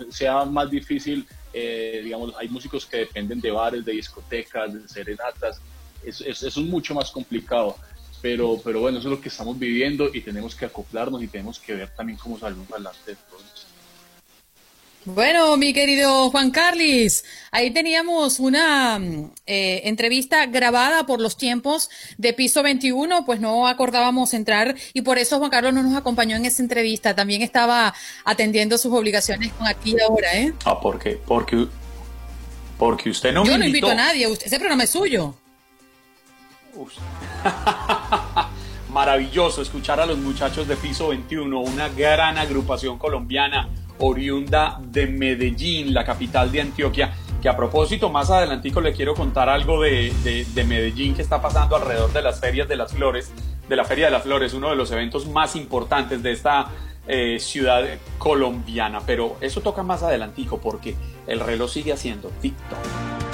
sea 0.10 0.46
más 0.46 0.72
difícil, 0.72 1.28
eh, 1.52 2.00
digamos, 2.02 2.34
hay 2.40 2.48
músicos 2.48 2.86
que 2.86 3.00
dependen 3.00 3.42
de 3.42 3.52
bares, 3.52 3.84
de 3.84 3.92
discotecas, 3.92 4.74
de 4.74 4.88
serenatas, 4.88 5.60
eso 6.02 6.48
es, 6.48 6.58
mucho 6.58 6.96
más 6.96 7.12
complicado. 7.12 7.76
Pero, 8.22 8.58
pero 8.64 8.80
bueno, 8.80 9.00
eso 9.00 9.10
es 9.10 9.16
lo 9.18 9.22
que 9.22 9.28
estamos 9.28 9.60
viviendo 9.60 10.10
y 10.14 10.22
tenemos 10.22 10.56
que 10.56 10.64
acoplarnos 10.64 11.22
y 11.22 11.28
tenemos 11.28 11.60
que 11.60 11.74
ver 11.76 11.90
también 11.90 12.18
cómo 12.18 12.40
salimos 12.40 12.72
adelante 12.72 13.12
de 13.12 13.18
todo 13.30 13.40
bueno, 15.08 15.56
mi 15.56 15.72
querido 15.72 16.30
Juan 16.32 16.52
Carlis, 16.52 17.24
ahí 17.52 17.72
teníamos 17.72 18.42
una 18.42 19.00
eh, 19.46 19.82
entrevista 19.86 20.46
grabada 20.48 21.06
por 21.06 21.22
los 21.22 21.38
tiempos 21.38 21.90
de 22.18 22.34
piso 22.34 22.62
21, 22.62 23.24
pues 23.26 23.40
no 23.40 23.70
acordábamos 23.70 24.34
entrar 24.34 24.76
y 24.94 25.04
por 25.04 25.18
eso 25.18 25.40
Juan 25.40 25.50
Carlos 25.50 25.74
no 25.74 25.82
nos 25.82 25.96
acompañó 25.96 26.36
en 26.36 26.46
esa 26.46 26.62
entrevista. 26.62 27.16
También 27.16 27.42
estaba 27.42 27.94
atendiendo 28.26 28.78
sus 28.78 28.92
obligaciones 28.92 29.54
con 29.54 29.66
aquí 29.66 29.96
y 29.98 30.02
ahora, 30.02 30.36
¿eh? 30.36 30.54
Ah, 30.66 30.78
¿por 30.78 31.00
qué? 31.00 31.18
Porque, 31.26 31.68
porque 32.78 33.10
usted 33.10 33.32
no 33.32 33.46
Yo 33.46 33.58
no 33.58 33.64
invito 33.64 33.90
a 33.90 33.96
nadie, 33.96 34.28
usted, 34.28 34.48
ese 34.48 34.60
programa 34.60 34.84
es 34.84 34.90
suyo. 34.90 35.36
Maravilloso 38.90 39.62
escuchar 39.62 40.02
a 40.02 40.06
los 40.06 40.18
muchachos 40.18 40.68
de 40.68 40.76
piso 40.76 41.08
21, 41.08 41.62
una 41.62 41.88
gran 41.88 42.38
agrupación 42.38 42.98
colombiana 42.98 43.70
oriunda 44.00 44.80
de 44.82 45.08
Medellín, 45.08 45.94
la 45.94 46.04
capital 46.06 46.52
de 46.52 46.62
Antioquia, 46.62 47.14
que 47.42 47.50
a 47.50 47.56
propósito, 47.56 48.10
más 48.10 48.30
adelantico 48.30 48.82
le 48.82 48.94
quiero 48.94 49.14
contar 49.14 49.50
algo 49.50 49.82
de, 49.82 50.46
Medellín 50.68 51.16
que 51.16 51.22
está 51.22 51.42
pasando 51.42 51.76
alrededor 51.76 52.12
de 52.12 52.22
las 52.22 52.40
ferias 52.40 52.68
de 52.68 52.76
las 52.76 52.94
flores, 52.94 53.32
de 53.70 53.76
la 53.76 53.84
Feria 53.84 54.06
de 54.06 54.12
las 54.12 54.24
Flores, 54.24 54.54
uno 54.54 54.70
de 54.70 54.76
los 54.76 54.92
eventos 54.92 55.28
más 55.28 55.56
importantes 55.56 56.24
de 56.24 56.32
esta 56.32 56.68
eh, 57.08 57.38
ciudad 57.40 57.86
colombiana. 58.18 59.02
Pero 59.06 59.38
eso 59.42 59.62
toca 59.62 59.84
más 59.84 60.04
adelantico 60.04 60.60
porque 60.60 60.96
el 61.28 61.40
reloj 61.40 61.70
sigue 61.70 61.94
haciendo 61.94 62.32
TikTok. 62.42 63.27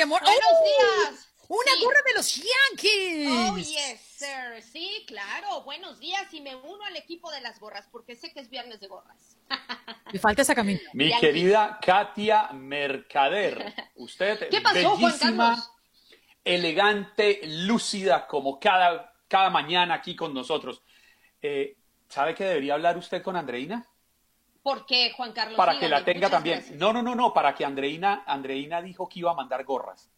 Y 0.00 0.02
Buenos 0.04 0.30
¡Oh! 0.30 0.64
días. 0.64 1.28
Una 1.46 1.84
gorra 1.84 1.98
de 2.06 2.14
los 2.14 2.34
Yankees. 2.34 3.28
Oh, 3.30 3.56
yes, 3.58 4.00
sir. 4.00 4.62
Sí, 4.62 5.04
claro. 5.06 5.62
Buenos 5.62 6.00
días 6.00 6.32
y 6.32 6.40
me 6.40 6.56
uno 6.56 6.82
al 6.86 6.96
equipo 6.96 7.30
de 7.30 7.42
las 7.42 7.60
gorras 7.60 7.86
porque 7.92 8.16
sé 8.16 8.32
que 8.32 8.40
es 8.40 8.48
viernes 8.48 8.80
de 8.80 8.86
gorras. 8.86 9.36
Me 10.10 10.18
falta 10.18 10.40
esa 10.40 10.54
camisa. 10.54 10.88
Mi 10.94 11.14
querida 11.18 11.78
Katia 11.84 12.48
Mercader. 12.52 13.74
Usted 13.96 14.48
¿Qué 14.50 14.62
pasó, 14.62 14.96
bellísima, 14.96 15.62
elegante, 16.44 17.40
lúcida 17.44 18.26
como 18.26 18.58
cada, 18.58 19.12
cada 19.28 19.50
mañana 19.50 19.96
aquí 19.96 20.16
con 20.16 20.32
nosotros. 20.32 20.82
Eh, 21.42 21.76
¿Sabe 22.08 22.34
que 22.34 22.44
debería 22.44 22.72
hablar 22.72 22.96
usted 22.96 23.22
con 23.22 23.36
Andreina? 23.36 23.86
¿Por 24.62 24.84
qué, 24.84 25.12
Juan 25.16 25.32
Carlos? 25.32 25.56
Para 25.56 25.78
que 25.78 25.88
la 25.88 26.04
tenga 26.04 26.28
también. 26.28 26.64
No, 26.74 26.92
no, 26.92 27.02
no, 27.02 27.14
no, 27.14 27.32
para 27.32 27.54
que 27.54 27.64
Andreina, 27.64 28.24
Andreina 28.26 28.82
dijo 28.82 29.08
que 29.08 29.20
iba 29.20 29.30
a 29.30 29.34
mandar 29.34 29.64
gorras. 29.64 30.10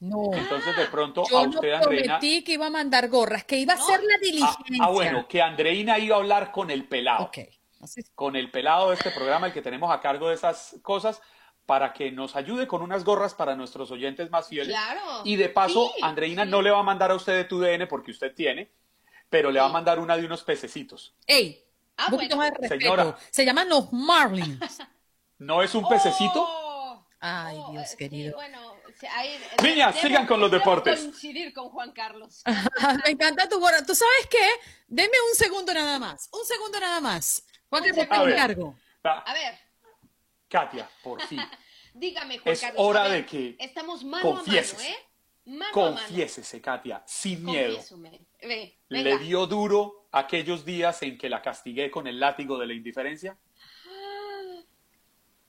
No. 0.00 0.30
Entonces 0.32 0.76
de 0.76 0.86
pronto 0.86 1.24
Yo 1.28 1.38
a 1.38 1.48
usted, 1.48 1.70
no 1.70 1.76
Andreina. 1.78 2.18
prometí 2.18 2.44
que 2.44 2.52
iba 2.52 2.66
a 2.66 2.70
mandar 2.70 3.08
gorras, 3.08 3.44
que 3.44 3.56
iba 3.58 3.74
a 3.74 3.76
hacer 3.76 4.00
la 4.04 4.16
diligencia. 4.18 4.76
Ah, 4.80 4.86
ah, 4.86 4.90
bueno, 4.90 5.26
que 5.26 5.42
Andreina 5.42 5.98
iba 5.98 6.14
a 6.14 6.20
hablar 6.20 6.52
con 6.52 6.70
el 6.70 6.86
pelado. 6.86 7.24
Ok. 7.24 7.38
Con 8.14 8.36
el 8.36 8.50
pelado 8.50 8.90
de 8.90 8.94
este 8.94 9.10
programa, 9.10 9.48
el 9.48 9.52
que 9.52 9.62
tenemos 9.62 9.92
a 9.92 10.00
cargo 10.00 10.28
de 10.28 10.34
esas 10.34 10.76
cosas, 10.82 11.20
para 11.66 11.92
que 11.92 12.10
nos 12.10 12.34
ayude 12.34 12.66
con 12.66 12.82
unas 12.82 13.04
gorras 13.04 13.34
para 13.34 13.54
nuestros 13.54 13.90
oyentes 13.90 14.30
más 14.30 14.48
fieles. 14.48 14.68
Claro. 14.68 15.22
Y 15.24 15.36
de 15.36 15.48
paso, 15.48 15.92
Andreina 16.02 16.44
no 16.44 16.62
le 16.62 16.70
va 16.70 16.78
a 16.78 16.82
mandar 16.82 17.10
a 17.10 17.14
usted 17.14 17.34
de 17.34 17.44
tu 17.44 17.60
DN 17.60 17.86
porque 17.86 18.12
usted 18.12 18.34
tiene, 18.34 18.70
pero 19.28 19.50
le 19.50 19.60
va 19.60 19.66
a 19.66 19.72
mandar 19.72 19.98
una 19.98 20.16
de 20.16 20.24
unos 20.24 20.44
pececitos. 20.44 21.14
¡Ey! 21.26 21.67
Ah, 21.98 22.06
un 22.06 22.10
poquito 22.12 22.36
más 22.36 22.50
de 22.52 22.56
respeto. 22.58 22.80
Señora. 22.80 23.18
Se 23.30 23.44
llaman 23.44 23.68
los 23.68 23.92
Marlins. 23.92 24.58
¿No 25.38 25.62
es 25.62 25.74
un 25.74 25.86
pececito? 25.88 26.44
Oh, 26.48 27.06
Ay, 27.20 27.58
Dios 27.72 27.94
querido. 27.96 28.34
bueno, 28.36 28.76
ahí, 29.14 29.38
Niñas, 29.62 29.94
debo- 29.96 30.00
sigan 30.02 30.26
con 30.26 30.40
los 30.40 30.50
deportes. 30.50 31.00
coincidir 31.00 31.52
con 31.52 31.68
Juan 31.70 31.92
Carlos. 31.92 32.42
Me 33.04 33.10
encanta 33.10 33.48
tu 33.48 33.58
gorra. 33.60 33.84
¿Tú 33.84 33.94
sabes 33.94 34.26
qué? 34.30 34.48
Deme 34.86 35.14
un 35.30 35.36
segundo 35.36 35.74
nada 35.74 35.98
más. 35.98 36.28
Un 36.32 36.44
segundo 36.46 36.78
nada 36.80 37.00
más. 37.00 37.44
Juan 37.68 37.82
Carlos, 37.82 38.08
te 38.08 38.14
A 38.14 38.22
ver. 38.22 38.32
encargo. 38.34 38.78
A 39.04 39.32
ver, 39.32 39.58
Katia, 40.48 40.88
por 41.02 41.20
fin. 41.26 41.40
dígame, 41.94 42.38
Juan 42.38 42.52
Es 42.52 42.60
Carlos. 42.60 42.82
hora 42.84 43.04
a 43.04 43.08
ver, 43.08 43.12
de 43.22 43.26
que 43.26 43.56
Estamos 43.58 44.04
mano 44.04 44.30
confieses. 44.36 44.74
a 44.74 44.76
mano, 44.82 44.88
¿eh? 44.90 45.07
Mano 45.48 45.64
a 45.64 45.90
mano. 45.90 45.96
Confiésese, 45.96 46.60
Katia, 46.60 47.02
sin 47.06 47.42
miedo. 47.42 47.78
Ve, 48.42 48.78
¿Le 48.88 49.18
dio 49.18 49.46
duro 49.46 50.08
aquellos 50.12 50.64
días 50.64 51.02
en 51.02 51.16
que 51.16 51.30
la 51.30 51.40
castigué 51.40 51.90
con 51.90 52.06
el 52.06 52.20
látigo 52.20 52.58
de 52.58 52.66
la 52.66 52.74
indiferencia? 52.74 53.38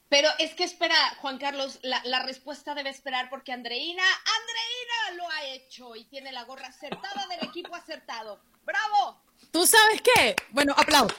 Pero 0.08 0.30
es 0.40 0.56
que 0.56 0.64
espera, 0.64 0.96
Juan 1.20 1.38
Carlos, 1.38 1.80
la, 1.84 2.02
la 2.06 2.24
respuesta 2.24 2.74
debe 2.74 2.90
esperar 2.90 3.30
porque 3.30 3.52
Andreina, 3.52 4.04
Andreina 4.04 5.24
lo 5.24 5.30
ha 5.30 5.46
hecho 5.54 5.96
y 5.96 6.06
tiene 6.06 6.32
la 6.32 6.46
gorra 6.46 6.68
acertada 6.68 7.28
del 7.28 7.48
equipo 7.48 7.76
acertado. 7.76 8.42
¡Bravo! 8.64 9.22
¿Tú 9.52 9.68
sabes 9.68 10.02
qué? 10.02 10.36
Bueno, 10.52 10.74
aplauso. 10.78 11.16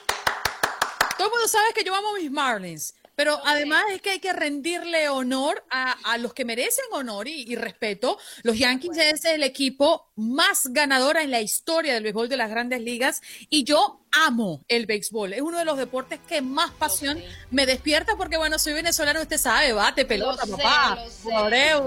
Todo 1.17 1.27
el 1.27 1.31
mundo 1.31 1.47
sabe 1.47 1.71
que 1.73 1.83
yo 1.83 1.93
amo 1.93 2.13
mis 2.13 2.31
Marlins. 2.31 2.95
Pero 3.15 3.39
además 3.45 3.83
es 3.91 4.01
que 4.01 4.11
hay 4.11 4.19
que 4.19 4.33
rendirle 4.33 5.09
honor 5.09 5.63
a, 5.69 5.91
a 6.03 6.17
los 6.17 6.33
que 6.33 6.45
merecen 6.45 6.85
honor 6.91 7.27
y, 7.27 7.43
y 7.43 7.55
respeto. 7.55 8.17
Los 8.43 8.57
Yankees 8.57 8.97
es 8.97 9.25
el 9.25 9.43
equipo 9.43 10.11
más 10.15 10.67
ganador 10.71 11.17
en 11.17 11.29
la 11.31 11.41
historia 11.41 11.93
del 11.93 12.03
béisbol 12.03 12.29
de 12.29 12.37
las 12.37 12.49
grandes 12.49 12.81
ligas 12.81 13.21
y 13.49 13.63
yo 13.63 13.99
amo 14.11 14.63
el 14.67 14.85
béisbol. 14.85 15.33
Es 15.33 15.41
uno 15.41 15.57
de 15.57 15.65
los 15.65 15.77
deportes 15.77 16.19
que 16.27 16.41
más 16.41 16.71
pasión 16.71 17.21
me 17.49 17.65
despierta 17.65 18.15
porque, 18.17 18.37
bueno, 18.37 18.57
soy 18.59 18.73
venezolano, 18.73 19.21
usted 19.21 19.37
sabe, 19.37 19.73
bate, 19.73 20.05
pelota, 20.05 20.45
Lo 20.45 20.57
papá. 20.57 20.97
sé. 21.09 21.73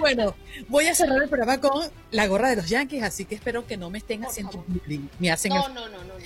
Bueno, 0.00 0.34
voy 0.68 0.88
a 0.88 0.94
cerrar 0.94 1.22
el 1.22 1.28
programa 1.28 1.60
con 1.60 1.88
la 2.10 2.26
gorra 2.26 2.50
de 2.50 2.56
los 2.56 2.68
Yankees, 2.68 3.02
así 3.04 3.24
que 3.24 3.36
espero 3.36 3.66
que 3.66 3.76
no 3.76 3.88
me 3.90 3.98
estén 3.98 4.24
haciendo 4.24 4.64
bullying. 4.66 5.08
Me 5.20 5.30
hacen 5.30 5.50
No, 5.54 5.66
el- 5.68 5.74
no, 5.74 5.88
no, 5.88 5.98
no, 5.98 6.14
no. 6.18 6.24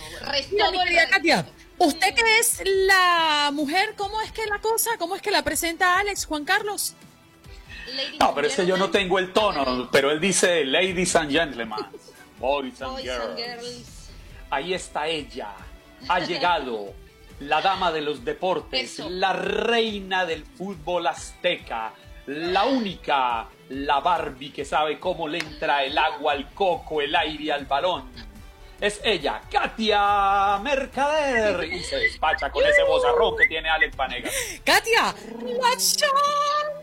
Mira, 0.51 0.71
mi 0.71 0.79
querida 0.85 1.09
Katia, 1.11 1.47
usted 1.79 2.15
que 2.15 2.39
es 2.39 2.63
la 2.65 3.51
mujer, 3.53 3.95
¿cómo 3.97 4.21
es 4.21 4.33
que 4.33 4.47
la 4.47 4.59
cosa? 4.61 4.91
¿Cómo 4.99 5.17
es 5.17 5.23
que 5.23 5.31
la 5.31 5.43
presenta 5.43 5.99
Alex 5.99 6.27
Juan 6.27 6.45
Carlos? 6.45 6.95
No, 8.21 8.35
pero 8.35 8.47
es 8.49 8.55
que 8.55 8.67
yo 8.67 8.77
no 8.77 8.91
tengo 8.91 9.19
el 9.19 9.33
tono, 9.33 9.89
pero 9.91 10.11
él 10.11 10.21
dice 10.21 10.65
ladies 10.65 11.17
and 11.17 11.31
gentlemen, 11.31 11.79
boys 12.39 12.81
and 12.83 12.93
Boys 12.93 13.09
and 13.09 13.37
girls. 13.37 13.37
girls. 13.37 14.11
Ahí 14.51 14.75
está 14.75 15.07
ella, 15.09 15.53
ha 16.09 16.21
llegado 16.21 16.93
la 17.41 17.61
dama 17.63 17.91
de 17.93 18.01
los 18.03 18.25
deportes, 18.25 18.93
Eso. 18.99 19.09
la 19.09 19.33
reina 19.33 20.27
del 20.27 20.45
fútbol 20.45 21.07
azteca, 21.07 21.93
la 22.27 22.65
única, 22.67 23.47
la 23.71 24.01
Barbie 24.01 24.51
que 24.53 24.65
sabe 24.65 24.99
cómo 24.99 25.27
le 25.29 25.39
entra 25.39 25.83
el 25.85 25.97
agua 25.97 26.33
al 26.33 26.53
coco, 26.53 27.01
el 27.01 27.15
aire 27.17 27.53
al 27.53 27.65
balón. 27.67 28.05
Es 28.81 29.01
ella, 29.03 29.41
Katia 29.51 30.57
Mercader, 30.63 31.65
y 31.65 31.83
se 31.83 31.97
despacha 31.97 32.49
con 32.49 32.65
ese 32.65 32.85
bozarrón 32.85 33.37
que 33.37 33.49
tiene 33.49 33.69
Alex 33.69 33.97
Vanegas. 33.97 34.33
Katia, 34.65 35.15
la 35.61 35.77
Champions. 35.77 36.79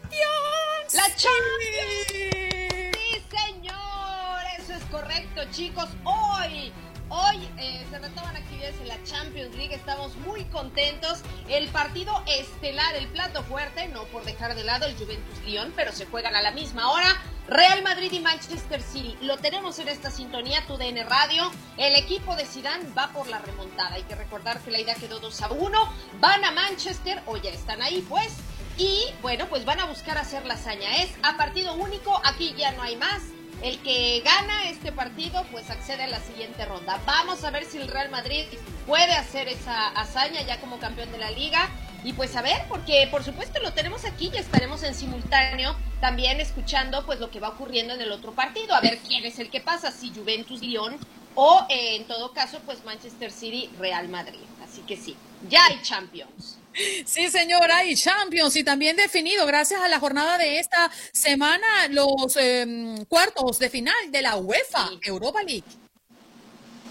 ¡La 0.93 1.07
Champions! 1.15 2.97
¡Sí, 2.97 3.23
señor! 3.31 4.39
Eso 4.57 4.73
es 4.73 4.84
correcto, 4.91 5.41
chicos. 5.51 5.88
Hoy, 6.03 6.73
hoy 7.16 7.50
eh, 7.58 7.86
se 7.90 8.00
retoman 8.00 8.36
actividades 8.36 8.80
en 8.82 8.88
la 8.88 9.02
Champions 9.04 9.56
League. 9.56 9.74
Estamos 9.74 10.16
muy 10.18 10.44
contentos. 10.46 11.22
El 11.48 11.68
partido 11.70 12.14
estelar, 12.28 12.96
el 12.96 13.08
plato 13.08 13.44
fuerte, 13.44 13.88
no 13.88 14.04
por 14.06 14.24
dejar 14.26 14.56
de 14.56 14.64
lado 14.64 14.86
el 14.86 14.96
Juventus 14.96 15.40
Lyon, 15.46 15.72
pero 15.76 15.92
se 15.92 16.06
juegan 16.06 16.36
a 16.36 16.42
la 16.42 16.52
misma 16.52 16.92
hora. 16.92 17.22
Real 17.48 17.84
Madrid 17.84 18.12
y 18.12 18.20
Manchester 18.20 18.82
City. 18.82 19.18
Lo 19.22 19.38
tenemos 19.38 19.78
en 19.80 19.88
esta 19.88 20.10
sintonía, 20.10 20.66
tu 20.68 20.78
DN 20.78 21.04
Radio. 21.04 21.52
El 21.78 21.96
equipo 21.96 22.36
de 22.36 22.46
Zidane 22.46 22.90
va 22.98 23.10
por 23.10 23.28
la 23.28 23.40
remontada. 23.40 23.96
Hay 23.96 24.04
que 24.04 24.16
recordar 24.16 24.60
que 24.62 24.72
la 24.72 24.80
idea 24.80 24.96
quedó 24.96 25.20
2 25.20 25.42
a 25.42 25.52
1. 25.52 25.94
Van 26.20 26.44
a 26.44 26.52
Manchester, 26.52 27.22
o 27.28 27.38
ya 27.38 27.52
están 27.52 27.82
ahí, 27.82 28.06
pues. 28.10 28.34
Y 28.78 29.06
bueno, 29.22 29.48
pues 29.48 29.64
van 29.64 29.80
a 29.80 29.86
buscar 29.86 30.18
hacer 30.18 30.46
la 30.46 30.56
hazaña. 30.56 30.98
Es 30.98 31.12
a 31.24 31.38
partido 31.38 31.76
único, 31.76 32.20
aquí 32.26 32.54
ya 32.58 32.72
no 32.72 32.82
hay 32.82 32.98
más. 32.98 33.22
El 33.61 33.80
que 33.80 34.22
gana 34.22 34.69
este 34.69 34.91
partido, 34.91 35.45
pues 35.52 35.69
accede 35.69 36.03
a 36.03 36.07
la 36.07 36.19
siguiente 36.19 36.65
ronda. 36.65 37.02
Vamos 37.06 37.44
a 37.44 37.52
ver 37.52 37.65
si 37.65 37.77
el 37.77 37.88
Real 37.88 38.10
Madrid 38.10 38.44
puede 38.86 39.14
hacer 39.14 39.48
esa 39.48 39.88
hazaña 39.90 40.41
ya 40.41 40.60
como 40.60 40.77
campeón 40.80 41.11
de 41.11 41.18
la 41.18 41.32
liga. 41.32 41.69
Y 42.03 42.14
pues 42.14 42.36
a 42.36 42.44
ver, 42.44 42.65
porque 42.69 43.07
por 43.10 43.23
supuesto 43.23 43.60
lo 43.61 43.73
tenemos 43.73 44.06
aquí 44.06 44.30
y 44.32 44.38
estaremos 44.38 44.84
en 44.84 44.94
simultáneo 44.94 45.76
también 45.99 46.40
escuchando 46.40 47.03
pues 47.03 47.19
lo 47.19 47.32
que 47.32 47.40
va 47.40 47.49
ocurriendo 47.49 47.95
en 47.95 48.02
el 48.02 48.11
otro 48.11 48.34
partido, 48.34 48.76
a 48.76 48.82
ver 48.82 48.99
quién 48.99 49.26
es 49.26 49.40
el 49.40 49.49
que 49.49 49.60
pasa, 49.60 49.91
si 49.91 50.14
Juventus 50.14 50.61
Lyon 50.61 50.95
o 51.34 51.65
eh, 51.68 51.95
en 51.95 52.06
todo 52.06 52.32
caso 52.32 52.60
pues 52.64 52.86
Manchester 52.86 53.32
City 53.32 53.72
Real 53.80 54.07
Madrid. 54.10 54.45
Así 54.64 54.82
que 54.82 54.98
sí, 54.98 55.15
ya 55.49 55.65
hay 55.65 55.82
Champions. 55.82 56.60
Sí, 57.06 57.30
señora, 57.30 57.77
hay 57.77 57.95
Champions 57.95 58.56
y 58.56 58.64
también 58.64 58.97
definido, 58.97 59.45
gracias 59.45 59.81
a 59.81 59.88
la 59.88 59.99
jornada 59.99 60.38
de 60.38 60.60
esta 60.60 60.91
semana, 61.14 61.88
los 61.89 62.35
em, 62.35 63.06
cuartos 63.06 63.60
de 63.60 63.69
final 63.69 63.95
de 64.11 64.22
la 64.22 64.35
UEFA 64.35 64.89
Europa 65.03 65.41
League. 65.43 65.64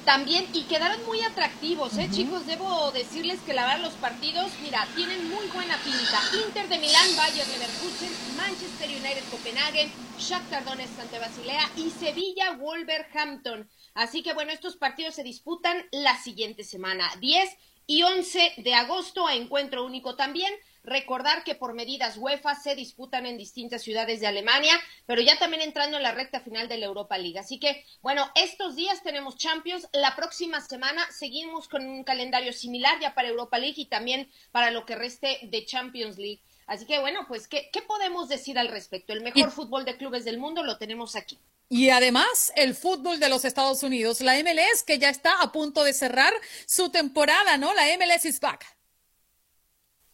También, 0.05 0.47
y 0.53 0.65
quedaron 0.65 1.03
muy 1.07 1.23
atractivos, 1.23 1.97
¿eh, 1.97 2.09
chicos? 2.11 2.47
Debo 2.47 2.93
decirles 2.93 3.41
que 3.41 3.55
la 3.55 3.67
verdad 3.67 3.85
los 3.85 3.95
partidos, 3.95 4.51
mira, 4.63 4.87
tienen 4.95 5.31
muy 5.31 5.47
buena 5.47 5.79
pinta. 5.79 6.21
Inter 6.47 6.69
de 6.69 6.79
Milán, 6.79 7.17
Bayern 7.17 7.51
Leverkusen, 7.51 8.37
Manchester 8.37 8.91
United 8.91 9.25
Copenhagen, 9.31 9.91
Shakhtar 10.19 10.65
Donetsk 10.67 10.99
ante 11.01 11.19
Basilea 11.19 11.71
y 11.77 11.91
Sevilla 11.91 12.53
Wolverhampton. 12.53 13.67
Así 13.95 14.23
que 14.23 14.35
bueno, 14.35 14.53
estos 14.53 14.77
partidos 14.77 15.15
se 15.15 15.23
disputan 15.23 15.87
la 15.91 16.23
siguiente 16.23 16.65
semana, 16.65 17.11
10 17.21 17.49
y 17.87 18.03
11 18.03 18.55
de 18.59 18.75
agosto, 18.75 19.27
a 19.27 19.35
encuentro 19.35 19.85
único 19.85 20.17
también. 20.17 20.53
Recordar 20.85 21.45
que 21.45 21.55
por 21.55 21.73
medidas 21.73 22.19
UEFA 22.19 22.55
se 22.55 22.75
disputan 22.75 23.25
en 23.25 23.39
distintas 23.39 23.83
ciudades 23.83 24.21
de 24.21 24.27
Alemania, 24.27 24.79
pero 25.07 25.23
ya 25.23 25.39
también 25.39 25.63
entrando 25.63 25.97
en 25.97 26.03
la 26.03 26.13
recta 26.13 26.41
final 26.41 26.69
de 26.69 26.77
la 26.77 26.85
Europa 26.85 27.17
League. 27.17 27.39
Así 27.39 27.59
que, 27.59 27.87
bueno, 28.03 28.31
estos 28.35 28.77
días 28.77 29.03
tenemos 29.03 29.39
Champions. 29.39 29.89
La 29.93 30.15
próxima 30.15 30.61
semana 30.61 31.11
seguimos 31.11 31.69
con 31.69 31.87
un 31.87 32.05
calendario 32.05 32.53
similar 32.53 33.01
ya 33.01 33.15
para 33.15 33.29
Europa 33.29 33.59
League 33.59 33.81
y 33.81 33.87
también 33.87 34.31
para 34.53 34.71
lo 34.71 34.85
que 34.85 34.95
reste 34.95 35.39
de 35.43 35.65
Champions 35.65 36.19
League. 36.19 36.43
Así 36.67 36.87
que, 36.87 36.99
bueno, 36.99 37.27
pues, 37.29 37.49
¿qué, 37.49 37.71
podemos 37.87 38.29
decir 38.29 38.59
al 38.59 38.69
respecto? 38.69 39.13
El 39.13 39.23
mejor 39.23 39.51
fútbol 39.51 39.85
de 39.85 39.97
clubes 39.97 40.25
del 40.25 40.39
mundo 40.39 40.63
lo 40.63 40.79
tenemos 40.79 41.17
aquí. 41.17 41.39
Y 41.77 41.91
además, 41.91 42.53
el 42.55 42.77
fútbol 42.77 43.19
de 43.19 43.29
los 43.29 43.45
Estados 43.45 43.83
Unidos, 43.83 44.21
la 44.21 44.37
MLS, 44.37 44.85
que 44.87 45.01
ya 45.01 45.09
está 45.09 45.41
a 45.41 45.51
punto 45.51 45.83
de 45.83 45.93
cerrar 45.93 46.33
su 46.67 46.91
temporada, 46.91 47.57
¿no? 47.57 47.75
La 47.75 47.87
MLS 47.99 48.27
is 48.27 48.39
back. 48.39 48.65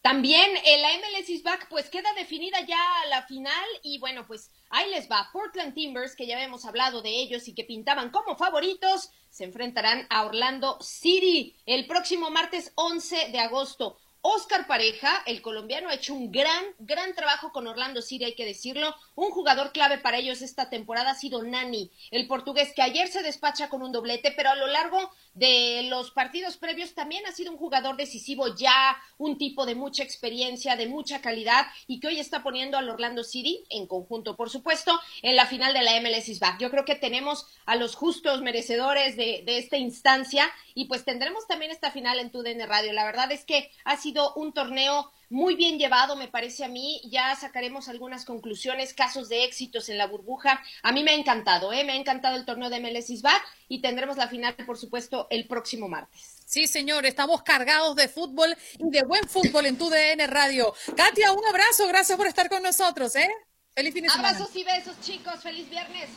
También 0.00 0.48
el 0.64 0.80
MLS 0.80 1.28
is 1.28 1.42
back, 1.42 1.68
pues 1.68 1.90
queda 1.90 2.10
definida 2.14 2.62
ya 2.66 2.82
la 3.10 3.26
final 3.26 3.68
y 3.82 3.98
bueno, 3.98 4.26
pues 4.26 4.50
ahí 4.70 4.88
les 4.88 5.10
va. 5.10 5.28
Portland 5.34 5.74
Timbers, 5.74 6.16
que 6.16 6.26
ya 6.26 6.42
hemos 6.42 6.64
hablado 6.64 7.02
de 7.02 7.10
ellos 7.10 7.46
y 7.46 7.54
que 7.54 7.64
pintaban 7.64 8.08
como 8.08 8.38
favoritos, 8.38 9.10
se 9.28 9.44
enfrentarán 9.44 10.06
a 10.08 10.24
Orlando 10.24 10.78
City 10.80 11.54
el 11.66 11.86
próximo 11.86 12.30
martes 12.30 12.72
11 12.76 13.32
de 13.32 13.38
agosto. 13.38 13.98
Oscar 14.22 14.66
Pareja, 14.66 15.22
el 15.26 15.40
colombiano, 15.40 15.88
ha 15.88 15.94
hecho 15.94 16.12
un 16.12 16.30
gran, 16.30 16.64
gran 16.78 17.14
trabajo 17.14 17.52
con 17.52 17.66
Orlando 17.66 18.02
City, 18.02 18.24
hay 18.24 18.34
que 18.34 18.44
decirlo. 18.44 18.94
Un 19.14 19.30
jugador 19.30 19.72
clave 19.72 19.96
para 19.96 20.18
ellos 20.18 20.42
esta 20.42 20.68
temporada 20.68 21.12
ha 21.12 21.14
sido 21.14 21.42
Nani, 21.42 21.90
el 22.10 22.26
portugués 22.26 22.72
que 22.74 22.82
ayer 22.82 23.08
se 23.08 23.22
despacha 23.22 23.70
con 23.70 23.82
un 23.82 23.92
doblete, 23.92 24.32
pero 24.32 24.50
a 24.50 24.56
lo 24.56 24.66
largo 24.66 25.10
de 25.34 25.84
los 25.84 26.10
partidos 26.10 26.56
previos 26.56 26.94
también 26.94 27.24
ha 27.26 27.32
sido 27.32 27.52
un 27.52 27.58
jugador 27.58 27.96
decisivo 27.96 28.54
ya, 28.54 28.96
un 29.18 29.38
tipo 29.38 29.66
de 29.66 29.74
mucha 29.74 30.02
experiencia, 30.02 30.76
de 30.76 30.86
mucha 30.86 31.20
calidad 31.20 31.66
y 31.86 32.00
que 32.00 32.08
hoy 32.08 32.20
está 32.20 32.42
poniendo 32.42 32.78
al 32.78 32.88
Orlando 32.88 33.24
City 33.24 33.64
en 33.70 33.86
conjunto, 33.86 34.36
por 34.36 34.50
supuesto, 34.50 34.98
en 35.22 35.36
la 35.36 35.46
final 35.46 35.72
de 35.72 35.82
la 35.82 36.00
MLS 36.00 36.28
is 36.28 36.40
Yo 36.58 36.70
creo 36.70 36.84
que 36.84 36.94
tenemos 36.94 37.46
a 37.66 37.76
los 37.76 37.94
justos 37.94 38.42
merecedores 38.42 39.16
de, 39.16 39.42
de 39.46 39.58
esta 39.58 39.76
instancia 39.76 40.50
y 40.74 40.86
pues 40.86 41.04
tendremos 41.04 41.46
también 41.46 41.70
esta 41.70 41.90
final 41.90 42.18
en 42.18 42.30
TUDN 42.30 42.66
Radio. 42.66 42.92
La 42.92 43.04
verdad 43.04 43.30
es 43.32 43.44
que 43.44 43.70
ha 43.84 43.96
sido 43.96 44.34
un 44.34 44.52
torneo 44.52 45.10
muy 45.30 45.54
bien 45.54 45.78
llevado, 45.78 46.16
me 46.16 46.28
parece 46.28 46.64
a 46.64 46.68
mí. 46.68 47.00
Ya 47.04 47.34
sacaremos 47.36 47.88
algunas 47.88 48.24
conclusiones, 48.24 48.92
casos 48.92 49.28
de 49.28 49.44
éxitos 49.44 49.88
en 49.88 49.96
la 49.96 50.06
burbuja. 50.06 50.62
A 50.82 50.92
mí 50.92 51.02
me 51.02 51.12
ha 51.12 51.14
encantado, 51.14 51.72
¿eh? 51.72 51.84
me 51.84 51.92
ha 51.92 51.96
encantado 51.96 52.36
el 52.36 52.44
torneo 52.44 52.68
de 52.68 52.80
MLS 52.80 53.10
Isbat 53.10 53.40
y 53.68 53.80
tendremos 53.80 54.16
la 54.16 54.28
final, 54.28 54.54
por 54.66 54.76
supuesto, 54.76 55.28
el 55.30 55.46
próximo 55.46 55.88
martes. 55.88 56.42
Sí, 56.44 56.66
señor, 56.66 57.06
estamos 57.06 57.42
cargados 57.42 57.94
de 57.94 58.08
fútbol 58.08 58.56
y 58.78 58.90
de 58.90 59.04
buen 59.04 59.26
fútbol 59.28 59.66
en 59.66 59.78
tu 59.78 59.88
DN 59.88 60.26
Radio. 60.26 60.74
Katia, 60.96 61.32
un 61.32 61.46
abrazo, 61.46 61.86
gracias 61.86 62.18
por 62.18 62.26
estar 62.26 62.48
con 62.48 62.62
nosotros, 62.62 63.14
¿eh? 63.14 63.30
Feliz 63.72 63.94
fin 63.94 64.02
de 64.02 64.10
semana. 64.10 64.30
Abrazos 64.30 64.54
y 64.56 64.64
besos, 64.64 65.00
chicos, 65.00 65.40
feliz 65.40 65.70
viernes. 65.70 66.10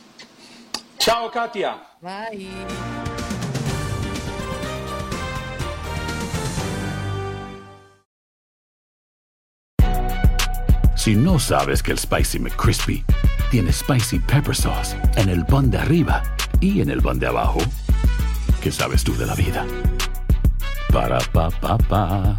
Chao, 0.98 1.30
Katia. 1.30 1.86
Bye. 2.00 3.13
Si 11.04 11.14
no 11.14 11.38
sabes 11.38 11.82
que 11.82 11.92
el 11.92 11.98
Spicy 11.98 12.38
McCrispy 12.38 13.04
tiene 13.50 13.70
Spicy 13.70 14.20
Pepper 14.20 14.56
Sauce 14.56 14.96
en 15.16 15.28
el 15.28 15.44
pan 15.44 15.70
de 15.70 15.76
arriba 15.76 16.22
y 16.62 16.80
en 16.80 16.88
el 16.88 17.02
pan 17.02 17.18
de 17.18 17.26
abajo, 17.26 17.58
¿qué 18.62 18.72
sabes 18.72 19.04
tú 19.04 19.14
de 19.14 19.26
la 19.26 19.34
vida? 19.34 19.66
Para, 20.90 21.18
pa, 21.18 21.50
pa, 21.50 21.76
pa. 21.76 22.38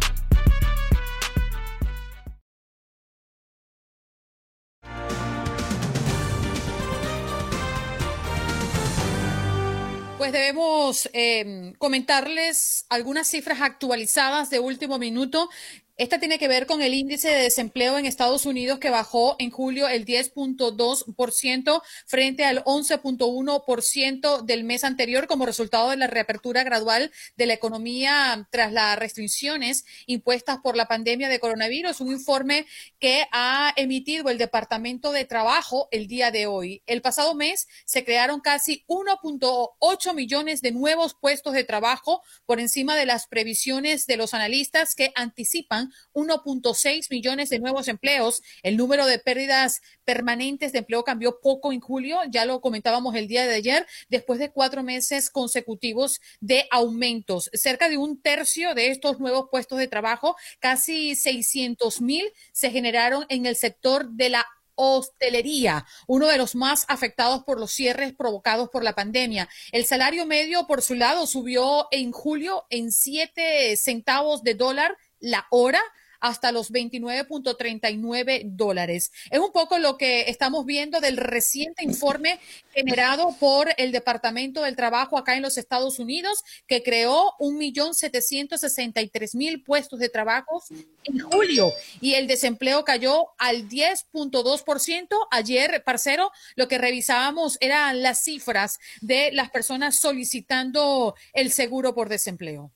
Pues 10.18 10.32
debemos 10.32 11.08
eh, 11.12 11.72
comentarles 11.78 12.86
algunas 12.88 13.28
cifras 13.28 13.60
actualizadas 13.60 14.50
de 14.50 14.58
último 14.58 14.98
minuto 14.98 15.50
esta 15.96 16.18
tiene 16.18 16.38
que 16.38 16.46
ver 16.46 16.66
con 16.66 16.82
el 16.82 16.92
índice 16.92 17.28
de 17.28 17.42
desempleo 17.44 17.96
en 17.96 18.04
Estados 18.04 18.44
Unidos 18.44 18.78
que 18.78 18.90
bajó 18.90 19.34
en 19.38 19.50
julio 19.50 19.88
el 19.88 20.04
10.2% 20.04 21.82
frente 22.04 22.44
al 22.44 22.62
11.1% 22.64 24.42
del 24.42 24.64
mes 24.64 24.84
anterior 24.84 25.26
como 25.26 25.46
resultado 25.46 25.88
de 25.90 25.96
la 25.96 26.06
reapertura 26.06 26.64
gradual 26.64 27.10
de 27.36 27.46
la 27.46 27.54
economía 27.54 28.46
tras 28.50 28.72
las 28.72 28.98
restricciones 28.98 29.86
impuestas 30.04 30.58
por 30.62 30.76
la 30.76 30.86
pandemia 30.86 31.30
de 31.30 31.40
coronavirus. 31.40 32.02
Un 32.02 32.12
informe 32.12 32.66
que 32.98 33.26
ha 33.32 33.72
emitido 33.76 34.28
el 34.28 34.36
Departamento 34.36 35.12
de 35.12 35.24
Trabajo 35.24 35.88
el 35.92 36.08
día 36.08 36.30
de 36.30 36.46
hoy. 36.46 36.82
El 36.86 37.00
pasado 37.00 37.34
mes 37.34 37.68
se 37.86 38.04
crearon 38.04 38.40
casi 38.40 38.84
1.8 38.86 40.14
millones 40.14 40.60
de 40.60 40.72
nuevos 40.72 41.14
puestos 41.14 41.54
de 41.54 41.64
trabajo 41.64 42.22
por 42.44 42.60
encima 42.60 42.96
de 42.96 43.06
las 43.06 43.26
previsiones 43.26 44.06
de 44.06 44.18
los 44.18 44.34
analistas 44.34 44.94
que 44.94 45.12
anticipan 45.14 45.85
1.6 46.12 47.10
millones 47.10 47.48
de 47.50 47.58
nuevos 47.58 47.88
empleos. 47.88 48.42
El 48.62 48.76
número 48.76 49.06
de 49.06 49.18
pérdidas 49.18 49.80
permanentes 50.04 50.72
de 50.72 50.78
empleo 50.78 51.04
cambió 51.04 51.40
poco 51.40 51.72
en 51.72 51.80
julio, 51.80 52.20
ya 52.30 52.44
lo 52.44 52.60
comentábamos 52.60 53.14
el 53.14 53.28
día 53.28 53.46
de 53.46 53.54
ayer, 53.54 53.86
después 54.08 54.38
de 54.38 54.50
cuatro 54.50 54.82
meses 54.82 55.30
consecutivos 55.30 56.20
de 56.40 56.66
aumentos. 56.70 57.50
Cerca 57.52 57.88
de 57.88 57.96
un 57.96 58.20
tercio 58.20 58.74
de 58.74 58.90
estos 58.90 59.20
nuevos 59.20 59.48
puestos 59.50 59.78
de 59.78 59.88
trabajo, 59.88 60.36
casi 60.60 61.14
600 61.14 62.00
mil, 62.00 62.32
se 62.52 62.70
generaron 62.70 63.26
en 63.28 63.46
el 63.46 63.56
sector 63.56 64.10
de 64.10 64.30
la 64.30 64.46
hostelería, 64.76 65.86
uno 66.06 66.26
de 66.26 66.38
los 66.38 66.54
más 66.54 66.84
afectados 66.88 67.42
por 67.44 67.58
los 67.58 67.72
cierres 67.72 68.14
provocados 68.14 68.68
por 68.68 68.84
la 68.84 68.94
pandemia. 68.94 69.48
El 69.72 69.86
salario 69.86 70.26
medio, 70.26 70.66
por 70.66 70.82
su 70.82 70.94
lado, 70.94 71.26
subió 71.26 71.88
en 71.90 72.12
julio 72.12 72.66
en 72.70 72.92
siete 72.92 73.76
centavos 73.76 74.42
de 74.42 74.54
dólar 74.54 74.96
la 75.20 75.46
hora 75.50 75.80
hasta 76.20 76.52
los 76.52 76.70
29.39 76.72 78.42
dólares. 78.44 79.10
Es 79.30 79.38
un 79.38 79.52
poco 79.52 79.78
lo 79.78 79.96
que 79.96 80.28
estamos 80.30 80.66
viendo 80.66 81.00
del 81.00 81.16
reciente 81.16 81.82
informe 81.84 82.38
generado 82.72 83.34
por 83.38 83.68
el 83.76 83.92
Departamento 83.92 84.62
del 84.62 84.74
Trabajo 84.76 85.18
acá 85.18 85.36
en 85.36 85.42
los 85.42 85.58
Estados 85.58 85.98
Unidos, 85.98 86.42
que 86.66 86.82
creó 86.82 87.34
1.763.000 87.38 89.62
puestos 89.64 89.98
de 89.98 90.08
trabajo 90.08 90.62
en 91.04 91.18
julio 91.20 91.70
y 92.00 92.14
el 92.14 92.26
desempleo 92.26 92.82
cayó 92.84 93.26
al 93.38 93.68
10.2%. 93.68 95.08
Ayer, 95.30 95.84
parcero, 95.84 96.30
lo 96.54 96.68
que 96.68 96.78
revisábamos 96.78 97.58
eran 97.60 98.02
las 98.02 98.24
cifras 98.24 98.78
de 99.00 99.32
las 99.32 99.50
personas 99.50 100.00
solicitando 100.00 101.14
el 101.32 101.50
seguro 101.52 101.94
por 101.94 102.08
desempleo. 102.08 102.72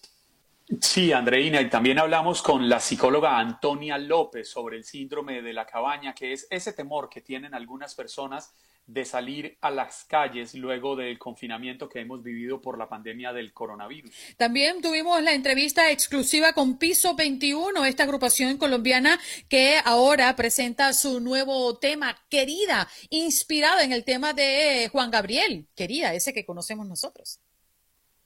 Sí, 0.82 1.14
Andreina, 1.14 1.62
y 1.62 1.70
también 1.70 1.98
hablamos 1.98 2.42
con 2.42 2.68
la 2.68 2.82
psicóloga 2.82 3.40
Antonia 3.40 3.98
López 3.98 4.50
sobre 4.50 4.76
el 4.76 4.84
síndrome 4.84 5.42
de 5.42 5.54
la 5.54 5.66
cabaña, 5.66 6.14
que 6.14 6.34
es 6.34 6.46
ese 6.50 6.74
temor 6.74 7.08
que 7.10 7.22
tienen 7.22 7.54
algunas 7.54 7.96
personas 7.96 8.54
de 8.88 9.06
salir 9.06 9.58
a 9.62 9.70
las 9.70 10.06
calles 10.06 10.56
luego 10.56 10.96
del 10.96 11.20
confinamiento 11.20 11.90
que 11.90 12.00
hemos 12.00 12.24
vivido 12.24 12.62
por 12.62 12.78
la 12.78 12.90
pandemia 12.90 13.34
del 13.34 13.54
coronavirus. 13.54 14.12
También 14.38 14.82
tuvimos 14.82 15.22
la 15.22 15.34
entrevista 15.34 15.92
exclusiva 15.92 16.54
con 16.54 16.78
Piso 16.78 17.16
21, 17.16 17.86
esta 17.86 18.04
agrupación 18.04 18.58
colombiana 18.58 19.20
que 19.50 19.80
ahora 19.84 20.36
presenta 20.36 20.94
su 20.94 21.20
nuevo 21.20 21.78
tema, 21.78 22.18
Querida, 22.30 22.88
inspirado 23.10 23.82
en 23.82 23.92
el 23.92 24.04
tema 24.04 24.34
de 24.34 24.90
Juan 24.92 25.12
Gabriel, 25.12 25.68
Querida, 25.76 26.14
ese 26.14 26.34
que 26.34 26.46
conocemos 26.46 26.88
nosotros 26.88 27.42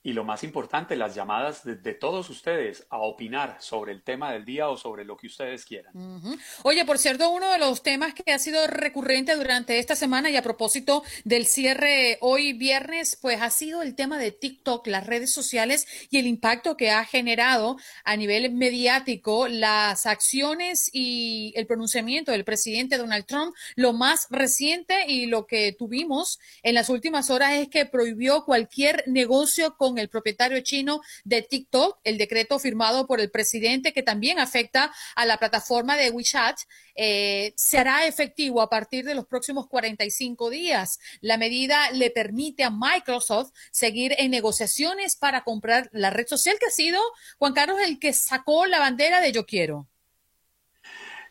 y 0.03 0.13
lo 0.13 0.23
más 0.23 0.43
importante, 0.43 0.95
las 0.95 1.13
llamadas 1.13 1.63
de, 1.63 1.93
todos 1.93 2.29
ustedes 2.29 2.87
a 2.89 2.97
opinar 2.97 3.57
sobre 3.59 3.91
el 3.91 4.01
tema 4.01 4.31
del 4.31 4.45
día 4.45 4.69
o 4.69 4.77
sobre 4.77 5.05
lo 5.05 5.15
que 5.15 5.27
ustedes 5.27 5.65
quieran. 5.65 5.93
Oye, 6.63 6.85
por 6.85 6.97
cierto, 6.97 7.29
uno 7.29 7.51
de 7.51 7.59
los 7.59 7.83
temas 7.83 8.13
que 8.15 8.31
ha 8.31 8.39
sido 8.39 8.65
recurrente 8.65 9.35
durante 9.35 9.77
esta 9.77 9.95
semana 9.95 10.31
y 10.31 10.37
a 10.37 10.41
propósito 10.41 11.03
del 11.23 11.45
cierre 11.45 12.17
hoy 12.21 12.53
viernes, 12.53 13.17
pues 13.21 13.41
ha 13.41 13.51
sido 13.51 13.83
el 13.83 13.93
tema 13.93 14.17
de 14.17 14.31
TikTok, 14.31 14.87
las 14.87 15.05
redes 15.05 15.33
sociales 15.33 15.85
y 16.09 16.17
el 16.17 16.25
impacto 16.25 16.77
que 16.77 16.89
ha 16.89 17.05
generado 17.05 17.77
a 18.03 18.15
nivel 18.15 18.51
mediático 18.53 19.47
las 19.47 20.07
acciones 20.07 20.89
y 20.93 21.53
el 21.55 21.67
pronunciamiento 21.67 22.31
del 22.31 22.43
presidente 22.43 22.97
Donald 22.97 23.25
Trump. 23.25 23.53
Lo 23.75 23.93
más 23.93 24.27
reciente 24.31 25.05
y 25.07 25.27
lo 25.27 25.45
que 25.45 25.73
tuvimos 25.73 26.39
en 26.63 26.73
las 26.73 26.89
últimas 26.89 27.29
horas 27.29 27.53
es 27.53 27.67
que 27.67 27.85
prohibió 27.85 28.45
cualquier 28.45 29.03
negocio 29.07 29.75
con 29.77 29.90
el 29.97 30.09
propietario 30.09 30.59
chino 30.61 31.01
de 31.23 31.41
TikTok, 31.41 31.99
el 32.03 32.17
decreto 32.17 32.59
firmado 32.59 33.07
por 33.07 33.19
el 33.19 33.31
presidente 33.31 33.93
que 33.93 34.03
también 34.03 34.39
afecta 34.39 34.91
a 35.15 35.25
la 35.25 35.37
plataforma 35.37 35.97
de 35.97 36.09
WeChat, 36.09 36.59
eh, 36.95 37.53
será 37.55 38.05
efectivo 38.05 38.61
a 38.61 38.69
partir 38.69 39.05
de 39.05 39.15
los 39.15 39.25
próximos 39.25 39.67
45 39.67 40.49
días. 40.49 40.99
La 41.21 41.37
medida 41.37 41.91
le 41.91 42.11
permite 42.11 42.63
a 42.63 42.69
Microsoft 42.69 43.51
seguir 43.71 44.13
en 44.17 44.31
negociaciones 44.31 45.15
para 45.15 45.43
comprar 45.43 45.89
la 45.93 46.09
red 46.09 46.27
social 46.27 46.57
que 46.59 46.67
ha 46.67 46.71
sido, 46.71 47.01
Juan 47.37 47.53
Carlos, 47.53 47.79
el 47.81 47.99
que 47.99 48.13
sacó 48.13 48.65
la 48.65 48.79
bandera 48.79 49.21
de 49.21 49.31
yo 49.31 49.45
quiero. 49.45 49.87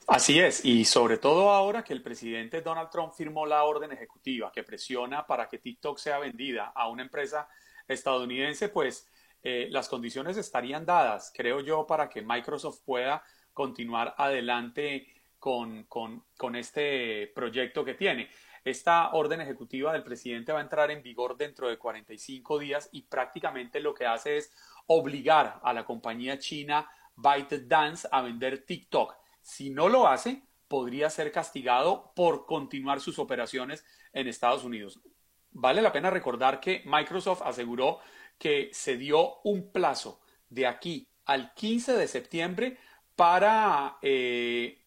Así 0.06 0.40
es, 0.40 0.64
y 0.64 0.84
sobre 0.86 1.18
todo 1.18 1.50
ahora 1.50 1.84
que 1.84 1.92
el 1.92 2.02
presidente 2.02 2.62
Donald 2.62 2.90
Trump 2.90 3.12
firmó 3.14 3.46
la 3.46 3.62
orden 3.62 3.92
ejecutiva 3.92 4.50
que 4.50 4.64
presiona 4.64 5.24
para 5.24 5.46
que 5.48 5.58
TikTok 5.58 5.98
sea 5.98 6.18
vendida 6.18 6.72
a 6.74 6.88
una 6.88 7.02
empresa 7.02 7.48
estadounidense, 7.92 8.68
pues 8.68 9.08
eh, 9.42 9.68
las 9.70 9.88
condiciones 9.88 10.36
estarían 10.36 10.84
dadas, 10.84 11.32
creo 11.34 11.60
yo, 11.60 11.86
para 11.86 12.08
que 12.08 12.22
Microsoft 12.22 12.80
pueda 12.84 13.22
continuar 13.52 14.14
adelante 14.18 15.06
con, 15.38 15.84
con, 15.84 16.54
este 16.54 17.32
proyecto 17.34 17.84
que 17.84 17.94
tiene. 17.94 18.28
Esta 18.62 19.10
orden 19.12 19.40
ejecutiva 19.40 19.92
del 19.92 20.02
presidente 20.02 20.52
va 20.52 20.58
a 20.58 20.62
entrar 20.62 20.90
en 20.90 21.02
vigor 21.02 21.36
dentro 21.36 21.68
de 21.68 21.78
45 21.78 22.58
días 22.58 22.90
y 22.92 23.02
prácticamente 23.02 23.80
lo 23.80 23.94
que 23.94 24.04
hace 24.04 24.36
es 24.36 24.52
obligar 24.86 25.58
a 25.62 25.72
la 25.72 25.84
compañía 25.84 26.38
china 26.38 26.88
ByteDance 27.16 28.06
a 28.12 28.20
vender 28.20 28.66
TikTok. 28.66 29.14
Si 29.40 29.70
no 29.70 29.88
lo 29.88 30.06
hace, 30.06 30.42
podría 30.68 31.08
ser 31.08 31.32
castigado 31.32 32.12
por 32.14 32.44
continuar 32.44 33.00
sus 33.00 33.18
operaciones 33.18 33.84
en 34.12 34.28
Estados 34.28 34.62
Unidos. 34.62 35.00
Vale 35.52 35.82
la 35.82 35.92
pena 35.92 36.10
recordar 36.10 36.60
que 36.60 36.82
Microsoft 36.84 37.42
aseguró 37.44 38.00
que 38.38 38.70
se 38.72 38.96
dio 38.96 39.40
un 39.42 39.70
plazo 39.70 40.20
de 40.48 40.66
aquí 40.66 41.08
al 41.26 41.54
15 41.54 41.92
de 41.94 42.08
septiembre 42.08 42.78
para 43.16 43.98
eh, 44.02 44.78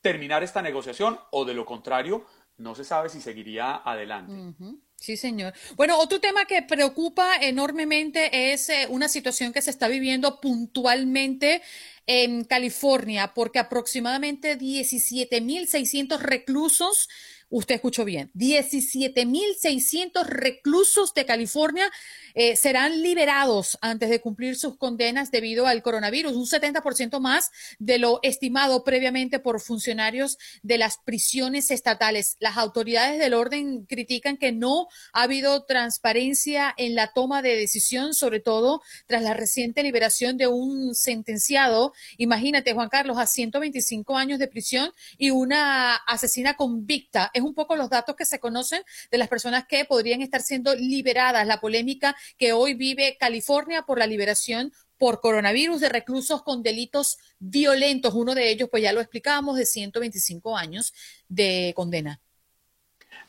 terminar 0.00 0.42
esta 0.42 0.62
negociación 0.62 1.18
o 1.30 1.44
de 1.44 1.54
lo 1.54 1.64
contrario, 1.64 2.26
no 2.56 2.74
se 2.74 2.84
sabe 2.84 3.08
si 3.08 3.20
seguiría 3.20 3.76
adelante. 3.76 4.54
Sí, 4.96 5.16
señor. 5.16 5.54
Bueno, 5.76 5.96
otro 5.98 6.20
tema 6.20 6.44
que 6.44 6.62
preocupa 6.62 7.36
enormemente 7.36 8.52
es 8.52 8.68
eh, 8.68 8.86
una 8.90 9.08
situación 9.08 9.52
que 9.52 9.62
se 9.62 9.70
está 9.70 9.86
viviendo 9.86 10.40
puntualmente 10.40 11.62
en 12.06 12.44
California, 12.44 13.32
porque 13.32 13.60
aproximadamente 13.60 14.58
17.600 14.58 16.18
reclusos 16.18 17.08
Usted 17.50 17.76
escuchó 17.76 18.04
bien, 18.04 18.30
17.600 18.34 20.26
reclusos 20.26 21.14
de 21.14 21.24
California 21.24 21.90
eh, 22.34 22.56
serán 22.56 23.02
liberados 23.02 23.78
antes 23.80 24.10
de 24.10 24.20
cumplir 24.20 24.56
sus 24.56 24.76
condenas 24.76 25.30
debido 25.30 25.66
al 25.66 25.82
coronavirus, 25.82 26.34
un 26.34 26.44
70% 26.44 27.20
más 27.20 27.50
de 27.78 27.98
lo 27.98 28.20
estimado 28.22 28.84
previamente 28.84 29.38
por 29.38 29.60
funcionarios 29.60 30.36
de 30.62 30.76
las 30.76 30.98
prisiones 30.98 31.70
estatales. 31.70 32.36
Las 32.38 32.58
autoridades 32.58 33.18
del 33.18 33.32
orden 33.32 33.86
critican 33.86 34.36
que 34.36 34.52
no 34.52 34.88
ha 35.14 35.22
habido 35.22 35.64
transparencia 35.64 36.74
en 36.76 36.94
la 36.94 37.14
toma 37.14 37.40
de 37.40 37.56
decisión, 37.56 38.12
sobre 38.12 38.40
todo 38.40 38.82
tras 39.06 39.22
la 39.22 39.32
reciente 39.32 39.82
liberación 39.82 40.36
de 40.36 40.48
un 40.48 40.94
sentenciado, 40.94 41.94
imagínate 42.18 42.74
Juan 42.74 42.90
Carlos, 42.90 43.16
a 43.16 43.26
125 43.26 44.18
años 44.18 44.38
de 44.38 44.48
prisión 44.48 44.92
y 45.16 45.30
una 45.30 45.96
asesina 45.96 46.54
convicta 46.54 47.30
es 47.38 47.44
un 47.44 47.54
poco 47.54 47.76
los 47.76 47.90
datos 47.90 48.14
que 48.16 48.24
se 48.24 48.38
conocen 48.38 48.82
de 49.10 49.18
las 49.18 49.28
personas 49.28 49.66
que 49.66 49.84
podrían 49.84 50.22
estar 50.22 50.42
siendo 50.42 50.74
liberadas, 50.74 51.46
la 51.46 51.60
polémica 51.60 52.16
que 52.36 52.52
hoy 52.52 52.74
vive 52.74 53.16
California 53.18 53.82
por 53.82 53.98
la 53.98 54.06
liberación 54.06 54.72
por 54.98 55.20
coronavirus 55.20 55.80
de 55.80 55.88
reclusos 55.88 56.42
con 56.42 56.62
delitos 56.62 57.18
violentos. 57.38 58.14
Uno 58.14 58.34
de 58.34 58.50
ellos, 58.50 58.68
pues 58.68 58.82
ya 58.82 58.92
lo 58.92 59.00
explicábamos, 59.00 59.56
de 59.56 59.64
125 59.64 60.56
años 60.56 60.92
de 61.28 61.72
condena. 61.74 62.20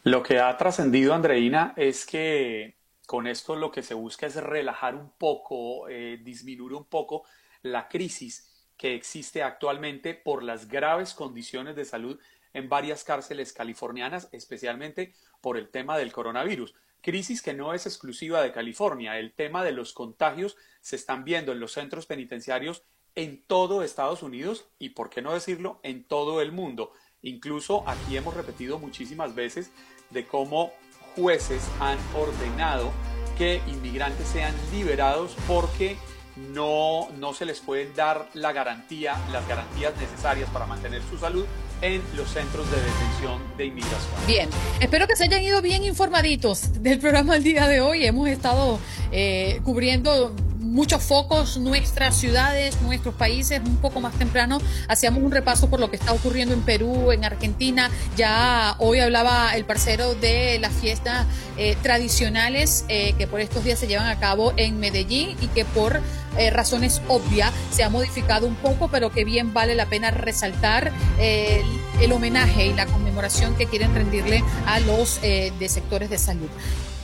Lo 0.03 0.23
que 0.23 0.39
ha 0.39 0.55
trascendido, 0.57 1.13
Andreina, 1.13 1.73
es 1.77 2.05
que 2.05 2.77
con 3.05 3.27
esto 3.27 3.55
lo 3.55 3.71
que 3.71 3.83
se 3.83 3.93
busca 3.93 4.25
es 4.25 4.35
relajar 4.35 4.95
un 4.95 5.11
poco, 5.17 5.87
eh, 5.89 6.19
disminuir 6.23 6.73
un 6.73 6.85
poco 6.85 7.23
la 7.61 7.87
crisis 7.87 8.49
que 8.77 8.95
existe 8.95 9.43
actualmente 9.43 10.13
por 10.13 10.41
las 10.41 10.67
graves 10.67 11.13
condiciones 11.13 11.75
de 11.75 11.85
salud 11.85 12.19
en 12.53 12.69
varias 12.69 13.03
cárceles 13.03 13.53
californianas, 13.53 14.29
especialmente 14.31 15.13
por 15.41 15.57
el 15.57 15.69
tema 15.69 15.97
del 15.97 16.11
coronavirus. 16.11 16.73
Crisis 17.01 17.41
que 17.41 17.53
no 17.53 17.73
es 17.73 17.85
exclusiva 17.85 18.41
de 18.41 18.51
California. 18.51 19.17
El 19.17 19.33
tema 19.33 19.63
de 19.63 19.71
los 19.71 19.93
contagios 19.93 20.57
se 20.81 20.95
están 20.95 21.23
viendo 21.23 21.51
en 21.51 21.59
los 21.59 21.73
centros 21.73 22.05
penitenciarios 22.05 22.83
en 23.15 23.41
todo 23.47 23.83
Estados 23.83 24.23
Unidos 24.23 24.69
y, 24.79 24.89
por 24.89 25.09
qué 25.09 25.21
no 25.21 25.33
decirlo, 25.33 25.79
en 25.83 26.03
todo 26.03 26.41
el 26.41 26.51
mundo. 26.51 26.93
Incluso 27.21 27.87
aquí 27.87 28.15
hemos 28.17 28.33
repetido 28.33 28.79
muchísimas 28.79 29.35
veces 29.35 29.71
de 30.09 30.25
cómo 30.25 30.71
jueces 31.15 31.67
han 31.79 31.97
ordenado 32.15 32.91
que 33.37 33.61
inmigrantes 33.67 34.27
sean 34.27 34.53
liberados 34.71 35.35
porque 35.47 35.97
no, 36.35 37.09
no 37.17 37.33
se 37.33 37.45
les 37.45 37.59
pueden 37.59 37.93
dar 37.95 38.29
la 38.33 38.53
garantía, 38.53 39.17
las 39.31 39.47
garantías 39.47 39.95
necesarias 39.99 40.49
para 40.49 40.65
mantener 40.65 41.01
su 41.03 41.17
salud 41.17 41.45
en 41.81 42.01
los 42.15 42.29
centros 42.29 42.69
de 42.71 42.77
detención 42.77 43.41
de 43.57 43.65
inmigración. 43.65 44.27
Bien, 44.27 44.49
espero 44.79 45.07
que 45.07 45.15
se 45.15 45.25
hayan 45.25 45.43
ido 45.43 45.61
bien 45.61 45.83
informaditos 45.83 46.81
del 46.81 46.99
programa 46.99 47.35
el 47.35 47.43
día 47.43 47.67
de 47.67 47.81
hoy. 47.81 48.05
Hemos 48.05 48.27
estado 48.29 48.79
eh, 49.11 49.61
cubriendo 49.63 50.33
muchos 50.59 51.01
focos, 51.03 51.57
nuestras 51.57 52.15
ciudades, 52.15 52.81
nuestros 52.81 53.15
países, 53.15 53.61
un 53.65 53.77
poco 53.77 54.01
más 54.01 54.13
temprano 54.13 54.59
hacíamos 54.87 55.23
un 55.23 55.31
repaso 55.31 55.69
por 55.69 55.79
lo 55.79 55.89
que 55.89 55.95
está 55.95 56.13
ocurriendo 56.13 56.53
en 56.53 56.61
Perú, 56.61 57.11
en 57.11 57.25
Argentina. 57.25 57.89
Ya 58.15 58.75
hoy 58.79 58.99
hablaba 58.99 59.55
el 59.55 59.65
parcero 59.65 60.15
de 60.15 60.59
las 60.59 60.73
fiestas 60.73 61.25
eh, 61.57 61.75
tradicionales 61.81 62.85
eh, 62.87 63.13
que 63.17 63.27
por 63.27 63.39
estos 63.39 63.63
días 63.63 63.79
se 63.79 63.87
llevan 63.87 64.07
a 64.07 64.19
cabo 64.19 64.53
en 64.57 64.79
Medellín 64.79 65.35
y 65.41 65.47
que 65.47 65.65
por 65.65 66.01
eh, 66.37 66.49
razones 66.49 67.01
obvias 67.07 67.51
se 67.71 67.83
ha 67.83 67.89
modificado 67.89 68.47
un 68.47 68.55
poco, 68.55 68.89
pero 68.89 69.11
que 69.11 69.25
bien 69.25 69.53
vale 69.53 69.75
la 69.75 69.87
pena 69.87 70.11
resaltar 70.11 70.91
el, 71.19 72.11
homenaje 72.11 72.67
y 72.67 72.73
la 72.73 72.85
conmemoración 72.85 73.55
que 73.55 73.65
quieren 73.65 73.93
rendirle 73.93 74.43
a 74.65 74.79
los 74.79 75.21
de 75.21 75.69
sectores 75.69 76.09
de 76.09 76.17
salud 76.17 76.49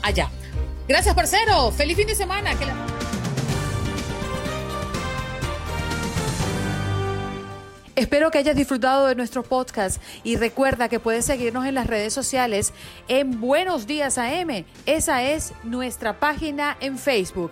allá. 0.02 0.30
Gracias, 0.88 1.16
parcero. 1.16 1.72
Feliz 1.72 1.98
fin 1.98 2.08
de 2.08 2.16
semana. 2.16 2.52
Espero 7.96 8.30
que 8.30 8.40
hayas 8.40 8.58
disfrutado 8.58 9.08
de 9.08 9.16
nuestro 9.16 9.42
podcast 9.42 10.02
y 10.24 10.36
recuerda 10.36 10.90
que 10.90 11.00
puedes 11.00 11.24
seguirnos 11.24 11.66
en 11.66 11.76
las 11.76 11.88
redes 11.88 12.14
sociales 12.14 12.74
en 13.08 13.40
Buenos 13.40 13.88
Días 13.88 14.18
AM. 14.18 14.66
Esa 14.86 15.24
es 15.24 15.54
nuestra 15.64 16.20
página 16.20 16.76
en 16.82 16.98
Facebook. 16.98 17.52